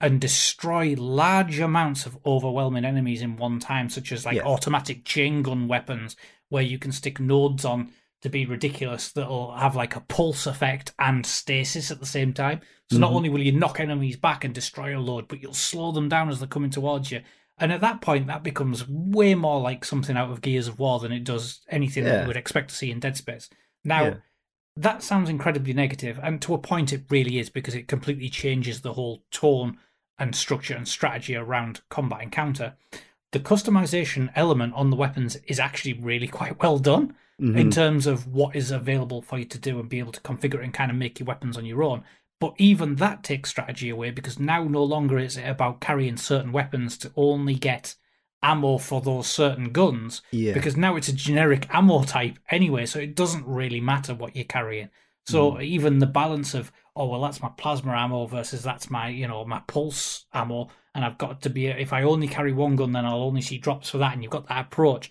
and 0.00 0.20
destroy 0.20 0.94
large 0.94 1.58
amounts 1.58 2.04
of 2.06 2.18
overwhelming 2.26 2.84
enemies 2.84 3.22
in 3.22 3.36
one 3.36 3.58
time, 3.58 3.88
such 3.88 4.12
as 4.12 4.26
like 4.26 4.42
automatic 4.44 5.04
chain 5.04 5.42
gun 5.42 5.68
weapons, 5.68 6.16
where 6.48 6.62
you 6.62 6.78
can 6.78 6.92
stick 6.92 7.18
nodes 7.18 7.64
on 7.64 7.90
to 8.22 8.28
be 8.28 8.44
ridiculous 8.44 9.12
that'll 9.12 9.52
have 9.52 9.76
like 9.76 9.96
a 9.96 10.00
pulse 10.00 10.46
effect 10.46 10.92
and 10.98 11.24
stasis 11.24 11.90
at 11.90 12.00
the 12.00 12.06
same 12.06 12.32
time. 12.32 12.60
So 12.90 12.94
mm-hmm. 12.94 13.00
not 13.00 13.12
only 13.12 13.28
will 13.28 13.42
you 13.42 13.52
knock 13.52 13.80
enemies 13.80 14.16
back 14.16 14.44
and 14.44 14.54
destroy 14.54 14.96
a 14.96 15.00
load, 15.00 15.28
but 15.28 15.40
you'll 15.40 15.54
slow 15.54 15.92
them 15.92 16.08
down 16.08 16.28
as 16.28 16.40
they're 16.40 16.48
coming 16.48 16.70
towards 16.70 17.10
you. 17.10 17.22
And 17.58 17.72
at 17.72 17.80
that 17.80 18.02
point, 18.02 18.26
that 18.26 18.42
becomes 18.42 18.86
way 18.86 19.34
more 19.34 19.60
like 19.60 19.84
something 19.84 20.16
out 20.16 20.30
of 20.30 20.42
Gears 20.42 20.68
of 20.68 20.78
War 20.78 21.00
than 21.00 21.12
it 21.12 21.24
does 21.24 21.60
anything 21.70 22.04
yeah. 22.04 22.12
that 22.12 22.20
you 22.22 22.26
would 22.26 22.36
expect 22.36 22.68
to 22.68 22.76
see 22.76 22.90
in 22.90 23.00
Dead 23.00 23.16
Space. 23.16 23.48
Now, 23.82 24.04
yeah 24.04 24.14
that 24.76 25.02
sounds 25.02 25.30
incredibly 25.30 25.72
negative, 25.72 26.20
and 26.22 26.40
to 26.42 26.54
a 26.54 26.58
point, 26.58 26.92
it 26.92 27.04
really 27.08 27.38
is 27.38 27.48
because 27.48 27.74
it 27.74 27.88
completely 27.88 28.28
changes 28.28 28.80
the 28.80 28.92
whole 28.92 29.22
tone 29.30 29.78
and 30.18 30.34
structure 30.34 30.74
and 30.74 30.86
strategy 30.86 31.34
around 31.34 31.80
combat 31.88 32.22
encounter. 32.22 32.74
The 33.32 33.40
customization 33.40 34.30
element 34.34 34.74
on 34.74 34.90
the 34.90 34.96
weapons 34.96 35.36
is 35.46 35.58
actually 35.58 35.94
really 35.94 36.28
quite 36.38 36.62
well 36.62 36.78
done 36.78 37.14
mm-hmm. 37.40 37.56
in 37.56 37.70
terms 37.70 38.06
of 38.06 38.26
what 38.26 38.54
is 38.54 38.70
available 38.70 39.22
for 39.22 39.38
you 39.38 39.44
to 39.46 39.58
do 39.58 39.80
and 39.80 39.88
be 39.88 39.98
able 39.98 40.12
to 40.12 40.20
configure 40.20 40.62
and 40.62 40.74
kind 40.74 40.90
of 40.90 40.96
make 40.96 41.18
your 41.18 41.26
weapons 41.26 41.56
on 41.56 41.64
your 41.64 41.82
own. 41.82 42.04
But 42.38 42.54
even 42.58 42.96
that 42.96 43.22
takes 43.22 43.48
strategy 43.48 43.88
away 43.88 44.10
because 44.10 44.38
now 44.38 44.64
no 44.64 44.84
longer 44.84 45.18
is 45.18 45.38
it 45.38 45.48
about 45.48 45.80
carrying 45.80 46.18
certain 46.18 46.52
weapons 46.52 46.98
to 46.98 47.12
only 47.16 47.54
get 47.54 47.94
ammo 48.46 48.78
for 48.78 49.00
those 49.00 49.26
certain 49.26 49.72
guns 49.72 50.22
yeah. 50.30 50.52
because 50.52 50.76
now 50.76 50.94
it's 50.94 51.08
a 51.08 51.12
generic 51.12 51.66
ammo 51.70 52.04
type 52.04 52.38
anyway, 52.50 52.86
so 52.86 52.98
it 52.98 53.16
doesn't 53.16 53.46
really 53.46 53.80
matter 53.80 54.14
what 54.14 54.36
you're 54.36 54.44
carrying. 54.44 54.88
So 55.26 55.52
mm. 55.52 55.62
even 55.64 55.98
the 55.98 56.06
balance 56.06 56.54
of 56.54 56.72
oh 56.94 57.06
well, 57.06 57.20
that's 57.20 57.42
my 57.42 57.50
plasma 57.56 57.92
ammo 57.92 58.26
versus 58.26 58.62
that's 58.62 58.88
my 58.90 59.08
you 59.08 59.26
know 59.26 59.44
my 59.44 59.60
pulse 59.66 60.26
ammo, 60.32 60.68
and 60.94 61.04
I've 61.04 61.18
got 61.18 61.42
to 61.42 61.50
be 61.50 61.66
if 61.66 61.92
I 61.92 62.04
only 62.04 62.28
carry 62.28 62.52
one 62.52 62.76
gun, 62.76 62.92
then 62.92 63.04
I'll 63.04 63.22
only 63.22 63.42
see 63.42 63.58
drops 63.58 63.90
for 63.90 63.98
that, 63.98 64.14
and 64.14 64.22
you've 64.22 64.32
got 64.32 64.48
that 64.48 64.66
approach. 64.66 65.10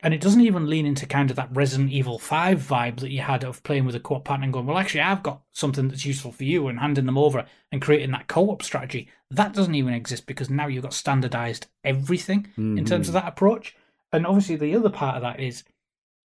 And 0.00 0.12
it 0.12 0.20
doesn't 0.20 0.42
even 0.42 0.68
lean 0.68 0.84
into 0.84 1.06
kind 1.06 1.30
of 1.30 1.36
that 1.36 1.48
Resident 1.52 1.90
Evil 1.90 2.18
5 2.18 2.60
vibe 2.60 3.00
that 3.00 3.10
you 3.10 3.22
had 3.22 3.44
of 3.44 3.62
playing 3.62 3.86
with 3.86 3.94
a 3.94 4.00
co 4.00 4.16
op 4.16 4.24
partner 4.24 4.44
and 4.44 4.52
going, 4.52 4.66
well, 4.66 4.76
actually, 4.76 5.00
I've 5.00 5.22
got 5.22 5.40
something 5.52 5.88
that's 5.88 6.04
useful 6.04 6.32
for 6.32 6.44
you 6.44 6.68
and 6.68 6.78
handing 6.78 7.06
them 7.06 7.16
over 7.16 7.46
and 7.72 7.80
creating 7.80 8.10
that 8.10 8.28
co 8.28 8.50
op 8.50 8.62
strategy. 8.62 9.08
That 9.30 9.54
doesn't 9.54 9.74
even 9.74 9.94
exist 9.94 10.26
because 10.26 10.50
now 10.50 10.66
you've 10.66 10.82
got 10.82 10.92
standardized 10.92 11.66
everything 11.82 12.42
mm-hmm. 12.42 12.78
in 12.78 12.84
terms 12.84 13.08
of 13.08 13.14
mm-hmm. 13.14 13.24
that 13.24 13.32
approach. 13.32 13.74
And 14.12 14.26
obviously, 14.26 14.56
the 14.56 14.76
other 14.76 14.90
part 14.90 15.16
of 15.16 15.22
that 15.22 15.40
is 15.40 15.64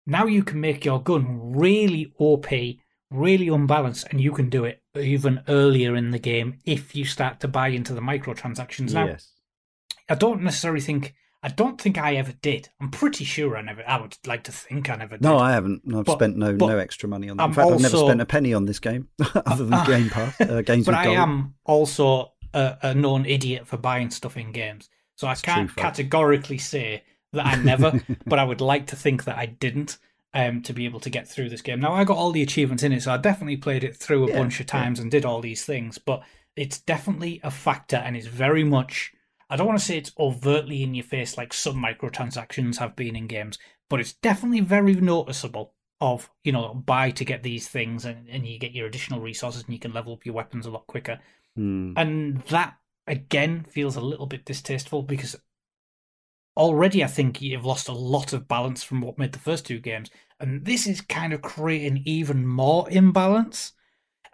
now 0.07 0.27
you 0.27 0.45
can 0.45 0.61
make 0.61 0.85
your 0.85 1.03
gun 1.03 1.57
really 1.57 2.13
OP, 2.19 2.47
really 3.11 3.49
unbalanced, 3.49 4.07
and 4.11 4.21
you 4.21 4.33
can 4.33 4.51
do 4.51 4.65
it 4.65 4.83
even 4.95 5.43
earlier 5.49 5.97
in 5.97 6.11
the 6.11 6.19
game 6.19 6.59
if 6.67 6.95
you 6.95 7.07
start 7.07 7.41
to 7.41 7.49
buy 7.49 7.69
into 7.69 7.95
the 7.95 8.03
microtransactions. 8.03 8.93
Now, 8.93 9.07
yes. 9.07 9.33
I 10.09 10.15
don't 10.17 10.43
necessarily 10.43 10.83
think 10.83 11.15
I 11.45 11.49
don't 11.49 11.79
think 11.79 11.99
I 11.99 12.15
ever 12.15 12.33
did. 12.33 12.71
I'm 12.81 12.91
pretty 12.91 13.23
sure 13.25 13.55
I 13.55 13.61
never. 13.61 13.87
I 13.87 14.01
would 14.01 14.17
like 14.27 14.45
to 14.45 14.53
think 14.53 14.89
I 14.89 14.97
never 14.97 15.19
did. 15.19 15.23
No, 15.23 15.37
I 15.37 15.53
haven't. 15.53 15.83
I've 15.95 16.07
but, 16.07 16.15
spent 16.15 16.39
no 16.39 16.53
no 16.53 16.79
extra 16.79 17.07
money 17.07 17.29
on 17.29 17.37
that. 17.37 17.45
In 17.45 17.53
fact, 17.53 17.65
also, 17.67 17.75
I've 17.75 17.83
never 17.83 17.99
spent 17.99 18.21
a 18.23 18.25
penny 18.25 18.55
on 18.55 18.65
this 18.65 18.79
game 18.79 19.09
other 19.35 19.67
than 19.67 19.75
uh, 19.75 19.85
Game 19.87 20.09
Pass. 20.09 20.41
Uh, 20.41 20.63
games 20.63 20.87
but 20.87 20.95
I 20.95 21.05
gold. 21.05 21.19
am 21.19 21.55
also 21.67 22.33
a, 22.55 22.79
a, 22.81 22.95
known 22.95 23.27
idiot 23.27 23.67
for 23.67 23.77
buying 23.77 24.09
stuff 24.09 24.39
in 24.39 24.53
games, 24.53 24.89
so 25.17 25.29
I 25.29 25.35
can't 25.35 25.69
true, 25.69 25.83
categorically 25.83 26.57
say 26.57 27.05
that 27.35 27.45
I 27.45 27.57
never. 27.57 28.03
but 28.27 28.39
I 28.39 28.45
would 28.45 28.63
like 28.63 28.87
to 28.87 28.97
think 28.97 29.25
that 29.25 29.37
I 29.37 29.45
didn't. 29.45 29.99
Um, 30.37 30.63
to 30.63 30.73
be 30.73 30.85
able 30.85 30.99
to 30.99 31.11
get 31.11 31.29
through 31.29 31.49
this 31.49 31.63
game. 31.63 31.79
Now 31.79 31.93
I 31.93 32.03
got 32.03 32.17
all 32.17 32.33
the 32.33 32.43
achievements 32.43 32.83
in 32.83 32.93
it, 32.93 33.05
so 33.05 33.13
I 33.13 33.19
definitely 33.19 33.57
played 33.57 33.85
it 33.85 33.95
through 33.95 34.25
a 34.25 34.29
yeah, 34.31 34.39
bunch 34.39 34.59
of 34.59 34.67
times 34.67 34.99
yeah. 34.99 35.03
and 35.03 35.11
did 35.13 35.25
all 35.25 35.41
these 35.41 35.65
things. 35.65 35.97
But 35.97 36.25
it's 36.57 36.81
definitely 36.81 37.41
a 37.45 37.53
factor, 37.53 37.99
and 37.99 38.17
it's 38.17 38.27
very 38.27 38.65
much 38.65 39.13
I 39.51 39.57
don't 39.57 39.67
want 39.67 39.79
to 39.79 39.85
say 39.85 39.99
it's 39.99 40.13
overtly 40.19 40.83
in 40.83 40.95
your 40.95 41.05
face 41.05 41.37
like 41.37 41.53
some 41.53 41.83
microtransactions 41.83 42.79
have 42.79 42.97
been 42.97 43.17
in 43.17 43.27
games, 43.27 43.59
but 43.89 44.01
it's 44.01 44.15
definitely 44.15 44.61
very 44.61 44.95
noticeable 44.95 45.75
of, 46.01 46.31
you 46.43 46.53
know, 46.53 46.75
buy 46.75 47.11
to 47.11 47.25
get 47.25 47.43
these 47.43 47.69
things 47.69 48.05
and, 48.05 48.29
and 48.29 48.47
you 48.47 48.59
get 48.59 48.73
your 48.73 48.87
additional 48.87 49.21
resources 49.21 49.65
and 49.65 49.73
you 49.73 49.79
can 49.79 49.93
level 49.93 50.13
up 50.13 50.27
your 50.27 50.35
weapons 50.35 50.67
a 50.67 50.71
lot 50.71 50.87
quicker. 50.87 51.21
Mm. 51.59 51.95
And 51.97 52.43
that 52.45 52.75
again 53.07 53.65
feels 53.65 53.97
a 53.97 54.01
little 54.01 54.27
bit 54.27 54.45
distasteful 54.45 55.03
because 55.03 55.37
already 56.57 57.03
I 57.03 57.09
think 57.09 57.43
you've 57.43 57.65
lost 57.65 57.89
a 57.89 57.93
lot 57.93 58.33
of 58.33 58.49
balance 58.49 58.83
from 58.83 59.01
what 59.01 59.19
made 59.19 59.33
the 59.33 59.39
first 59.39 59.67
two 59.67 59.79
games. 59.79 60.11
And 60.41 60.65
this 60.65 60.87
is 60.87 61.01
kind 61.01 61.33
of 61.33 61.43
creating 61.43 62.03
even 62.05 62.47
more 62.47 62.89
imbalance. 62.91 63.73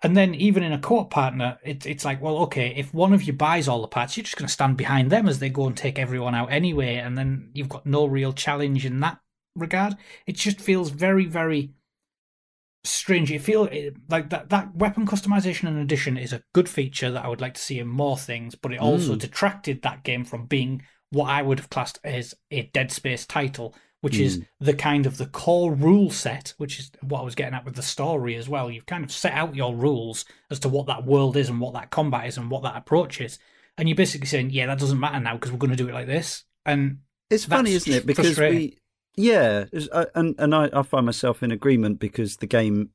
And 0.03 0.17
then 0.17 0.35
even 0.35 0.63
in 0.63 0.73
a 0.73 0.79
co-op 0.79 1.11
partner, 1.11 1.59
it's 1.63 1.85
it's 1.85 2.05
like, 2.05 2.23
well, 2.23 2.39
okay, 2.39 2.73
if 2.77 2.95
one 2.95 3.13
of 3.13 3.23
you 3.23 3.35
buys 3.35 3.69
all 3.69 3.83
the 3.83 3.89
parts, 3.89 4.17
you're 4.17 4.25
just 4.25 4.37
going 4.37 4.47
to 4.47 4.53
stand 4.53 4.77
behind 4.77 5.11
them 5.11 5.29
as 5.29 5.39
they 5.39 5.51
go 5.51 5.67
and 5.67 5.77
take 5.77 5.99
everyone 5.99 6.35
out 6.35 6.51
anyway, 6.51 6.97
and 6.97 7.19
then 7.19 7.51
you've 7.53 7.69
got 7.69 7.85
no 7.85 8.07
real 8.07 8.33
challenge 8.33 8.87
in 8.87 9.01
that 9.01 9.19
regard. 9.55 9.97
It 10.27 10.37
just 10.37 10.61
feels 10.61 10.89
very, 10.91 11.27
very 11.27 11.75
strange. 12.85 13.31
It 13.31 13.43
feels 13.43 13.69
like 14.09 14.31
that 14.31 14.49
that 14.49 14.75
weapon 14.75 15.07
customization 15.07 15.69
and 15.69 15.79
addition 15.79 16.17
is 16.17 16.33
a 16.33 16.43
good 16.55 16.69
feature 16.69 17.11
that 17.11 17.25
I 17.25 17.29
would 17.29 17.43
like 17.43 17.55
to 17.55 17.61
see 17.61 17.79
in 17.79 17.89
more 17.89 18.17
things, 18.17 18.55
but 18.55 18.73
it 18.73 18.81
also 18.81 19.15
mm. 19.15 19.19
detracted 19.19 19.83
that 19.83 20.03
game 20.03 20.25
from 20.25 20.47
being 20.47 20.83
what 21.11 21.29
I 21.29 21.43
would 21.43 21.59
have 21.59 21.71
classed 21.71 21.99
as 22.05 22.35
a 22.51 22.63
Dead 22.73 22.91
Space 22.91 23.27
title, 23.27 23.75
which 24.01 24.17
is 24.19 24.39
Mm. 24.39 24.47
the 24.61 24.75
kind 24.75 25.07
of 25.07 25.19
the 25.19 25.27
core 25.27 25.75
rule 25.75 26.11
set, 26.11 26.55
which 26.57 26.79
is 26.79 26.91
what 27.03 27.21
I 27.21 27.25
was 27.25 27.35
getting 27.35 27.55
at 27.55 27.65
with 27.65 27.77
the 27.77 27.83
story 27.83 28.35
as 28.37 28.49
well. 28.49 28.71
You've 28.71 28.87
kind 28.87 29.05
of 29.05 29.13
set 29.13 29.33
out 29.35 29.55
your 29.55 29.75
rules 29.75 30.25
as 30.51 30.59
to 30.61 30.69
what 30.69 30.87
that 30.87 31.05
world 31.05 31.37
is 31.37 31.49
and 31.49 31.61
what 31.61 31.75
that 31.75 31.91
combat 31.91 32.27
is 32.27 32.39
and 32.39 32.51
what 32.51 32.63
that 32.63 32.77
approach 32.77 33.21
is, 33.21 33.39
and 33.77 33.89
you're 33.89 33.97
basically 33.97 34.27
saying, 34.27 34.51
yeah, 34.51 34.67
that 34.67 34.79
doesn't 34.79 35.01
matter 35.01 35.21
now 35.21 35.35
because 35.35 35.53
we're 35.53 35.59
going 35.59 35.71
to 35.71 35.77
do 35.77 35.89
it 35.89 35.95
like 35.95 36.07
this. 36.07 36.45
And 36.65 36.99
It's 37.31 37.45
funny, 37.45 37.73
isn't 37.73 37.93
it? 37.93 38.07
Because 38.07 38.39
we, 38.39 38.79
yeah, 39.17 39.67
uh, 39.93 40.07
and 40.15 40.35
and 40.39 40.55
I, 40.55 40.71
I 40.73 40.83
find 40.83 41.07
myself 41.07 41.43
in 41.43 41.51
agreement 41.51 41.99
because 41.99 42.37
the 42.37 42.47
game, 42.47 42.91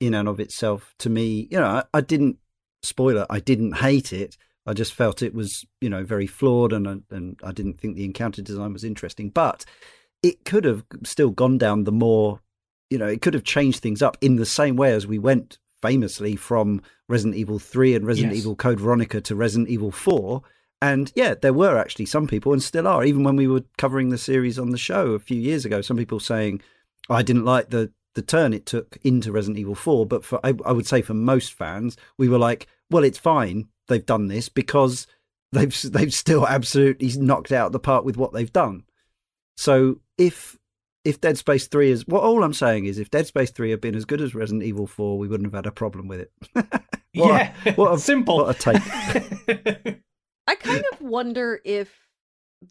in 0.00 0.14
and 0.14 0.28
of 0.28 0.40
itself, 0.40 0.94
to 0.98 1.10
me, 1.10 1.48
you 1.50 1.58
know, 1.58 1.66
I, 1.66 1.84
I 1.94 2.00
didn't 2.00 2.38
spoiler, 2.82 3.26
I 3.30 3.40
didn't 3.40 3.76
hate 3.76 4.12
it. 4.12 4.36
I 4.66 4.74
just 4.74 4.94
felt 4.94 5.22
it 5.22 5.34
was, 5.34 5.64
you 5.80 5.90
know, 5.90 6.04
very 6.04 6.26
flawed, 6.26 6.72
and 6.72 7.04
and 7.10 7.38
I 7.42 7.52
didn't 7.52 7.80
think 7.80 7.96
the 7.96 8.04
encounter 8.04 8.42
design 8.42 8.72
was 8.72 8.84
interesting. 8.84 9.28
But 9.30 9.64
it 10.22 10.44
could 10.44 10.64
have 10.64 10.84
still 11.04 11.30
gone 11.30 11.58
down 11.58 11.84
the 11.84 11.92
more, 11.92 12.40
you 12.90 12.98
know, 12.98 13.06
it 13.06 13.22
could 13.22 13.34
have 13.34 13.44
changed 13.44 13.80
things 13.80 14.02
up 14.02 14.16
in 14.20 14.36
the 14.36 14.46
same 14.46 14.76
way 14.76 14.92
as 14.92 15.06
we 15.06 15.18
went 15.18 15.58
famously 15.80 16.36
from 16.36 16.80
Resident 17.08 17.36
Evil 17.36 17.58
Three 17.58 17.94
and 17.94 18.06
Resident 18.06 18.34
Yes. 18.34 18.42
Evil 18.42 18.56
Code 18.56 18.80
Veronica 18.80 19.20
to 19.20 19.34
Resident 19.34 19.68
Evil 19.68 19.90
Four. 19.90 20.42
And 20.80 21.12
yeah, 21.14 21.34
there 21.34 21.52
were 21.52 21.78
actually 21.78 22.06
some 22.06 22.26
people, 22.26 22.52
and 22.52 22.62
still 22.62 22.88
are, 22.88 23.04
even 23.04 23.22
when 23.22 23.36
we 23.36 23.46
were 23.46 23.64
covering 23.78 24.08
the 24.08 24.18
series 24.18 24.58
on 24.58 24.70
the 24.70 24.78
show 24.78 25.12
a 25.12 25.18
few 25.18 25.40
years 25.40 25.64
ago, 25.64 25.80
some 25.80 25.96
people 25.96 26.18
saying, 26.18 26.60
I 27.08 27.22
didn't 27.22 27.44
like 27.44 27.70
the, 27.70 27.92
the 28.14 28.22
turn 28.22 28.52
it 28.52 28.66
took 28.66 28.98
into 29.02 29.30
Resident 29.30 29.58
Evil 29.58 29.74
4. 29.74 30.06
But 30.06 30.24
for 30.24 30.44
I, 30.44 30.54
I 30.64 30.72
would 30.72 30.86
say 30.86 31.02
for 31.02 31.14
most 31.14 31.52
fans, 31.52 31.96
we 32.18 32.28
were 32.28 32.38
like, 32.38 32.66
well, 32.90 33.04
it's 33.04 33.18
fine. 33.18 33.68
They've 33.88 34.04
done 34.04 34.28
this 34.28 34.48
because 34.48 35.06
they've 35.52 35.92
they've 35.92 36.14
still 36.14 36.46
absolutely 36.46 37.12
knocked 37.18 37.52
out 37.52 37.72
the 37.72 37.78
part 37.78 38.04
with 38.04 38.16
what 38.16 38.32
they've 38.32 38.52
done. 38.52 38.84
So 39.56 40.00
if 40.26 40.58
if 41.04 41.20
Dead 41.20 41.36
Space 41.36 41.66
3 41.66 41.90
is 41.90 42.06
well, 42.06 42.20
all 42.22 42.42
I'm 42.44 42.54
saying 42.54 42.84
is 42.86 42.98
if 42.98 43.10
Dead 43.10 43.26
Space 43.26 43.50
3 43.50 43.70
had 43.70 43.80
been 43.80 43.94
as 43.96 44.04
good 44.04 44.20
as 44.20 44.34
Resident 44.34 44.62
Evil 44.62 44.86
4, 44.86 45.18
we 45.18 45.26
wouldn't 45.28 45.46
have 45.46 45.54
had 45.54 45.66
a 45.66 45.72
problem 45.72 46.08
with 46.08 46.20
it. 46.20 46.32
What 47.14 47.30
a- 47.42 47.52
yeah, 47.66 47.74
what 47.74 47.92
a- 47.92 47.98
simple. 47.98 48.38
what 48.38 48.56
a 48.56 48.58
take. 48.58 48.82
I 50.46 50.54
kind 50.54 50.82
of 50.92 51.00
wonder 51.02 51.60
if 51.62 51.94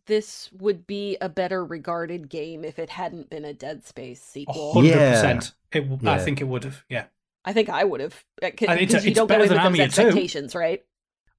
this 0.07 0.49
would 0.57 0.87
be 0.87 1.15
a 1.21 1.29
better 1.29 1.63
regarded 1.63 2.27
game 2.27 2.63
if 2.65 2.79
it 2.79 2.89
hadn't 2.89 3.29
been 3.29 3.45
a 3.45 3.53
Dead 3.53 3.85
Space 3.85 4.19
sequel. 4.23 4.73
hundred 4.73 4.89
Yeah. 4.89 5.11
percent. 5.11 5.51
It. 5.73 5.81
w- 5.89 6.09
I 6.09 6.15
Yeah. 6.17 6.23
think 6.23 6.41
it 6.41 6.45
would 6.45 6.63
have. 6.63 6.83
Yeah. 6.89 7.05
I 7.45 7.53
think 7.53 7.69
I 7.69 7.83
would 7.83 8.01
have 8.01 8.13
uh, 8.41 8.49
because 8.49 8.69
it's- 8.79 9.03
you 9.03 9.09
it's 9.11 9.15
don't 9.15 9.27
go 9.27 9.35
better 9.35 9.43
in 9.43 9.49
than 9.49 9.57
with 9.57 9.57
those 9.57 9.65
Army 9.65 9.79
of 9.81 9.85
expectations, 9.85 10.55
right? 10.55 10.83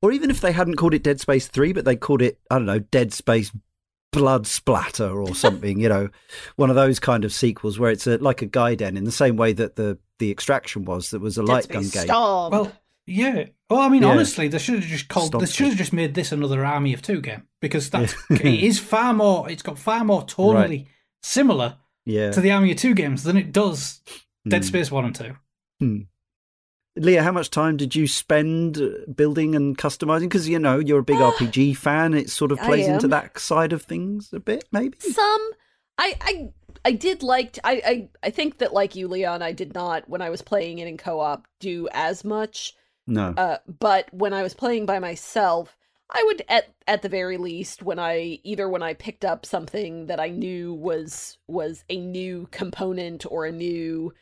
Or 0.01 0.13
even 0.13 0.31
if 0.31 0.41
they 0.41 0.53
hadn't 0.53 0.77
called 0.77 0.95
it 0.95 1.03
Dead 1.03 1.19
Space 1.21 1.49
3, 1.49 1.73
but 1.73 1.85
they 1.85 1.97
called 1.97 2.23
it, 2.23 2.39
I 2.51 2.57
don't 2.57 2.67
know, 2.67 2.79
Dead 2.81 3.13
Space 3.13 3.51
Blood 4.13 4.47
Splatter 4.47 5.21
or 5.21 5.35
something, 5.35 5.81
you 5.81 5.89
know, 5.89 6.09
one 6.57 6.71
of 6.71 6.77
those 6.77 6.99
kind 7.01 7.25
of 7.25 7.33
sequels 7.33 7.79
where 7.79 7.91
it's 7.91 8.07
a, 8.07 8.19
like 8.19 8.43
a 8.43 8.47
Gaiden 8.47 8.97
in 8.97 9.05
the 9.05 9.13
same 9.13 9.37
way 9.37 9.53
that 9.55 9.77
the, 9.77 9.99
the 10.19 10.31
Extraction 10.31 10.85
was, 10.85 11.11
that 11.11 11.21
was 11.21 11.37
a 11.39 11.43
light 11.43 11.69
gun 11.69 11.83
game. 11.83 12.05
Stomp. 12.05 12.53
Well, 12.53 12.73
yeah. 13.07 13.47
Well, 13.69 13.81
I 13.81 13.89
mean, 13.89 14.03
Yeah. 14.03 14.11
honestly, 14.11 14.49
they 14.49 14.59
should 14.59 14.77
have 14.81 14.85
just 14.85 15.09
called. 15.09 15.29
Stop 15.29 15.41
they 15.41 15.47
should 15.47 15.69
have 15.69 15.77
just 15.77 15.93
made 15.93 16.15
this 16.15 16.31
another 16.31 16.65
Army 16.65 16.93
of 16.95 17.03
Two 17.03 17.21
game 17.21 17.43
because 17.61 17.91
that's 17.91 18.15
Yeah. 18.31 18.37
it 18.47 18.63
is 18.63 18.79
far 18.79 19.13
more. 19.15 19.51
It's 19.51 19.63
got 19.63 19.79
far 19.79 20.05
more 20.05 20.23
tonally 20.25 20.55
Right. 20.55 20.87
similar 21.23 21.79
Yeah. 22.05 22.31
to 22.33 22.41
the 22.41 22.51
Army 22.53 22.71
of 22.73 22.77
Two 22.79 22.95
games 22.95 23.25
than 23.25 23.37
it 23.37 23.51
does 23.51 24.01
Dead 24.47 24.63
Hmm. 24.63 24.67
Space 24.69 24.91
One 24.91 25.05
and 25.07 25.15
Two. 25.15 26.07
Leah, 26.97 27.23
how 27.23 27.33
much 27.33 27.51
time 27.51 27.77
did 27.77 27.95
you 27.95 28.07
spend 28.07 28.79
uh, 28.79 28.91
building 29.15 29.55
and 29.55 29.79
customizing? 29.79 30.23
Because, 30.23 30.49
you 30.49 30.59
know, 30.59 30.79
you're 30.79 30.99
a 30.99 31.05
big 31.05 31.17
RPG 31.17 31.77
fan. 31.77 32.13
It 32.13 32.29
sort 32.29 32.53
of 32.53 32.59
plays 32.61 32.87
into 32.87 33.09
that 33.09 33.39
side 33.39 33.73
of 33.73 33.83
things 33.83 34.31
a 34.33 34.41
bit, 34.41 34.65
maybe? 34.73 34.99
Some 35.01 35.53
I 35.99 36.17
I 36.21 36.49
I 36.85 36.93
did 36.93 37.23
like 37.23 37.59
I 37.65 37.83
I 37.85 38.09
I 38.27 38.31
think 38.31 38.59
that 38.59 38.73
like 38.73 38.97
you, 38.97 39.09
Leon, 39.09 39.43
I 39.43 39.53
did 39.53 39.75
not 39.75 40.09
when 40.09 40.23
I 40.23 40.31
was 40.31 40.43
playing 40.43 40.79
it 40.79 40.89
in 40.89 40.97
co-op 40.97 41.47
do 41.61 41.89
as 41.93 42.25
much. 42.25 42.75
No. 43.07 43.35
Uh, 43.37 43.59
but 43.81 44.13
when 44.13 44.33
I 44.33 44.43
was 44.43 44.55
playing 44.55 44.87
by 44.87 44.99
myself, 44.99 45.77
I 46.11 46.23
would 46.27 46.43
at 46.49 46.75
at 46.87 47.03
the 47.03 47.09
very 47.09 47.37
least 47.37 47.83
when 47.83 47.99
I 47.99 48.41
either 48.43 48.69
when 48.69 48.83
I 48.83 48.95
picked 48.95 49.25
up 49.25 49.47
something 49.47 50.07
that 50.07 50.21
I 50.21 50.29
knew 50.29 50.75
was 50.75 51.39
was 51.47 51.85
a 51.89 51.99
new 51.99 52.49
component 52.51 53.25
or 53.31 53.47
a 53.47 53.53
new 53.53 54.13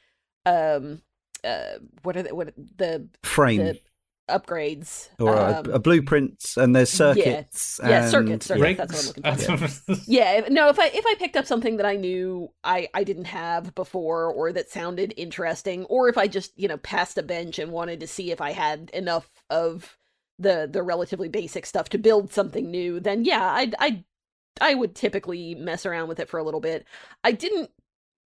um 0.46 1.02
uh 1.44 1.78
what 2.02 2.16
are 2.16 2.22
the 2.22 2.34
what 2.34 2.52
the 2.76 3.08
Frame. 3.22 3.58
the 3.58 3.80
upgrades 4.28 5.08
or 5.18 5.36
um, 5.36 5.66
a, 5.66 5.70
a 5.72 5.78
blueprints 5.80 6.56
and 6.56 6.74
there's 6.76 6.90
circuits. 6.90 7.80
Yeah, 7.82 8.02
and, 8.02 8.10
circuits, 8.10 8.46
circuits. 8.46 8.62
Rigs. 8.62 8.78
that's 8.78 9.06
what 9.08 9.26
I'm 9.26 9.32
looking 9.34 9.56
for. 9.56 9.66
That's- 9.66 10.08
yeah 10.08 10.32
if- 10.38 10.50
no 10.50 10.68
if 10.68 10.78
i 10.78 10.86
if 10.86 11.04
i 11.04 11.16
picked 11.18 11.36
up 11.36 11.46
something 11.46 11.78
that 11.78 11.86
i 11.86 11.96
knew 11.96 12.48
i 12.62 12.88
i 12.94 13.02
didn't 13.02 13.24
have 13.24 13.74
before 13.74 14.26
or 14.32 14.52
that 14.52 14.70
sounded 14.70 15.12
interesting 15.16 15.84
or 15.86 16.08
if 16.08 16.16
i 16.16 16.28
just 16.28 16.52
you 16.56 16.68
know 16.68 16.76
passed 16.76 17.18
a 17.18 17.24
bench 17.24 17.58
and 17.58 17.72
wanted 17.72 17.98
to 17.98 18.06
see 18.06 18.30
if 18.30 18.40
i 18.40 18.52
had 18.52 18.88
enough 18.94 19.28
of 19.50 19.96
the 20.38 20.68
the 20.70 20.82
relatively 20.82 21.28
basic 21.28 21.66
stuff 21.66 21.88
to 21.88 21.98
build 21.98 22.32
something 22.32 22.70
new 22.70 23.00
then 23.00 23.24
yeah 23.24 23.42
i 23.42 23.70
i 23.80 24.04
i 24.60 24.74
would 24.74 24.94
typically 24.94 25.56
mess 25.56 25.84
around 25.84 26.08
with 26.08 26.20
it 26.20 26.28
for 26.28 26.38
a 26.38 26.44
little 26.44 26.60
bit 26.60 26.86
i 27.24 27.32
didn't 27.32 27.70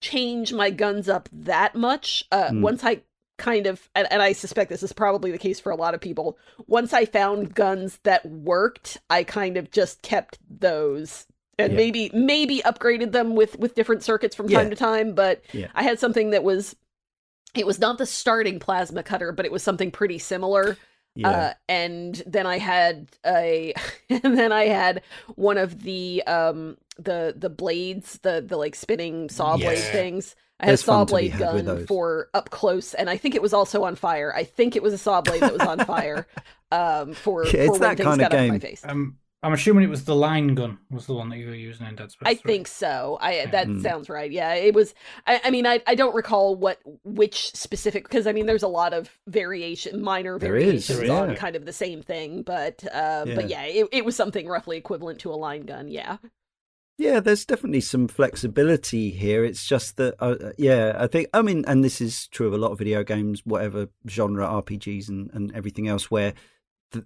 change 0.05 0.53
my 0.53 0.71
guns 0.71 1.09
up 1.09 1.29
that 1.33 1.75
much 1.75 2.25
uh 2.31 2.51
Hmm. 2.51 2.61
once 2.63 2.85
i 2.85 3.01
kind 3.39 3.67
of 3.67 3.89
and, 3.95 4.07
and 4.13 4.21
i 4.23 4.33
suspect 4.33 4.69
this 4.71 4.83
is 4.83 4.93
probably 4.93 5.31
the 5.33 5.39
case 5.39 5.59
for 5.59 5.73
a 5.73 5.77
lot 5.77 5.95
of 5.95 6.01
people 6.01 6.39
once 6.67 6.93
i 6.93 7.05
found 7.05 7.55
guns 7.55 7.99
that 8.05 8.25
worked 8.27 8.99
i 9.11 9.25
kind 9.25 9.57
of 9.57 9.71
just 9.71 10.03
kept 10.03 10.39
those 10.49 11.27
and 11.59 11.73
Yeah. 11.73 11.77
maybe 11.77 12.11
maybe 12.13 12.61
upgraded 12.65 13.13
them 13.13 13.35
with 13.35 13.59
with 13.59 13.75
different 13.75 14.03
circuits 14.05 14.37
from 14.37 14.49
time 14.49 14.65
Yeah. 14.67 14.71
to 14.71 14.77
time 14.77 15.15
but 15.15 15.43
Yeah. 15.53 15.69
i 15.75 15.83
had 15.83 15.99
something 15.99 16.31
that 16.31 16.45
was 16.45 16.77
it 17.55 17.67
was 17.67 17.79
not 17.79 17.99
the 17.99 18.07
starting 18.07 18.59
plasma 18.59 19.03
cutter 19.03 19.33
but 19.33 19.47
it 19.47 19.53
was 19.53 19.63
something 19.63 19.91
pretty 19.91 20.19
similar 20.19 20.77
Yeah. 21.15 21.47
uh, 21.47 21.55
and 21.69 22.23
then 22.27 22.47
I 22.47 22.59
had 22.59 23.09
a, 23.27 23.75
and 24.11 24.37
then 24.39 24.53
I 24.53 24.65
had 24.67 25.03
one 25.37 25.59
of 25.59 25.83
the 25.83 26.23
um 26.27 26.77
the 26.99 27.35
the 27.37 27.51
blades, 27.51 28.19
the 28.23 28.45
the 28.47 28.57
like 28.57 28.75
spinning 28.75 29.29
saw 29.29 29.57
blade 29.57 29.89
Yeah. 29.89 29.91
things. 29.91 30.37
I 30.61 30.67
had 30.67 30.75
There's 30.75 30.83
a 30.83 30.83
saw 30.83 31.05
fun 31.05 31.07
to 31.07 31.17
be 31.17 31.29
blade 31.29 31.37
gun 31.37 31.77
for 31.77 32.29
up 32.35 32.51
close, 32.51 32.95
and 32.95 33.11
I 33.11 33.17
think 33.17 33.35
it 33.35 33.43
was 33.43 33.53
also 33.53 33.85
on 33.85 33.97
fire. 33.97 34.33
I 34.35 34.45
think 34.45 34.77
it 34.77 34.83
was 34.83 34.93
a 34.95 34.99
saw 34.99 35.21
blade 35.21 35.45
that 35.47 35.53
was 35.53 35.65
on 35.65 35.81
fire. 35.81 36.27
Um, 36.73 37.15
for 37.15 37.55
Yeah, 37.55 37.61
for 37.61 37.77
it's 37.77 37.79
when 37.79 37.95
that 37.95 37.95
things 37.95 38.17
kind 38.17 38.21
of 38.21 38.29
got 38.29 38.33
up 38.33 38.49
my 38.49 38.59
game. 38.59 38.59
face. 38.59 38.85
um, 38.85 39.19
I'm 39.45 39.53
assuming 39.53 39.85
it 39.85 39.91
was 39.91 40.05
the 40.05 40.17
line 40.17 40.55
gun 40.55 40.79
was 40.91 41.07
the 41.07 41.15
one 41.15 41.29
that 41.29 41.37
you 41.37 41.47
were 41.49 41.55
using 41.55 41.87
in 41.87 41.95
Dead 41.95 42.11
Space. 42.11 42.27
I 42.27 42.35
3. 42.35 42.51
think 42.53 42.67
so. 42.67 43.19
I 43.21 43.47
that 43.47 43.69
Mm. 43.69 43.83
sounds 43.83 44.09
right. 44.09 44.31
Yeah, 44.31 44.55
it 44.55 44.75
was. 44.75 44.95
I, 45.27 45.41
I 45.45 45.51
mean, 45.51 45.67
I 45.67 45.81
I 45.87 45.95
don't 45.95 46.15
recall 46.15 46.57
what 46.57 46.81
which 47.05 47.55
specific 47.55 48.05
because 48.05 48.27
I 48.27 48.33
mean, 48.33 48.47
there's 48.47 48.63
a 48.63 48.69
lot 48.69 48.93
of 48.95 49.11
variation, 49.29 50.03
minor 50.03 50.39
There 50.39 50.57
is, 50.57 50.87
variations 50.87 50.99
there 50.99 51.05
is, 51.05 51.11
on 51.11 51.29
yeah. 51.31 51.35
kind 51.37 51.57
of 51.57 51.67
the 51.67 51.73
same 51.73 52.03
thing, 52.03 52.43
but 52.43 52.83
uh, 52.93 53.25
Yeah. 53.27 53.35
but 53.35 53.49
yeah, 53.49 53.65
it, 53.65 53.89
it 53.93 54.05
was 54.05 54.17
something 54.17 54.49
roughly 54.49 54.77
equivalent 54.79 55.21
to 55.21 55.31
a 55.31 55.37
line 55.37 55.63
gun. 55.67 55.89
Yeah, 55.89 56.17
Yeah, 56.97 57.21
there's 57.21 57.45
definitely 57.45 57.81
some 57.83 58.09
flexibility 58.09 59.11
here. 59.11 59.45
It's 59.45 59.67
just 59.67 59.97
that, 59.97 60.15
uh, 60.21 60.53
yeah, 60.59 60.95
I 60.97 61.07
think, 61.09 61.29
I 61.35 61.43
mean, 61.43 61.65
and 61.67 61.83
this 61.83 62.01
is 62.01 62.29
true 62.29 62.47
of 62.47 62.53
a 62.55 62.59
lot 62.59 62.71
of 62.73 62.79
video 62.79 63.03
games, 63.03 63.43
whatever 63.45 63.89
genre, 64.09 64.47
RPGs 64.47 65.09
and, 65.09 65.29
and 65.35 65.55
everything 65.57 65.89
else, 65.89 66.09
where 66.11 66.35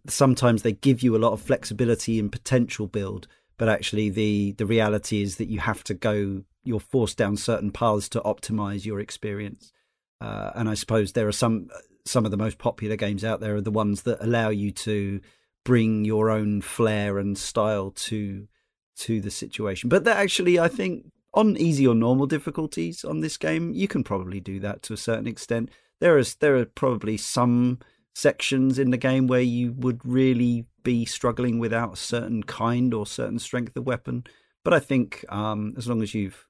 sometimes 0.06 0.62
they 0.62 0.72
give 0.72 1.02
you 1.02 1.16
a 1.16 1.18
lot 1.18 1.32
of 1.32 1.40
flexibility 1.40 2.18
and 2.18 2.30
potential 2.30 2.86
build, 2.86 3.26
but 3.56 3.68
actually 3.68 4.10
the, 4.10 4.52
the 4.52 4.66
reality 4.66 5.22
is 5.22 5.36
that 5.36 5.48
you 5.48 5.60
have 5.60 5.84
to 5.84 5.94
go, 5.94 6.42
you're 6.64 6.80
forced 6.80 7.16
down 7.16 7.36
certain 7.36 7.70
paths 7.70 8.08
to 8.10 8.20
optimize 8.20 8.84
your 8.84 9.00
experience. 9.00 9.72
Uh, 10.20 10.50
and 10.54 10.68
I 10.68 10.74
suppose 10.74 11.12
there 11.12 11.28
are 11.28 11.32
some, 11.32 11.68
some 12.04 12.24
of 12.24 12.30
the 12.30 12.36
most 12.36 12.58
popular 12.58 12.96
games 12.96 13.24
out 13.24 13.40
there 13.40 13.56
are 13.56 13.60
the 13.60 13.70
ones 13.70 14.02
that 14.02 14.22
allow 14.24 14.48
you 14.48 14.72
to 14.72 15.20
bring 15.64 16.04
your 16.04 16.30
own 16.30 16.62
flair 16.62 17.18
and 17.18 17.36
style 17.36 17.90
to 17.90 18.48
to 18.96 19.20
the 19.20 19.30
situation. 19.30 19.88
But 19.88 20.04
that 20.04 20.16
actually, 20.16 20.58
I 20.58 20.68
think, 20.68 21.12
on 21.34 21.56
easy 21.56 21.86
or 21.86 21.94
normal 21.94 22.26
difficulties 22.26 23.04
on 23.04 23.20
this 23.20 23.36
game, 23.36 23.72
you 23.72 23.86
can 23.86 24.02
probably 24.02 24.40
do 24.40 24.58
that 24.60 24.82
to 24.84 24.92
a 24.92 24.96
certain 24.96 25.26
extent. 25.26 25.70
There 26.00 26.18
is 26.18 26.36
there 26.36 26.56
are 26.56 26.64
probably 26.64 27.16
some 27.16 27.78
sections 28.18 28.80
in 28.80 28.90
the 28.90 28.96
game 28.96 29.28
where 29.28 29.40
you 29.40 29.72
would 29.72 30.00
really 30.04 30.66
be 30.82 31.04
struggling 31.04 31.60
without 31.60 31.92
a 31.92 31.96
certain 31.96 32.42
kind 32.42 32.92
or 32.92 33.06
certain 33.06 33.38
strength 33.38 33.76
of 33.76 33.86
weapon. 33.86 34.24
But 34.64 34.74
I 34.74 34.80
think 34.80 35.24
um, 35.28 35.74
as 35.78 35.86
long 35.86 36.02
as 36.02 36.14
you've 36.14 36.48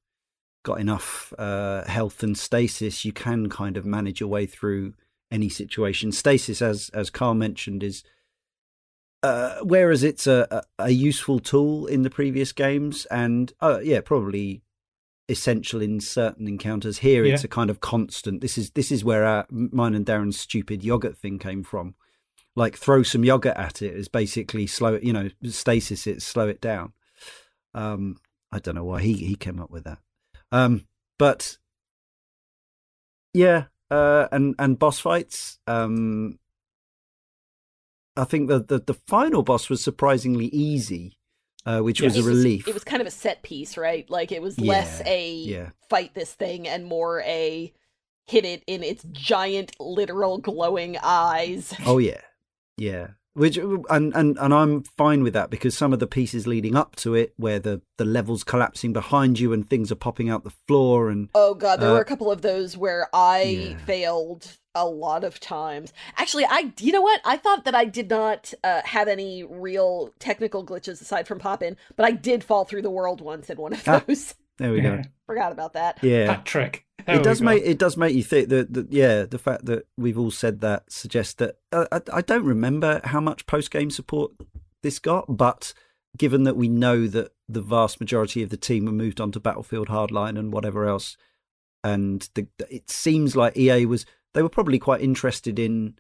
got 0.65 0.81
enough 0.81 1.35
uh, 1.37 1.85
health 1.85 2.23
and 2.23 2.39
stasis, 2.39 3.05
you 3.05 3.13
can 3.13 3.51
kind 3.51 3.77
of 3.77 3.85
manage 3.85 4.19
your 4.19 4.31
way 4.31 4.47
through 4.47 4.95
any 5.31 5.51
situation. 5.51 6.11
Stasis, 6.11 6.63
as 6.63 6.89
as 6.95 7.11
Karl 7.11 7.35
mentioned, 7.35 7.83
is 7.83 8.03
uh, 9.23 9.59
whereas 9.63 10.03
it's 10.03 10.27
a, 10.27 10.63
a, 10.79 10.91
useful 10.91 11.39
tool 11.39 11.87
in 11.87 12.03
the 12.03 12.11
previous 12.11 12.53
games, 12.53 13.05
and 13.07 13.53
uh, 13.61 13.81
yeah, 13.83 14.01
probably 14.01 14.63
essential 15.29 15.83
in 15.83 16.01
certain 16.01 16.49
encounters. 16.49 16.99
Here, 16.99 17.25
it's 17.25 17.45
a 17.45 17.49
kind 17.49 17.71
of 17.71 17.81
constant. 17.81 18.41
This 18.41 18.57
is 18.57 18.71
this 18.71 18.91
is 18.91 19.05
where 19.05 19.25
our, 19.25 19.47
mine 19.51 19.95
and 19.95 20.07
Darren's 20.07 20.39
stupid 20.39 20.83
yogurt 20.83 21.17
thing 21.17 21.39
came 21.39 21.63
from. 21.63 21.95
Like 22.57 22.77
throw 22.77 23.03
some 23.03 23.25
yogurt 23.25 23.57
at 23.57 23.83
it 23.83 23.95
is 23.95 24.09
basically 24.09 24.67
slow 24.67 24.95
it, 24.95 25.05
you 25.05 25.13
know, 25.13 25.31
stasis 25.45 26.07
it, 26.07 26.23
slow 26.23 26.49
it 26.49 26.61
down. 26.61 26.93
Um, 27.75 28.17
I 28.51 28.59
don't 28.59 28.75
know 28.75 28.85
why 28.85 29.03
he 29.03 29.15
he 29.15 29.35
came 29.35 29.61
up 29.61 29.71
with 29.71 29.85
that. 29.85 29.99
Um, 30.51 30.87
but 31.19 31.59
yeah, 33.35 33.65
uh, 33.91 34.29
and 34.33 34.55
and 34.59 34.79
boss 34.79 34.99
fights. 34.99 35.59
Um, 35.67 36.39
I 38.17 38.25
think 38.25 38.49
the, 38.49 38.61
the 38.61 38.79
the 38.81 38.95
final 38.95 39.43
boss 39.43 39.69
was 39.69 39.83
surprisingly 39.85 40.47
easy, 40.47 41.18
uh, 41.67 41.81
which 41.81 42.01
Yeah. 42.01 42.07
was 42.07 42.17
a 42.17 42.19
It 42.21 42.23
was- 42.25 42.37
relief. 42.37 42.69
It 42.69 42.75
was 42.75 42.85
kind 42.85 43.01
of 43.01 43.07
a 43.07 43.11
set 43.13 43.43
piece, 43.43 43.77
right? 43.77 44.09
Like 44.11 44.33
it 44.33 44.41
was 44.43 44.59
Yeah, 44.59 44.71
less 44.71 45.03
a 45.05 45.33
yeah. 45.33 45.71
fight 45.89 46.15
this 46.15 46.33
thing 46.33 46.67
and 46.69 46.85
more 46.85 47.21
a 47.23 47.73
hit 48.27 48.45
it 48.45 48.63
in 48.67 48.83
its 48.83 49.05
giant, 49.13 49.73
literal 49.81 50.39
glowing 50.39 50.97
eyes. 51.03 51.75
Oh 51.87 51.99
yeah, 51.99 52.21
yeah. 52.77 53.09
Which 53.39 53.57
and 53.57 53.87
and 54.15 54.37
and 54.39 54.53
I'm 54.53 54.83
fine 54.83 55.23
with 55.23 55.33
that 55.35 55.49
because 55.49 55.77
some 55.77 55.93
of 55.93 55.99
the 56.01 56.07
pieces 56.07 56.47
leading 56.47 56.77
up 56.77 56.97
to 56.97 57.15
it, 57.15 57.33
where 57.37 57.59
the 57.59 57.81
the 57.97 58.05
levels 58.05 58.45
collapsing 58.45 58.93
behind 58.93 59.39
you 59.39 59.53
and 59.53 59.69
things 59.69 59.91
are 59.93 59.97
popping 59.97 60.29
out 60.29 60.45
the 60.45 60.53
floor, 60.67 61.09
and 61.09 61.29
Oh 61.35 61.55
god, 61.55 61.81
there 61.81 61.91
Uh, 61.91 61.95
were 61.95 62.01
a 62.01 62.05
couple 62.05 62.31
of 62.33 62.43
those 62.43 62.77
where 62.77 63.09
I 63.15 63.43
yeah. 63.43 63.77
failed 63.79 64.59
a 64.75 64.85
lot 64.87 65.25
of 65.25 65.41
times. 65.41 65.93
Actually, 66.17 66.45
I 66.47 66.73
you 66.81 66.93
know 66.93 67.01
what? 67.03 67.21
I 67.25 67.37
thought 67.37 67.65
that 67.65 67.75
I 67.75 67.85
did 67.85 68.11
not 68.11 68.53
uh, 68.65 68.83
have 68.85 69.09
any 69.09 69.45
real 69.45 70.13
technical 70.19 70.65
glitches 70.67 71.01
aside 71.01 71.27
from 71.29 71.39
pop 71.39 71.63
in, 71.63 71.77
but 71.97 72.05
I 72.07 72.11
did 72.11 72.43
fall 72.45 72.65
through 72.65 72.83
the 72.83 72.91
world 72.91 73.21
once 73.21 73.49
in 73.51 73.57
one 73.59 73.73
of 73.73 73.83
Ah. 73.89 74.03
those. 74.07 74.35
there 74.59 74.73
we 74.73 74.83
Yeah. 74.83 74.97
go. 74.97 75.03
Forgot 75.27 75.53
about 75.53 75.75
that. 75.75 75.99
Yeah, 76.03 76.27
Hat 76.27 76.45
trick. 76.45 76.85
There 77.09 77.17
it 77.17 77.23
does 77.23 77.41
go. 77.41 77.47
make 77.47 77.63
it 77.65 77.79
does 77.79 77.97
make 77.97 78.15
you 78.15 78.23
think 78.23 78.51
that, 78.51 78.75
that 78.75 78.93
yeah 78.93 79.25
the 79.25 79.39
fact 79.39 79.65
that 79.65 79.87
we've 79.97 80.19
all 80.19 80.31
said 80.31 80.61
that 80.61 80.93
suggests 80.93 81.33
that 81.35 81.57
uh, 81.73 81.87
I, 81.91 82.03
I 82.13 82.21
don't 82.21 82.45
remember 82.45 83.01
how 83.03 83.19
much 83.19 83.47
post 83.47 83.71
game 83.71 83.91
support 83.91 84.33
this 84.83 84.99
got 84.99 85.25
but 85.35 85.73
given 86.19 86.43
that 86.45 86.57
we 86.57 86.69
know 86.69 87.07
that 87.07 87.33
the 87.49 87.63
vast 87.63 87.99
majority 87.99 88.43
of 88.43 88.51
the 88.51 88.59
team 88.59 88.85
were 88.85 88.93
moved 88.93 89.23
on 89.23 89.33
to 89.33 89.41
battlefield 89.41 89.89
hardline 89.89 90.39
and 90.39 90.53
whatever 90.53 90.87
else 90.87 91.17
and 91.83 92.29
the, 92.35 92.47
it 92.69 92.91
seems 92.91 93.35
like 93.35 93.57
ea 93.57 93.87
was 93.87 94.05
they 94.35 94.43
were 94.43 94.51
probably 94.51 94.79
quite 94.79 95.01
interested 95.01 95.59
in 95.59 95.95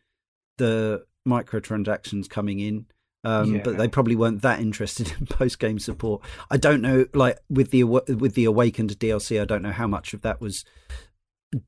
the 0.59 1.07
microtransactions 1.27 2.29
coming 2.29 2.61
in 2.61 2.85
um, 3.24 3.57
Yeah. 3.57 3.62
but 3.65 3.77
they 3.78 3.89
probably 3.89 4.16
weren't 4.16 4.43
that 4.43 4.61
interested 4.61 5.12
in 5.20 5.27
post 5.27 5.59
game 5.59 5.78
support. 5.78 6.23
I 6.51 6.57
don't 6.57 6.81
know, 6.82 7.07
like 7.15 7.39
with 7.49 7.70
the 7.70 7.85
with 7.85 8.35
the 8.35 8.45
Awakened 8.45 8.99
DLC, 8.99 9.40
I 9.40 9.45
don't 9.45 9.62
know 9.62 9.73
how 9.73 9.86
much 9.86 10.15
of 10.15 10.23
that 10.23 10.40
was 10.40 10.65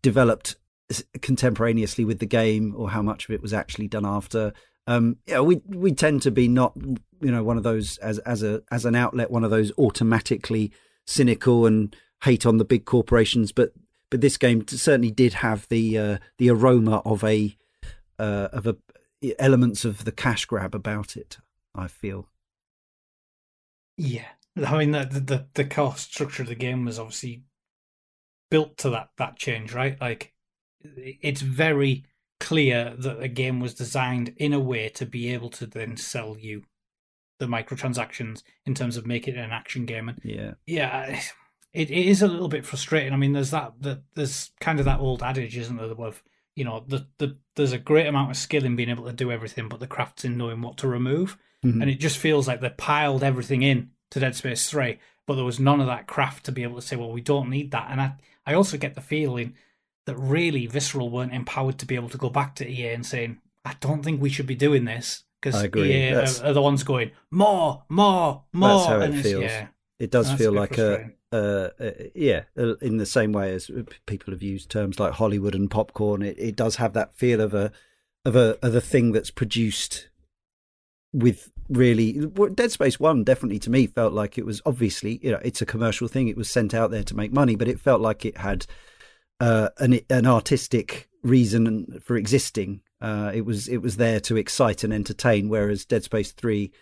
developed 0.02 0.56
contemporaneously 1.22 2.04
with 2.04 2.18
the 2.18 2.26
game, 2.26 2.74
or 2.76 2.90
how 2.90 3.02
much 3.02 3.24
of 3.28 3.34
it 3.34 3.42
was 3.42 3.52
actually 3.52 3.88
done 3.88 4.06
after. 4.06 4.52
Um, 4.86 5.16
yeah, 5.26 5.40
we 5.40 5.60
we 5.66 5.92
tend 5.92 6.22
to 6.22 6.30
be 6.30 6.48
not, 6.48 6.72
you 7.20 7.30
know, 7.30 7.42
one 7.42 7.56
of 7.56 7.62
those 7.62 7.96
as 7.98 8.18
as 8.20 8.42
a 8.42 8.62
as 8.70 8.84
an 8.84 8.94
outlet, 8.94 9.30
one 9.30 9.44
of 9.44 9.50
those 9.50 9.72
automatically 9.78 10.72
cynical 11.06 11.66
and 11.66 11.94
hate 12.24 12.44
on 12.44 12.58
the 12.58 12.64
big 12.64 12.84
corporations, 12.84 13.52
but 13.52 13.72
but 14.10 14.20
this 14.20 14.36
game 14.36 14.66
certainly 14.66 15.10
did 15.10 15.34
have 15.34 15.68
the 15.68 15.96
uh, 15.98 16.18
the 16.38 16.50
aroma 16.50 17.02
of 17.04 17.22
a 17.24 17.56
uh, 18.18 18.48
of 18.52 18.66
a 18.66 18.76
elements 19.38 19.84
of 19.84 20.04
the 20.04 20.12
cash 20.12 20.44
grab 20.44 20.74
about 20.74 21.16
it. 21.16 21.38
I 21.74 21.86
feel. 21.88 22.28
Yeah, 23.96 24.28
I 24.56 24.78
mean 24.78 24.92
the, 24.92 25.04
the 25.04 25.46
the 25.54 25.64
core 25.64 25.96
structure 25.96 26.42
of 26.42 26.48
the 26.48 26.54
game 26.54 26.84
was 26.84 26.98
obviously 26.98 27.44
built 28.50 28.76
to 28.78 28.90
that 28.90 29.10
that 29.18 29.36
change, 29.36 29.72
right? 29.72 30.00
Like 30.00 30.32
it's 30.82 31.42
very 31.42 32.04
clear 32.40 32.94
that 32.98 33.20
the 33.20 33.28
game 33.28 33.60
was 33.60 33.74
designed 33.74 34.32
in 34.36 34.52
a 34.52 34.60
way 34.60 34.88
to 34.88 35.04
be 35.04 35.32
able 35.32 35.50
to 35.50 35.66
then 35.66 35.96
sell 35.96 36.36
you 36.38 36.64
the 37.38 37.46
microtransactions 37.46 38.42
in 38.64 38.74
terms 38.74 38.96
of 38.96 39.06
making 39.06 39.34
it 39.34 39.40
an 39.40 39.50
action 39.50 39.84
game. 39.84 40.08
And 40.08 40.18
Yeah. 40.24 40.54
yeah, 40.66 41.20
it, 41.72 41.90
it 41.90 42.06
is 42.06 42.22
a 42.22 42.28
little 42.28 42.48
bit 42.48 42.64
frustrating. 42.66 43.12
I 43.12 43.16
mean, 43.16 43.32
there's 43.32 43.50
that, 43.50 43.74
that 43.80 44.02
there's 44.14 44.50
kind 44.60 44.78
of 44.78 44.86
that 44.86 45.00
old 45.00 45.22
adage, 45.22 45.56
isn't 45.56 45.76
there? 45.76 45.86
Of 45.86 46.22
you 46.56 46.64
know, 46.64 46.84
the, 46.86 47.06
the 47.18 47.36
there's 47.56 47.72
a 47.72 47.78
great 47.78 48.06
amount 48.06 48.30
of 48.30 48.36
skill 48.36 48.64
in 48.64 48.76
being 48.76 48.88
able 48.90 49.04
to 49.06 49.12
do 49.12 49.30
everything, 49.30 49.68
but 49.68 49.80
the 49.80 49.86
craft's 49.86 50.24
in 50.24 50.36
knowing 50.36 50.60
what 50.62 50.76
to 50.78 50.88
remove. 50.88 51.38
Mhm. 51.64 51.80
And 51.82 51.90
it 51.90 52.00
just 52.00 52.18
feels 52.18 52.48
like 52.48 52.60
they 52.60 52.70
piled 52.70 53.22
everything 53.22 53.62
in 53.62 53.90
to 54.10 54.20
Dead 54.20 54.34
Space 54.34 54.68
Three, 54.68 54.98
but 55.26 55.34
there 55.36 55.44
was 55.44 55.60
none 55.60 55.80
of 55.80 55.86
that 55.86 56.06
craft 56.06 56.44
to 56.46 56.52
be 56.52 56.62
able 56.62 56.76
to 56.76 56.82
say, 56.86 56.96
well, 56.96 57.12
we 57.12 57.20
don't 57.20 57.50
need 57.50 57.70
that. 57.72 57.88
And 57.90 58.00
I 58.00 58.14
I 58.46 58.54
also 58.54 58.76
get 58.78 58.94
the 58.94 59.00
feeling 59.00 59.54
that 60.06 60.16
really 60.16 60.66
Visceral 60.66 61.10
weren't 61.10 61.34
empowered 61.34 61.78
to 61.78 61.86
be 61.86 61.94
able 61.94 62.08
to 62.08 62.18
go 62.18 62.30
back 62.30 62.54
to 62.56 62.68
EA 62.68 62.94
and 62.94 63.06
saying, 63.06 63.38
I 63.64 63.74
don't 63.80 64.02
think 64.02 64.20
we 64.20 64.30
should 64.30 64.46
be 64.46 64.54
doing 64.54 64.86
this 64.86 65.24
because 65.40 65.60
I 65.60 65.64
agree. 65.66 65.92
EA 65.92 66.14
are, 66.14 66.26
are 66.44 66.52
the 66.54 66.62
ones 66.62 66.82
going 66.82 67.10
more, 67.30 67.84
more, 67.88 68.44
more. 68.52 68.68
That's 68.78 68.86
how 68.86 69.00
it 69.00 69.22
feels. 69.22 69.42
Yeah, 69.42 69.68
It 69.98 70.10
does 70.10 70.32
feel 70.32 70.52
like 70.52 70.78
a. 70.78 71.10
uh, 71.32 71.68
uh, 71.78 71.90
yeah, 72.14 72.42
uh, 72.58 72.76
in 72.76 72.96
the 72.96 73.06
same 73.06 73.32
way 73.32 73.52
as 73.54 73.70
people 74.06 74.32
have 74.32 74.42
used 74.42 74.70
terms 74.70 74.98
like 74.98 75.12
Hollywood 75.12 75.54
and 75.54 75.70
popcorn. 75.70 76.22
It, 76.22 76.36
it 76.38 76.56
does 76.56 76.76
have 76.76 76.92
that 76.94 77.14
feel 77.14 77.40
of 77.40 77.54
a 77.54 77.70
of 78.24 78.36
a 78.36 78.58
of 78.64 78.74
a 78.74 78.80
thing 78.80 79.12
that's 79.12 79.30
produced 79.30 80.08
with 81.12 81.50
really 81.68 82.20
Dead 82.54 82.72
Space 82.72 82.98
One. 82.98 83.22
Definitely 83.22 83.60
to 83.60 83.70
me 83.70 83.86
felt 83.86 84.12
like 84.12 84.38
it 84.38 84.46
was 84.46 84.60
obviously 84.66 85.20
you 85.22 85.30
know 85.30 85.40
it's 85.44 85.62
a 85.62 85.66
commercial 85.66 86.08
thing. 86.08 86.28
It 86.28 86.36
was 86.36 86.50
sent 86.50 86.74
out 86.74 86.90
there 86.90 87.04
to 87.04 87.16
make 87.16 87.32
money, 87.32 87.54
but 87.54 87.68
it 87.68 87.80
felt 87.80 88.00
like 88.00 88.24
it 88.24 88.36
had 88.36 88.66
uh, 89.38 89.70
an 89.78 90.00
an 90.10 90.26
artistic 90.26 91.08
reason 91.22 92.00
for 92.04 92.16
existing. 92.16 92.80
Uh, 93.00 93.30
it 93.32 93.42
was 93.42 93.68
it 93.68 93.78
was 93.78 93.96
there 93.96 94.20
to 94.20 94.36
excite 94.36 94.82
and 94.82 94.92
entertain, 94.92 95.48
whereas 95.48 95.84
Dead 95.84 96.02
Space 96.02 96.32
Three 96.32 96.72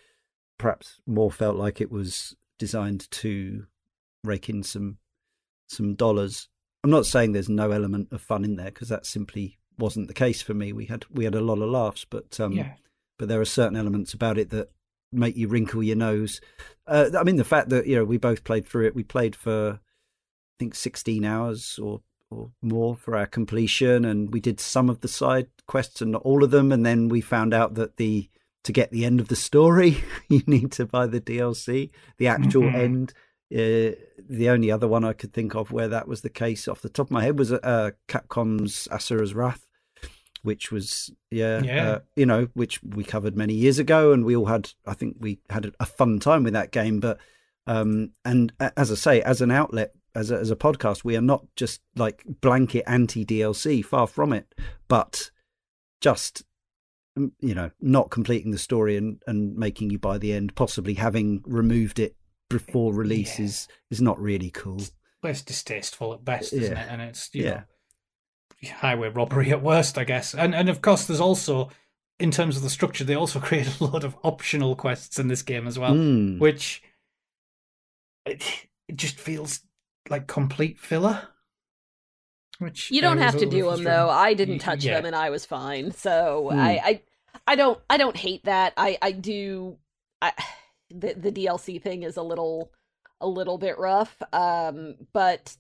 perhaps 0.57 1.01
more 1.07 1.31
felt 1.31 1.57
like 1.57 1.81
it 1.81 1.93
was 1.93 2.35
designed 2.59 3.09
to 3.11 3.67
rake 4.25 4.49
in 4.49 4.63
some 4.63 4.99
some 5.69 5.95
dollars. 5.95 6.49
I'm 6.85 6.91
not 6.91 7.07
saying 7.07 7.33
there's 7.33 7.49
no 7.49 7.71
element 7.71 8.09
of 8.13 8.21
fun 8.23 8.45
in 8.45 8.57
there 8.57 8.67
because 8.71 8.89
that 8.89 9.07
simply 9.07 9.59
wasn't 9.79 10.09
the 10.09 10.15
case 10.15 10.43
for 10.43 10.55
me. 10.55 10.73
We 10.73 10.87
had 10.87 11.05
we 11.11 11.25
had 11.25 11.35
a 11.35 11.41
lot 11.41 11.61
of 11.61 11.69
laughs, 11.69 12.07
but 12.09 12.39
um, 12.41 12.53
yeah. 12.53 12.75
but 13.19 13.29
there 13.29 13.41
are 13.41 13.45
certain 13.47 13.77
elements 13.77 14.15
about 14.15 14.39
it 14.39 14.51
that 14.51 14.71
make 15.13 15.37
you 15.37 15.49
wrinkle 15.49 15.83
your 15.83 15.97
nose. 15.97 16.41
Uh, 16.87 17.11
I 17.19 17.23
mean, 17.25 17.37
the 17.37 17.45
fact 17.45 17.69
that 17.71 17.87
you 17.87 17.97
know 17.97 18.05
we 18.05 18.19
both 18.19 18.45
played 18.45 18.67
through 18.67 18.87
it. 18.87 18.95
We 18.95 19.03
played 19.05 19.37
for 19.37 19.73
I 19.81 20.55
think 20.59 20.75
16 20.75 21.25
hours 21.25 21.79
or 21.83 22.01
or 22.31 22.51
more 22.63 22.95
for 22.95 23.17
our 23.17 23.27
completion, 23.27 24.05
and 24.05 24.33
we 24.33 24.41
did 24.41 24.61
some 24.61 24.91
of 24.91 25.01
the 25.01 25.09
side 25.09 25.49
quests 25.67 26.03
and 26.03 26.13
not 26.13 26.23
all 26.23 26.45
of 26.45 26.51
them. 26.51 26.73
And 26.73 26.85
then 26.85 27.09
we 27.09 27.21
found 27.21 27.55
out 27.55 27.75
that 27.75 27.97
the 27.97 28.29
to 28.65 28.73
get 28.73 28.91
the 28.91 29.05
end 29.05 29.19
of 29.21 29.29
the 29.29 29.37
story, 29.37 30.03
you 30.29 30.43
need 30.47 30.73
to 30.73 30.85
buy 30.87 31.07
the 31.07 31.21
DLC, 31.21 31.91
the 32.19 32.27
actual 32.29 32.63
Mhm. 32.63 32.75
end. 32.75 33.15
Uh, 33.51 33.97
the 34.29 34.51
only 34.51 34.71
other 34.71 34.87
one 34.87 35.05
I 35.05 35.15
could 35.15 35.33
think 35.33 35.55
of 35.55 35.73
where 35.73 35.89
that 35.89 36.07
was 36.07 36.21
the 36.21 36.29
case 36.29 36.69
off 36.69 36.83
the 36.83 36.91
top 36.91 37.07
of 37.07 37.11
my 37.11 37.23
head 37.23 37.39
was 37.39 37.51
uh, 37.51 37.91
Capcom's 38.07 38.87
Asura's 38.89 39.35
Wrath, 39.35 39.67
which 40.43 40.71
was 40.71 41.11
yeah, 41.31 41.63
Yeah. 41.63 41.91
Uh, 41.91 41.99
you 42.15 42.27
know, 42.27 42.49
which 42.53 42.83
we 42.83 43.05
covered 43.05 43.37
many 43.37 43.55
years 43.55 43.79
ago, 43.79 44.13
and 44.13 44.27
we 44.27 44.37
all 44.37 44.47
had, 44.47 44.71
I 44.87 44.93
think, 44.93 45.17
we 45.19 45.41
had 45.49 45.73
a 45.81 45.87
fun 45.87 46.19
time 46.19 46.45
with 46.45 46.53
that 46.53 46.73
game. 46.73 47.01
But 47.01 47.19
um, 47.67 48.13
and 48.23 48.53
as 48.77 48.93
I 48.93 48.97
say, 48.97 49.23
as 49.23 49.41
an 49.41 49.51
outlet, 49.51 49.93
as 50.15 50.31
a, 50.31 50.37
as 50.39 50.51
a 50.51 50.57
podcast, 50.57 51.03
we 51.03 51.17
are 51.17 51.23
not 51.23 51.47
just 51.57 51.81
like 51.97 52.25
blanket 52.27 52.85
anti 52.87 53.25
DLC, 53.25 53.83
far 53.83 54.07
from 54.07 54.35
it, 54.35 54.55
but 54.89 55.31
just 56.03 56.45
mm, 57.19 57.33
you 57.41 57.55
know, 57.55 57.71
not 57.81 58.11
completing 58.11 58.51
the 58.51 58.59
story 58.59 58.99
and 58.99 59.23
and 59.27 59.57
making 59.57 59.89
you 59.89 59.99
buy 59.99 60.19
the 60.19 60.35
end, 60.35 60.55
possibly 60.55 60.95
having 60.95 61.43
removed 61.47 61.99
it 61.99 62.15
before 62.51 62.93
release 62.95 63.39
Yeah. 63.39 63.45
is 63.47 63.69
is 63.91 64.01
not 64.01 64.19
really 64.21 64.51
cool. 64.51 64.81
But 65.21 65.33
it's 65.33 65.43
distasteful 65.43 66.15
at 66.15 66.25
best, 66.25 66.53
isn't 66.53 66.73
Yeah. 66.77 66.85
it? 66.85 66.89
And 66.91 67.03
it's 67.03 67.31
you 67.35 67.45
Yeah. 67.45 67.63
know, 68.63 68.71
highway 68.77 69.09
robbery 69.09 69.51
at 69.53 69.63
worst, 69.63 69.99
I 69.99 70.05
guess. 70.05 70.35
And 70.35 70.55
and 70.55 70.69
of 70.69 70.81
course, 70.83 71.07
there's 71.07 71.21
also 71.21 71.71
in 72.19 72.31
terms 72.33 72.57
of 72.57 72.63
the 72.63 72.71
structure, 72.71 73.05
they 73.05 73.15
also 73.15 73.39
create 73.49 73.81
a 73.81 73.85
lot 73.85 74.03
of 74.05 74.17
optional 74.25 74.75
quests 74.77 75.19
in 75.19 75.29
this 75.29 75.43
game 75.43 75.67
as 75.69 75.79
well, 75.79 75.95
Mm. 75.95 76.39
which 76.39 76.83
it, 78.27 78.43
it 78.89 78.97
just 78.97 79.19
feels 79.19 79.61
like 80.09 80.27
complete 80.27 80.79
filler. 80.79 81.29
Which 82.59 82.91
You 82.91 83.01
don't 83.01 83.19
have 83.19 83.39
to 83.39 83.47
do 83.47 83.71
them 83.71 83.85
though. 83.85 84.09
I 84.11 84.35
didn't 84.35 84.59
touch 84.59 84.85
yeah. 84.85 84.95
them 84.95 85.05
and 85.07 85.15
I 85.15 85.31
was 85.31 85.47
fine. 85.47 85.93
So 85.93 86.49
Hmm. 86.51 86.59
I, 86.59 86.81
I 86.85 87.03
I 87.47 87.55
don't 87.55 87.79
I 87.89 87.97
don't 87.99 88.17
hate 88.17 88.45
that. 88.45 88.73
I 88.77 88.99
I 89.01 89.13
do 89.13 89.79
I 90.21 90.33
the 90.91 91.15
the 91.15 91.33
DLC 91.33 91.81
thing 91.81 92.03
is 92.03 92.17
a 92.17 92.23
little 92.23 92.73
a 93.21 93.27
little 93.29 93.59
bit 93.59 93.79
rough. 93.79 94.21
Um 94.33 94.97
but 95.13 95.57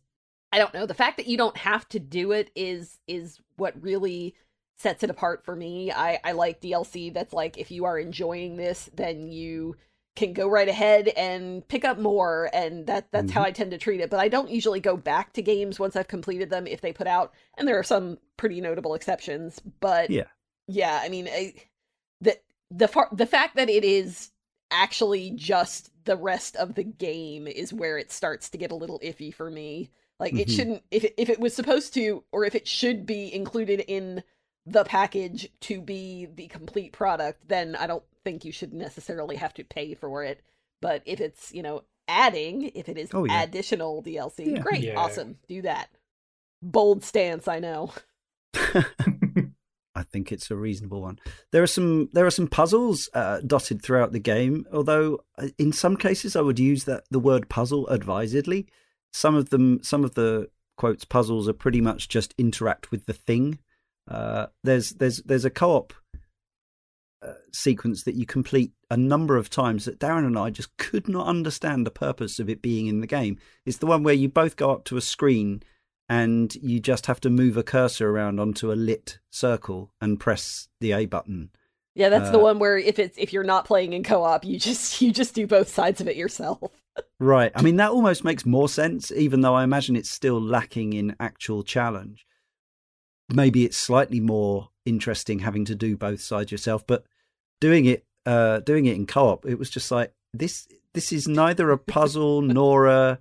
I 0.52 0.58
don't 0.58 0.72
know. 0.74 0.86
The 0.86 0.94
fact 0.94 1.16
that 1.18 1.26
you 1.26 1.36
don't 1.36 1.56
have 1.58 1.88
to 1.90 1.98
do 1.98 2.32
it 2.32 2.50
is 2.54 2.98
is 3.06 3.38
what 3.56 3.80
really 3.82 4.34
sets 4.78 5.02
it 5.02 5.10
apart 5.10 5.44
for 5.44 5.54
me. 5.56 5.92
I 5.92 6.20
I 6.24 6.32
like 6.32 6.60
DLC 6.60 7.12
that's 7.12 7.32
like 7.32 7.58
if 7.58 7.70
you 7.70 7.84
are 7.84 7.98
enjoying 7.98 8.56
this 8.56 8.88
then 8.94 9.30
you 9.32 9.76
can 10.16 10.32
go 10.32 10.48
right 10.48 10.68
ahead 10.68 11.08
and 11.16 11.66
pick 11.68 11.84
up 11.84 11.98
more 11.98 12.50
and 12.52 12.86
that 12.88 13.06
that's 13.12 13.30
how 13.30 13.42
I 13.42 13.52
tend 13.52 13.70
to 13.70 13.78
treat 13.78 14.00
it. 14.00 14.10
But 14.10 14.18
I 14.20 14.28
don't 14.28 14.50
usually 14.50 14.80
go 14.80 14.96
back 14.96 15.32
to 15.34 15.42
games 15.42 15.78
once 15.78 15.94
I've 15.94 16.08
completed 16.08 16.50
them 16.50 16.66
if 16.66 16.80
they 16.80 16.92
put 16.92 17.06
out 17.06 17.32
and 17.56 17.68
there 17.68 17.78
are 17.78 17.84
some 17.84 18.18
pretty 18.36 18.60
notable 18.60 18.94
exceptions, 18.94 19.60
but 19.80 20.10
Yeah. 20.10 20.24
yeah, 20.66 21.00
I 21.02 21.08
mean, 21.08 21.28
I, 21.28 21.54
the 22.20 22.38
the 22.70 22.88
far, 22.88 23.08
the 23.12 23.26
fact 23.26 23.56
that 23.56 23.68
it 23.70 23.84
is 23.84 24.30
actually 24.70 25.30
just 25.30 25.90
the 26.04 26.16
rest 26.16 26.56
of 26.56 26.74
the 26.74 26.84
game 26.84 27.46
is 27.46 27.72
where 27.72 27.98
it 27.98 28.12
starts 28.12 28.48
to 28.50 28.58
get 28.58 28.70
a 28.70 28.76
little 28.76 29.00
iffy 29.00 29.32
for 29.32 29.50
me. 29.50 29.90
Like 30.18 30.38
it 30.38 30.48
Mhm. 30.48 30.56
shouldn't 30.56 30.82
if 30.90 31.04
it, 31.04 31.14
if 31.16 31.28
it 31.28 31.38
was 31.40 31.54
supposed 31.54 31.94
to 31.94 32.24
or 32.32 32.44
if 32.44 32.54
it 32.54 32.66
should 32.66 33.06
be 33.06 33.32
included 33.32 33.80
in 33.86 34.22
the 34.66 34.84
package 34.84 35.48
to 35.60 35.80
be 35.80 36.26
the 36.26 36.48
complete 36.48 36.92
product, 36.92 37.48
then 37.48 37.76
I 37.76 37.86
don't 37.86 38.04
think 38.24 38.44
you 38.44 38.52
should 38.52 38.74
necessarily 38.74 39.36
have 39.36 39.54
to 39.54 39.64
pay 39.64 39.94
for 39.94 40.24
it. 40.24 40.42
But 40.80 41.02
if 41.06 41.20
it's, 41.20 41.52
you 41.52 41.62
know, 41.62 41.84
adding, 42.06 42.70
if 42.74 42.88
it 42.88 42.98
is 42.98 43.10
Oh, 43.12 43.24
yeah. 43.24 43.42
additional 43.42 44.02
DLC, 44.02 44.52
Yeah. 44.52 44.62
great, 44.62 44.84
Yeah. 44.84 44.98
awesome. 44.98 45.38
Do 45.48 45.62
that. 45.62 45.88
Bold 46.62 47.04
stance, 47.04 47.48
I 47.48 47.60
know. 47.60 47.92
I 49.98 50.04
think 50.04 50.30
it's 50.30 50.50
a 50.50 50.56
reasonable 50.56 51.02
one. 51.02 51.18
There 51.50 51.62
are 51.62 51.66
some 51.66 52.08
there 52.12 52.26
are 52.26 52.30
some 52.30 52.46
puzzles 52.46 53.10
uh, 53.14 53.40
dotted 53.40 53.82
throughout 53.82 54.12
the 54.12 54.20
game, 54.20 54.64
although 54.72 55.24
uh, 55.36 55.48
in 55.58 55.72
some 55.72 55.96
cases 55.96 56.36
I 56.36 56.40
would 56.40 56.60
use 56.60 56.84
that 56.84 57.04
the 57.10 57.18
word 57.18 57.48
puzzle 57.48 57.88
advisedly. 57.88 58.68
Some 59.12 59.34
of 59.34 59.50
them, 59.50 59.82
some 59.82 60.04
of 60.04 60.14
the 60.14 60.50
quotes 60.76 61.04
puzzles 61.04 61.48
are 61.48 61.54
pretty 61.54 61.80
much 61.80 62.08
just 62.08 62.32
interact 62.38 62.92
with 62.92 63.06
the 63.06 63.12
thing. 63.12 63.58
Uh, 64.06 64.46
there's 64.62 64.90
there's 64.90 65.18
there's 65.24 65.44
a 65.44 65.50
co-op 65.50 65.92
uh, 67.20 67.32
sequence 67.52 68.04
that 68.04 68.14
you 68.14 68.24
complete 68.24 68.70
a 68.90 68.96
number 68.96 69.36
of 69.36 69.50
times 69.50 69.84
that 69.84 69.98
Darren 69.98 70.26
and 70.26 70.38
I 70.38 70.50
just 70.50 70.76
could 70.76 71.08
not 71.08 71.26
understand 71.26 71.84
the 71.84 71.90
purpose 71.90 72.38
of 72.38 72.48
it 72.48 72.62
being 72.62 72.86
in 72.86 73.00
the 73.00 73.08
game. 73.08 73.36
It's 73.66 73.78
the 73.78 73.86
one 73.86 74.04
where 74.04 74.14
you 74.14 74.28
both 74.28 74.54
go 74.54 74.70
up 74.70 74.84
to 74.84 74.96
a 74.96 75.00
screen 75.00 75.64
and 76.08 76.54
you 76.56 76.80
just 76.80 77.06
have 77.06 77.20
to 77.20 77.30
move 77.30 77.56
a 77.56 77.62
cursor 77.62 78.10
around 78.10 78.40
onto 78.40 78.72
a 78.72 78.74
lit 78.74 79.18
circle 79.30 79.92
and 80.00 80.18
press 80.20 80.68
the 80.80 80.92
A 80.92 81.06
button. 81.06 81.50
Yeah, 81.94 82.08
that's 82.08 82.30
the 82.30 82.38
Uh, 82.38 82.42
one 82.42 82.58
where 82.58 82.78
if 82.78 82.98
it's 82.98 83.18
if 83.18 83.32
you're 83.32 83.42
not 83.44 83.64
playing 83.64 83.92
in 83.92 84.04
co-op, 84.04 84.44
you 84.44 84.58
just 84.58 85.00
you 85.02 85.12
just 85.12 85.34
do 85.34 85.46
both 85.46 85.68
sides 85.68 86.00
of 86.00 86.08
it 86.08 86.16
yourself. 86.16 86.60
Right. 87.20 87.52
I 87.54 87.62
mean, 87.62 87.76
that 87.76 87.90
almost 87.90 88.24
makes 88.24 88.44
more 88.46 88.68
sense, 88.68 89.12
even 89.12 89.40
though 89.40 89.54
I 89.54 89.64
imagine 89.64 89.96
it's 89.96 90.10
still 90.10 90.40
lacking 90.40 90.92
in 90.94 91.14
actual 91.20 91.62
challenge. 91.62 92.26
Maybe 93.28 93.64
it's 93.64 93.76
slightly 93.76 94.20
more 94.20 94.70
interesting 94.84 95.40
having 95.40 95.64
to 95.66 95.74
do 95.74 95.96
both 95.96 96.20
sides 96.20 96.50
yourself, 96.50 96.86
but 96.86 97.04
doing 97.60 97.84
it, 97.84 98.04
uh, 98.24 98.60
doing 98.60 98.86
it 98.86 98.96
in 98.96 99.06
co-op, 99.06 99.44
it 99.46 99.58
was 99.58 99.70
just 99.70 99.90
like 99.90 100.12
this. 100.32 100.66
This 100.94 101.12
is 101.12 101.28
neither 101.28 101.70
a 101.70 101.78
puzzle 101.78 102.40
nor 102.58 102.86
a 102.86 103.18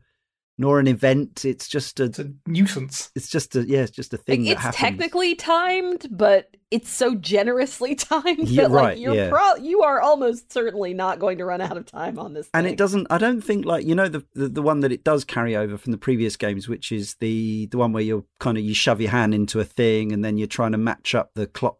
nor 0.57 0.79
an 0.79 0.87
event. 0.87 1.45
It's 1.45 1.67
just 1.67 1.99
a. 1.99 2.05
It's 2.05 2.19
a 2.19 2.31
nuisance. 2.47 3.11
It's 3.15 3.29
just 3.29 3.55
a 3.55 3.61
yeah. 3.67 3.79
It's 3.81 3.91
just 3.91 4.13
a 4.13 4.17
thing 4.17 4.41
Like, 4.45 4.47
that 4.47 4.51
it's 4.53 4.61
happens. 4.77 4.81
technically 4.81 5.35
timed, 5.35 6.07
but 6.11 6.49
it's 6.71 6.89
so 6.89 7.15
generously 7.15 7.95
timed 7.95 8.47
Yeah, 8.49 8.63
that 8.63 8.71
like 8.71 8.83
right, 8.83 8.97
you're 8.97 9.15
yeah. 9.15 9.29
pro- 9.29 9.55
you 9.55 9.83
are 9.83 10.01
almost 10.01 10.51
certainly 10.51 10.93
not 10.93 11.19
going 11.19 11.37
to 11.37 11.45
run 11.45 11.61
out 11.61 11.77
of 11.77 11.85
time 11.85 12.17
on 12.19 12.33
this. 12.33 12.49
and 12.53 12.65
thing. 12.65 12.73
it 12.73 12.77
doesn't 12.77 13.07
i 13.09 13.17
don't 13.17 13.39
think 13.41 13.65
like 13.65 13.85
you 13.85 13.95
know 13.95 14.09
the, 14.09 14.25
the 14.33 14.49
the 14.49 14.61
one 14.61 14.81
that 14.81 14.91
it 14.91 15.03
does 15.05 15.23
carry 15.23 15.55
over 15.55 15.77
from 15.77 15.93
the 15.93 15.97
previous 15.97 16.35
games 16.35 16.67
which 16.67 16.91
is 16.91 17.15
the 17.21 17.67
the 17.67 17.77
one 17.77 17.93
where 17.93 18.03
you're 18.03 18.25
kind 18.41 18.57
of 18.57 18.65
you 18.65 18.73
shove 18.73 18.99
your 18.99 19.11
hand 19.11 19.33
into 19.33 19.61
a 19.61 19.63
thing 19.63 20.11
and 20.11 20.25
then 20.25 20.37
you're 20.37 20.45
trying 20.45 20.73
to 20.73 20.77
match 20.77 21.15
up 21.15 21.31
the 21.35 21.47
clock 21.47 21.77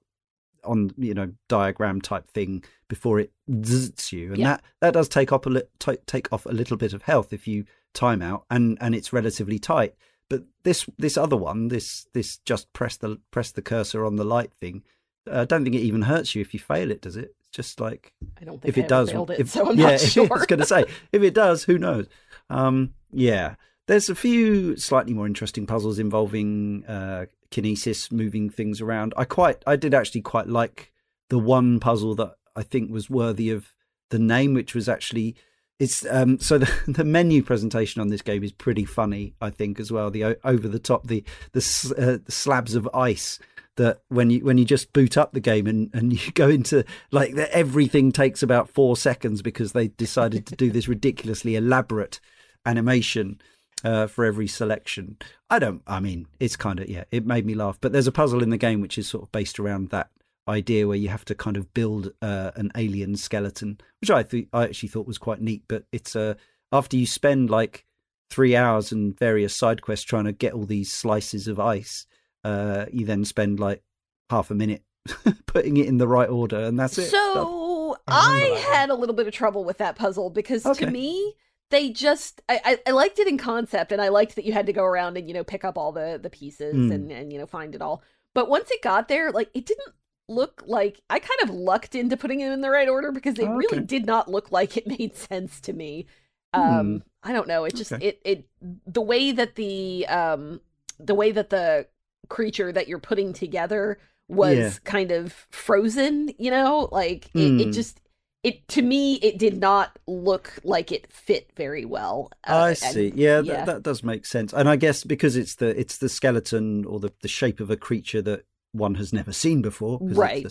on 0.63 0.91
you 0.97 1.13
know 1.13 1.31
diagram 1.49 1.99
type 1.99 2.29
thing 2.31 2.63
before 2.87 3.19
it 3.19 3.31
zits 3.49 4.13
you 4.13 4.29
and 4.29 4.37
Yeah. 4.37 4.47
that 4.47 4.63
that 4.79 4.93
does 4.93 5.09
take 5.09 5.33
off 5.33 5.45
a 5.45 5.49
li- 5.49 5.63
ta- 5.79 5.95
take 6.05 6.31
off 6.31 6.45
a 6.45 6.49
little 6.53 6.77
bit 6.77 6.93
of 6.93 7.01
health 7.01 7.33
if 7.33 7.45
you 7.47 7.65
time 7.97 8.21
out 8.21 8.45
and 8.49 8.77
and 8.79 8.93
it's 8.93 9.11
relatively 9.11 9.57
tight 9.57 9.95
but 10.29 10.43
this 10.63 10.87
this 10.97 11.17
other 11.17 11.35
one 11.35 11.67
this 11.67 12.07
this 12.13 12.37
just 12.39 12.71
press 12.73 12.95
the 12.97 13.19
press 13.31 13.51
the 13.51 13.61
cursor 13.61 14.05
on 14.05 14.15
the 14.17 14.23
light 14.23 14.53
thing 14.53 14.83
uh, 15.29 15.41
i 15.41 15.45
don't 15.45 15.63
think 15.63 15.75
it 15.75 15.79
even 15.79 16.03
hurts 16.03 16.35
you 16.35 16.41
if 16.41 16.53
you 16.53 16.59
fail 16.59 16.91
it 16.91 17.01
does 17.01 17.17
it 17.17 17.35
it's 17.47 17.55
just 17.55 17.79
like 17.79 18.13
I 18.39 18.45
don't 18.45 18.61
think 18.61 18.69
if 18.69 18.77
I 18.77 18.85
it 18.85 18.87
does, 18.87 19.11
it, 19.11 19.39
if, 19.39 19.49
so 19.49 19.69
I'm 19.69 19.77
yeah, 19.79 19.91
not 19.91 19.99
sure. 20.01 20.27
I 20.31 20.37
was 20.37 20.45
going 20.45 20.59
to 20.59 20.65
say 20.65 20.85
if 21.11 21.21
it 21.21 21.33
does, 21.33 21.63
who 21.63 21.77
knows? 21.77 22.07
Um, 22.49 22.93
yeah, 23.11 23.55
there's 23.87 24.09
a 24.09 24.15
few 24.15 24.75
slightly 24.77 25.13
more 25.13 25.25
interesting 25.25 25.65
puzzles 25.65 25.99
involving 25.99 26.85
uh, 26.87 27.25
kinesis, 27.51 28.11
moving 28.11 28.49
things 28.49 28.81
around. 28.81 29.13
I 29.17 29.25
quite, 29.25 29.63
I 29.65 29.75
did 29.75 29.93
actually 29.93 30.21
quite 30.21 30.47
like 30.47 30.91
the 31.29 31.39
one 31.39 31.79
puzzle 31.79 32.15
that 32.15 32.35
I 32.55 32.63
think 32.63 32.91
was 32.91 33.09
worthy 33.09 33.49
of 33.49 33.73
the 34.09 34.19
name, 34.19 34.53
which 34.53 34.75
was 34.75 34.89
actually 34.89 35.35
it's 35.79 36.05
um 36.07 36.39
so 36.39 36.57
the, 36.57 36.71
the 36.87 37.03
menu 37.03 37.43
presentation 37.43 38.01
on 38.01 38.07
this 38.07 38.21
game 38.21 38.43
is 38.43 38.51
pretty 38.51 38.85
funny 38.85 39.33
i 39.41 39.49
think 39.49 39.79
as 39.79 39.91
well. 39.91 40.09
The 40.09 40.37
over 40.43 40.67
the 40.67 40.79
top 40.79 41.07
the 41.07 41.23
the, 41.53 41.95
uh, 41.97 42.23
the 42.25 42.31
slabs 42.31 42.75
of 42.75 42.89
ice 42.93 43.39
that 43.75 44.01
when 44.09 44.29
you 44.29 44.43
when 44.43 44.57
you 44.57 44.65
just 44.65 44.91
boot 44.91 45.17
up 45.17 45.31
the 45.33 45.39
game 45.39 45.67
and 45.67 45.89
and 45.93 46.13
you 46.25 46.31
go 46.33 46.49
into 46.49 46.83
like 47.11 47.35
the, 47.35 47.51
everything 47.55 48.11
takes 48.11 48.43
about 48.43 48.69
4 48.69 48.97
seconds 48.97 49.41
because 49.41 49.71
they 49.71 49.87
decided 49.89 50.45
to 50.47 50.55
do 50.55 50.71
this 50.71 50.87
ridiculously 50.95 51.55
elaborate 51.55 52.19
animation 52.65 53.39
uh, 53.83 54.07
for 54.07 54.25
every 54.25 54.47
selection. 54.47 55.17
I 55.49 55.59
don't 55.59 55.81
i 55.87 55.99
mean 55.99 56.27
it's 56.39 56.55
kind 56.55 56.79
of 56.79 56.89
yeah 56.89 57.05
it 57.11 57.25
made 57.25 57.45
me 57.45 57.55
laugh. 57.55 57.77
But 57.79 57.93
there's 57.93 58.07
a 58.07 58.11
puzzle 58.11 58.43
in 58.43 58.49
the 58.49 58.57
game 58.57 58.81
which 58.81 58.97
is 58.97 59.07
sort 59.07 59.23
of 59.23 59.31
based 59.31 59.59
around 59.59 59.89
that 59.89 60.09
idea 60.47 60.87
where 60.87 60.97
you 60.97 61.09
have 61.09 61.25
to 61.25 61.35
kind 61.35 61.57
of 61.57 61.73
build 61.73 62.11
uh, 62.21 62.51
an 62.55 62.71
alien 62.75 63.15
skeleton, 63.15 63.79
which 64.01 64.09
I 64.11 64.23
th- 64.23 64.47
I 64.53 64.63
actually 64.65 64.89
thought 64.89 65.07
was 65.07 65.17
quite 65.17 65.41
neat. 65.41 65.63
But 65.67 65.83
it's 65.91 66.15
uh, 66.15 66.35
after 66.71 66.97
you 66.97 67.05
spend 67.05 67.49
like 67.49 67.85
three 68.29 68.55
hours 68.55 68.91
and 68.91 69.17
various 69.17 69.55
side 69.55 69.81
quests 69.81 70.05
trying 70.05 70.25
to 70.25 70.31
get 70.33 70.53
all 70.53 70.65
these 70.65 70.91
slices 70.91 71.47
of 71.47 71.59
ice, 71.59 72.05
uh, 72.43 72.85
you 72.91 73.05
then 73.05 73.25
spend 73.25 73.59
like 73.59 73.83
half 74.29 74.51
a 74.51 74.55
minute 74.55 74.83
putting 75.45 75.77
it 75.77 75.87
in 75.87 75.97
the 75.97 76.07
right 76.07 76.29
order, 76.29 76.59
and 76.59 76.77
that's 76.79 76.97
it. 76.97 77.09
So 77.09 77.97
I 78.07 78.53
I 78.71 78.75
had 78.75 78.89
a 78.89 78.95
little 78.95 79.15
bit 79.15 79.27
of 79.27 79.33
trouble 79.33 79.63
with 79.63 79.77
that 79.79 79.95
puzzle 79.95 80.29
because 80.29 80.65
Okay. 80.65 80.85
to 80.85 80.91
me 80.91 81.35
they 81.69 81.89
just 81.89 82.41
I, 82.47 82.61
I, 82.63 82.79
I 82.87 82.91
liked 82.91 83.19
it 83.19 83.27
in 83.27 83.37
concept 83.37 83.91
and 83.91 84.01
I 84.01 84.07
liked 84.07 84.35
that 84.35 84.45
you 84.45 84.53
had 84.53 84.67
to 84.67 84.73
go 84.73 84.83
around 84.85 85.17
and 85.17 85.27
you 85.27 85.33
know 85.33 85.43
pick 85.43 85.65
up 85.65 85.77
all 85.77 85.91
the 85.91 86.19
the 86.21 86.29
pieces 86.29 86.73
Hmm. 86.73 86.91
and 86.91 87.11
and 87.11 87.33
you 87.33 87.39
know 87.39 87.45
find 87.45 87.75
it 87.75 87.81
all. 87.81 88.01
But 88.33 88.49
once 88.49 88.69
it 88.71 88.81
got 88.81 89.07
there, 89.07 89.31
like 89.31 89.49
it 89.53 89.65
didn't 89.65 89.93
look 90.29 90.63
like 90.67 91.01
I 91.09 91.19
kind 91.19 91.39
of 91.43 91.49
lucked 91.49 91.95
into 91.95 92.17
putting 92.17 92.41
it 92.41 92.51
in 92.51 92.61
the 92.61 92.69
right 92.69 92.89
order 92.89 93.11
because 93.11 93.39
it 93.39 93.47
Oh, 93.47 93.55
really 93.55 93.79
did 93.81 94.05
not 94.05 94.29
look 94.29 94.51
like 94.51 94.75
it 94.77 94.85
made 94.99 95.15
sense 95.15 95.59
to 95.61 95.73
me. 95.73 96.05
Hmm. 96.53 96.61
Um 96.61 97.03
I 97.23 97.33
don't 97.33 97.47
know, 97.47 97.63
it 97.65 97.75
just 97.75 97.91
Okay. 97.93 98.07
it 98.07 98.21
it 98.23 98.47
the 98.85 99.01
way 99.01 99.31
that 99.31 99.55
the 99.55 100.05
um 100.07 100.61
the 100.99 101.15
way 101.15 101.31
that 101.31 101.49
the 101.49 101.87
creature 102.29 102.71
that 102.71 102.87
you're 102.87 102.99
putting 102.99 103.31
together 103.33 103.99
was 104.27 104.57
Yeah. 104.57 104.71
kind 104.83 105.11
of 105.11 105.31
frozen, 105.51 106.33
you 106.37 106.51
know? 106.51 106.89
Like 106.91 107.27
it, 107.33 107.49
Hmm. 107.49 107.59
it 107.61 107.71
just 107.71 108.01
it 108.43 108.67
to 108.69 108.81
me 108.81 109.15
it 109.15 109.37
did 109.37 109.57
not 109.57 109.97
look 110.07 110.59
like 110.63 110.91
it 110.91 111.11
fit 111.11 111.49
very 111.55 111.85
well. 111.85 112.29
Uh, 112.47 112.51
I 112.53 112.69
and- 112.69 112.77
see. 112.77 113.11
Yeah, 113.15 113.39
yeah. 113.41 113.63
That, 113.63 113.65
that 113.65 113.83
does 113.83 114.03
make 114.03 114.25
sense. 114.25 114.53
And 114.53 114.67
I 114.69 114.75
guess 114.75 115.03
because 115.03 115.35
it's 115.37 115.55
the 115.55 115.77
it's 115.79 115.97
the 115.97 116.09
skeleton 116.09 116.83
or 116.85 116.99
the, 116.99 117.11
the 117.21 117.27
shape 117.29 117.59
of 117.61 117.69
a 117.71 117.77
creature 117.77 118.21
that 118.23 118.43
one 118.77 118.95
has 118.95 119.13
never 119.13 119.31
seen 119.31 119.61
before. 119.61 119.99
Right. 120.01 120.45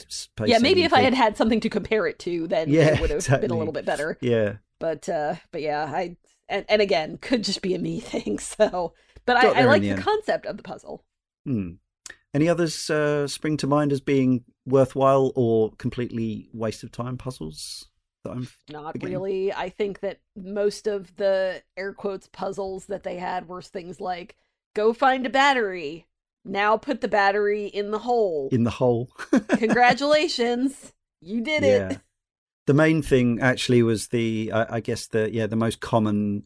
yeah, 0.44 0.58
maybe 0.58 0.82
if 0.84 0.92
I 0.92 1.00
had 1.00 1.14
had 1.14 1.36
something 1.36 1.60
to 1.60 1.68
compare 1.68 2.06
it 2.06 2.18
to, 2.20 2.46
then 2.48 2.68
Yeah, 2.68 2.94
it 2.94 3.00
would 3.00 3.10
have 3.10 3.40
been 3.40 3.50
a 3.50 3.56
little 3.56 3.72
bit 3.72 3.84
better. 3.84 4.18
Yeah. 4.20 4.56
But 4.78 5.08
uh 5.08 5.36
but 5.52 5.62
yeah, 5.62 5.84
I 5.84 6.16
and, 6.48 6.64
and 6.68 6.82
again, 6.82 7.18
could 7.20 7.44
just 7.44 7.62
be 7.62 7.74
a 7.74 7.78
me 7.78 8.00
thing. 8.00 8.38
So, 8.46 8.94
but 9.24 9.36
I, 9.36 9.60
I 9.60 9.64
like 9.64 9.82
the 9.82 9.94
the 9.94 10.02
concept 10.02 10.46
of 10.46 10.56
the 10.56 10.62
puzzle. 10.62 11.04
Hmm. 11.44 11.72
Any 12.32 12.48
others 12.48 12.90
uh, 12.90 13.26
spring 13.26 13.56
to 13.58 13.66
mind 13.66 13.92
as 13.92 14.00
being 14.00 14.44
worthwhile 14.66 15.32
or 15.34 15.72
completely 15.78 16.50
waste 16.52 16.84
of 16.84 16.92
time 16.92 17.16
puzzles? 17.16 17.88
That 18.24 18.32
I'm 18.32 18.48
Not 18.70 18.94
Again. 18.96 19.10
really. 19.10 19.52
I 19.52 19.70
think 19.70 20.00
that 20.00 20.20
most 20.36 20.86
of 20.86 21.16
the 21.16 21.62
air 21.76 21.92
quotes 21.94 22.28
puzzles 22.28 22.86
that 22.86 23.04
they 23.04 23.16
had 23.16 23.48
were 23.48 23.62
things 23.62 24.00
like 24.00 24.36
go 24.74 24.92
find 24.92 25.24
a 25.26 25.30
battery. 25.30 26.06
Now 26.47 26.77
put 26.77 27.01
the 27.01 27.09
battery 27.09 27.66
in 27.66 27.90
the 27.90 27.98
hole. 27.98 28.48
in 28.52 28.64
the 28.64 28.70
hole. 28.70 29.10
Congratulations. 29.48 30.93
You 31.20 31.40
did 31.40 31.62
yeah. 31.62 31.89
it. 31.90 32.01
The 32.66 32.74
main 32.74 33.02
thing 33.02 33.40
actually 33.40 33.82
was 33.82 34.09
the, 34.09 34.52
I, 34.52 34.77
I 34.77 34.81
guess 34.81 35.06
the 35.06 35.32
yeah 35.32 35.47
the 35.47 35.56
most 35.56 35.81
common, 35.81 36.44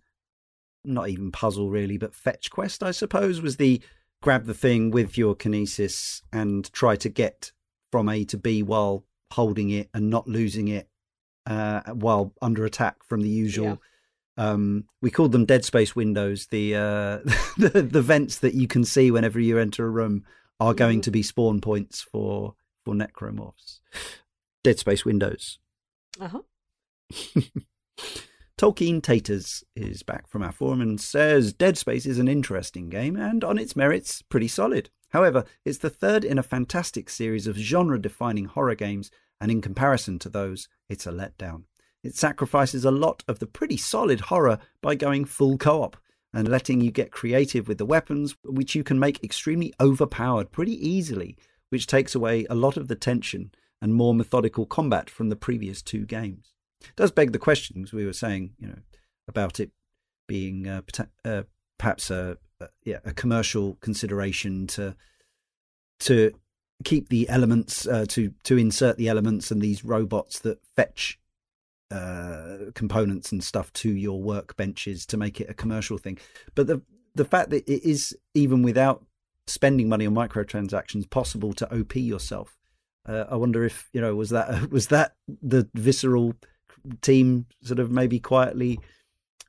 not 0.85 1.09
even 1.09 1.31
puzzle 1.31 1.71
really, 1.71 1.99
but 1.99 2.15
fetch 2.15 2.51
quest 2.51 2.83
I 2.83 2.91
suppose 2.93 3.41
was 3.41 3.57
the 3.57 3.83
grab 4.23 4.47
the 4.47 4.55
thing 4.55 4.91
with 4.91 5.17
your 5.19 5.35
kinesis 5.35 6.23
and 6.33 6.71
try 6.73 6.97
to 6.97 7.09
get 7.09 7.53
from 7.93 8.09
A 8.09 8.25
to 8.25 8.39
B 8.39 8.63
while 8.63 9.05
holding 9.33 9.71
it 9.71 9.89
and 9.95 10.11
not 10.11 10.27
losing 10.27 10.69
it 10.69 10.89
uh, 11.47 11.83
while 11.93 12.35
under 12.41 12.65
attack 12.65 13.03
from 13.05 13.21
the 13.21 13.29
usual. 13.29 13.81
Um, 14.41 14.85
we 15.03 15.11
called 15.11 15.33
them 15.33 15.45
dead 15.45 15.65
space 15.65 15.95
windows. 15.95 16.47
The, 16.47 16.75
uh, 16.75 17.19
the 17.59 17.83
the 17.83 18.03
vents 18.03 18.39
that 18.39 18.55
you 18.55 18.67
can 18.67 18.85
see 18.85 19.11
whenever 19.11 19.39
you 19.39 19.59
enter 19.59 19.85
a 19.87 19.91
room 19.91 20.25
are 20.59 20.75
going 20.75 21.01
Mhm. 21.01 21.05
to 21.05 21.11
be 21.11 21.23
spawn 21.23 21.61
points 21.61 22.01
for 22.01 22.55
for 22.85 22.95
necromorphs. 22.95 23.81
Dead 24.65 24.79
space 24.79 25.05
windows. 25.05 25.59
Uh-huh. 26.19 26.41
Tolkien 28.59 29.03
Taters 29.03 29.65
is 29.75 30.03
back 30.03 30.29
from 30.29 30.43
our 30.43 30.53
forum 30.53 30.81
and 30.83 31.01
says 31.01 31.53
Dead 31.55 31.79
Space 31.79 32.05
is 32.05 32.19
an 32.19 32.29
interesting 32.29 32.91
game 32.91 33.17
and, 33.17 33.43
on 33.43 33.59
its 33.59 33.75
merits, 33.75 34.21
pretty 34.23 34.49
solid. 34.49 34.91
However, 35.11 35.45
it's 35.65 35.79
the 35.79 35.89
third 35.91 36.25
in 36.25 36.39
a 36.39 36.43
fantastic 36.43 37.09
series 37.09 37.47
of 37.47 37.57
genre 37.57 37.99
defining 38.01 38.45
horror 38.45 38.75
games, 38.75 39.11
and 39.41 39.51
in 39.51 39.63
comparison 39.63 40.19
to 40.21 40.29
those, 40.29 40.69
it's 40.91 41.07
a 41.07 41.11
letdown. 41.11 41.65
It 42.03 42.17
sacrifices 42.17 42.85
a 42.85 42.91
lot 42.91 43.23
of 43.29 43.39
the 43.39 43.47
pretty 43.47 43.77
solid 43.77 44.21
horror 44.21 44.59
by 44.81 44.95
going 44.95 45.25
full 45.25 45.59
co 45.59 45.83
op. 45.83 45.97
and 46.33 46.47
letting 46.47 46.81
you 46.81 46.93
get 46.93 47.11
creative 47.11 47.67
with 47.67 47.79
the 47.79 47.85
weapons, 47.85 48.37
which 48.45 48.77
you 48.77 48.85
can 48.85 49.01
make 49.01 49.23
extremely 49.25 49.75
overpowered 49.81 50.53
pretty 50.53 50.75
easily, 50.89 51.37
which 51.71 51.89
takes 51.89 52.15
away 52.15 52.47
a 52.49 52.55
lot 52.55 52.77
of 52.77 52.87
the 52.87 52.95
tension 52.95 53.51
and 53.83 53.95
more 53.95 54.15
methodical 54.15 54.65
combat 54.65 55.11
from 55.11 55.29
the 55.29 55.37
previous 55.37 55.83
two 55.83 56.07
games. 56.07 56.55
It 56.83 56.95
does 56.97 57.11
beg 57.11 57.33
the 57.33 57.39
questions 57.39 57.93
we 57.93 58.07
were 58.07 58.13
saying, 58.13 58.53
you 58.59 58.69
know, 58.69 58.79
about 59.27 59.59
it 59.59 59.71
being 60.29 60.69
uh, 60.69 60.83
uh, 61.25 61.43
perhaps 61.79 62.11
a, 62.11 62.37
a, 62.61 62.69
yeah, 62.85 63.01
a 63.05 63.13
commercial 63.13 63.75
consideration 63.81 64.67
to 64.69 64.95
to 66.01 66.33
keep 66.85 67.09
the 67.09 67.29
elements 67.29 67.87
uh, 67.87 68.07
to 68.09 68.33
to 68.45 68.57
insert 68.57 68.97
the 68.97 69.09
elements 69.09 69.51
and 69.51 69.61
these 69.61 69.85
robots 69.85 70.39
that 70.39 70.65
fetch 70.77 71.19
uh, 71.91 72.71
components 72.75 73.33
and 73.33 73.43
stuff 73.43 73.73
to 73.73 73.91
your 73.91 74.21
workbenches 74.21 75.07
to 75.07 75.17
make 75.17 75.41
it 75.41 75.51
a 75.51 75.55
commercial 75.55 75.99
thing. 75.99 76.19
But 76.55 76.67
the 76.67 76.83
the 77.15 77.25
fact 77.25 77.51
that 77.51 77.69
it 77.69 77.85
is 77.85 78.17
even 78.35 78.63
without 78.63 79.05
spending 79.47 79.89
money 79.89 80.07
on 80.07 80.15
microtransactions 80.15 81.11
possible 81.11 81.53
to 81.55 81.75
op 81.75 81.97
yourself. 81.97 82.57
Uh, 83.07 83.25
I 83.29 83.37
wonder 83.37 83.65
if 83.65 83.89
you 83.93 84.01
know 84.01 84.15
was 84.15 84.31
that 84.31 84.71
was 84.71 84.89
that 84.89 85.15
the 85.27 85.69
visceral 85.75 86.35
team 87.03 87.47
sort 87.63 87.79
of 87.79 87.91
maybe 87.91 88.19
quietly 88.19 88.79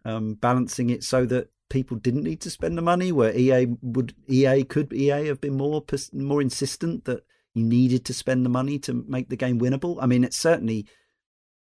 um, 0.03 0.33
balancing 0.33 0.89
it 0.89 1.03
so 1.03 1.25
that 1.25 1.49
people 1.69 1.95
didn't 1.97 2.23
need 2.23 2.41
to 2.41 2.49
spend 2.49 2.77
the 2.77 2.81
money. 2.81 3.11
Where 3.11 3.35
EA 3.35 3.67
would 3.81 4.15
EA 4.27 4.63
could 4.63 4.91
EA 4.93 5.27
have 5.27 5.41
been 5.41 5.57
more 5.57 5.83
more 6.13 6.41
insistent 6.41 7.05
that 7.05 7.23
you 7.53 7.63
needed 7.63 8.05
to 8.05 8.13
spend 8.13 8.45
the 8.45 8.49
money 8.49 8.79
to 8.79 8.93
make 9.07 9.29
the 9.29 9.35
game 9.35 9.59
winnable. 9.59 9.97
I 10.01 10.05
mean, 10.05 10.23
it's 10.23 10.37
certainly 10.37 10.87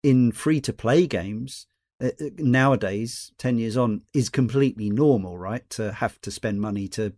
in 0.05 0.31
free 0.31 0.61
to 0.61 0.73
play 0.73 1.07
games 1.07 1.67
uh, 2.01 2.11
uh, 2.21 2.29
nowadays, 2.39 3.33
ten 3.39 3.59
years 3.59 3.77
on, 3.77 4.03
is 4.13 4.29
completely 4.29 4.91
normal, 4.91 5.39
right? 5.39 5.69
To 5.71 5.93
have 5.93 6.21
to 6.21 6.31
spend 6.31 6.61
money 6.61 6.87
to 6.89 7.15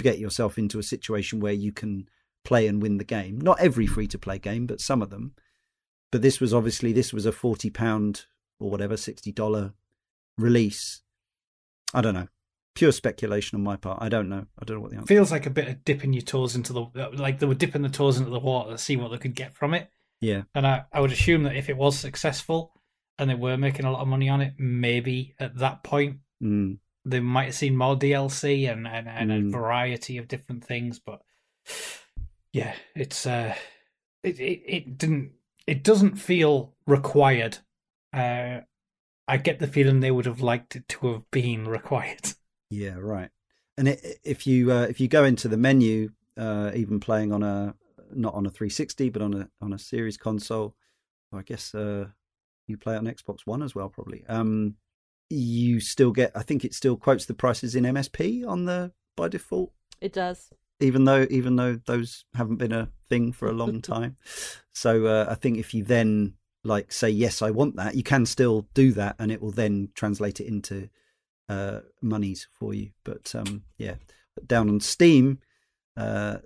get 0.00 0.18
yourself 0.18 0.56
into 0.56 0.78
a 0.78 0.82
situation 0.84 1.40
where 1.40 1.52
you 1.52 1.72
can 1.72 2.08
play 2.44 2.68
and 2.68 2.80
win 2.80 2.98
the 2.98 3.04
game. 3.04 3.40
Not 3.40 3.60
every 3.60 3.86
free 3.86 4.06
to 4.06 4.18
play 4.18 4.38
game, 4.38 4.66
but 4.66 4.80
some 4.80 5.02
of 5.02 5.10
them. 5.10 5.32
But 6.12 6.22
this 6.22 6.40
was 6.40 6.54
obviously 6.54 6.92
this 6.92 7.12
was 7.12 7.26
a 7.26 7.32
forty 7.32 7.68
pound 7.68 8.26
or 8.60 8.70
whatever 8.70 8.96
sixty 8.96 9.32
dollar 9.32 9.74
release. 10.38 11.02
I 11.92 12.00
don't 12.00 12.14
know. 12.14 12.28
Pure 12.74 12.92
speculation 12.92 13.56
on 13.56 13.64
my 13.64 13.76
part. 13.76 13.98
I 14.00 14.08
don't 14.08 14.28
know. 14.28 14.46
I 14.56 14.64
don't 14.64 14.76
know 14.76 14.82
what 14.82 14.92
the 14.92 14.98
answer. 14.98 15.08
Feels 15.08 15.32
like 15.32 15.46
a 15.46 15.50
bit 15.50 15.66
of 15.66 15.84
dipping 15.84 16.12
your 16.12 16.22
toes 16.22 16.54
into 16.54 16.72
the 16.72 16.86
like 17.14 17.40
they 17.40 17.46
were 17.46 17.54
dipping 17.54 17.82
the 17.82 17.88
toes 17.88 18.18
into 18.18 18.30
the 18.30 18.38
water 18.38 18.70
to 18.70 18.78
see 18.78 18.96
what 18.96 19.10
they 19.10 19.18
could 19.18 19.34
get 19.34 19.56
from 19.56 19.74
it. 19.74 19.90
Yeah. 20.20 20.42
And 20.54 20.66
I, 20.66 20.84
I 20.92 21.00
would 21.00 21.12
assume 21.12 21.44
that 21.44 21.56
if 21.56 21.68
it 21.68 21.76
was 21.76 21.98
successful 21.98 22.72
and 23.18 23.30
they 23.30 23.34
were 23.34 23.56
making 23.56 23.86
a 23.86 23.92
lot 23.92 24.02
of 24.02 24.08
money 24.08 24.28
on 24.28 24.40
it, 24.40 24.54
maybe 24.58 25.34
at 25.38 25.56
that 25.58 25.82
point 25.82 26.18
mm. 26.42 26.78
they 27.04 27.20
might 27.20 27.46
have 27.46 27.54
seen 27.54 27.76
more 27.76 27.96
DLC 27.96 28.70
and, 28.70 28.86
and, 28.86 29.08
and 29.08 29.30
mm. 29.30 29.48
a 29.48 29.50
variety 29.50 30.18
of 30.18 30.28
different 30.28 30.64
things. 30.64 30.98
But 30.98 31.20
yeah, 32.52 32.74
it's 32.94 33.26
uh 33.26 33.54
it, 34.22 34.40
it, 34.40 34.62
it 34.66 34.98
didn't 34.98 35.32
it 35.66 35.84
doesn't 35.84 36.16
feel 36.16 36.74
required. 36.86 37.58
Uh 38.12 38.60
I 39.28 39.36
get 39.36 39.58
the 39.58 39.66
feeling 39.66 40.00
they 40.00 40.10
would 40.10 40.24
have 40.24 40.40
liked 40.40 40.74
it 40.74 40.88
to 40.88 41.12
have 41.12 41.30
been 41.30 41.64
required. 41.68 42.32
Yeah, 42.70 42.96
right. 42.98 43.30
And 43.76 43.88
it, 43.88 44.20
if 44.24 44.46
you 44.46 44.72
uh, 44.72 44.86
if 44.88 44.98
you 44.98 45.06
go 45.06 45.24
into 45.24 45.46
the 45.46 45.56
menu, 45.56 46.10
uh, 46.36 46.72
even 46.74 46.98
playing 46.98 47.32
on 47.32 47.42
a 47.42 47.74
not 48.14 48.34
on 48.34 48.46
a 48.46 48.50
360 48.50 49.10
but 49.10 49.22
on 49.22 49.34
a 49.34 49.48
on 49.60 49.72
a 49.72 49.78
series 49.78 50.16
console, 50.16 50.74
I 51.32 51.42
guess 51.42 51.74
uh, 51.74 52.06
you 52.66 52.76
play 52.76 52.96
on 52.96 53.06
Xbox 53.06 53.40
One 53.44 53.62
as 53.62 53.74
well, 53.74 53.88
probably. 53.88 54.24
Um, 54.28 54.76
you 55.30 55.80
still 55.80 56.12
get. 56.12 56.32
I 56.34 56.42
think 56.42 56.64
it 56.64 56.74
still 56.74 56.96
quotes 56.96 57.26
the 57.26 57.34
prices 57.34 57.74
in 57.74 57.84
MSP 57.84 58.46
on 58.46 58.64
the 58.64 58.92
by 59.16 59.28
default. 59.28 59.72
It 60.00 60.12
does. 60.12 60.50
Even 60.80 61.04
though 61.04 61.26
even 61.30 61.56
though 61.56 61.76
those 61.86 62.24
haven't 62.34 62.56
been 62.56 62.72
a 62.72 62.88
thing 63.08 63.32
for 63.32 63.48
a 63.48 63.52
long 63.52 63.82
time, 63.82 64.16
so 64.72 65.06
uh, 65.06 65.26
I 65.28 65.34
think 65.34 65.58
if 65.58 65.74
you 65.74 65.84
then 65.84 66.34
like 66.64 66.92
say 66.92 67.10
yes, 67.10 67.42
I 67.42 67.50
want 67.50 67.76
that, 67.76 67.94
you 67.94 68.02
can 68.02 68.26
still 68.26 68.68
do 68.74 68.92
that, 68.92 69.16
and 69.18 69.32
it 69.32 69.42
will 69.42 69.50
then 69.50 69.90
translate 69.94 70.40
it 70.40 70.46
into 70.46 70.88
uh, 71.48 71.80
monies 72.00 72.48
for 72.52 72.74
you. 72.74 72.90
But 73.04 73.34
um, 73.34 73.64
yeah, 73.76 73.96
down 74.46 74.68
on 74.68 74.80
Steam, 74.80 75.40
uh, 75.96 76.38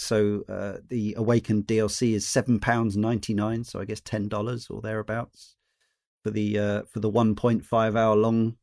so 0.00 0.44
uh, 0.48 0.78
the 0.88 1.14
Awakened 1.16 1.66
DLC 1.66 2.14
is 2.14 2.26
seven 2.26 2.60
pounds 2.60 2.96
ninety 2.96 3.34
nine, 3.34 3.64
so 3.64 3.80
I 3.80 3.84
guess 3.84 4.00
ten 4.00 4.28
dollars 4.28 4.68
or 4.70 4.80
thereabouts 4.80 5.56
for 6.22 6.30
the 6.30 6.58
uh, 6.58 6.82
for 6.84 7.00
the 7.00 7.10
one 7.10 7.34
point 7.34 7.64
five 7.64 7.96
hour 7.96 8.16
long 8.16 8.56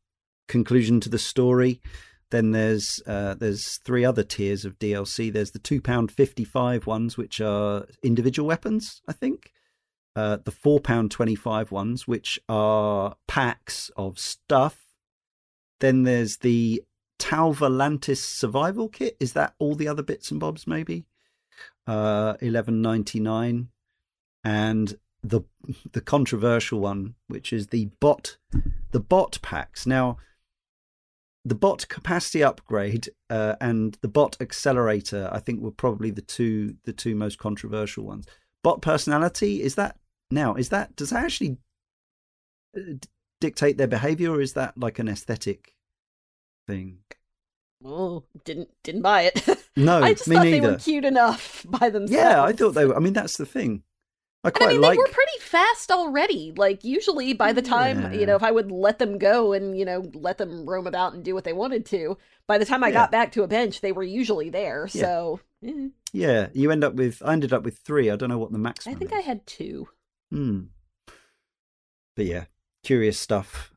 conclusion 0.47 0.99
to 1.01 1.09
the 1.09 1.19
story. 1.19 1.81
Then 2.29 2.51
there's 2.51 3.01
uh, 3.07 3.35
there's 3.35 3.77
three 3.77 4.03
other 4.03 4.23
tiers 4.23 4.65
of 4.65 4.79
DLC. 4.79 5.31
There's 5.31 5.51
the 5.51 5.59
two 5.59 5.81
pound 5.81 6.11
fifty 6.11 6.43
five 6.43 6.87
ones, 6.87 7.17
which 7.17 7.39
are 7.39 7.85
individual 8.03 8.47
weapons, 8.47 9.01
I 9.07 9.13
think. 9.13 9.51
Uh, 10.15 10.37
the 10.43 10.51
four 10.51 10.79
pound 10.79 11.11
twenty 11.11 11.35
five 11.35 11.71
ones, 11.71 12.07
which 12.07 12.39
are 12.49 13.15
packs 13.27 13.91
of 13.95 14.19
stuff 14.19 14.87
then 15.79 16.03
there's 16.03 16.37
the 16.37 16.83
Tau 17.19 17.51
Volantis 17.51 18.17
survival 18.17 18.89
kit. 18.89 19.17
Is 19.19 19.33
that 19.33 19.53
all 19.59 19.75
the 19.75 19.87
other 19.87 20.03
bits 20.03 20.31
and 20.31 20.39
bobs? 20.39 20.67
Maybe 20.67 21.05
uh, 21.87 22.35
eleven 22.41 22.81
ninety 22.81 23.19
nine, 23.19 23.69
and 24.43 24.97
the 25.23 25.41
the 25.91 26.01
controversial 26.01 26.79
one, 26.79 27.15
which 27.27 27.51
is 27.51 27.67
the 27.67 27.85
bot 27.99 28.37
the 28.91 28.99
bot 28.99 29.39
packs. 29.41 29.85
Now, 29.85 30.17
the 31.43 31.55
bot 31.55 31.87
capacity 31.87 32.43
upgrade 32.43 33.09
uh, 33.29 33.55
and 33.61 33.97
the 34.01 34.07
bot 34.07 34.37
accelerator, 34.41 35.29
I 35.31 35.39
think, 35.39 35.61
were 35.61 35.71
probably 35.71 36.11
the 36.11 36.21
two 36.21 36.75
the 36.83 36.93
two 36.93 37.15
most 37.15 37.37
controversial 37.37 38.03
ones. 38.03 38.27
Bot 38.63 38.81
personality 38.81 39.61
is 39.61 39.75
that 39.75 39.97
now 40.29 40.55
is 40.55 40.69
that 40.69 40.95
does 40.95 41.11
that 41.11 41.23
actually 41.23 41.57
uh, 42.77 42.95
dictate 43.39 43.77
their 43.77 43.87
behavior, 43.87 44.31
or 44.31 44.41
is 44.41 44.53
that 44.53 44.77
like 44.77 44.99
an 44.99 45.07
aesthetic 45.07 45.73
thing? 46.67 46.99
Oh, 47.83 48.23
didn't 48.43 48.69
didn't 48.83 49.01
buy 49.01 49.23
it. 49.23 49.45
No, 49.77 49.99
I 50.01 50.13
just 50.13 50.27
me 50.27 50.35
thought 50.35 50.43
neither. 50.45 50.67
they 50.67 50.71
were 50.73 50.79
cute 50.79 51.05
enough 51.05 51.65
by 51.69 51.89
themselves. 51.89 52.11
Yeah, 52.11 52.43
I 52.43 52.51
thought 52.53 52.71
they 52.71 52.85
were. 52.85 52.95
I 52.95 52.99
mean, 52.99 53.13
that's 53.13 53.37
the 53.37 53.45
thing. 53.45 53.83
I 54.43 54.49
And 54.49 54.55
quite 54.55 54.69
I 54.69 54.71
mean, 54.73 54.81
like. 54.81 54.91
they 54.93 54.97
were 54.97 55.07
pretty 55.07 55.39
fast 55.39 55.91
already. 55.91 56.53
Like 56.55 56.83
usually, 56.83 57.33
by 57.33 57.53
the 57.53 57.61
time 57.61 58.01
Yeah. 58.01 58.11
you 58.13 58.25
know, 58.25 58.35
if 58.35 58.43
I 58.43 58.51
would 58.51 58.71
let 58.71 58.99
them 58.99 59.17
go 59.17 59.53
and 59.53 59.77
you 59.77 59.85
know 59.85 60.09
let 60.13 60.37
them 60.37 60.65
roam 60.69 60.87
about 60.87 61.13
and 61.13 61.23
do 61.23 61.33
what 61.33 61.43
they 61.43 61.53
wanted 61.53 61.85
to, 61.87 62.17
by 62.47 62.57
the 62.57 62.65
time 62.65 62.83
I 62.83 62.87
Yeah. 62.89 62.93
got 62.93 63.11
back 63.11 63.31
to 63.33 63.43
a 63.43 63.47
bench, 63.47 63.81
they 63.81 63.91
were 63.91 64.03
usually 64.03 64.49
there. 64.49 64.87
Yeah. 64.93 65.01
So 65.01 65.39
Yeah, 66.13 66.47
you 66.53 66.71
end 66.71 66.83
up 66.83 66.93
with. 66.93 67.21
I 67.25 67.33
ended 67.33 67.51
up 67.53 67.63
with 67.63 67.79
three. 67.79 68.09
I 68.09 68.15
don't 68.15 68.29
know 68.29 68.37
what 68.37 68.51
the 68.51 68.59
max. 68.59 68.85
I 68.87 68.93
think 68.93 69.11
is. 69.11 69.17
I 69.17 69.21
had 69.21 69.45
two. 69.47 69.89
Hmm. 70.31 70.65
But 72.15 72.25
yeah, 72.25 72.45
curious 72.83 73.19
stuff. 73.19 73.71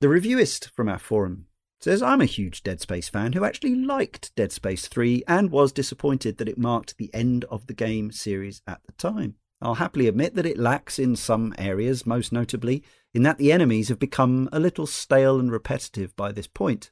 The 0.00 0.08
reviewist 0.08 0.68
from 0.70 0.88
our 0.88 0.98
forum 0.98 1.46
says, 1.82 2.02
I'm 2.02 2.20
a 2.20 2.26
huge 2.26 2.62
Dead 2.62 2.80
Space 2.80 3.08
fan 3.08 3.32
who 3.32 3.44
actually 3.44 3.74
liked 3.74 4.34
Dead 4.36 4.52
Space 4.52 4.86
3 4.86 5.24
and 5.26 5.50
was 5.50 5.72
disappointed 5.72 6.38
that 6.38 6.48
it 6.48 6.58
marked 6.58 6.96
the 6.96 7.10
end 7.12 7.44
of 7.46 7.66
the 7.66 7.74
game 7.74 8.12
series 8.12 8.62
at 8.66 8.80
the 8.86 8.92
time. 8.92 9.34
I'll 9.60 9.74
happily 9.74 10.08
admit 10.08 10.34
that 10.34 10.46
it 10.46 10.58
lacks 10.58 10.98
in 10.98 11.16
some 11.16 11.54
areas, 11.58 12.06
most 12.06 12.32
notably 12.32 12.82
in 13.14 13.22
that 13.22 13.38
the 13.38 13.52
enemies 13.52 13.88
have 13.88 13.98
become 13.98 14.48
a 14.52 14.60
little 14.60 14.86
stale 14.86 15.38
and 15.38 15.52
repetitive 15.52 16.16
by 16.16 16.32
this 16.32 16.46
point. 16.46 16.90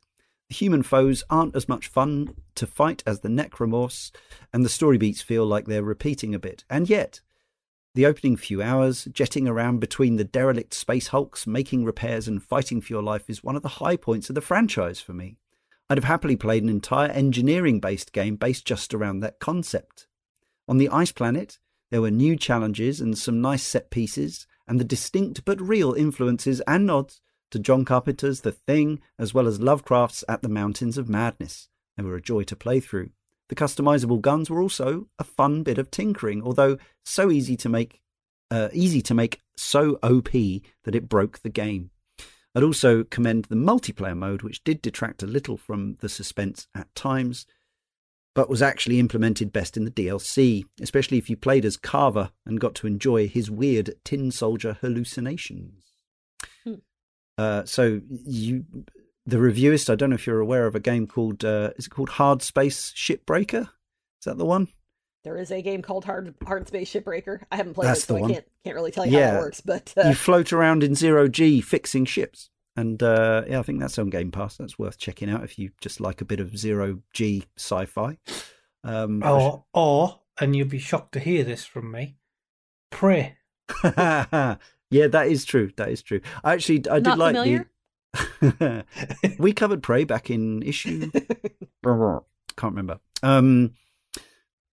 The 0.48 0.54
human 0.54 0.82
foes 0.82 1.22
aren't 1.30 1.56
as 1.56 1.68
much 1.68 1.88
fun 1.88 2.34
to 2.56 2.66
fight 2.66 3.02
as 3.06 3.20
the 3.20 3.28
Necromorphs, 3.28 4.10
and 4.52 4.64
the 4.64 4.68
story 4.68 4.98
beats 4.98 5.22
feel 5.22 5.46
like 5.46 5.66
they're 5.66 5.82
repeating 5.82 6.34
a 6.34 6.40
bit. 6.40 6.64
And 6.68 6.90
yet, 6.90 7.20
the 7.94 8.06
opening 8.06 8.36
few 8.36 8.62
hours, 8.62 9.08
jetting 9.12 9.48
around 9.48 9.80
between 9.80 10.16
the 10.16 10.24
derelict 10.24 10.74
space 10.74 11.08
hulks, 11.08 11.46
making 11.46 11.84
repairs 11.84 12.28
and 12.28 12.42
fighting 12.42 12.80
for 12.80 12.92
your 12.92 13.02
life 13.02 13.28
is 13.28 13.42
one 13.42 13.56
of 13.56 13.62
the 13.62 13.68
high 13.68 13.96
points 13.96 14.28
of 14.28 14.34
the 14.34 14.40
franchise 14.40 15.00
for 15.00 15.12
me. 15.12 15.38
I'd 15.88 15.98
have 15.98 16.04
happily 16.04 16.36
played 16.36 16.62
an 16.62 16.68
entire 16.68 17.08
engineering 17.08 17.80
based 17.80 18.12
game 18.12 18.36
based 18.36 18.64
just 18.64 18.94
around 18.94 19.20
that 19.20 19.40
concept. 19.40 20.06
On 20.68 20.78
the 20.78 20.88
ice 20.88 21.10
planet, 21.10 21.58
there 21.90 22.00
were 22.00 22.12
new 22.12 22.36
challenges 22.36 23.00
and 23.00 23.18
some 23.18 23.40
nice 23.40 23.64
set 23.64 23.90
pieces, 23.90 24.46
and 24.68 24.78
the 24.78 24.84
distinct 24.84 25.44
but 25.44 25.60
real 25.60 25.92
influences 25.94 26.60
and 26.60 26.86
nods 26.86 27.20
to 27.50 27.58
John 27.58 27.84
Carpenter's 27.84 28.42
The 28.42 28.52
Thing, 28.52 29.00
as 29.18 29.34
well 29.34 29.48
as 29.48 29.60
Lovecraft's 29.60 30.22
At 30.28 30.42
the 30.42 30.48
Mountains 30.48 30.96
of 30.96 31.08
Madness. 31.08 31.68
They 31.96 32.04
were 32.04 32.14
a 32.14 32.22
joy 32.22 32.44
to 32.44 32.54
play 32.54 32.78
through. 32.78 33.10
The 33.50 33.56
customizable 33.56 34.20
guns 34.20 34.48
were 34.48 34.62
also 34.62 35.08
a 35.18 35.24
fun 35.24 35.64
bit 35.64 35.76
of 35.76 35.90
tinkering, 35.90 36.40
although 36.40 36.78
so 37.04 37.32
easy 37.32 37.56
to 37.56 37.68
make, 37.68 38.00
uh, 38.48 38.68
easy 38.72 39.02
to 39.02 39.12
make 39.12 39.40
so 39.56 39.98
OP 40.04 40.30
that 40.30 40.94
it 40.94 41.08
broke 41.08 41.40
the 41.40 41.48
game. 41.48 41.90
I'd 42.54 42.62
also 42.62 43.02
commend 43.02 43.46
the 43.46 43.56
multiplayer 43.56 44.16
mode, 44.16 44.42
which 44.42 44.62
did 44.62 44.80
detract 44.80 45.24
a 45.24 45.26
little 45.26 45.56
from 45.56 45.96
the 45.98 46.08
suspense 46.08 46.68
at 46.76 46.94
times, 46.94 47.44
but 48.36 48.48
was 48.48 48.62
actually 48.62 49.00
implemented 49.00 49.52
best 49.52 49.76
in 49.76 49.84
the 49.84 49.90
DLC, 49.90 50.64
especially 50.80 51.18
if 51.18 51.28
you 51.28 51.36
played 51.36 51.64
as 51.64 51.76
Carver 51.76 52.30
and 52.46 52.60
got 52.60 52.76
to 52.76 52.86
enjoy 52.86 53.26
his 53.26 53.50
weird 53.50 53.96
tin 54.04 54.30
soldier 54.30 54.78
hallucinations. 54.80 55.86
Hmm. 56.62 56.74
Uh, 57.36 57.64
so 57.64 58.00
you 58.24 58.64
the 59.30 59.36
reviewist. 59.38 59.88
I 59.90 59.94
don't 59.94 60.10
know 60.10 60.14
if 60.14 60.26
you're 60.26 60.40
aware 60.40 60.66
of 60.66 60.74
a 60.74 60.80
game 60.80 61.06
called 61.06 61.44
uh, 61.44 61.70
is 61.76 61.86
it 61.86 61.90
called 61.90 62.10
Hard 62.10 62.42
Space 62.42 62.92
Shipbreaker? 62.96 63.62
Is 63.62 64.24
that 64.26 64.36
the 64.38 64.44
one? 64.44 64.68
There 65.24 65.36
is 65.36 65.50
a 65.50 65.60
game 65.62 65.82
called 65.82 66.04
Hard 66.04 66.34
Hard 66.46 66.66
Space 66.68 66.92
Shipbreaker. 66.92 67.40
I 67.50 67.56
haven't 67.56 67.74
played 67.74 67.88
That's 67.88 68.00
it, 68.00 68.06
so 68.06 68.12
the 68.14 68.18
I 68.18 68.22
one. 68.22 68.30
can't 68.32 68.44
can't 68.64 68.76
really 68.76 68.90
tell 68.90 69.06
you 69.06 69.18
Yeah. 69.18 69.32
how 69.32 69.36
it 69.38 69.40
works. 69.40 69.60
But 69.60 69.92
uh, 69.96 70.08
You 70.08 70.14
float 70.14 70.52
around 70.52 70.82
in 70.82 70.94
zero 70.94 71.28
G 71.28 71.60
fixing 71.60 72.04
ships. 72.04 72.50
And 72.76 73.02
uh, 73.02 73.42
yeah, 73.48 73.58
I 73.58 73.62
think 73.62 73.80
that's 73.80 73.98
on 73.98 74.08
Game 74.10 74.30
Pass. 74.30 74.56
That's 74.56 74.78
worth 74.78 74.96
checking 74.96 75.28
out 75.28 75.44
if 75.44 75.58
you 75.58 75.70
just 75.80 76.00
like 76.00 76.20
a 76.20 76.24
bit 76.24 76.40
of 76.40 76.56
zero 76.56 77.00
G 77.12 77.44
sci 77.58 77.84
fi. 77.86 78.16
Um, 78.84 79.22
Or, 79.22 79.64
or, 79.74 80.20
and 80.40 80.56
you'll 80.56 80.68
be 80.68 80.78
shocked 80.78 81.12
to 81.12 81.20
hear 81.20 81.44
this 81.44 81.66
from 81.66 81.90
me, 81.90 82.16
Prey. 82.90 83.36
yeah, 83.84 84.56
that 84.90 85.26
is 85.26 85.44
true. 85.44 85.70
That 85.76 85.90
is 85.90 86.02
true. 86.02 86.20
I 86.42 86.54
actually, 86.54 86.88
I 86.90 86.94
did 86.94 87.04
Not 87.04 87.18
like 87.18 87.34
familiar? 87.34 87.58
the. 87.58 87.66
we 89.38 89.52
covered 89.52 89.82
Prey 89.82 90.04
back 90.04 90.30
in 90.30 90.62
issue. 90.62 91.10
Can't 92.56 92.72
remember. 92.74 92.98
Um, 93.22 93.72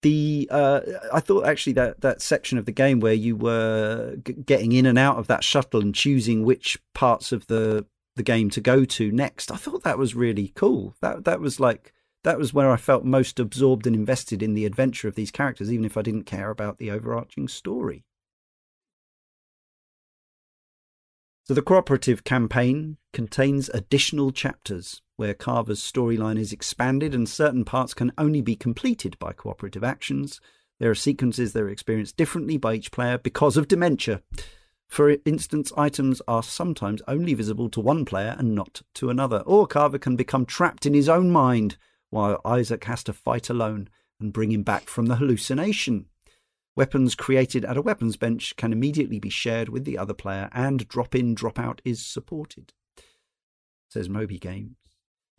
the 0.02 0.48
uh, 0.52 0.82
I 1.12 1.20
thought 1.20 1.46
actually 1.46 1.74
that 1.74 2.02
that 2.02 2.22
section 2.22 2.58
of 2.58 2.66
the 2.66 2.72
game 2.72 3.00
where 3.00 3.14
you 3.14 3.36
were 3.36 4.18
g- 4.24 4.34
getting 4.34 4.72
in 4.72 4.86
and 4.86 4.98
out 4.98 5.18
of 5.18 5.28
that 5.28 5.44
shuttle 5.44 5.82
and 5.82 5.94
choosing 5.94 6.44
which 6.44 6.78
parts 6.94 7.32
of 7.32 7.48
the 7.48 7.86
the 8.16 8.24
game 8.24 8.50
to 8.52 8.62
go 8.62 8.86
to 8.86 9.12
next. 9.12 9.52
I 9.52 9.56
thought 9.56 9.84
that 9.84 9.98
was 9.98 10.16
really 10.16 10.52
cool. 10.56 10.96
That 11.02 11.26
that 11.26 11.40
was 11.40 11.60
like 11.60 11.94
that 12.24 12.38
was 12.38 12.54
where 12.54 12.72
I 12.72 12.78
felt 12.78 13.06
most 13.06 13.40
absorbed 13.40 13.88
and 13.88 13.96
invested 13.96 14.44
in 14.44 14.54
the 14.54 14.66
adventure 14.66 15.08
of 15.08 15.16
these 15.16 15.32
characters, 15.32 15.72
even 15.72 15.86
if 15.86 15.98
I 15.98 16.02
didn't 16.02 16.26
care 16.26 16.50
about 16.50 16.78
the 16.78 16.92
overarching 16.92 17.48
story. 17.48 18.04
So 21.48 21.54
the 21.54 21.62
cooperative 21.62 22.26
campaign 22.26 22.98
contains 23.14 23.70
additional 23.70 24.34
chapters 24.34 25.02
where 25.16 25.34
Carver's 25.34 25.80
storyline 25.80 26.38
is 26.38 26.52
expanded 26.52 27.16
and 27.16 27.28
certain 27.28 27.64
parts 27.64 27.94
can 27.94 28.12
only 28.18 28.42
be 28.42 28.58
completed 28.58 29.18
by 29.18 29.32
cooperative 29.32 29.82
actions. 29.82 30.42
There 30.82 30.92
are 30.92 30.96
sequences 30.96 31.54
that 31.54 31.64
are 31.64 31.70
experienced 31.70 32.18
differently 32.18 32.58
by 32.58 32.74
each 32.74 32.92
player 32.92 33.18
because 33.18 33.56
of 33.56 33.70
dementia. 33.70 34.22
For 34.90 35.16
instance, 35.24 35.72
items 35.78 36.22
are 36.28 36.44
sometimes 36.44 37.02
only 37.08 37.34
visible 37.34 37.70
to 37.70 37.80
one 37.80 38.04
player 38.04 38.36
and 38.38 38.54
not 38.54 38.82
to 38.96 39.10
another, 39.10 39.40
or 39.46 39.68
Carver 39.68 40.00
can 40.00 40.18
become 40.18 40.46
trapped 40.46 40.86
in 40.86 40.94
his 40.94 41.08
own 41.08 41.32
mind 41.32 41.78
while 42.10 42.42
Isaac 42.44 42.84
has 42.84 43.06
to 43.06 43.14
fight 43.14 43.50
alone 43.50 43.88
and 44.20 44.34
bring 44.34 44.52
him 44.52 44.64
back 44.64 44.90
from 44.90 45.06
the 45.06 45.16
hallucination. 45.16 46.08
Weapons 46.78 47.16
created 47.16 47.66
at 47.66 47.76
a 47.76 47.82
weapons 47.82 48.18
bench 48.18 48.56
can 48.56 48.72
immediately 48.72 49.20
be 49.20 49.32
shared 49.32 49.68
with 49.68 49.84
the 49.84 49.98
other 49.98 50.14
player, 50.14 50.48
and 50.54 50.88
drop 50.88 51.16
in, 51.16 51.34
drop 51.34 51.58
out 51.58 51.82
is 51.84 52.06
supported. 52.06 52.72
Says 53.90 54.08
Moby 54.08 54.38
Games. 54.38 54.76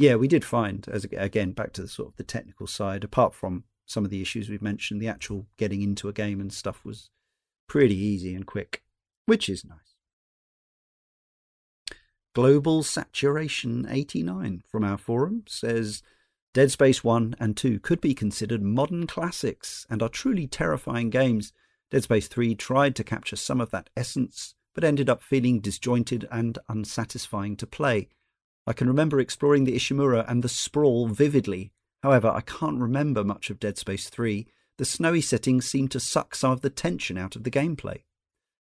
Yeah, 0.01 0.17
we 0.17 0.27
did 0.27 0.45
find, 0.45 0.85
as 0.91 1.05
again, 1.05 1.53
back 1.53 1.73
to 1.75 1.83
the 1.83 1.89
sort 1.89 2.09
of 2.09 2.17
the 2.17 2.25
technical 2.25 2.67
side, 2.67 3.05
apart 3.05 3.35
from 3.35 3.63
some 3.87 4.05
of 4.05 4.11
the 4.11 4.21
issues 4.21 4.49
we've 4.49 4.61
mentioned, 4.61 5.01
the 5.01 5.07
actual 5.07 5.47
getting 5.57 5.81
into 5.81 6.09
a 6.09 6.13
game 6.13 6.41
and 6.41 6.53
stuff 6.53 6.85
was 6.85 7.09
pretty 7.69 7.97
easy 7.97 8.35
and 8.35 8.45
quick, 8.45 8.83
which 9.27 9.49
is 9.49 9.65
nice. 9.65 9.95
Global 12.35 12.83
Saturation 12.83 13.87
89 13.89 14.65
from 14.67 14.83
our 14.83 14.99
forum 14.99 15.45
says 15.47 16.03
Dead 16.55 16.71
Space 16.71 17.05
1 17.05 17.37
and 17.39 17.57
2 17.57 17.79
could 17.81 18.01
be 18.01 18.15
considered 18.15 18.63
modern 18.63 19.07
classics 19.07 19.87
and 19.91 20.03
are 20.03 20.09
truly 20.09 20.47
terrifying 20.47 21.11
games. 21.11 21.53
Dead 21.91 22.03
Space 22.03 22.27
3 22.27 22.55
tried 22.55 22.97
to 22.97 23.05
capture 23.05 23.37
some 23.37 23.61
of 23.61 23.71
that 23.71 23.91
essence, 23.97 24.55
but 24.75 24.83
ended 24.83 25.11
up 25.11 25.23
feeling 25.23 25.61
disjointed 25.61 26.27
and 26.31 26.59
unsatisfying 26.69 27.55
to 27.57 27.67
play. 27.67 28.09
I 28.67 28.73
can 28.73 28.89
remember 28.89 29.21
exploring 29.21 29.65
the 29.65 29.75
Ishimura 29.77 30.25
and 30.27 30.43
the 30.43 30.49
sprawl 30.49 31.09
vividly. 31.09 31.73
However, 32.03 32.29
I 32.29 32.41
can't 32.41 32.81
remember 32.81 33.25
much 33.25 33.51
of 33.51 33.61
Dead 33.61 33.77
Space 33.77 34.09
3. 34.09 34.47
The 34.79 34.85
snowy 34.85 35.21
settings 35.21 35.69
seemed 35.69 35.91
to 35.91 36.01
suck 36.01 36.35
some 36.35 36.53
of 36.53 36.63
the 36.63 36.71
tension 36.71 37.19
out 37.19 37.37
of 37.37 37.45
the 37.45 37.51
gameplay. 37.51 38.05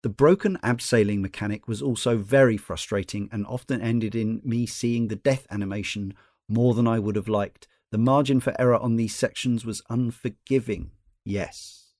The 0.02 0.08
broken 0.08 0.58
abseiling 0.62 1.20
mechanic 1.20 1.68
was 1.68 1.82
also 1.82 2.16
very 2.16 2.56
frustrating 2.56 3.28
and 3.30 3.46
often 3.46 3.82
ended 3.82 4.14
in 4.14 4.40
me 4.44 4.66
seeing 4.66 5.08
the 5.08 5.16
death 5.16 5.46
animation 5.50 6.14
more 6.50 6.74
than 6.74 6.86
I 6.86 6.98
would 6.98 7.16
have 7.16 7.28
liked. 7.28 7.68
The 7.90 7.98
margin 7.98 8.40
for 8.40 8.54
error 8.60 8.76
on 8.76 8.96
these 8.96 9.14
sections 9.14 9.64
was 9.64 9.82
unforgiving. 9.88 10.90
Yes. 11.24 11.92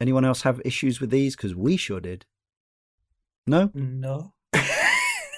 Anyone 0.00 0.24
else 0.24 0.42
have 0.42 0.62
issues 0.64 1.00
with 1.00 1.10
these? 1.10 1.36
Because 1.36 1.54
we 1.54 1.76
sure 1.76 2.00
did. 2.00 2.24
No? 3.46 3.70
No. 3.74 4.32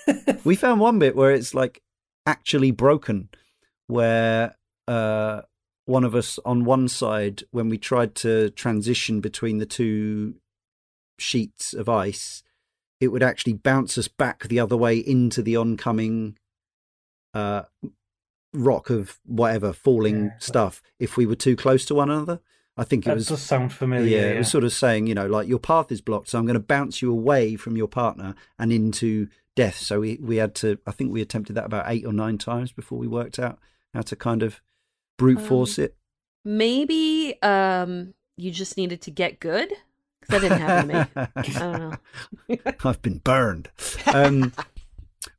we 0.45 0.57
found 0.57 0.81
one 0.81 0.99
bit 0.99 1.17
where 1.17 1.33
it's 1.33 1.55
like 1.55 1.83
actually 2.27 2.71
broken, 2.71 3.29
where 3.87 4.55
uh, 4.89 5.43
one 5.87 6.05
of 6.05 6.15
us 6.15 6.39
on 6.45 6.65
one 6.65 6.89
side, 6.89 7.43
when 7.51 7.69
we 7.69 7.79
tried 7.79 8.15
to 8.17 8.51
transition 8.51 9.21
between 9.21 9.59
the 9.59 9.67
two 9.67 10.35
sheets 11.19 11.75
of 11.75 11.89
ice, 11.89 12.43
it 13.01 13.09
would 13.09 13.23
actually 13.23 13.55
bounce 13.55 13.97
us 13.97 14.09
back 14.09 14.45
the 14.45 14.61
other 14.61 14.77
way 14.77 14.99
into 14.99 15.43
the 15.43 15.57
oncoming 15.57 16.37
uh, 17.35 17.63
rock 18.53 18.91
of 18.91 19.19
whatever 19.25 19.73
falling 19.73 20.25
Yeah. 20.25 20.31
stuff 20.39 20.83
if 20.99 21.17
we 21.17 21.27
were 21.27 21.37
too 21.37 21.57
close 21.57 21.85
to 21.87 21.95
one 21.95 22.11
another. 22.11 22.41
I 22.77 22.85
think 22.85 23.05
it 23.05 23.11
that 23.11 23.17
was 23.17 23.27
does 23.29 23.43
sound 23.43 23.73
familiar. 23.73 24.07
yeah, 24.09 24.27
Yeah, 24.27 24.33
it 24.35 24.39
was 24.39 24.51
sort 24.51 24.65
of 24.65 24.73
saying, 24.73 25.07
you 25.07 25.15
know, 25.15 25.27
like 25.27 25.47
your 25.49 25.59
path 25.59 25.93
is 25.93 26.01
blocked, 26.01 26.29
so 26.29 26.39
I'm 26.39 26.47
going 26.47 26.55
to 26.55 26.61
bounce 26.61 27.03
you 27.03 27.11
away 27.11 27.57
from 27.57 27.77
your 27.77 27.89
partner 27.89 28.35
and 28.59 28.73
into 28.73 29.29
death. 29.55 29.77
So 29.77 30.01
we 30.01 30.19
we 30.23 30.37
had 30.37 30.55
to, 30.57 30.79
I 30.87 30.93
think 30.93 31.13
we 31.13 31.21
attempted 31.21 31.55
that 31.55 31.67
about 31.67 31.85
eight 31.89 32.07
or 32.07 32.13
nine 32.13 32.39
times 32.39 32.73
before 32.73 32.99
we 32.99 33.07
worked 33.07 33.39
out 33.39 33.59
how 33.93 34.03
to 34.03 34.17
kind 34.17 34.43
of 34.43 34.61
brute 35.19 35.41
force 35.41 35.79
it. 35.79 35.95
maybe 36.45 37.37
um, 37.43 38.15
you 38.37 38.51
just 38.51 38.77
needed 38.77 39.03
to 39.03 39.11
get 39.11 39.41
good 39.41 39.71
because 40.21 40.41
that 40.41 40.49
didn't 40.49 40.61
happen 40.61 40.89
to 40.89 40.95
me. 40.95 41.29
I 41.37 41.43
don't 41.43 42.59
know. 42.59 42.73
I've 42.85 43.03
been 43.03 43.19
burned. 43.19 43.69
Um, 44.07 44.53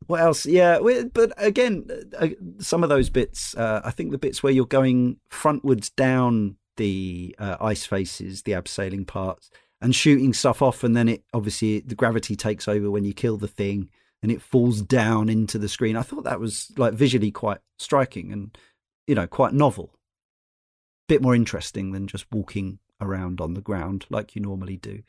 what 0.07 0.19
else? 0.19 0.45
Yeah, 0.45 0.79
but 1.13 1.31
again, 1.37 1.87
uh, 2.17 2.29
some 2.59 2.83
of 2.83 2.89
those 2.89 3.09
bits, 3.09 3.55
uh, 3.55 3.81
I 3.83 3.91
think 3.91 4.11
the 4.11 4.17
bits 4.17 4.41
where 4.41 4.53
you're 4.53 4.65
going 4.65 5.17
frontwards 5.31 5.93
down 5.95 6.57
the 6.77 7.35
uh, 7.39 7.57
ice 7.61 7.85
faces, 7.85 8.43
the 8.43 8.53
abseiling 8.53 9.05
parts, 9.05 9.49
and 9.81 9.95
shooting 9.95 10.33
stuff 10.33 10.61
off, 10.61 10.83
and 10.83 10.95
then 10.95 11.07
it 11.07 11.23
obviously 11.33 11.79
the 11.79 11.95
gravity 11.95 12.35
takes 12.35 12.67
over 12.67 12.89
when 12.89 13.03
you 13.03 13.13
kill 13.13 13.37
the 13.37 13.47
thing, 13.47 13.89
and 14.21 14.31
it 14.31 14.41
falls 14.41 14.81
down 14.81 15.29
into 15.29 15.57
the 15.57 15.69
screen. 15.69 15.95
I 15.95 16.01
thought 16.01 16.23
that 16.23 16.39
was 16.39 16.71
like 16.77 16.93
visually 16.93 17.31
quite 17.31 17.59
striking 17.79 18.31
and 18.31 18.57
you 19.07 19.15
know 19.15 19.27
quite 19.27 19.53
novel, 19.53 19.93
bit 21.07 21.21
more 21.21 21.35
interesting 21.35 21.91
than 21.91 22.07
just 22.07 22.25
walking 22.31 22.79
around 22.99 23.41
on 23.41 23.55
the 23.55 23.61
ground 23.61 24.05
like 24.11 24.35
you 24.35 24.41
normally 24.41 24.77
do 24.77 25.01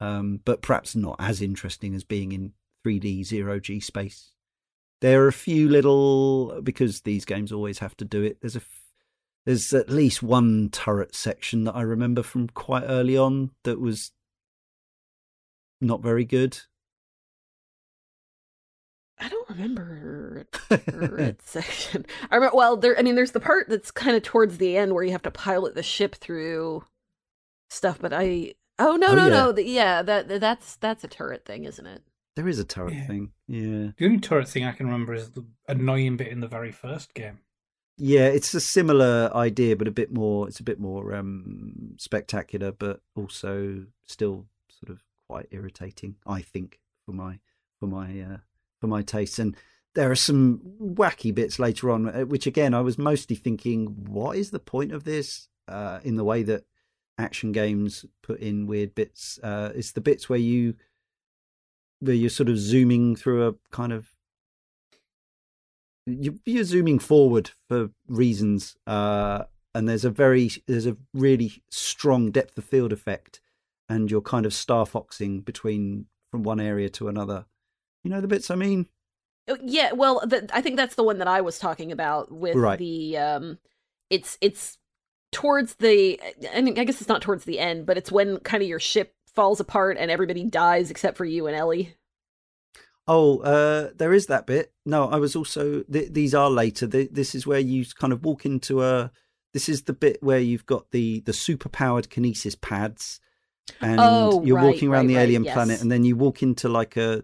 um, 0.00 0.40
but 0.44 0.62
perhaps 0.62 0.94
not 0.94 1.16
as 1.18 1.42
interesting 1.42 1.94
as 1.94 2.04
being 2.04 2.32
in 2.32 2.52
3D 2.84 3.24
zero 3.24 3.58
G 3.58 3.80
space. 3.80 4.32
There 5.00 5.22
are 5.24 5.28
a 5.28 5.32
few 5.32 5.68
little 5.68 6.60
because 6.62 7.02
these 7.02 7.24
games 7.24 7.52
always 7.52 7.78
have 7.78 7.96
to 7.98 8.04
do 8.04 8.22
it. 8.22 8.40
There's 8.40 8.56
a 8.56 8.62
there's 9.46 9.72
at 9.72 9.88
least 9.88 10.22
one 10.22 10.68
turret 10.70 11.14
section 11.14 11.64
that 11.64 11.76
I 11.76 11.82
remember 11.82 12.22
from 12.22 12.48
quite 12.48 12.82
early 12.84 13.16
on 13.16 13.52
that 13.64 13.80
was 13.80 14.10
not 15.80 16.02
very 16.02 16.24
good. 16.24 16.58
I 19.20 19.28
don't 19.28 19.48
remember 19.48 20.46
turret 20.70 21.42
section. 21.44 22.06
I 22.30 22.36
remember. 22.36 22.56
Well, 22.56 22.76
there. 22.76 22.96
I 22.98 23.02
mean, 23.02 23.14
there's 23.16 23.32
the 23.32 23.40
part 23.40 23.68
that's 23.68 23.90
kind 23.90 24.16
of 24.16 24.22
towards 24.22 24.58
the 24.58 24.76
end 24.76 24.94
where 24.94 25.02
you 25.04 25.10
have 25.12 25.22
to 25.22 25.30
pilot 25.30 25.74
the 25.74 25.82
ship 25.82 26.14
through 26.16 26.84
stuff. 27.70 27.98
But 28.00 28.12
I. 28.12 28.54
Oh 28.80 28.94
no 28.94 29.08
Oh, 29.08 29.14
no 29.16 29.24
yeah. 29.24 29.28
no! 29.30 29.52
the- 29.52 29.64
Yeah, 29.64 30.02
that 30.02 30.28
that's 30.40 30.76
that's 30.76 31.02
a 31.02 31.08
turret 31.08 31.44
thing, 31.44 31.64
isn't 31.64 31.86
it? 31.86 32.02
There 32.38 32.46
is 32.46 32.60
a 32.60 32.64
turret 32.64 32.94
Yeah. 32.94 33.06
thing. 33.08 33.32
Yeah. 33.48 33.90
The 33.96 34.04
only 34.04 34.20
turret 34.20 34.46
thing 34.48 34.62
I 34.64 34.70
can 34.70 34.86
remember 34.86 35.12
is 35.12 35.32
the 35.32 35.44
annoying 35.66 36.16
bit 36.16 36.28
in 36.28 36.38
the 36.38 36.46
very 36.46 36.70
first 36.70 37.12
game. 37.12 37.40
Yeah, 37.96 38.28
it's 38.28 38.54
a 38.54 38.60
similar 38.60 39.28
idea, 39.34 39.74
but 39.74 39.88
a 39.88 39.90
bit 39.90 40.12
more. 40.12 40.46
It's 40.46 40.60
a 40.60 40.62
bit 40.62 40.78
more 40.78 41.16
um, 41.16 41.96
spectacular, 41.98 42.70
but 42.70 43.00
also 43.16 43.86
still 44.06 44.46
sort 44.68 44.90
of 44.90 45.02
quite 45.26 45.48
irritating. 45.50 46.14
I 46.28 46.42
think 46.42 46.78
for 47.04 47.10
my 47.10 47.40
for 47.80 47.88
my 47.88 48.20
uh, 48.20 48.36
for 48.80 48.86
my 48.86 49.02
taste, 49.02 49.40
and 49.40 49.56
there 49.96 50.08
are 50.08 50.14
some 50.14 50.60
wacky 50.80 51.34
bits 51.34 51.58
later 51.58 51.90
on, 51.90 52.06
uh, 52.08 52.20
which 52.24 52.46
again 52.46 52.72
I 52.72 52.82
was 52.82 52.98
mostly 52.98 53.34
thinking, 53.34 53.86
what 54.06 54.36
is 54.36 54.52
the 54.52 54.60
point 54.60 54.92
of 54.92 55.02
this? 55.02 55.48
Uh, 55.66 55.98
in 56.04 56.14
the 56.14 56.22
way 56.22 56.44
that 56.44 56.66
action 57.18 57.50
games 57.50 58.04
put 58.22 58.38
in 58.38 58.68
weird 58.68 58.94
bits, 58.94 59.40
uh, 59.42 59.72
it's 59.74 59.90
the 59.90 60.00
bits 60.00 60.28
where 60.28 60.38
you 60.38 60.76
where 62.00 62.14
you're 62.14 62.30
sort 62.30 62.48
of 62.48 62.58
zooming 62.58 63.16
through 63.16 63.48
a 63.48 63.54
kind 63.70 63.92
of 63.92 64.08
you- 66.06 66.40
you're 66.46 66.64
zooming 66.64 66.98
forward 66.98 67.50
for 67.68 67.90
reasons 68.06 68.76
uh 68.86 69.44
and 69.74 69.88
there's 69.88 70.04
a 70.04 70.10
very 70.10 70.50
there's 70.66 70.86
a 70.86 70.96
really 71.12 71.62
strong 71.70 72.30
depth 72.30 72.56
of 72.56 72.64
field 72.64 72.92
effect 72.92 73.40
and 73.88 74.10
you're 74.10 74.22
kind 74.22 74.46
of 74.46 74.54
star 74.54 74.86
foxing 74.86 75.40
between 75.40 76.06
from 76.30 76.42
one 76.42 76.60
area 76.60 76.88
to 76.88 77.08
another 77.08 77.44
you 78.04 78.10
know 78.10 78.20
the 78.20 78.28
bits 78.28 78.50
i 78.50 78.54
mean 78.54 78.86
Uh, 79.48 79.56
Yeah, 79.62 79.92
well, 79.92 80.20
the, 80.26 80.48
I 80.52 80.60
think 80.62 80.76
that's 80.76 80.94
the 80.94 81.02
one 81.02 81.18
that 81.18 81.28
I 81.28 81.40
was 81.40 81.58
talking 81.58 81.90
about 81.92 82.30
with 82.30 82.54
Right. 82.56 82.78
the 82.78 83.16
um 83.18 83.58
it's 84.10 84.38
it's 84.40 84.78
towards 85.32 85.74
the 85.76 86.18
I 86.54 86.60
mean 86.62 86.78
I 86.78 86.84
guess 86.84 87.00
it's 87.00 87.08
not 87.08 87.20
towards 87.22 87.44
the 87.44 87.58
end, 87.58 87.84
but 87.86 87.98
it's 87.98 88.10
when 88.12 88.38
kind 88.40 88.62
of 88.62 88.68
your 88.68 88.80
ship 88.80 89.14
falls 89.38 89.60
apart 89.60 89.96
and 90.00 90.10
everybody 90.10 90.42
dies 90.42 90.90
except 90.90 91.16
for 91.16 91.24
you 91.24 91.46
and 91.46 91.54
Ellie. 91.54 91.94
Oh, 93.06 93.38
uh, 93.38 93.90
there 93.96 94.12
is 94.12 94.26
that 94.26 94.48
bit. 94.48 94.72
No, 94.84 95.08
I 95.08 95.18
was 95.18 95.36
also. 95.36 95.84
Th- 95.84 96.12
these 96.12 96.34
are 96.34 96.50
later. 96.50 96.88
Th- 96.88 97.08
this 97.12 97.36
is 97.36 97.46
where 97.46 97.60
you 97.60 97.86
kind 98.00 98.12
of 98.12 98.24
walk 98.24 98.44
into 98.44 98.82
a. 98.82 99.12
This 99.54 99.68
is 99.68 99.84
the 99.84 99.92
bit 99.92 100.20
where 100.24 100.40
you've 100.40 100.66
got 100.66 100.90
the 100.90 101.20
the 101.20 101.32
super 101.32 101.68
powered 101.68 102.10
kinesis 102.10 102.60
pads, 102.60 103.20
and 103.80 104.00
Oh, 104.00 104.42
you're 104.42 104.56
right, 104.56 104.64
walking 104.64 104.88
around 104.88 105.02
right, 105.02 105.08
the 105.08 105.14
right, 105.14 105.22
alien 105.22 105.44
yes. 105.44 105.54
planet, 105.54 105.80
and 105.80 105.92
then 105.92 106.02
you 106.02 106.16
walk 106.16 106.42
into 106.42 106.68
like 106.68 106.96
a 106.96 107.22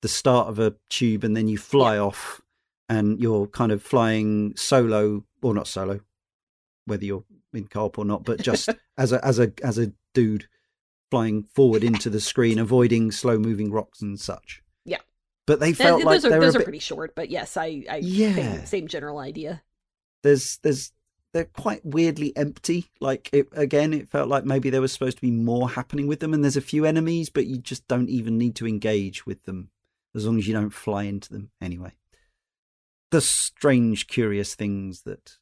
the 0.00 0.08
start 0.08 0.48
of 0.48 0.58
a 0.58 0.74
tube, 0.90 1.22
and 1.22 1.36
then 1.36 1.46
you 1.46 1.58
fly 1.58 1.96
off, 1.96 2.42
and 2.88 3.20
you're 3.20 3.46
kind 3.46 3.70
of 3.70 3.84
flying 3.84 4.56
solo, 4.56 5.24
or 5.42 5.54
not 5.54 5.68
solo, 5.68 6.00
whether 6.86 7.04
you're 7.04 7.24
in 7.54 7.68
co-op 7.68 7.98
or 7.98 8.04
not, 8.04 8.24
but 8.24 8.42
just 8.42 8.68
as 8.98 9.12
a 9.12 9.24
as 9.24 9.38
a 9.38 9.52
as 9.62 9.78
a 9.78 9.92
dude 10.12 10.48
flying 11.12 11.42
forward 11.54 11.84
into 11.84 12.08
the 12.08 12.20
screen, 12.20 12.58
avoiding 12.58 13.12
slow 13.12 13.38
moving 13.38 13.70
rocks 13.70 14.00
and 14.00 14.18
such. 14.18 14.62
Yeah. 14.86 15.00
But 15.46 15.60
they 15.60 15.74
Th- 15.74 15.76
felt 15.76 15.98
those 15.98 16.06
like 16.06 16.24
are 16.24 16.30
they 16.30 16.38
were 16.38 16.44
those 16.46 16.54
a 16.54 16.60
are 16.60 16.62
pretty 16.64 16.78
short, 16.78 17.14
but 17.14 17.28
yes, 17.28 17.58
I 17.58 17.84
I 17.90 17.96
Yeah. 18.02 18.34
same, 18.34 18.66
same 18.66 18.88
general 18.88 19.18
idea. 19.18 19.62
there's 20.22 20.58
there's 20.62 20.92
they're 21.34 21.44
quite 21.44 21.84
weirdly 21.84 22.34
empty. 22.34 22.90
Like 22.98 23.28
it 23.32 23.48
again, 23.52 23.92
it 23.92 24.08
felt 24.08 24.28
like 24.30 24.44
maybe 24.46 24.70
there 24.70 24.80
was 24.80 24.92
supposed 24.92 25.18
to 25.18 25.22
be 25.22 25.30
more 25.30 25.68
happening 25.68 26.06
with 26.06 26.20
them, 26.20 26.32
and 26.32 26.42
there's 26.42 26.56
a 26.56 26.62
few 26.62 26.86
enemies, 26.86 27.28
but 27.28 27.46
you 27.46 27.58
just 27.58 27.86
don't 27.88 28.08
even 28.08 28.38
need 28.38 28.56
to 28.56 28.66
engage 28.66 29.26
with 29.26 29.42
them 29.44 29.68
as 30.14 30.24
long 30.24 30.38
as 30.38 30.46
you 30.48 30.54
don't 30.54 30.70
fly 30.70 31.02
into 31.04 31.30
them. 31.30 31.50
Anyway, 31.60 31.92
the 33.10 33.20
strange, 33.20 34.06
curious 34.06 34.54
things 34.54 35.02
that 35.02 35.36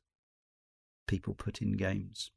people 1.07 1.35
put 1.35 1.63
in 1.63 1.73
games. 1.77 2.31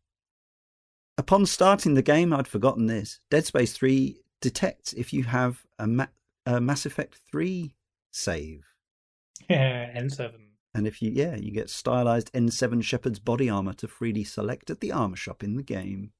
Upon 1.17 1.45
starting 1.45 1.93
the 1.93 2.01
game, 2.01 2.33
I'd 2.33 2.47
forgotten 2.47 2.87
this. 2.87 3.19
Dead 3.29 3.45
Space 3.45 3.73
3 3.73 4.19
detects 4.41 4.93
if 4.93 5.13
you 5.13 5.23
have 5.23 5.63
a, 5.77 5.85
Ma- 5.85 6.07
a 6.45 6.59
Mass 6.59 6.85
Effect 6.85 7.19
3 7.31 7.75
save. 8.11 8.65
Yeah, 9.49 9.99
N7. 9.99 10.31
And 10.73 10.87
if 10.87 11.01
you, 11.01 11.11
yeah, 11.11 11.35
you 11.35 11.51
get 11.51 11.69
stylized 11.69 12.31
N7 12.31 12.81
Shepard's 12.81 13.19
body 13.19 13.49
armor 13.49 13.73
to 13.73 13.89
freely 13.89 14.23
select 14.23 14.69
at 14.69 14.79
the 14.79 14.93
armor 14.93 15.17
shop 15.17 15.43
in 15.43 15.57
the 15.57 15.63
game. 15.63 16.13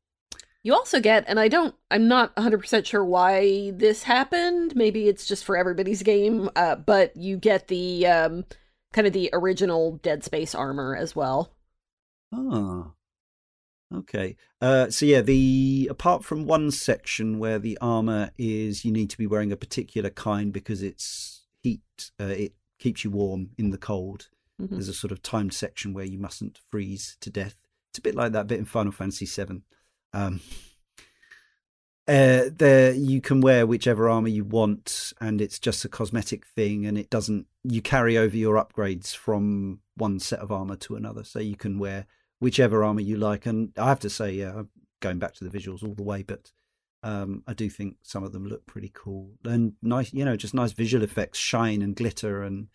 You 0.61 0.73
also 0.73 0.99
get, 0.99 1.23
and 1.27 1.39
I 1.39 1.47
don't, 1.47 1.73
I'm 1.89 2.07
not 2.07 2.35
100% 2.35 2.85
sure 2.85 3.03
why 3.03 3.71
this 3.71 4.03
happened. 4.03 4.75
Maybe 4.75 5.07
it's 5.07 5.25
just 5.25 5.45
for 5.45 5.55
everybody's 5.55 6.03
game, 6.03 6.49
uh, 6.55 6.75
but 6.75 7.15
you 7.15 7.37
get 7.37 7.69
the 7.69 8.07
um, 8.07 8.45
kind 8.91 9.07
of 9.07 9.13
the 9.13 9.29
original 9.33 9.99
Dead 10.03 10.23
Space 10.23 10.53
armor 10.53 10.95
as 10.95 11.15
well. 11.15 11.53
Ah, 12.33 12.91
okay. 13.93 14.35
Uh, 14.61 14.89
so 14.89 15.05
yeah, 15.05 15.21
the 15.21 15.87
apart 15.89 16.23
from 16.23 16.45
one 16.45 16.71
section 16.71 17.39
where 17.39 17.59
the 17.59 17.77
armor 17.81 18.31
is 18.37 18.85
you 18.85 18.91
need 18.91 19.09
to 19.09 19.17
be 19.17 19.27
wearing 19.27 19.51
a 19.51 19.57
particular 19.57 20.09
kind 20.09 20.51
because 20.51 20.81
it's 20.81 21.45
heat, 21.61 22.11
uh, 22.19 22.25
it 22.25 22.53
keeps 22.79 23.03
you 23.03 23.11
warm 23.11 23.51
in 23.57 23.69
the 23.69 23.77
cold. 23.77 24.29
Mhm. 24.61 24.69
There's 24.71 24.89
a 24.89 24.93
sort 24.93 25.11
of 25.11 25.21
timed 25.21 25.53
section 25.53 25.93
where 25.93 26.05
you 26.05 26.19
mustn't 26.19 26.59
freeze 26.69 27.17
to 27.21 27.29
death. 27.29 27.55
It's 27.89 27.99
a 27.99 28.01
bit 28.01 28.15
like 28.15 28.31
that 28.31 28.47
bit 28.47 28.59
in 28.59 28.65
Final 28.65 28.91
Fantasy 28.91 29.25
VII. 29.25 29.61
Um, 30.13 30.41
uh, 32.07 32.49
there 32.51 32.93
you 32.93 33.21
can 33.21 33.39
wear 33.39 33.65
whichever 33.65 34.09
armor 34.09 34.27
you 34.27 34.43
want, 34.43 35.13
and 35.21 35.39
it's 35.39 35.59
just 35.59 35.85
a 35.85 35.89
cosmetic 35.89 36.45
thing, 36.45 36.85
and 36.85 36.97
it 36.97 37.09
doesn't. 37.09 37.47
You 37.63 37.81
carry 37.81 38.17
over 38.17 38.35
your 38.35 38.55
upgrades 38.55 39.15
from 39.15 39.79
one 39.95 40.19
set 40.19 40.39
of 40.39 40.51
armor 40.51 40.75
to 40.77 40.95
another, 40.95 41.23
so 41.23 41.39
you 41.39 41.55
can 41.55 41.79
wear 41.79 42.05
whichever 42.43 42.83
armor 42.83 42.99
you 42.99 43.15
like. 43.15 43.45
And 43.45 43.71
I 43.77 43.87
have 43.87 44.01
to 44.01 44.09
say, 44.09 44.33
yeah, 44.33 44.53
I'm 44.53 44.69
going 44.99 45.17
back 45.17 45.33
to 45.35 45.45
the 45.45 45.57
visuals 45.57 45.81
all 45.81 45.93
the 45.93 46.03
way, 46.03 46.23
but 46.23 46.51
um, 47.01 47.41
I 47.47 47.53
do 47.53 47.69
think 47.69 47.95
some 48.03 48.25
of 48.25 48.33
them 48.33 48.45
look 48.45 48.65
pretty 48.65 48.91
cool 48.93 49.31
and 49.45 49.73
nice. 49.81 50.13
You 50.13 50.25
know, 50.25 50.35
just 50.35 50.53
nice 50.53 50.73
visual 50.73 51.05
effects, 51.05 51.39
shine 51.39 51.81
and 51.81 51.95
glitter 51.95 52.43
and 52.43 52.67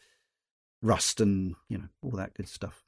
rust 0.80 1.20
and 1.20 1.54
you 1.68 1.76
know 1.76 1.88
all 2.02 2.12
that 2.12 2.32
good 2.32 2.48
stuff. 2.48 2.82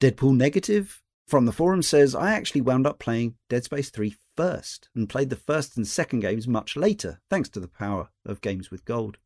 Deadpool 0.00 0.36
negative 0.36 1.02
from 1.26 1.46
the 1.46 1.52
forum 1.52 1.82
says 1.82 2.14
I 2.14 2.32
actually 2.32 2.60
wound 2.60 2.86
up 2.86 2.98
playing 2.98 3.36
Dead 3.48 3.64
Space 3.64 3.88
3 3.90 4.14
first 4.36 4.90
and 4.94 5.08
played 5.08 5.30
the 5.30 5.36
first 5.36 5.76
and 5.76 5.86
second 5.86 6.20
games 6.20 6.46
much 6.46 6.76
later, 6.76 7.20
thanks 7.30 7.48
to 7.50 7.60
the 7.60 7.68
power 7.68 8.10
of 8.26 8.42
games 8.42 8.70
with 8.70 8.84
gold. 8.84 9.18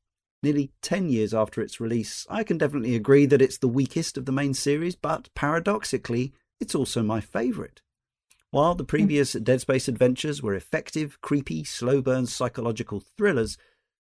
Nearly 0.42 0.72
10 0.82 1.08
years 1.08 1.34
after 1.34 1.60
its 1.60 1.80
release, 1.80 2.26
I 2.28 2.42
can 2.42 2.58
definitely 2.58 2.96
agree 2.96 3.26
that 3.26 3.42
it's 3.42 3.58
the 3.58 3.68
weakest 3.68 4.16
of 4.16 4.26
the 4.26 4.32
main 4.32 4.54
series, 4.54 4.96
but 4.96 5.28
paradoxically, 5.34 6.32
it's 6.62 6.74
also 6.74 7.02
my 7.02 7.20
favourite. 7.20 7.82
While 8.52 8.74
the 8.74 8.84
hmm. 8.84 8.88
previous 8.88 9.32
Dead 9.32 9.60
Space 9.60 9.88
adventures 9.88 10.42
were 10.42 10.54
effective, 10.54 11.20
creepy, 11.20 11.64
slow 11.64 12.00
burn 12.00 12.26
psychological 12.26 13.00
thrillers, 13.00 13.58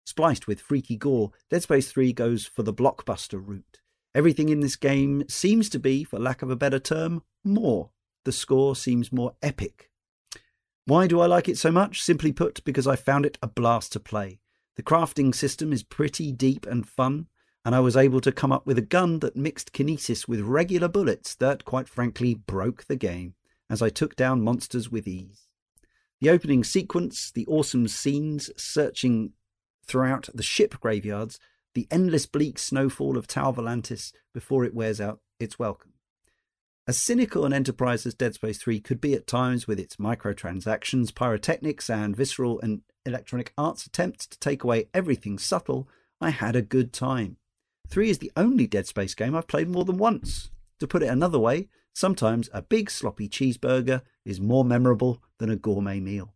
spliced 0.05 0.47
with 0.47 0.61
freaky 0.61 0.97
gore, 0.97 1.31
Dead 1.49 1.63
Space 1.63 1.91
3 1.93 2.13
goes 2.13 2.47
for 2.47 2.63
the 2.63 2.75
blockbuster 2.75 3.41
route. 3.43 3.81
Everything 4.15 4.49
in 4.49 4.61
this 4.61 4.77
game 4.77 5.29
seems 5.29 5.69
to 5.71 5.79
be, 5.79 6.03
for 6.03 6.19
lack 6.19 6.43
of 6.43 6.51
a 6.51 6.57
better 6.57 6.81
term, 6.81 7.23
more. 7.45 7.91
The 8.25 8.33
score 8.33 8.75
seems 8.75 9.13
more 9.13 9.37
epic. 9.41 9.91
Why 10.87 11.07
do 11.07 11.21
I 11.21 11.27
like 11.27 11.49
it 11.49 11.57
so 11.57 11.71
much? 11.71 12.03
Simply 12.03 12.33
put, 12.33 12.65
because 12.65 12.87
I 12.87 12.97
found 12.97 13.25
it 13.25 13.39
a 13.41 13.47
blast 13.47 13.93
to 13.93 14.01
play. 14.01 14.41
The 14.75 14.83
crafting 14.83 15.33
system 15.35 15.73
is 15.73 15.85
pretty 15.85 16.33
deep 16.33 16.67
and 16.67 16.89
fun, 16.89 17.29
and 17.65 17.75
I 17.75 17.81
was 17.81 17.97
able 17.97 18.21
to 18.23 18.33
come 18.33 18.53
up 18.53 18.67
with 18.67 18.79
a 18.79 18.83
gun 18.83 19.19
that 19.21 19.37
mixed 19.37 19.73
kinesis 19.73 20.27
with 20.27 20.41
regular 20.41 20.89
bullets 20.89 21.35
that, 21.37 21.65
quite 21.65 21.89
frankly, 21.89 22.35
broke 22.35 22.85
the 22.85 22.97
game, 22.97 23.35
as 23.69 23.83
I 23.83 23.91
took 23.91 24.17
down 24.17 24.43
monsters 24.43 24.91
with 24.91 25.07
ease. 25.07 25.47
The 26.21 26.31
opening 26.31 26.65
sequence, 26.65 27.31
the 27.31 27.47
awesome 27.47 27.89
scenes 27.89 28.51
searching 28.57 29.33
throughout 29.85 30.29
the 30.35 30.43
ship 30.43 30.79
graveyards, 30.81 31.39
the 31.75 31.87
endless 31.91 32.27
bleak 32.27 32.59
snowfall 32.59 33.17
of 33.17 33.27
Tau 33.27 33.53
Volantis 33.53 34.13
before 34.35 34.65
it 34.65 34.75
wears 34.75 35.01
out 35.01 35.21
its 35.39 35.59
welcome. 35.59 35.93
As 36.87 37.01
cynical 37.01 37.45
an 37.45 37.53
enterprise 37.53 38.05
as 38.07 38.15
Dead 38.15 38.35
Space 38.35 38.59
3 38.59 38.81
could 38.81 39.01
be 39.01 39.15
at 39.15 39.27
times 39.27 39.67
with 39.67 39.79
its 39.79 39.97
microtransactions, 39.97 41.15
pyrotechnics, 41.15 41.89
and 41.89 42.17
visceral 42.17 42.61
and 42.61 42.83
electronic 43.07 43.53
arts 43.57 43.87
attempts 43.87 44.27
to 44.27 44.39
take 44.39 44.65
away 44.65 44.89
everything 44.93 45.39
subtle, 45.39 45.89
I 46.21 46.31
had 46.31 46.57
a 46.57 46.63
good 46.63 46.93
time. 46.93 47.37
3 47.91 48.09
is 48.09 48.19
the 48.19 48.31
only 48.37 48.67
Dead 48.67 48.87
Space 48.87 49.15
game 49.15 49.35
I've 49.35 49.49
played 49.49 49.69
more 49.69 49.85
than 49.85 49.99
once. 49.99 50.51
To 50.79 50.87
put 50.87 51.03
it 51.03 51.09
another 51.09 51.39
way, 51.39 51.69
sometimes 51.93 52.49
a 52.53 52.63
big 52.63 52.91
sloppy 52.91 53.29
cheeseburger 53.29 54.03
is 54.25 54.41
more 54.41 54.65
memorable 54.65 55.23
than 55.39 55.51
a 55.51 55.57
gourmet 55.57 55.99
meal. 55.99 56.35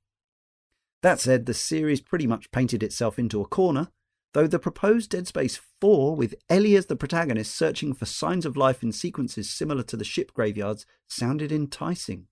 That 1.02 1.20
said, 1.20 1.46
the 1.46 1.54
series 1.54 2.00
pretty 2.00 2.26
much 2.26 2.50
painted 2.50 2.82
itself 2.82 3.18
into 3.18 3.40
a 3.40 3.46
corner, 3.46 3.88
though 4.32 4.48
the 4.48 4.58
proposed 4.58 5.10
Dead 5.10 5.28
Space 5.28 5.60
4, 5.80 6.16
with 6.16 6.34
Ellie 6.48 6.76
as 6.76 6.86
the 6.86 6.96
protagonist 6.96 7.54
searching 7.54 7.94
for 7.94 8.04
signs 8.04 8.44
of 8.44 8.56
life 8.56 8.82
in 8.82 8.90
sequences 8.90 9.48
similar 9.48 9.84
to 9.84 9.96
the 9.96 10.04
ship 10.04 10.32
graveyards, 10.34 10.86
sounded 11.08 11.52
enticing. 11.52 12.26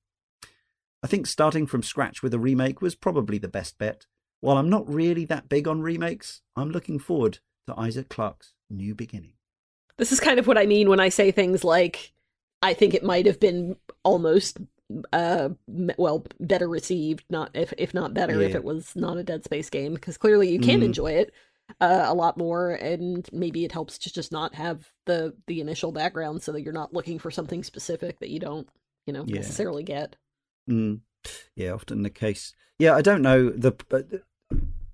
I 1.03 1.07
think 1.07 1.27
starting 1.27 1.67
from 1.67 1.83
scratch 1.83 2.23
with 2.23 2.35
a 2.35 2.39
remake 2.41 2.83
was 2.83 2.97
probably 2.97 3.39
the 3.39 3.49
best 3.49 3.79
bet. 3.79 4.07
While 4.41 4.57
I'm 4.57 4.71
not 4.71 4.93
really 4.93 5.25
that 5.27 5.49
big 5.49 5.69
on 5.69 5.81
remakes, 5.81 6.43
I'm 6.57 6.71
looking 6.71 6.99
forward 6.99 7.39
to 7.69 7.79
Isaac 7.79 8.09
Clarke's 8.09 8.55
new 8.73 8.95
beginning. 8.95 9.35
This 9.99 10.13
is 10.13 10.21
kind 10.21 10.39
of 10.39 10.47
what 10.47 10.59
I 10.59 10.67
mean 10.67 10.89
when 10.89 11.01
I 11.01 11.11
say 11.11 11.31
things 11.31 11.65
like, 11.65 12.13
I 12.63 12.75
think 12.75 12.95
it 12.95 13.05
might 13.05 13.27
have 13.27 13.39
been 13.39 13.77
almost, 14.05 14.59
uh, 15.13 15.51
well, 15.69 16.25
better 16.41 16.69
received, 16.69 17.25
not 17.31 17.51
if 17.55 17.73
if 17.79 17.95
not 17.95 18.15
better, 18.15 18.41
if 18.41 18.55
it 18.55 18.65
was 18.65 18.97
not 18.97 19.17
a 19.19 19.23
Dead 19.25 19.45
Space 19.45 19.71
game, 19.71 19.95
because 19.95 20.17
clearly 20.17 20.51
you 20.51 20.59
can 20.59 20.81
Mhm. 20.81 20.85
enjoy 20.85 21.13
it 21.13 21.33
uh, 21.81 22.05
a 22.07 22.15
lot 22.15 22.37
more, 22.37 22.73
and 22.73 23.29
maybe 23.33 23.65
it 23.65 23.73
helps 23.73 23.99
to 23.99 24.13
just 24.13 24.33
not 24.33 24.55
have 24.55 24.93
the 25.07 25.35
the 25.47 25.61
initial 25.61 25.93
background, 25.93 26.43
so 26.43 26.53
that 26.53 26.63
you're 26.63 26.73
not 26.73 26.93
looking 26.93 27.19
for 27.19 27.31
something 27.31 27.63
specific 27.65 28.19
that 28.21 28.31
you 28.31 28.41
don't, 28.41 28.69
you 29.07 29.13
know, 29.13 29.25
Yeah. 29.27 29.37
necessarily 29.37 29.83
get. 29.83 30.17
Mm. 30.69 31.01
Yeah, 31.55 31.73
often 31.73 32.03
the 32.03 32.11
case. 32.11 32.53
Yeah, 32.79 32.95
I 32.97 33.03
don't 33.03 33.23
know. 33.23 33.51
The 33.51 33.73
uh, 33.91 34.19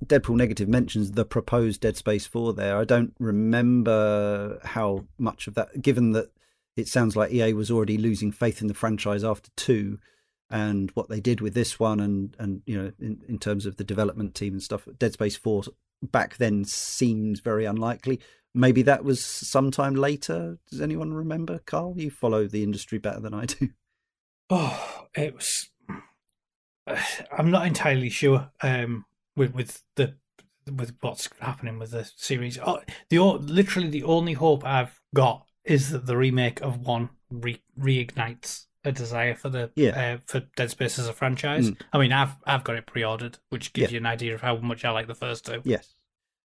Deadpool 0.08 0.36
Negative 0.36 0.68
mentions 0.68 1.12
the 1.12 1.24
proposed 1.24 1.80
Dead 1.80 1.96
Space 1.96 2.26
4 2.26 2.54
there. 2.54 2.76
I 2.76 2.84
don't 2.84 3.14
remember 3.18 4.58
how 4.64 5.04
much 5.18 5.46
of 5.46 5.54
that, 5.54 5.82
given 5.82 6.12
that 6.12 6.30
it 6.76 6.88
sounds 6.88 7.16
like 7.16 7.32
EA 7.32 7.52
was 7.52 7.70
already 7.70 7.98
losing 7.98 8.32
faith 8.32 8.60
in 8.60 8.68
the 8.68 8.74
franchise 8.74 9.24
after 9.24 9.50
2 9.56 9.98
and 10.50 10.90
what 10.92 11.08
they 11.08 11.20
did 11.20 11.40
with 11.40 11.54
this 11.54 11.78
one 11.78 12.00
and, 12.00 12.34
and 12.38 12.62
you 12.66 12.80
know, 12.80 12.92
in, 13.00 13.20
in 13.28 13.38
terms 13.38 13.66
of 13.66 13.76
the 13.76 13.84
development 13.84 14.34
team 14.34 14.54
and 14.54 14.62
stuff. 14.62 14.88
Dead 14.98 15.12
Space 15.12 15.36
4 15.36 15.64
back 16.02 16.36
then 16.36 16.64
seems 16.64 17.40
very 17.40 17.64
unlikely. 17.64 18.20
Maybe 18.54 18.82
that 18.82 19.04
was 19.04 19.24
sometime 19.24 19.94
later. 19.94 20.58
Does 20.70 20.80
anyone 20.80 21.12
remember, 21.12 21.60
Karl? 21.66 21.94
You 21.96 22.10
follow 22.10 22.46
the 22.46 22.62
industry 22.62 22.98
better 22.98 23.20
than 23.20 23.34
I 23.34 23.44
do. 23.44 23.68
Oh, 24.50 25.06
it 25.14 25.34
was. 25.34 25.68
I'm 27.36 27.50
not 27.50 27.66
entirely 27.66 28.08
sure. 28.08 28.50
Um, 28.62 29.04
with 29.38 29.54
with 29.54 29.82
the 29.94 30.14
with 30.70 30.96
what's 31.00 31.28
happening 31.40 31.78
with 31.78 31.92
the 31.92 32.10
series. 32.16 32.58
Oh, 32.58 32.80
the 33.08 33.18
literally 33.18 33.88
the 33.88 34.04
only 34.04 34.34
hope 34.34 34.64
I've 34.64 35.00
got 35.14 35.46
is 35.64 35.90
that 35.90 36.06
the 36.06 36.16
remake 36.16 36.60
of 36.60 36.80
one 36.80 37.10
re- 37.30 37.62
reignites 37.78 38.66
a 38.84 38.92
desire 38.92 39.34
for 39.34 39.48
the 39.48 39.70
yeah. 39.76 40.16
uh, 40.16 40.18
for 40.26 40.40
Dead 40.56 40.70
Space 40.70 40.98
as 40.98 41.08
a 41.08 41.12
franchise. 41.12 41.70
Mm. 41.70 41.80
I 41.92 41.98
mean, 41.98 42.12
I've 42.12 42.34
I've 42.44 42.64
got 42.64 42.76
it 42.76 42.86
pre-ordered, 42.86 43.38
which 43.50 43.72
gives 43.72 43.92
yeah. 43.92 43.96
you 43.96 44.00
an 44.00 44.06
idea 44.06 44.34
of 44.34 44.40
how 44.40 44.56
much 44.56 44.84
I 44.84 44.90
like 44.90 45.06
the 45.06 45.14
first 45.14 45.46
two. 45.46 45.62
Yes. 45.64 45.94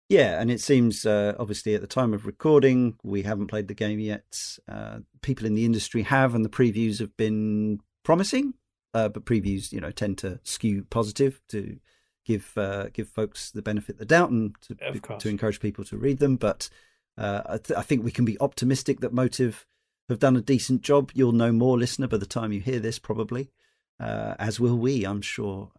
Yeah, 0.10 0.42
and 0.42 0.52
it 0.52 0.60
seems 0.60 1.06
uh, 1.06 1.36
obviously 1.40 1.74
at 1.74 1.80
the 1.80 1.88
time 1.88 2.14
of 2.14 2.26
recording, 2.26 2.96
we 3.02 3.22
haven't 3.22 3.48
played 3.48 3.70
the 3.70 3.74
game 3.74 3.98
yet. 3.98 4.26
Uh, 4.68 5.00
people 5.22 5.46
in 5.46 5.56
the 5.56 5.64
industry 5.64 6.02
have, 6.02 6.36
and 6.36 6.44
the 6.44 6.50
previews 6.50 7.00
have 7.00 7.16
been 7.16 7.80
promising. 8.04 8.56
Uh, 8.94 9.08
but 9.08 9.24
previews, 9.24 9.72
you 9.72 9.80
know, 9.80 9.90
tend 9.90 10.18
to 10.18 10.38
skew 10.44 10.86
positive 10.90 11.40
to 11.48 11.80
give 12.26 12.58
uh, 12.58 12.90
give 12.94 13.08
folks 13.08 13.52
the 13.52 13.62
benefit 13.62 13.96
of 13.96 14.00
the 14.00 14.06
doubt 14.06 14.30
and 14.30 14.56
to, 14.62 14.76
to 15.20 15.30
encourage 15.30 15.60
people 15.60 15.84
to 15.86 15.98
read 15.98 16.20
them. 16.20 16.36
But 16.36 16.70
uh, 17.18 17.42
I, 17.46 17.58
th- 17.58 17.78
I, 17.78 17.82
think 17.82 18.04
we 18.04 18.12
can 18.12 18.26
be 18.26 18.40
optimistic 18.40 19.00
that 19.02 19.14
Motive 19.14 19.66
have 20.10 20.20
done 20.20 20.36
a 20.36 20.42
decent 20.42 20.82
job. 20.82 21.12
You'll 21.14 21.32
know 21.32 21.52
more, 21.52 21.78
listener, 21.78 22.08
by 22.08 22.18
the 22.18 22.26
time 22.26 22.52
you 22.52 22.60
hear 22.60 22.80
this, 22.80 23.00
probably. 23.00 23.52
Uh, 24.00 24.36
as 24.40 24.60
will 24.60 24.78
we, 24.78 25.06
I'm 25.06 25.22
sure. 25.22 25.72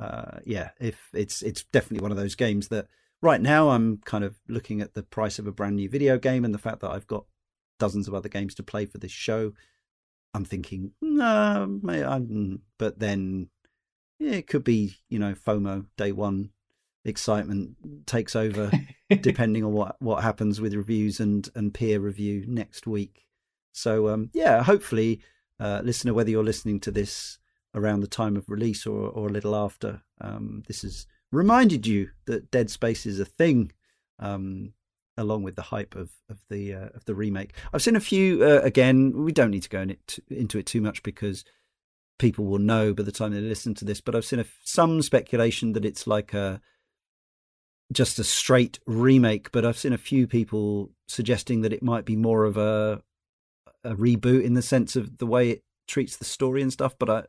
yeah, 0.45 0.71
if 0.81 1.09
it's 1.13 1.43
it's 1.43 1.65
definitely 1.65 2.03
one 2.03 2.13
of 2.13 2.17
those 2.17 2.35
games 2.35 2.69
that 2.69 2.87
right 3.23 3.41
now 3.41 3.71
I'm 3.71 3.99
kind 3.99 4.25
of 4.25 4.37
looking 4.49 4.81
at 4.81 4.95
the 4.95 5.03
price 5.03 5.39
of 5.39 5.47
a 5.47 5.53
brand 5.53 5.77
new 5.77 5.89
video 5.89 6.19
game 6.19 6.45
and 6.45 6.53
the 6.53 6.59
fact 6.59 6.81
that 6.81 6.91
I've 6.91 7.07
got 7.07 7.25
dozens 7.79 8.09
of 8.09 8.15
other 8.15 8.29
games 8.29 8.55
to 8.57 8.63
play 8.63 8.85
for 8.85 8.99
this 8.99 9.13
show. 9.13 9.53
I'm 10.35 10.45
thinking, 10.45 10.93
no, 11.01 11.81
I'm, 11.85 12.63
but 12.79 12.99
then 12.99 13.49
yeah, 14.23 14.33
it 14.37 14.47
could 14.47 14.65
be, 14.65 14.97
you 15.09 15.19
know, 15.19 15.35
FOMO 15.35 15.87
day 15.97 16.13
one 16.13 16.51
excitement 17.05 18.07
takes 18.07 18.37
over 18.45 18.71
depending 19.21 19.65
on 19.65 19.73
what, 19.73 20.01
what 20.01 20.23
happens 20.23 20.61
with 20.61 20.75
reviews 20.75 21.19
and, 21.19 21.49
and 21.55 21.75
peer 21.75 21.99
review 21.99 22.45
next 22.47 22.87
week. 22.87 23.27
So, 23.73 24.09
um, 24.09 24.31
yeah, 24.33 24.63
hopefully, 24.63 25.21
uh, 25.59 25.81
listener, 25.85 26.15
whether 26.15 26.31
you're 26.31 26.45
listening 26.45 26.79
to 26.81 26.91
this 26.91 27.39
around 27.75 28.01
the 28.01 28.07
time 28.07 28.37
of 28.37 28.49
release 28.49 28.87
or, 28.87 29.09
or 29.09 29.29
a 29.29 29.33
little 29.33 29.57
after, 29.57 30.03
um, 30.21 30.63
this 30.69 30.83
has 30.83 31.07
reminded 31.33 31.87
you 31.87 32.11
that 32.27 32.51
Dead 32.51 32.71
Space 32.71 33.07
is 33.07 33.19
a 33.19 33.25
thing, 33.25 33.73
um, 34.19 34.73
along 35.17 35.43
with 35.43 35.57
the 35.57 35.63
hype 35.63 35.95
of 35.95 36.11
of 36.29 36.39
the 36.49 36.75
uh, 36.75 36.89
of 36.95 37.05
the 37.07 37.15
remake. 37.15 37.55
I've 37.73 37.83
seen 37.83 37.97
a 37.97 38.01
few. 38.01 38.45
Uh, 38.45 38.61
again, 38.63 39.25
we 39.25 39.33
don't 39.33 39.51
need 39.51 39.63
to 39.63 39.69
go 39.69 39.81
in 39.81 39.91
it, 39.91 40.19
into 40.29 40.59
it 40.59 40.67
too 40.67 40.81
much 40.81 41.03
because 41.03 41.45
people 42.23 42.47
will 42.47 42.59
know 42.59 42.95
by 42.95 43.03
the 43.03 43.13
time 43.13 43.33
they 43.33 43.41
listen 43.41 43.75
to 43.75 43.85
this. 43.85 44.01
But 44.01 44.15
I've 44.15 44.25
seen 44.25 44.39
a, 44.39 44.47
some 44.65 45.03
speculation 45.03 45.73
that 45.75 45.85
it's 45.85 46.07
like 46.07 46.33
a 46.33 46.63
just 47.93 48.19
a 48.19 48.25
straight 48.25 48.79
remake. 48.87 49.53
But 49.53 49.67
I've 49.67 49.77
seen 49.77 49.93
a 49.93 49.99
few 49.99 50.27
people 50.27 50.91
suggesting 51.09 51.61
that 51.61 51.73
it 51.73 51.83
might 51.83 52.07
be 52.07 52.17
more 52.17 52.45
of 52.45 52.57
a 52.57 53.03
a 53.85 53.95
reboot 53.95 54.45
in 54.45 54.55
the 54.55 54.63
sense 54.63 54.95
of 54.95 55.19
the 55.19 55.27
way 55.27 55.51
it 55.51 55.65
treats 55.89 56.17
the 56.17 56.25
story 56.25 56.63
and 56.63 56.73
stuff. 56.73 56.95
But 56.99 57.11
I, 57.11 57.25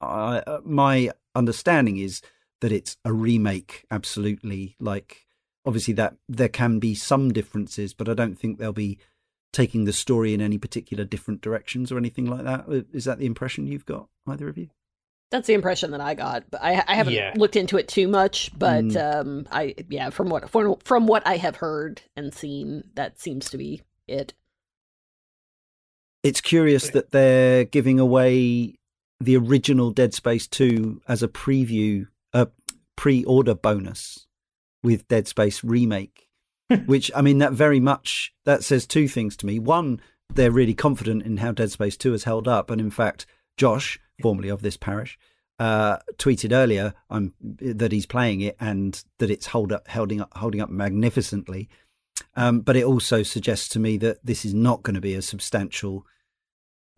I 0.00 0.38
uh, 0.38 0.60
my 0.64 1.12
understanding 1.34 1.98
is 1.98 2.22
that 2.62 2.72
it's 2.72 2.96
a 3.04 3.12
remake 3.12 3.84
absolutely 3.90 4.76
like 4.78 5.26
obviously 5.66 5.94
that 5.94 6.14
there 6.28 6.48
can 6.48 6.78
be 6.78 6.94
some 6.94 7.32
differences 7.32 7.94
but 7.94 8.08
i 8.08 8.14
don't 8.14 8.38
think 8.38 8.58
there'll 8.58 8.72
be 8.72 8.98
taking 9.52 9.84
the 9.84 9.92
story 9.92 10.32
in 10.32 10.40
any 10.40 10.58
particular 10.58 11.04
different 11.04 11.40
directions 11.40 11.92
or 11.92 11.98
anything 11.98 12.26
like 12.26 12.44
that 12.44 12.60
uh, 12.68 12.82
that 12.92 13.18
the 13.18 13.26
impression 13.26 13.66
you've 13.66 13.86
got 13.86 14.08
either 14.26 14.48
of 14.48 14.56
you 14.56 14.68
that's 15.32 15.46
the 15.46 15.54
impression 15.54 15.90
that 15.92 16.00
I 16.02 16.14
got, 16.14 16.44
but 16.50 16.62
I, 16.62 16.84
I 16.86 16.94
haven't 16.94 17.14
yeah. 17.14 17.32
looked 17.34 17.56
into 17.56 17.78
it 17.78 17.88
too 17.88 18.06
much. 18.06 18.52
But 18.56 18.84
mm. 18.84 19.20
um, 19.20 19.48
I 19.50 19.74
yeah, 19.88 20.10
from 20.10 20.28
what 20.28 20.50
from, 20.50 20.76
from 20.84 21.06
what 21.06 21.26
I 21.26 21.38
have 21.38 21.56
heard 21.56 22.02
and 22.14 22.32
seen, 22.32 22.84
that 22.94 23.18
seems 23.18 23.48
to 23.50 23.56
be 23.56 23.80
it. 24.06 24.34
It's 26.22 26.42
curious 26.42 26.90
that 26.90 27.10
they're 27.10 27.64
giving 27.64 27.98
away 27.98 28.76
the 29.20 29.36
original 29.36 29.90
Dead 29.90 30.14
Space 30.14 30.46
2 30.46 31.00
as 31.08 31.22
a 31.22 31.28
preview 31.28 32.06
a 32.32 32.48
pre-order 32.94 33.54
bonus 33.54 34.26
with 34.84 35.08
Dead 35.08 35.26
Space 35.26 35.64
remake, 35.64 36.28
which 36.86 37.10
I 37.14 37.22
mean 37.22 37.38
that 37.38 37.52
very 37.52 37.80
much 37.80 38.32
that 38.44 38.64
says 38.64 38.86
two 38.86 39.08
things 39.08 39.36
to 39.38 39.46
me. 39.46 39.58
One, 39.58 40.00
they're 40.32 40.50
really 40.50 40.74
confident 40.74 41.24
in 41.24 41.38
how 41.38 41.52
Dead 41.52 41.70
Space 41.70 41.96
Two 41.96 42.12
has 42.12 42.24
held 42.24 42.48
up, 42.48 42.70
and 42.70 42.80
in 42.80 42.90
fact, 42.90 43.26
Josh, 43.56 43.98
formerly 44.20 44.48
of 44.48 44.62
this 44.62 44.76
parish, 44.76 45.18
uh, 45.58 45.98
tweeted 46.16 46.52
earlier 46.52 46.94
um, 47.10 47.34
that 47.40 47.92
he's 47.92 48.06
playing 48.06 48.40
it 48.40 48.56
and 48.58 49.04
that 49.18 49.30
it's 49.30 49.46
hold 49.46 49.72
up, 49.72 49.86
holding 49.88 50.20
up, 50.20 50.36
holding 50.36 50.60
up 50.60 50.70
magnificently. 50.70 51.68
Um, 52.34 52.60
but 52.60 52.76
it 52.76 52.84
also 52.84 53.22
suggests 53.22 53.68
to 53.70 53.78
me 53.78 53.96
that 53.98 54.24
this 54.24 54.44
is 54.44 54.54
not 54.54 54.82
going 54.82 54.94
to 54.94 55.00
be 55.00 55.14
a 55.14 55.22
substantial 55.22 56.06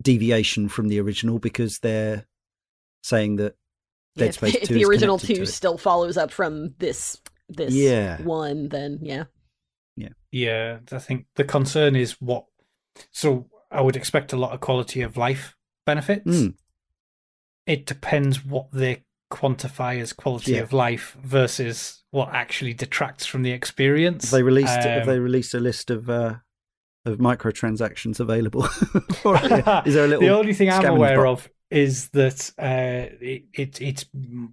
deviation 0.01 0.69
from 0.69 0.87
the 0.87 0.99
original 0.99 1.39
because 1.39 1.79
they're 1.79 2.25
saying 3.03 3.37
that 3.37 3.55
Dead 4.17 4.33
Space 4.33 4.55
if, 4.55 4.67
2 4.69 4.73
if 4.73 4.79
the 4.79 4.85
original 4.85 5.17
2 5.17 5.45
still 5.45 5.77
follows 5.77 6.17
up 6.17 6.31
from 6.31 6.73
this 6.79 7.21
this 7.47 7.73
yeah. 7.73 8.19
one 8.23 8.69
then 8.69 8.97
yeah 9.01 9.25
yeah 9.95 10.09
yeah 10.31 10.79
i 10.91 10.97
think 10.97 11.25
the 11.35 11.43
concern 11.43 11.95
is 11.95 12.13
what 12.21 12.45
so 13.11 13.45
i 13.71 13.81
would 13.81 13.95
expect 13.95 14.33
a 14.33 14.37
lot 14.37 14.53
of 14.53 14.59
quality 14.59 15.01
of 15.01 15.17
life 15.17 15.55
benefits 15.85 16.25
mm. 16.25 16.53
it 17.65 17.85
depends 17.85 18.43
what 18.43 18.71
they 18.71 19.03
quantify 19.31 19.99
as 19.99 20.13
quality 20.13 20.53
yeah. 20.53 20.61
of 20.61 20.71
life 20.71 21.17
versus 21.21 22.03
what 22.11 22.29
actually 22.31 22.73
detracts 22.73 23.25
from 23.25 23.41
the 23.41 23.51
experience 23.51 24.25
have 24.25 24.31
they 24.31 24.43
released 24.43 24.77
um, 24.77 24.83
have 24.83 25.05
they 25.05 25.19
released 25.19 25.53
a 25.53 25.59
list 25.59 25.89
of 25.89 26.09
uh 26.09 26.35
of 27.05 27.17
microtransactions 27.17 28.19
available 28.19 28.65
is 29.85 29.93
there 29.93 30.05
a 30.05 30.07
little 30.07 30.19
the 30.19 30.29
only 30.29 30.53
thing 30.53 30.69
i'm 30.69 30.85
aware 30.85 31.25
of 31.25 31.49
is 31.71 32.09
that 32.09 32.51
uh, 32.57 33.13
it, 33.19 33.43
it 33.53 33.81
it's 33.81 34.05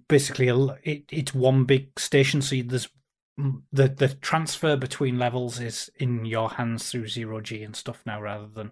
basically 0.07 0.47
a 0.47 0.57
it, 0.83 1.03
it's 1.11 1.33
one 1.33 1.65
big 1.65 1.97
station. 1.99 2.41
So 2.41 2.55
there's 2.65 2.89
the 3.37 3.87
the 3.87 4.09
transfer 4.21 4.75
between 4.75 5.17
levels 5.17 5.59
is 5.59 5.89
in 5.97 6.25
your 6.25 6.51
hands 6.51 6.89
through 6.89 7.07
zero 7.07 7.41
G 7.41 7.63
and 7.63 7.75
stuff 7.75 8.03
now, 8.05 8.21
rather 8.21 8.47
than 8.47 8.71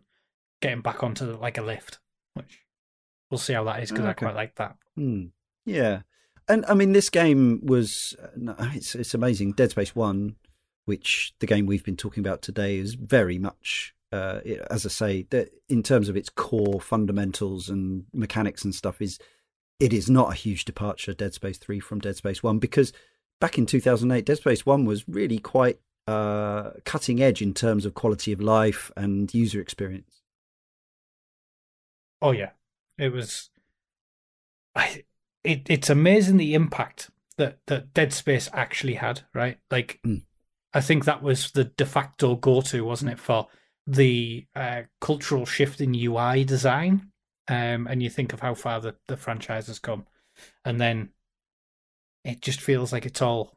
getting 0.61 0.81
back 0.81 1.03
onto 1.03 1.25
like 1.37 1.57
a 1.57 1.63
lift. 1.63 1.99
Which 2.33 2.59
we'll 3.29 3.37
see 3.37 3.53
how 3.53 3.63
that 3.65 3.83
is 3.83 3.89
because 3.89 4.05
okay. 4.05 4.09
I 4.09 4.13
quite 4.13 4.35
like 4.35 4.55
that. 4.55 4.75
Hmm. 4.95 5.25
Yeah, 5.65 6.01
and 6.47 6.65
I 6.67 6.73
mean 6.73 6.93
this 6.93 7.09
game 7.09 7.61
was 7.65 8.15
uh, 8.21 8.69
it's 8.73 8.95
it's 8.95 9.13
amazing. 9.13 9.53
Dead 9.53 9.71
Space 9.71 9.95
One, 9.95 10.35
which 10.85 11.33
the 11.39 11.47
game 11.47 11.65
we've 11.65 11.85
been 11.85 11.97
talking 11.97 12.21
about 12.25 12.41
today 12.41 12.77
is 12.77 12.95
very 12.95 13.37
much 13.37 13.93
uh, 14.11 14.41
as 14.69 14.85
I 14.85 14.89
say, 14.89 15.25
that 15.29 15.49
in 15.69 15.83
terms 15.83 16.09
of 16.09 16.17
its 16.17 16.29
core 16.29 16.81
fundamentals 16.81 17.69
and 17.69 18.05
mechanics 18.13 18.65
and 18.65 18.75
stuff, 18.75 19.01
is 19.01 19.19
it 19.79 19.93
is 19.93 20.09
not 20.09 20.31
a 20.31 20.35
huge 20.35 20.65
departure, 20.65 21.13
Dead 21.13 21.33
Space 21.33 21.57
3 21.57 21.79
from 21.79 21.99
Dead 21.99 22.17
Space 22.17 22.43
1, 22.43 22.59
because 22.59 22.91
back 23.41 23.57
in 23.57 23.65
2008, 23.65 24.25
Dead 24.25 24.37
Space 24.37 24.65
1 24.65 24.85
was 24.85 25.05
really 25.09 25.39
quite 25.39 25.79
uh, 26.07 26.71
cutting 26.85 27.21
edge 27.21 27.41
in 27.41 27.53
terms 27.53 27.85
of 27.85 27.93
quality 27.93 28.31
of 28.31 28.39
life 28.39 28.89
and 28.95 29.33
user 29.33 29.59
experience. 29.59 30.21
Oh, 32.21 32.31
yeah. 32.31 32.51
It 32.97 33.11
was. 33.11 33.49
I, 34.75 35.03
it, 35.43 35.63
it's 35.67 35.89
amazing 35.89 36.37
the 36.37 36.53
impact 36.53 37.09
that, 37.37 37.57
that 37.67 37.93
Dead 37.93 38.13
Space 38.13 38.49
actually 38.53 38.93
had, 38.93 39.21
right? 39.33 39.57
Like, 39.69 39.99
mm. 40.05 40.21
I 40.73 40.79
think 40.79 41.03
that 41.03 41.21
was 41.21 41.51
the 41.51 41.65
de 41.65 41.85
facto 41.85 42.35
go 42.35 42.61
to, 42.61 42.85
wasn't 42.85 43.11
it, 43.11 43.19
for 43.19 43.47
the 43.87 44.45
uh, 44.55 44.83
cultural 45.01 45.45
shift 45.45 45.81
in 45.81 45.95
UI 45.95 46.45
design, 46.45 47.11
um, 47.47 47.87
and 47.87 48.01
you 48.01 48.09
think 48.09 48.31
of 48.31 48.39
how 48.39 48.53
far 48.53 48.79
the, 48.79 48.95
the 49.07 49.17
franchise 49.17 49.67
has 49.67 49.79
come, 49.79 50.05
and 50.63 50.79
then 50.79 51.09
it 52.23 52.41
just 52.41 52.61
feels 52.61 52.91
like 52.91 53.05
it's 53.05 53.21
all 53.21 53.53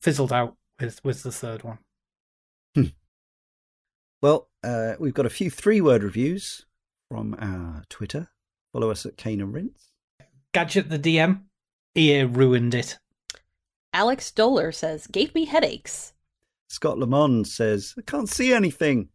fizzled 0.00 0.32
out 0.32 0.56
with 0.80 1.02
with 1.04 1.22
the 1.22 1.32
third 1.32 1.62
one. 1.62 1.78
Hmm. 2.74 2.84
Well, 4.22 4.48
uh, 4.62 4.94
we've 4.98 5.14
got 5.14 5.26
a 5.26 5.30
few 5.30 5.50
three 5.50 5.80
word 5.80 6.02
reviews 6.02 6.66
from 7.10 7.36
our 7.38 7.84
Twitter. 7.88 8.28
Follow 8.72 8.90
us 8.90 9.06
at 9.06 9.16
Cane 9.16 9.40
and 9.40 9.54
Rinse. 9.54 9.90
Gadget 10.52 10.88
the 10.88 10.98
DM, 10.98 11.42
EA 11.96 12.24
ruined 12.24 12.74
it. 12.74 12.98
Alex 13.92 14.30
Doller 14.34 14.74
says, 14.74 15.06
gave 15.06 15.34
me 15.34 15.46
headaches. 15.46 16.12
Scott 16.68 16.98
Lamond 16.98 17.46
says, 17.46 17.94
I 17.96 18.02
can't 18.02 18.28
see 18.28 18.52
anything. 18.52 19.08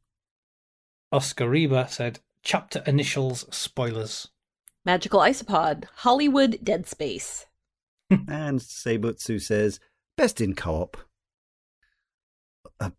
Oscar 1.11 1.49
Reba 1.49 1.87
said, 1.89 2.19
chapter 2.43 2.81
initials 2.87 3.45
spoilers. 3.55 4.29
Magical 4.85 5.19
Isopod, 5.19 5.85
Hollywood 5.97 6.57
Dead 6.63 6.87
Space. 6.87 7.45
And 8.11 8.59
Seibutsu 8.59 9.41
says, 9.41 9.79
best 10.17 10.41
in 10.41 10.53
co 10.53 10.81
op. 10.81 10.97
Uh, 12.79 12.89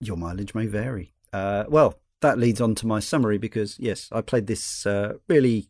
your 0.00 0.16
mileage 0.16 0.54
may 0.54 0.66
vary. 0.66 1.14
Uh, 1.32 1.64
well, 1.68 1.98
that 2.20 2.38
leads 2.38 2.60
on 2.60 2.74
to 2.76 2.86
my 2.86 3.00
summary 3.00 3.38
because, 3.38 3.78
yes, 3.78 4.08
I 4.12 4.20
played 4.20 4.46
this 4.46 4.86
uh, 4.86 5.14
really, 5.28 5.68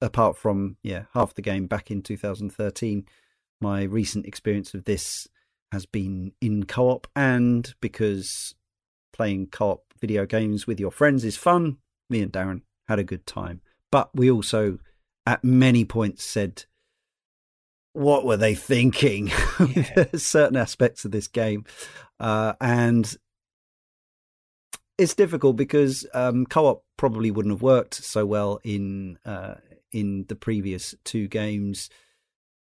apart 0.00 0.36
from 0.36 0.76
yeah 0.82 1.04
half 1.14 1.34
the 1.34 1.42
game 1.42 1.66
back 1.66 1.90
in 1.90 2.02
2013. 2.02 3.06
My 3.60 3.82
recent 3.82 4.26
experience 4.26 4.74
of 4.74 4.84
this 4.84 5.26
has 5.72 5.86
been 5.86 6.32
in 6.40 6.64
co 6.64 6.90
op, 6.90 7.06
and 7.16 7.74
because 7.80 8.54
playing 9.12 9.48
co 9.48 9.70
op 9.70 9.94
video 10.00 10.26
games 10.26 10.66
with 10.66 10.78
your 10.78 10.90
friends 10.90 11.24
is 11.24 11.36
fun, 11.36 11.78
me 12.08 12.20
and 12.20 12.32
Darren 12.32 12.62
had 12.86 12.98
a 12.98 13.04
good 13.04 13.26
time. 13.26 13.60
But 13.90 14.14
we 14.14 14.30
also, 14.30 14.78
at 15.26 15.42
many 15.42 15.84
points, 15.84 16.24
said, 16.24 16.64
what 17.98 18.24
were 18.24 18.36
they 18.36 18.54
thinking? 18.54 19.30
Yeah. 19.74 20.06
certain 20.14 20.56
aspects 20.56 21.04
of 21.04 21.10
this 21.10 21.26
game. 21.26 21.64
Uh, 22.20 22.52
and 22.60 23.16
it's 24.96 25.14
difficult 25.14 25.56
because 25.56 26.06
um, 26.14 26.46
co-op 26.46 26.84
probably 26.96 27.30
wouldn't 27.30 27.52
have 27.52 27.62
worked 27.62 27.94
so 27.94 28.24
well 28.24 28.60
in 28.62 29.18
uh, 29.24 29.54
in 29.92 30.26
the 30.28 30.36
previous 30.36 30.94
two 31.04 31.28
games, 31.28 31.90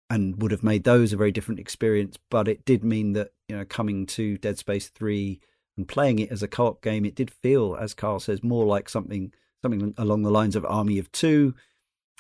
and 0.09 0.41
would 0.41 0.51
have 0.51 0.64
made 0.64 0.84
those 0.84 1.14
a 1.14 1.18
very 1.18 1.31
different 1.31 1.59
experience. 1.59 2.18
But 2.30 2.47
it 2.47 2.65
did 2.65 2.84
mean 2.84 3.14
that 3.14 3.30
you 3.47 3.57
know 3.57 3.65
coming 3.65 4.05
to 4.07 4.38
Dead 4.38 4.57
Space 4.57 4.89
three 4.89 5.39
and 5.77 5.88
playing 5.88 6.19
it 6.19 6.31
as 6.31 6.41
a 6.41 6.47
co-op 6.47 6.81
game, 6.81 7.05
it 7.05 7.15
did 7.15 7.30
feel, 7.30 7.76
as 7.80 7.93
Karl 7.93 8.19
says, 8.19 8.43
more 8.43 8.65
like 8.65 8.89
something 8.89 9.31
something 9.61 9.93
along 9.97 10.23
the 10.23 10.31
lines 10.31 10.55
of 10.55 10.65
Army 10.65 10.97
of 10.97 11.11
Two, 11.11 11.53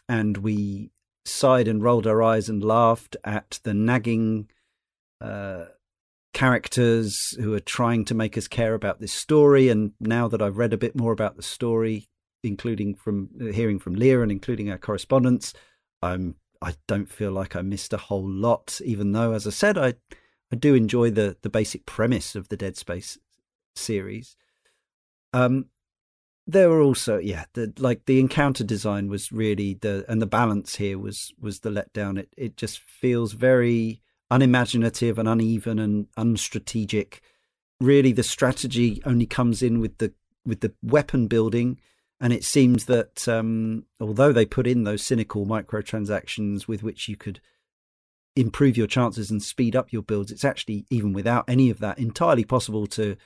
and 0.07 0.37
we 0.37 0.91
sighed 1.27 1.67
and 1.67 1.83
rolled 1.83 2.07
our 2.07 2.23
eyes 2.23 2.49
and 2.49 2.63
laughed 2.63 3.17
at 3.23 3.59
the 3.63 3.73
nagging. 3.73 4.49
Uh, 5.19 5.65
characters 6.37 7.35
who 7.39 7.51
are 7.55 7.59
trying 7.59 8.05
to 8.05 8.13
make 8.13 8.37
us 8.37 8.47
care 8.47 8.75
about 8.75 8.99
this 8.99 9.11
story. 9.11 9.69
And 9.69 9.93
now 9.99 10.27
that 10.27 10.39
I've 10.39 10.59
read 10.59 10.71
a 10.71 10.77
bit 10.77 10.95
more 10.95 11.11
about 11.11 11.35
the 11.35 11.41
story, 11.41 12.07
including 12.43 12.93
from 12.93 13.29
uh, 13.41 13.45
hearing 13.45 13.79
from 13.79 13.95
Leah 13.95 14.21
and 14.21 14.31
including 14.31 14.69
our 14.69 14.77
correspondence, 14.77 15.53
I'm 16.03 16.35
I 16.61 16.75
don't 16.87 17.11
feel 17.11 17.31
like 17.31 17.55
I 17.55 17.63
missed 17.63 17.91
a 17.91 17.97
whole 17.97 18.29
lot. 18.29 18.79
Even 18.85 19.13
though, 19.13 19.33
as 19.33 19.47
I 19.47 19.49
said, 19.49 19.79
I 19.79 19.95
I 20.51 20.55
do 20.55 20.75
enjoy 20.75 21.09
the 21.09 21.37
the 21.41 21.49
basic 21.49 21.87
premise 21.87 22.35
of 22.35 22.49
the 22.49 22.57
Dead 22.57 22.77
Space 22.77 23.17
series. 23.75 24.35
Um, 25.33 25.65
there 26.47 26.69
were 26.69 26.81
also 26.81 27.17
yeah 27.17 27.45
the 27.53 27.73
like 27.77 28.05
the 28.05 28.19
encounter 28.19 28.63
design 28.63 29.09
was 29.09 29.31
really 29.31 29.73
the 29.81 30.05
and 30.07 30.21
the 30.21 30.25
balance 30.25 30.77
here 30.77 30.97
was 30.97 31.33
was 31.39 31.59
the 31.59 31.69
letdown. 31.69 32.17
It 32.17 32.33
it 32.37 32.57
just 32.57 32.79
feels 32.79 33.33
very 33.33 34.01
unimaginative 34.31 35.19
and 35.19 35.27
uneven 35.27 35.77
and 35.77 36.07
unstrategic. 36.17 37.19
Really, 37.79 38.13
the 38.13 38.23
strategy 38.23 39.01
only 39.05 39.25
comes 39.25 39.61
in 39.61 39.79
with 39.79 39.97
the 39.97 40.13
with 40.45 40.61
the 40.61 40.73
weapon 40.81 41.27
building, 41.27 41.79
and 42.21 42.31
it 42.31 42.45
seems 42.45 42.85
that 42.85 43.27
um, 43.27 43.85
although 43.99 44.31
they 44.31 44.45
put 44.45 44.65
in 44.65 44.85
those 44.85 45.03
cynical 45.03 45.45
microtransactions 45.45 46.67
with 46.67 46.81
which 46.81 47.09
you 47.09 47.17
could 47.17 47.41
improve 48.37 48.77
your 48.77 48.87
chances 48.87 49.29
and 49.29 49.43
speed 49.43 49.75
up 49.75 49.91
your 49.91 50.01
builds, 50.01 50.31
it's 50.31 50.45
actually 50.45 50.85
even 50.89 51.11
without 51.11 51.43
any 51.49 51.69
of 51.69 51.79
that 51.79 51.99
entirely 51.99 52.45
possible 52.45 52.87
to, 52.87 53.17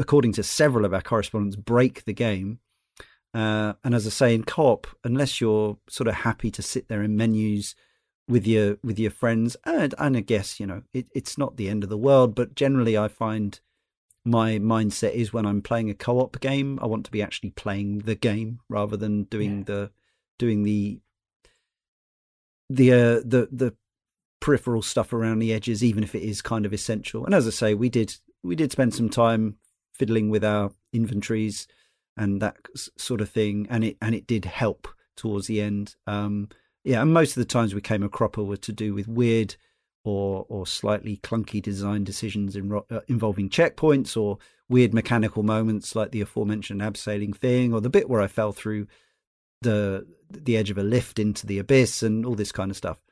according 0.00 0.32
to 0.32 0.42
several 0.42 0.84
of 0.84 0.94
our 0.94 1.02
correspondents, 1.02 1.56
break 1.56 2.04
the 2.04 2.12
game. 2.12 2.58
Uh, 3.32 3.74
and 3.84 3.94
as 3.94 4.06
I 4.06 4.10
say, 4.10 4.34
in 4.34 4.42
co-op, 4.42 4.88
unless 5.04 5.40
you're 5.40 5.78
sort 5.88 6.08
of 6.08 6.14
happy 6.14 6.50
to 6.50 6.62
sit 6.62 6.88
there 6.88 7.02
in 7.02 7.16
menus 7.16 7.76
with 8.30 8.46
your 8.46 8.78
with 8.82 8.98
your 8.98 9.10
friends 9.10 9.56
and 9.64 9.92
and 9.98 10.16
I 10.16 10.20
guess 10.20 10.60
you 10.60 10.66
know 10.66 10.82
it, 10.94 11.06
it's 11.14 11.36
not 11.36 11.56
the 11.56 11.68
end 11.68 11.82
of 11.82 11.90
the 11.90 11.98
world 11.98 12.34
but 12.34 12.54
generally 12.54 12.96
I 12.96 13.08
find 13.08 13.58
my 14.24 14.52
mindset 14.58 15.12
is 15.14 15.32
when 15.32 15.44
I'm 15.44 15.60
playing 15.62 15.90
a 15.90 15.94
co-op 15.94 16.38
game 16.40 16.78
I 16.80 16.86
want 16.86 17.04
to 17.06 17.10
be 17.10 17.22
actually 17.22 17.50
playing 17.50 18.00
the 18.00 18.14
game 18.14 18.60
rather 18.68 18.96
than 18.96 19.24
doing 19.24 19.58
yeah. 19.58 19.64
the 19.64 19.90
doing 20.38 20.62
the 20.62 21.00
the 22.68 22.92
uh, 22.92 23.20
the 23.24 23.48
the 23.50 23.74
peripheral 24.38 24.82
stuff 24.82 25.12
around 25.12 25.40
the 25.40 25.52
edges 25.52 25.82
even 25.82 26.04
if 26.04 26.14
it 26.14 26.22
is 26.22 26.40
kind 26.40 26.64
of 26.64 26.72
essential 26.72 27.24
and 27.24 27.34
as 27.34 27.48
I 27.48 27.50
say 27.50 27.74
we 27.74 27.88
did 27.88 28.14
we 28.44 28.54
did 28.54 28.70
spend 28.70 28.94
some 28.94 29.10
time 29.10 29.56
fiddling 30.00 30.30
with 30.30 30.44
our 30.44 30.72
inventories 30.92 31.66
and 32.16 32.40
that 32.42 32.56
sort 32.96 33.20
of 33.20 33.28
thing 33.28 33.66
and 33.70 33.84
it 33.84 33.96
and 34.00 34.14
it 34.14 34.26
did 34.26 34.44
help 34.44 34.88
towards 35.16 35.46
the 35.46 35.60
end 35.60 35.94
um 36.06 36.48
yeah, 36.84 37.02
and 37.02 37.12
most 37.12 37.36
of 37.36 37.40
the 37.40 37.44
times 37.44 37.74
we 37.74 37.80
came 37.80 38.02
a 38.02 38.08
cropper 38.08 38.42
were 38.42 38.56
to 38.58 38.72
do 38.72 38.94
with 38.94 39.06
weird 39.06 39.56
or 40.02 40.46
or 40.48 40.66
slightly 40.66 41.18
clunky 41.18 41.60
design 41.60 42.04
decisions 42.04 42.56
in, 42.56 42.72
uh, 42.72 43.00
involving 43.06 43.50
checkpoints 43.50 44.16
or 44.16 44.38
weird 44.68 44.94
mechanical 44.94 45.42
moments 45.42 45.94
like 45.94 46.10
the 46.10 46.22
aforementioned 46.22 46.80
abseiling 46.80 47.36
thing 47.36 47.74
or 47.74 47.80
the 47.80 47.90
bit 47.90 48.08
where 48.08 48.22
I 48.22 48.26
fell 48.28 48.52
through 48.52 48.86
the 49.60 50.06
the 50.30 50.56
edge 50.56 50.70
of 50.70 50.78
a 50.78 50.82
lift 50.82 51.18
into 51.18 51.46
the 51.46 51.58
abyss 51.58 52.02
and 52.02 52.24
all 52.24 52.34
this 52.34 52.52
kind 52.52 52.70
of 52.70 52.76
stuff. 52.76 53.02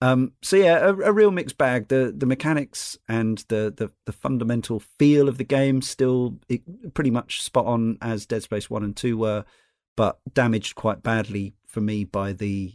Um, 0.00 0.32
so 0.42 0.56
yeah, 0.56 0.78
a, 0.78 0.88
a, 0.88 1.12
real 1.12 1.30
mixed 1.30 1.56
bag. 1.56 1.88
The 1.88 2.12
the 2.14 2.26
mechanics 2.26 2.98
and 3.08 3.38
the, 3.48 3.72
the 3.74 3.90
the 4.04 4.12
fundamental 4.12 4.80
feel 4.80 5.28
of 5.28 5.38
the 5.38 5.44
game 5.44 5.80
still 5.80 6.38
pretty 6.92 7.10
much 7.10 7.42
spot 7.42 7.64
on 7.64 7.96
as 8.02 8.26
Dead 8.26 8.42
Space 8.42 8.68
one 8.68 8.84
and 8.84 8.94
two 8.94 9.16
were, 9.16 9.44
but 9.96 10.18
damaged 10.34 10.74
quite 10.74 11.02
badly 11.02 11.54
for 11.66 11.80
me 11.80 12.04
by 12.04 12.32
the 12.32 12.74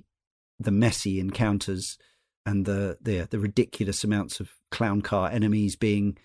the 0.60 0.72
messy 0.72 1.20
encounters 1.20 2.00
and 2.46 2.66
the 2.66 2.98
the, 3.02 3.28
the 3.30 3.40
ridiculous 3.40 4.04
amounts 4.04 4.40
of 4.40 4.50
clown 4.72 5.02
car 5.02 5.30
enemies 5.30 5.76
being 5.76 6.18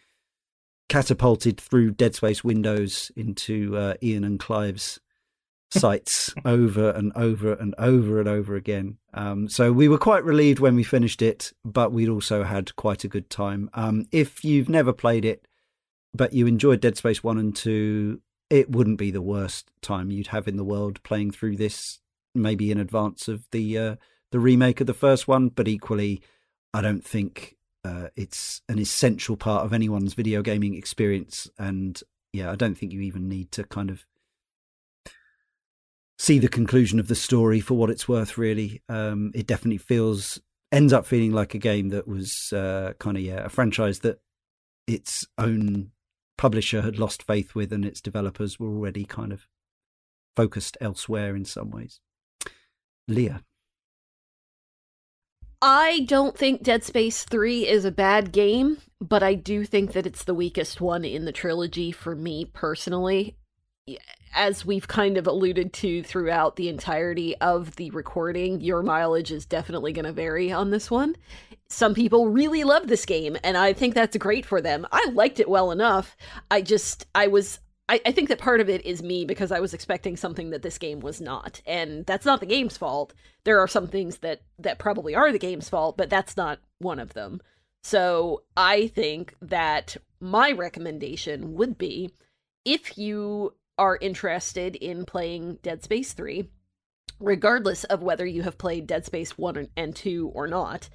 catapulted 0.88 1.60
through 1.60 1.90
Dead 1.90 2.14
Space 2.14 2.42
windows 2.42 3.10
into 3.16 3.76
uh, 3.76 3.94
Ian 4.02 4.24
and 4.24 4.38
Clive's 4.38 4.98
sites 5.70 6.32
over 6.44 6.90
and 6.90 7.12
over 7.16 7.54
and 7.54 7.74
over 7.78 8.20
and 8.20 8.28
over 8.28 8.54
again. 8.54 8.98
Um, 9.14 9.48
so 9.48 9.72
we 9.72 9.88
were 9.88 9.98
quite 9.98 10.24
relieved 10.24 10.60
when 10.60 10.76
we 10.76 10.84
finished 10.84 11.22
it, 11.22 11.52
but 11.64 11.92
we'd 11.92 12.08
also 12.08 12.44
had 12.44 12.76
quite 12.76 13.04
a 13.04 13.08
good 13.08 13.30
time. 13.30 13.68
Um, 13.74 14.06
if 14.12 14.44
you've 14.44 14.68
never 14.68 14.92
played 14.92 15.24
it, 15.24 15.46
but 16.14 16.32
you 16.32 16.46
enjoyed 16.46 16.80
Dead 16.80 16.96
Space 16.96 17.22
1 17.22 17.38
and 17.38 17.54
2, 17.54 18.20
it 18.48 18.70
wouldn't 18.70 18.98
be 18.98 19.10
the 19.10 19.22
worst 19.22 19.70
time 19.82 20.10
you'd 20.10 20.28
have 20.28 20.46
in 20.46 20.56
the 20.56 20.64
world 20.64 21.02
playing 21.02 21.32
through 21.32 21.56
this 21.56 22.00
maybe 22.36 22.70
in 22.70 22.78
advance 22.78 23.28
of 23.28 23.48
the 23.50 23.78
uh, 23.78 23.96
the 24.30 24.38
remake 24.38 24.80
of 24.80 24.86
the 24.86 24.94
first 24.94 25.26
one, 25.26 25.48
but 25.48 25.68
equally, 25.68 26.20
I 26.74 26.82
don't 26.82 27.04
think 27.04 27.56
uh, 27.84 28.08
it's 28.16 28.60
an 28.68 28.78
essential 28.78 29.36
part 29.36 29.64
of 29.64 29.72
anyone's 29.72 30.14
video 30.14 30.42
gaming 30.42 30.74
experience. 30.74 31.48
And 31.58 32.00
yeah, 32.32 32.50
I 32.50 32.56
don't 32.56 32.76
think 32.76 32.92
you 32.92 33.00
even 33.00 33.28
need 33.28 33.50
to 33.52 33.64
kind 33.64 33.90
of 33.90 34.04
see 36.18 36.38
the 36.38 36.48
conclusion 36.48 36.98
of 36.98 37.08
the 37.08 37.14
story 37.14 37.60
for 37.60 37.74
what 37.74 37.90
it's 37.90 38.08
worth. 38.08 38.38
Really, 38.38 38.82
um, 38.88 39.32
it 39.34 39.46
definitely 39.46 39.78
feels 39.78 40.40
ends 40.72 40.92
up 40.92 41.06
feeling 41.06 41.32
like 41.32 41.54
a 41.54 41.58
game 41.58 41.90
that 41.90 42.08
was 42.08 42.52
uh, 42.52 42.92
kind 42.98 43.16
of 43.16 43.22
yeah 43.22 43.44
a 43.44 43.48
franchise 43.48 44.00
that 44.00 44.18
its 44.86 45.26
own 45.38 45.90
publisher 46.38 46.82
had 46.82 46.98
lost 46.98 47.22
faith 47.22 47.54
with, 47.54 47.72
and 47.72 47.84
its 47.84 48.00
developers 48.00 48.58
were 48.58 48.68
already 48.68 49.04
kind 49.04 49.32
of 49.32 49.46
focused 50.36 50.76
elsewhere 50.80 51.34
in 51.34 51.44
some 51.44 51.70
ways. 51.70 52.00
Leah. 53.08 53.42
I 55.62 56.00
don't 56.06 56.36
think 56.36 56.62
Dead 56.62 56.84
Space 56.84 57.24
3 57.24 57.66
is 57.66 57.86
a 57.86 57.90
bad 57.90 58.30
game, 58.30 58.76
but 59.00 59.22
I 59.22 59.34
do 59.34 59.64
think 59.64 59.92
that 59.92 60.06
it's 60.06 60.24
the 60.24 60.34
weakest 60.34 60.82
one 60.82 61.04
in 61.04 61.24
the 61.24 61.32
trilogy 61.32 61.90
for 61.92 62.14
me 62.14 62.44
personally. 62.44 63.36
As 64.34 64.66
we've 64.66 64.86
kind 64.86 65.16
of 65.16 65.26
alluded 65.26 65.72
to 65.74 66.02
throughout 66.02 66.56
the 66.56 66.68
entirety 66.68 67.36
of 67.38 67.76
the 67.76 67.90
recording, 67.90 68.60
your 68.60 68.82
mileage 68.82 69.32
is 69.32 69.46
definitely 69.46 69.92
going 69.92 70.04
to 70.04 70.12
vary 70.12 70.52
on 70.52 70.70
this 70.70 70.90
one. 70.90 71.16
Some 71.68 71.94
people 71.94 72.28
really 72.28 72.64
love 72.64 72.86
this 72.86 73.06
game, 73.06 73.36
and 73.42 73.56
I 73.56 73.72
think 73.72 73.94
that's 73.94 74.16
great 74.16 74.44
for 74.44 74.60
them. 74.60 74.86
I 74.92 75.08
liked 75.12 75.40
it 75.40 75.48
well 75.48 75.70
enough. 75.70 76.16
I 76.50 76.62
just, 76.62 77.06
I 77.14 77.28
was 77.28 77.60
I, 77.88 78.00
I 78.04 78.12
think 78.12 78.28
that 78.28 78.38
part 78.38 78.60
of 78.60 78.68
it 78.68 78.84
is 78.84 79.02
me 79.02 79.24
because 79.24 79.52
I 79.52 79.60
was 79.60 79.72
expecting 79.72 80.16
something 80.16 80.50
that 80.50 80.62
this 80.62 80.78
game 80.78 81.00
was 81.00 81.20
not, 81.20 81.60
and 81.66 82.04
that's 82.04 82.26
not 82.26 82.40
the 82.40 82.46
game's 82.46 82.76
fault. 82.76 83.14
There 83.44 83.60
are 83.60 83.68
some 83.68 83.86
things 83.86 84.18
that 84.18 84.42
that 84.58 84.78
probably 84.78 85.14
are 85.14 85.30
the 85.32 85.38
game's 85.38 85.68
fault, 85.68 85.96
but 85.96 86.10
that's 86.10 86.36
not 86.36 86.58
one 86.78 86.98
of 86.98 87.14
them. 87.14 87.40
So 87.84 88.42
I 88.56 88.88
think 88.88 89.34
that 89.40 89.96
my 90.20 90.50
recommendation 90.50 91.54
would 91.54 91.78
be 91.78 92.10
if 92.64 92.98
you 92.98 93.54
are 93.78 93.98
interested 94.00 94.76
in 94.76 95.04
playing 95.04 95.58
Dead 95.62 95.82
Space 95.82 96.12
3, 96.12 96.48
regardless 97.20 97.84
of 97.84 98.02
whether 98.02 98.26
you 98.26 98.42
have 98.42 98.58
played 98.58 98.86
Dead 98.86 99.04
Space 99.04 99.36
1 99.36 99.68
and 99.76 99.94
2 99.94 100.30
or 100.34 100.46
not, 100.46 100.88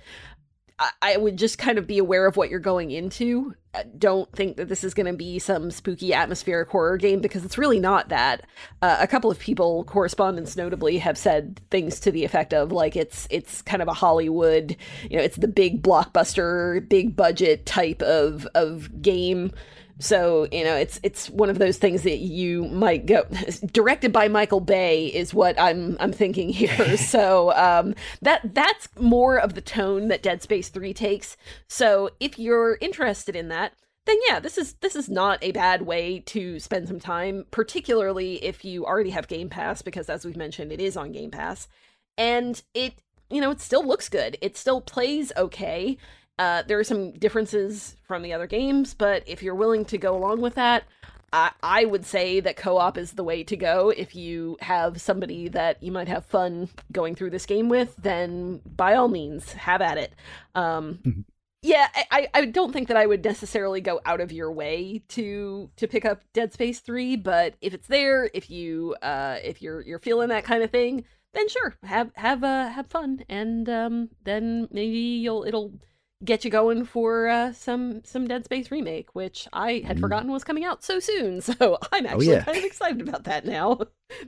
I 1.02 1.18
would 1.18 1.38
just 1.38 1.58
kind 1.58 1.78
of 1.78 1.86
be 1.86 2.00
aware 2.00 2.26
of 2.26 2.38
what 2.38 2.50
you're 2.50 2.60
going 2.60 2.92
into. 2.92 3.54
Don't 3.98 4.32
think 4.32 4.58
that 4.58 4.68
this 4.68 4.84
is 4.84 4.94
going 4.94 5.06
to 5.06 5.14
be 5.14 5.38
some 5.38 5.70
spooky 5.70 6.14
atmospheric 6.14 6.70
horror 6.70 6.98
game 6.98 7.22
because 7.22 7.46
it's 7.46 7.58
really 7.58 7.80
not 7.80 8.10
that. 8.10 8.46
Uh, 8.82 8.98
a 9.00 9.08
couple 9.08 9.30
of 9.30 9.40
people, 9.40 9.84
correspondents 9.84 10.56
notably, 10.56 10.98
have 10.98 11.18
said 11.18 11.62
things 11.70 12.00
to 12.02 12.12
the 12.12 12.26
effect 12.26 12.54
of 12.54 12.72
like 12.72 12.96
it's 12.96 13.28
it's 13.30 13.62
kind 13.62 13.82
of 13.82 13.88
a 13.88 13.94
Hollywood, 13.94 14.76
you 15.10 15.18
know, 15.18 15.24
it's 15.24 15.38
the 15.38 15.48
big 15.48 15.84
blockbuster, 15.84 16.88
big 16.88 17.16
budget 17.16 17.66
type 17.66 18.02
of 18.02 18.48
of 18.56 19.02
game 19.02 19.52
So 20.02 20.48
you 20.52 20.64
know, 20.64 20.76
it's 20.76 21.00
it's 21.04 21.30
one 21.30 21.50
of 21.50 21.60
those 21.60 21.78
things 21.78 22.04
that 22.04 22.18
you 22.18 22.66
might 22.66 23.06
go. 23.06 23.24
Directed 23.72 24.12
by 24.12 24.28
Michael 24.28 24.60
Bay 24.60 25.08
is 25.08 25.34
what 25.34 25.60
I'm 25.60 25.96
I'm 26.00 26.12
thinking 26.12 26.50
here. 26.50 26.98
so 26.98 27.54
um, 27.56 27.96
that 28.22 28.42
that's 28.54 28.90
more 29.00 29.38
of 29.38 29.54
the 29.54 29.62
tone 29.62 30.08
that 30.10 30.24
Dead 30.24 30.42
Space 30.42 30.70
Three 30.70 30.94
takes. 30.94 31.38
So 31.68 32.10
if 32.20 32.38
you're 32.40 32.78
interested 32.82 33.36
in 33.36 33.50
that, 33.50 33.74
then 34.06 34.18
yeah, 34.28 34.40
this 34.40 34.58
is 34.58 34.74
this 34.82 34.96
is 34.96 35.10
not 35.10 35.40
a 35.44 35.52
bad 35.52 35.84
way 35.84 36.20
to 36.20 36.60
spend 36.60 36.88
some 36.88 37.00
time, 37.00 37.46
particularly 37.52 38.44
if 38.44 38.66
you 38.66 38.86
already 38.86 39.12
have 39.12 39.28
Game 39.28 39.50
Pass, 39.50 39.82
because 39.82 40.10
as 40.10 40.26
we've 40.26 40.38
mentioned, 40.38 40.72
it 40.72 40.82
is 40.82 40.98
on 40.98 41.12
Game 41.12 41.32
Pass, 41.32 41.68
and 42.18 42.62
it 42.74 42.96
you 43.30 43.40
know 43.40 43.52
it 43.52 43.62
still 43.62 43.86
looks 43.86 44.10
good. 44.10 44.38
It 44.42 44.58
still 44.58 44.82
plays 44.82 45.32
okay. 45.38 45.98
Uh, 46.40 46.64
there 46.64 46.80
are 46.80 46.84
some 46.84 47.12
differences 47.12 47.96
from 48.04 48.22
the 48.22 48.34
other 48.34 48.48
games, 48.48 48.94
but 48.94 49.24
if 49.28 49.44
you're 49.44 49.56
willing 49.56 49.86
to 49.86 49.98
go 49.98 50.16
along 50.16 50.42
with 50.42 50.56
that, 50.56 50.84
I, 51.34 51.52
I 51.64 51.86
would 51.86 52.06
say 52.06 52.40
that 52.42 52.58
co-op 52.58 52.98
is 52.98 53.14
the 53.14 53.24
way 53.24 53.44
to 53.44 53.56
go. 53.56 53.90
If 53.90 54.16
you 54.16 54.58
have 54.62 55.00
somebody 55.00 55.48
that 55.50 55.82
you 55.82 55.92
might 55.92 56.08
have 56.08 56.26
fun 56.26 56.70
going 56.92 57.16
through 57.16 57.30
this 57.30 57.46
game 57.46 57.70
with, 57.70 57.96
then 57.98 58.62
by 58.66 58.96
all 58.96 59.08
means, 59.08 59.54
have 59.54 59.82
at 59.82 59.98
it. 59.98 60.14
Um, 60.56 61.00
mm-hmm. 61.06 61.22
Yeah, 61.64 61.90
I, 62.10 62.28
I 62.34 62.46
don't 62.46 62.74
think 62.74 62.88
that 62.88 62.98
I 62.98 63.06
would 63.06 63.24
necessarily 63.24 63.82
go 63.82 64.02
out 64.04 64.20
of 64.20 64.32
your 64.32 64.52
way 64.52 65.04
to 65.10 65.70
to 65.76 65.88
pick 65.88 66.06
up 66.06 66.24
Dead 66.34 66.52
Space 66.54 66.80
Three, 66.80 67.16
but 67.16 67.54
if 67.62 67.76
it's 67.76 67.86
there, 67.86 68.32
if 68.34 68.50
you 68.50 68.96
uh 69.04 69.38
if 69.44 69.62
you're 69.62 69.82
you're 69.82 70.00
feeling 70.00 70.30
that 70.30 70.44
kind 70.44 70.64
of 70.64 70.72
thing, 70.72 71.06
then 71.34 71.48
sure, 71.50 71.76
have 71.84 72.12
have 72.16 72.44
uh 72.44 72.70
have 72.70 72.88
fun, 72.88 73.24
and 73.30 73.70
um 73.70 74.10
then 74.24 74.70
maybe 74.72 74.98
you'll 74.98 75.44
it'll 75.44 75.72
get 76.24 76.46
you 76.46 76.52
going 76.52 76.86
for 76.86 77.28
uh, 77.28 77.54
some 77.54 78.04
some 78.04 78.28
Dead 78.28 78.46
Space 78.46 78.72
remake, 78.72 79.14
which 79.14 79.48
I 79.54 79.84
had 79.86 79.98
mm. 79.98 80.02
forgotten 80.02 80.32
was 80.32 80.44
coming 80.44 80.66
out 80.66 80.84
so 80.84 81.00
soon. 81.00 81.42
So 81.52 81.78
I'm 81.92 82.06
oh, 82.06 82.10
actually 82.10 82.30
oh, 82.30 82.34
yeah. 82.34 82.44
kind 82.44 82.58
of 82.58 82.64
excited 82.64 83.02
about 83.02 83.24
that 83.26 83.46
now. 83.46 83.76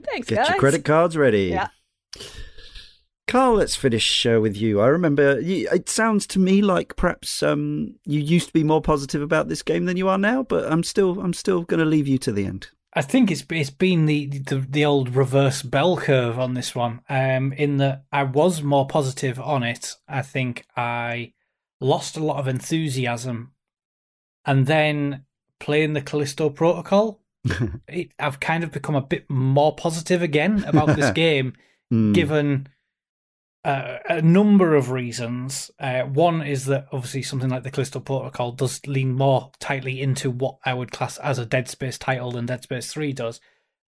Thanks, 0.04 0.28
get 0.28 0.36
guys. 0.36 0.48
your 0.50 0.58
credit 0.58 0.84
cards 0.84 1.16
ready. 1.16 1.44
Yeah. 1.44 1.68
Karl, 3.26 3.54
let's 3.54 3.76
finish 3.76 4.26
uh, 4.26 4.40
with 4.40 4.56
you. 4.56 4.80
I 4.80 4.88
remember 4.88 5.40
you, 5.40 5.68
it 5.72 5.88
sounds 5.88 6.26
to 6.28 6.38
me 6.38 6.60
like 6.60 6.96
perhaps 6.96 7.42
um, 7.42 7.94
you 8.04 8.20
used 8.20 8.48
to 8.48 8.52
be 8.52 8.64
more 8.64 8.82
positive 8.82 9.22
about 9.22 9.48
this 9.48 9.62
game 9.62 9.86
than 9.86 9.96
you 9.96 10.08
are 10.08 10.18
now, 10.18 10.42
but 10.42 10.70
I'm 10.70 10.82
still 10.82 11.20
I'm 11.20 11.32
still 11.32 11.62
going 11.62 11.80
to 11.80 11.86
leave 11.86 12.08
you 12.08 12.18
to 12.18 12.32
the 12.32 12.44
end. 12.44 12.68
I 12.96 13.02
think 13.02 13.30
it's 13.30 13.44
it's 13.50 13.70
been 13.70 14.06
the, 14.06 14.26
the, 14.26 14.58
the 14.68 14.84
old 14.84 15.16
reverse 15.16 15.62
bell 15.62 15.96
curve 15.96 16.38
on 16.38 16.54
this 16.54 16.74
one. 16.74 17.00
Um, 17.08 17.52
in 17.52 17.78
that 17.78 18.04
I 18.12 18.22
was 18.22 18.62
more 18.62 18.86
positive 18.86 19.40
on 19.40 19.62
it. 19.62 19.94
I 20.08 20.22
think 20.22 20.64
I 20.76 21.32
lost 21.84 22.16
a 22.16 22.24
lot 22.24 22.38
of 22.38 22.48
enthusiasm, 22.48 23.52
and 24.44 24.66
then 24.66 25.24
playing 25.60 25.92
the 25.92 26.00
Callisto 26.00 26.50
Protocol, 26.50 27.20
it, 27.88 28.12
I've 28.18 28.40
kind 28.40 28.64
of 28.64 28.72
become 28.72 28.94
a 28.94 29.02
bit 29.02 29.28
more 29.28 29.74
positive 29.74 30.22
again 30.22 30.64
about 30.64 30.96
this 30.96 31.10
game, 31.14 31.52
mm. 31.92 32.14
given 32.14 32.68
uh, 33.64 33.98
a 34.08 34.22
number 34.22 34.74
of 34.74 34.90
reasons. 34.90 35.70
Uh, 35.78 36.02
one 36.02 36.42
is 36.42 36.66
that 36.66 36.86
obviously 36.92 37.22
something 37.22 37.48
like 37.48 37.62
the 37.62 37.70
Callisto 37.70 38.00
Protocol 38.00 38.52
does 38.52 38.86
lean 38.86 39.12
more 39.12 39.52
tightly 39.58 40.00
into 40.00 40.30
what 40.30 40.58
I 40.64 40.74
would 40.74 40.92
class 40.92 41.18
as 41.18 41.38
a 41.38 41.46
Dead 41.46 41.68
Space 41.68 41.98
title 41.98 42.32
than 42.32 42.46
Dead 42.46 42.62
Space 42.62 42.92
3 42.92 43.12
does, 43.12 43.40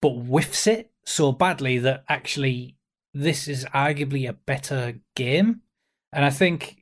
but 0.01 0.11
whiffs 0.11 0.67
it 0.67 0.91
so 1.05 1.31
badly 1.31 1.79
that 1.79 2.03
actually 2.09 2.75
this 3.13 3.47
is 3.47 3.65
arguably 3.73 4.27
a 4.27 4.33
better 4.33 4.99
game. 5.15 5.61
And 6.13 6.23
I 6.23 6.29
think 6.29 6.76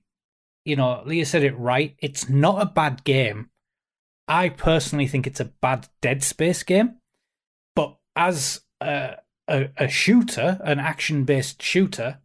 you 0.66 0.76
know, 0.76 1.04
Leah 1.06 1.26
said 1.26 1.44
it 1.44 1.58
right. 1.58 1.96
It's 2.00 2.28
not 2.28 2.62
a 2.62 2.66
bad 2.66 3.04
game. 3.04 3.50
I 4.28 4.50
personally 4.50 5.08
think 5.08 5.28
it's 5.28 5.40
a 5.40 5.46
bad 5.62 5.88
Dead 6.02 6.24
Space 6.24 6.64
game, 6.64 6.96
but 7.76 7.98
as 8.16 8.62
a, 8.82 9.18
a, 9.48 9.70
a 9.78 9.88
shooter, 9.88 10.60
an 10.64 10.80
action 10.80 11.24
based 11.24 11.62
shooter, 11.62 12.20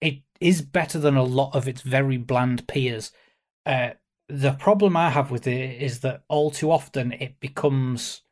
it 0.00 0.22
is 0.40 0.62
better 0.62 0.98
than 0.98 1.16
a 1.16 1.22
lot 1.22 1.54
of 1.54 1.68
its 1.68 1.82
very 1.82 2.16
bland 2.16 2.66
peers. 2.66 3.12
Uh, 3.64 3.90
the 4.28 4.52
problem 4.52 4.96
I 4.96 5.10
have 5.10 5.30
with 5.30 5.46
it 5.46 5.80
is 5.80 6.00
that 6.00 6.22
all 6.28 6.50
too 6.50 6.72
often 6.72 7.12
it 7.12 7.38
becomes 7.38 8.22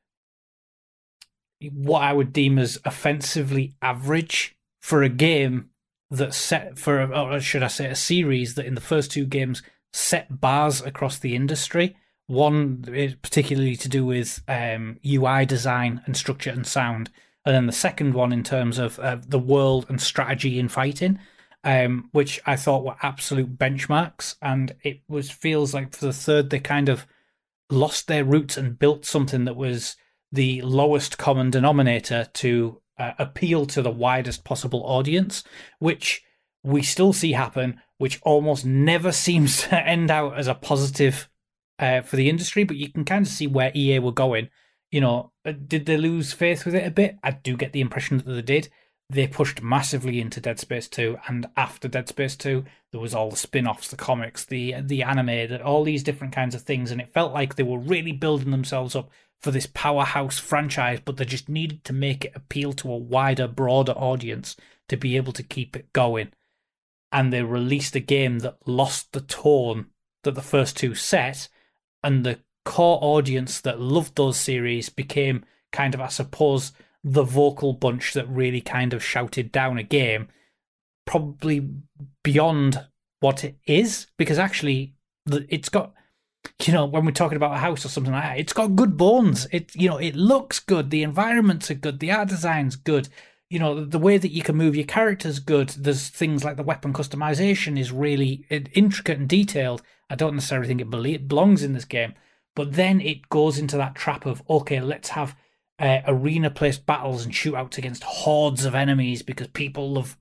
what 1.73 2.03
I 2.03 2.13
would 2.13 2.33
deem 2.33 2.59
as 2.59 2.79
offensively 2.85 3.75
average 3.81 4.57
for 4.81 5.03
a 5.03 5.09
game 5.09 5.71
that 6.11 6.35
set 6.35 6.79
for, 6.79 7.03
or 7.13 7.41
should 7.41 7.63
I 7.63 7.69
say, 7.69 7.87
a 7.87 7.97
series 7.97 8.55
that 8.55 8.67
in 8.67 8.75
the 8.75 8.81
first 8.81 9.11
two 9.11 9.27
games 9.27 9.63
set 9.93 10.41
bars 10.41 10.81
across 10.83 11.19
the 11.19 11.35
industry. 11.35 11.97
One 12.29 12.83
particularly 13.23 13.77
to 13.77 13.89
do 13.89 14.05
with 14.05 14.43
um, 14.49 14.99
UI 15.07 15.47
design 15.47 16.03
and 16.07 16.17
structure 16.17 16.51
and 16.51 16.67
sound, 16.67 17.11
and 17.45 17.55
then 17.55 17.67
the 17.67 17.73
second 17.73 18.15
one 18.15 18.33
in 18.33 18.43
terms 18.43 18.79
of 18.79 18.99
uh, 18.99 19.19
the 19.27 19.39
world 19.39 19.87
and 19.89 20.01
strategy 20.01 20.59
in 20.59 20.69
fighting, 20.69 21.21
um, 21.63 22.09
which 22.11 22.41
I 22.45 22.57
thought 22.57 22.85
were 22.85 22.97
absolute 23.03 23.57
benchmarks. 23.57 24.35
And 24.43 24.75
it 24.83 25.03
was 25.07 25.31
feels 25.31 25.73
like 25.73 25.95
for 25.95 26.07
the 26.07 26.13
third 26.13 26.51
they 26.51 26.59
kind 26.59 26.89
of 26.89 27.07
lost 27.71 28.09
their 28.09 28.25
roots 28.25 28.57
and 28.57 28.79
built 28.79 29.05
something 29.05 29.45
that 29.45 29.57
was 29.57 29.97
the 30.33 30.63
lowest 30.63 31.19
common 31.19 31.51
denominator 31.51 32.29
to 32.35 32.81
uh, 32.99 33.13
appeal 33.19 33.67
to 33.67 33.83
the 33.83 33.91
widest 33.91 34.45
possible 34.45 34.83
audience, 34.85 35.45
which 35.79 36.23
we 36.63 36.83
still 36.83 37.13
see 37.13 37.33
happen, 37.33 37.81
which 37.99 38.21
almost 38.23 38.65
never 38.65 39.13
seems 39.27 39.63
to 39.63 39.87
end 39.87 40.11
out 40.11 40.39
as 40.39 40.49
a 40.49 40.55
positive 40.55 41.29
uh, 41.79 42.01
for 42.01 42.17
the 42.17 42.29
industry. 42.29 42.65
But 42.65 42.77
you 42.77 42.91
can 42.91 43.05
kind 43.05 43.27
of 43.27 43.33
see 43.33 43.47
where 43.47 43.73
EA 43.75 43.99
were 43.99 44.13
going. 44.13 44.49
You 44.91 45.01
know, 45.01 45.33
uh, 45.45 45.53
did 45.53 45.87
they 45.87 45.97
lose 45.97 46.33
faith 46.33 46.65
with 46.65 46.75
it 46.75 46.87
a 46.87 46.91
bit? 46.91 47.17
I 47.23 47.33
do 47.33 47.57
get 47.57 47.73
the 47.73 47.81
impression 47.81 48.19
that 48.19 48.25
they 48.25 48.43
did. 48.43 48.69
They 49.09 49.29
pushed 49.29 49.63
massively 49.63 50.21
into 50.21 50.41
Dead 50.41 50.59
Space 50.59 50.89
2, 50.89 51.19
and 51.29 51.47
after 51.57 51.87
Dead 51.87 52.09
Space 52.09 52.35
2, 52.35 52.65
there 52.91 53.01
was 53.01 53.15
all 53.15 53.31
the 53.31 53.37
spin-offs, 53.37 53.89
the 53.89 53.97
comics, 53.97 54.45
the 54.45 54.75
the 54.81 55.05
anime, 55.05 55.49
that 55.49 55.63
all 55.63 55.85
these 55.85 56.03
different 56.03 56.35
kinds 56.35 56.57
of 56.57 56.63
things, 56.63 56.91
and 56.91 57.01
it 57.01 57.13
felt 57.13 57.33
like 57.33 57.55
they 57.55 57.63
were 57.63 57.79
really 57.79 58.11
building 58.11 58.51
themselves 58.51 58.97
up 58.97 59.09
for 59.41 59.51
this 59.51 59.67
powerhouse 59.67 60.39
franchise, 60.39 61.01
but 61.05 61.17
they 61.17 61.25
just 61.25 61.49
needed 61.49 61.85
to 61.85 61.93
make 61.93 62.25
it 62.25 62.33
appeal 62.35 62.73
to 62.73 62.91
a 62.91 62.97
wider, 62.97 63.47
broader 63.47 63.93
audience 63.93 64.57
to 64.89 64.97
be 64.97 65.17
able 65.17 65.33
to 65.33 65.43
keep 65.43 65.77
it 65.77 65.93
going. 65.93 66.33
And 67.13 67.33
they 67.33 67.43
released 67.43 67.95
a 67.95 68.01
game 68.01 68.41
that 68.41 68.59
lost 68.67 69.13
the 69.13 69.21
tone 69.21 69.87
that 70.25 70.35
the 70.35 70.43
first 70.43 70.77
two 70.77 70.95
set, 70.95 71.49
and 72.03 72.25
the 72.25 72.41
core 72.65 72.99
audience 73.01 73.61
that 73.61 73.81
loved 73.81 74.17
those 74.17 74.37
series 74.37 74.89
became 74.89 75.45
kind 75.73 75.95
of, 75.95 76.01
I 76.01 76.09
suppose, 76.09 76.73
the 77.05 77.23
vocal 77.23 77.73
bunch 77.73 78.13
that 78.15 78.29
really 78.29 78.61
kind 78.61 78.93
of 78.93 79.05
shouted 79.05 79.53
down 79.53 79.79
a 79.79 79.85
game, 79.85 80.29
probably 81.05 81.69
beyond 82.25 82.85
what 83.21 83.45
it 83.45 83.57
is, 83.67 84.09
because 84.17 84.39
actually 84.39 84.95
it's 85.49 85.69
got 85.69 85.95
you 86.65 86.73
know, 86.73 86.87
when 86.87 87.05
we're 87.05 87.13
talking 87.13 87.37
about 87.37 87.55
a 87.55 87.59
house 87.59 87.85
or 87.85 87.89
something 87.89 88.13
like 88.13 88.23
that, 88.23 88.39
it's 88.39 88.53
got 88.53 88.77
good 88.77 88.97
bones. 88.97 89.47
It, 89.53 89.75
you 89.75 89.89
know, 89.89 89.99
it 89.99 90.15
looks 90.15 90.59
good. 90.59 90.91
The 90.91 91.03
environments 91.03 91.71
are 91.71 91.75
good. 91.75 92.01
The 92.01 92.13
art 92.13 92.29
design's 92.29 92.77
good. 92.77 93.09
You 93.49 93.59
know, 93.59 93.85
the 93.85 93.99
way 93.99 94.19
that 94.19 94.33
you 94.33 94.43
can 94.43 94.57
move 94.57 94.75
your 94.75 94.87
characters 94.87 95.39
good. 95.39 95.71
There's 95.71 96.09
things 96.09 96.45
like 96.45 96.57
the 96.57 96.63
weapon 96.63 96.93
customization 96.93 97.79
is 97.79 97.93
really 97.93 98.45
intricate 98.51 99.19
and 99.19 99.29
detailed. 99.29 99.83
I 100.11 100.15
don't 100.15 100.35
necessarily 100.35 100.69
think 100.69 100.81
it 100.81 101.29
belongs 101.29 101.63
in 101.63 101.73
this 101.73 101.85
game, 101.85 102.15
but 102.55 102.75
then 102.75 103.01
it 103.01 103.29
goes 103.29 103.59
into 103.59 103.77
that 103.77 103.95
trap 103.95 104.27
of 104.27 104.43
okay, 104.49 104.81
let's 104.81 105.11
have 105.11 105.37
uh, 105.79 106.01
arena-placed 106.07 106.87
battles 106.87 107.25
and 107.25 107.35
shootouts 107.35 107.79
against 107.79 108.03
hordes 108.03 108.65
of 108.65 108.75
enemies 108.75 109.23
because 109.23 109.49
people 109.49 109.93
love, 109.93 110.17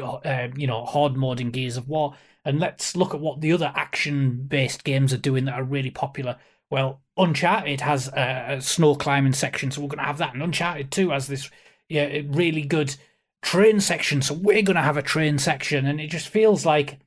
uh, 0.00 0.48
you 0.56 0.66
know, 0.66 0.84
horde 0.84 1.16
mode 1.16 1.40
in 1.40 1.50
Gears 1.50 1.76
of 1.76 1.88
War 1.88 2.14
and 2.46 2.60
let's 2.60 2.96
look 2.96 3.12
at 3.12 3.20
what 3.20 3.40
the 3.40 3.52
other 3.52 3.72
action 3.74 4.44
based 4.46 4.84
games 4.84 5.12
are 5.12 5.18
doing 5.18 5.44
that 5.44 5.54
are 5.54 5.64
really 5.64 5.90
popular. 5.90 6.36
Well, 6.70 7.02
Uncharted 7.16 7.80
has 7.80 8.08
a, 8.08 8.58
snow 8.60 8.94
climbing 8.94 9.32
section, 9.32 9.70
so 9.70 9.80
we're 9.80 9.88
going 9.88 9.98
to 9.98 10.04
have 10.04 10.18
that. 10.18 10.32
And 10.32 10.42
Uncharted 10.42 10.92
2 10.92 11.10
has 11.10 11.26
this 11.26 11.50
yeah, 11.88 12.20
really 12.28 12.62
good 12.62 12.94
train 13.42 13.80
section, 13.80 14.22
so 14.22 14.32
we're 14.32 14.62
going 14.62 14.76
to 14.76 14.82
have 14.82 14.96
a 14.96 15.02
train 15.02 15.38
section. 15.38 15.86
And 15.86 16.00
it 16.00 16.08
just 16.08 16.28
feels 16.28 16.64
like 16.64 17.00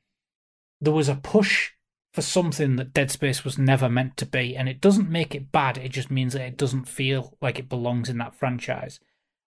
there 0.82 0.94
was 0.94 1.08
a 1.08 1.16
push 1.16 1.72
for 2.14 2.22
something 2.22 2.76
that 2.76 2.94
Dead 2.94 3.10
Space 3.10 3.46
was 3.46 3.58
never 3.58 3.88
meant 3.88 4.18
to 4.18 4.26
be. 4.26 4.58
And 4.58 4.68
it 4.68 4.82
doesn't 4.82 5.10
make 5.10 5.34
it 5.34 5.54
bad, 5.54 5.78
it 5.78 5.90
just 5.90 6.12
means 6.12 6.34
that 6.34 6.42
it 6.42 6.58
doesn't 6.58 6.86
feel 6.86 7.38
like 7.42 7.60
it 7.60 7.70
belongs 7.70 8.10
in 8.10 8.18
that 8.18 8.36
franchise. 8.36 9.00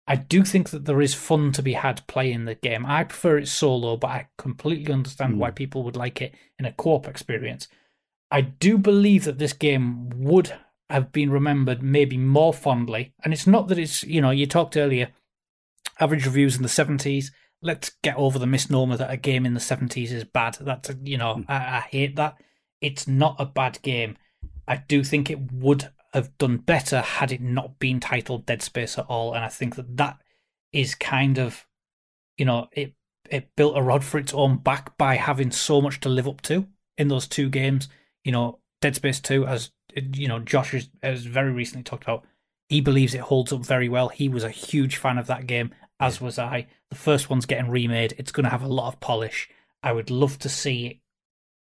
I 0.06 0.16
do 0.16 0.44
think 0.44 0.70
that 0.70 0.86
there 0.86 1.00
is 1.00 1.14
fun 1.14 1.52
to 1.52 1.62
be 1.62 1.74
had 1.74 2.06
playing 2.06 2.44
the 2.44 2.54
game. 2.54 2.84
I 2.84 3.04
prefer 3.04 3.38
it 3.38 3.48
solo, 3.48 3.96
but 3.96 4.08
I 4.08 4.28
completely 4.38 4.92
understand 4.92 5.34
mm. 5.34 5.38
why 5.38 5.50
hmm. 5.50 5.54
people 5.54 5.84
would 5.84 5.96
like 5.96 6.20
it 6.20 6.34
in 6.58 6.64
a 6.64 6.72
co 6.72 6.94
op 6.94 7.06
experience. 7.06 7.68
I 8.30 8.40
do 8.40 8.78
believe 8.78 9.24
that 9.24 9.38
this 9.38 9.52
game 9.52 10.10
would 10.16 10.52
have 10.88 11.12
been 11.12 11.30
remembered 11.30 11.82
maybe 11.82 12.16
more 12.16 12.52
fondly. 12.52 13.14
And 13.22 13.32
it's 13.32 13.46
not 13.46 13.68
that 13.68 13.78
it's, 13.78 14.02
you 14.02 14.20
know, 14.20 14.30
you 14.30 14.46
talked 14.46 14.76
earlier, 14.76 15.10
average 15.98 16.26
reviews 16.26 16.56
in 16.56 16.62
the 16.62 16.68
70s. 16.68 17.26
Let's 17.62 17.90
get 18.02 18.16
over 18.16 18.38
the 18.38 18.46
misnomer 18.46 18.96
that 18.96 19.10
a 19.10 19.16
game 19.16 19.46
in 19.46 19.54
the 19.54 19.60
70s 19.60 20.10
is 20.10 20.24
bad. 20.24 20.58
That's, 20.60 20.90
you 21.02 21.18
know, 21.18 21.36
mm. 21.36 21.44
I, 21.48 21.54
I 21.54 21.80
hate 21.80 22.16
that. 22.16 22.36
It's 22.80 23.06
not 23.06 23.36
a 23.38 23.46
bad 23.46 23.80
game. 23.82 24.16
I 24.66 24.76
do 24.76 25.04
think 25.04 25.30
it 25.30 25.52
would 25.52 25.90
have 26.12 26.36
done 26.38 26.56
better 26.58 27.00
had 27.00 27.32
it 27.32 27.40
not 27.40 27.78
been 27.78 28.00
titled 28.00 28.46
Dead 28.46 28.62
Space 28.62 28.98
at 28.98 29.06
all. 29.06 29.32
And 29.32 29.44
I 29.44 29.48
think 29.48 29.76
that 29.76 29.96
that 29.96 30.18
is 30.72 30.94
kind 30.94 31.38
of, 31.38 31.66
you 32.36 32.44
know, 32.44 32.68
it 32.72 32.94
it 33.28 33.54
built 33.56 33.76
a 33.76 33.82
rod 33.82 34.02
for 34.02 34.18
its 34.18 34.34
own 34.34 34.56
back 34.56 34.96
by 34.98 35.14
having 35.16 35.52
so 35.52 35.80
much 35.80 36.00
to 36.00 36.08
live 36.08 36.26
up 36.26 36.40
to 36.42 36.66
in 36.98 37.08
those 37.08 37.28
two 37.28 37.48
games. 37.48 37.88
You 38.24 38.32
know, 38.32 38.58
Dead 38.80 38.96
Space 38.96 39.20
Two, 39.20 39.46
as 39.46 39.70
you 39.94 40.28
know, 40.28 40.40
Josh 40.40 40.72
has, 40.72 40.90
has 41.02 41.24
very 41.24 41.52
recently 41.52 41.84
talked 41.84 42.04
about. 42.04 42.24
He 42.68 42.80
believes 42.80 43.14
it 43.14 43.20
holds 43.20 43.52
up 43.52 43.64
very 43.64 43.88
well. 43.88 44.08
He 44.08 44.28
was 44.28 44.44
a 44.44 44.50
huge 44.50 44.96
fan 44.96 45.18
of 45.18 45.26
that 45.26 45.46
game, 45.46 45.72
as 45.98 46.20
was 46.20 46.38
I. 46.38 46.66
The 46.90 46.96
first 46.96 47.28
one's 47.28 47.46
getting 47.46 47.70
remade. 47.70 48.14
It's 48.16 48.32
going 48.32 48.44
to 48.44 48.50
have 48.50 48.62
a 48.62 48.68
lot 48.68 48.88
of 48.88 49.00
polish. 49.00 49.48
I 49.82 49.92
would 49.92 50.10
love 50.10 50.38
to 50.40 50.48
see 50.48 50.86
it 50.86 50.96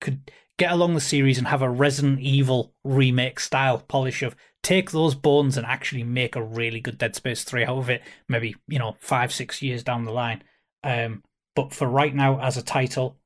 could 0.00 0.30
get 0.58 0.72
along 0.72 0.94
the 0.94 1.00
series 1.00 1.38
and 1.38 1.48
have 1.48 1.62
a 1.62 1.68
Resident 1.68 2.20
Evil 2.20 2.72
remake 2.84 3.40
style 3.40 3.78
polish 3.78 4.22
of 4.22 4.34
take 4.62 4.90
those 4.90 5.14
bones 5.14 5.56
and 5.56 5.66
actually 5.66 6.02
make 6.02 6.34
a 6.34 6.42
really 6.42 6.80
good 6.80 6.98
Dead 6.98 7.14
Space 7.14 7.44
3 7.44 7.64
out 7.64 7.78
of 7.78 7.90
it, 7.90 8.02
maybe, 8.28 8.56
you 8.66 8.78
know, 8.78 8.96
five, 8.98 9.32
six 9.32 9.62
years 9.62 9.82
down 9.82 10.04
the 10.04 10.12
line. 10.12 10.42
Um, 10.82 11.22
but 11.54 11.72
for 11.72 11.86
right 11.86 12.14
now, 12.14 12.40
as 12.40 12.56
a 12.56 12.62
title, 12.62 13.16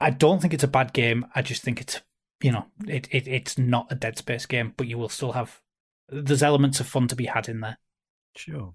I 0.00 0.10
don't 0.10 0.40
think 0.40 0.54
it's 0.54 0.64
a 0.64 0.68
bad 0.68 0.92
game. 0.92 1.26
I 1.34 1.42
just 1.42 1.62
think 1.62 1.80
it's, 1.80 2.00
you 2.40 2.52
know, 2.52 2.66
it, 2.86 3.08
it 3.10 3.26
it's 3.26 3.58
not 3.58 3.90
a 3.90 3.94
Dead 3.94 4.16
Space 4.18 4.46
game, 4.46 4.74
but 4.76 4.86
you 4.86 4.96
will 4.96 5.08
still 5.08 5.32
have, 5.32 5.60
there's 6.08 6.42
elements 6.42 6.80
of 6.80 6.86
fun 6.86 7.08
to 7.08 7.16
be 7.16 7.26
had 7.26 7.48
in 7.48 7.60
there. 7.60 7.78
Sure. 8.36 8.74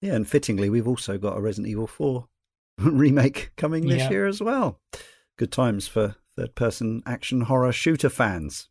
Yeah, 0.00 0.14
and 0.14 0.28
fittingly, 0.28 0.68
we've 0.68 0.88
also 0.88 1.18
got 1.18 1.36
a 1.36 1.40
Resident 1.40 1.70
Evil 1.70 1.86
4 1.86 2.28
remake 2.78 3.52
coming 3.56 3.88
this 3.88 4.02
yeah. 4.02 4.10
year 4.10 4.26
as 4.26 4.40
well 4.40 4.80
good 5.36 5.52
times 5.52 5.86
for 5.88 6.16
third 6.36 6.54
person 6.54 7.02
action 7.06 7.42
horror 7.42 7.72
shooter 7.72 8.08
fans. 8.08 8.68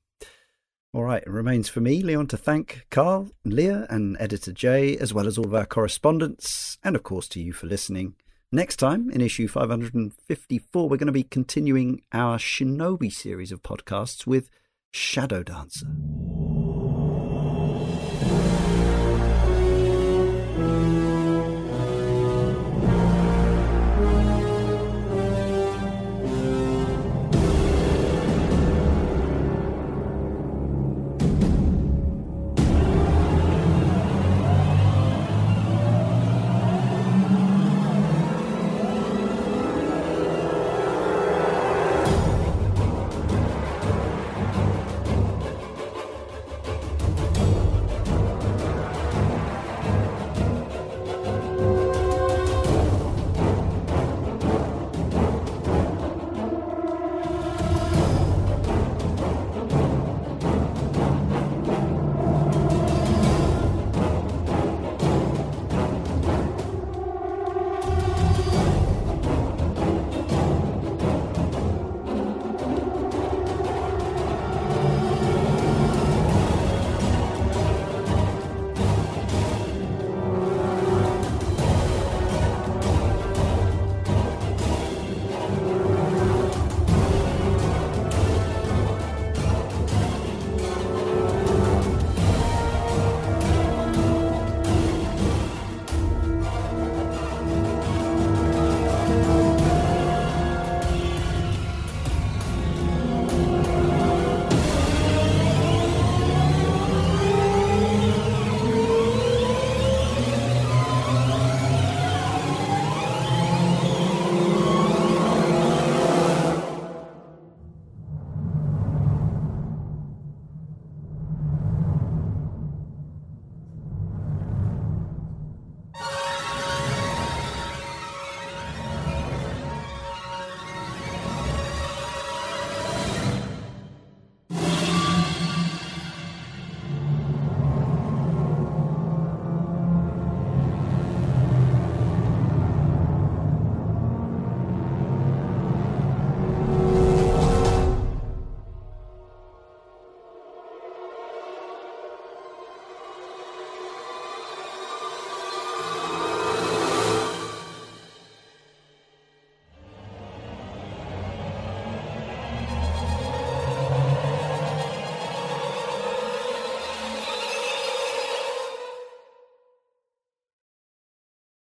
All 0.94 1.04
right, 1.04 1.24
it 1.24 1.30
remains 1.30 1.70
for 1.70 1.82
me, 1.82 2.04
Leon, 2.04 2.28
to 2.28 2.38
thank 2.38 2.86
Karl, 2.92 3.32
Leah, 3.44 3.88
and 3.90 4.16
editor 4.20 4.52
Jay, 4.52 4.96
as 4.98 5.12
well 5.12 5.26
as 5.26 5.40
all 5.40 5.46
of 5.46 5.56
our 5.56 5.66
correspondents, 5.66 6.78
and 6.84 6.96
of 6.96 7.02
course 7.02 7.28
to 7.30 7.42
you 7.42 7.52
for 7.52 7.66
listening. 7.66 8.14
Next 8.52 8.76
time, 8.76 9.10
in 9.10 9.20
issue 9.20 9.48
554, 9.48 10.88
we're 10.88 10.98
going 10.98 11.08
to 11.08 11.12
be 11.12 11.24
continuing 11.24 12.04
our 12.12 12.38
Shinobi 12.38 13.12
series 13.12 13.52
of 13.52 13.64
podcasts 13.64 14.28
with 14.28 14.52
Shadow 14.92 15.42
Dancer. 15.42 15.88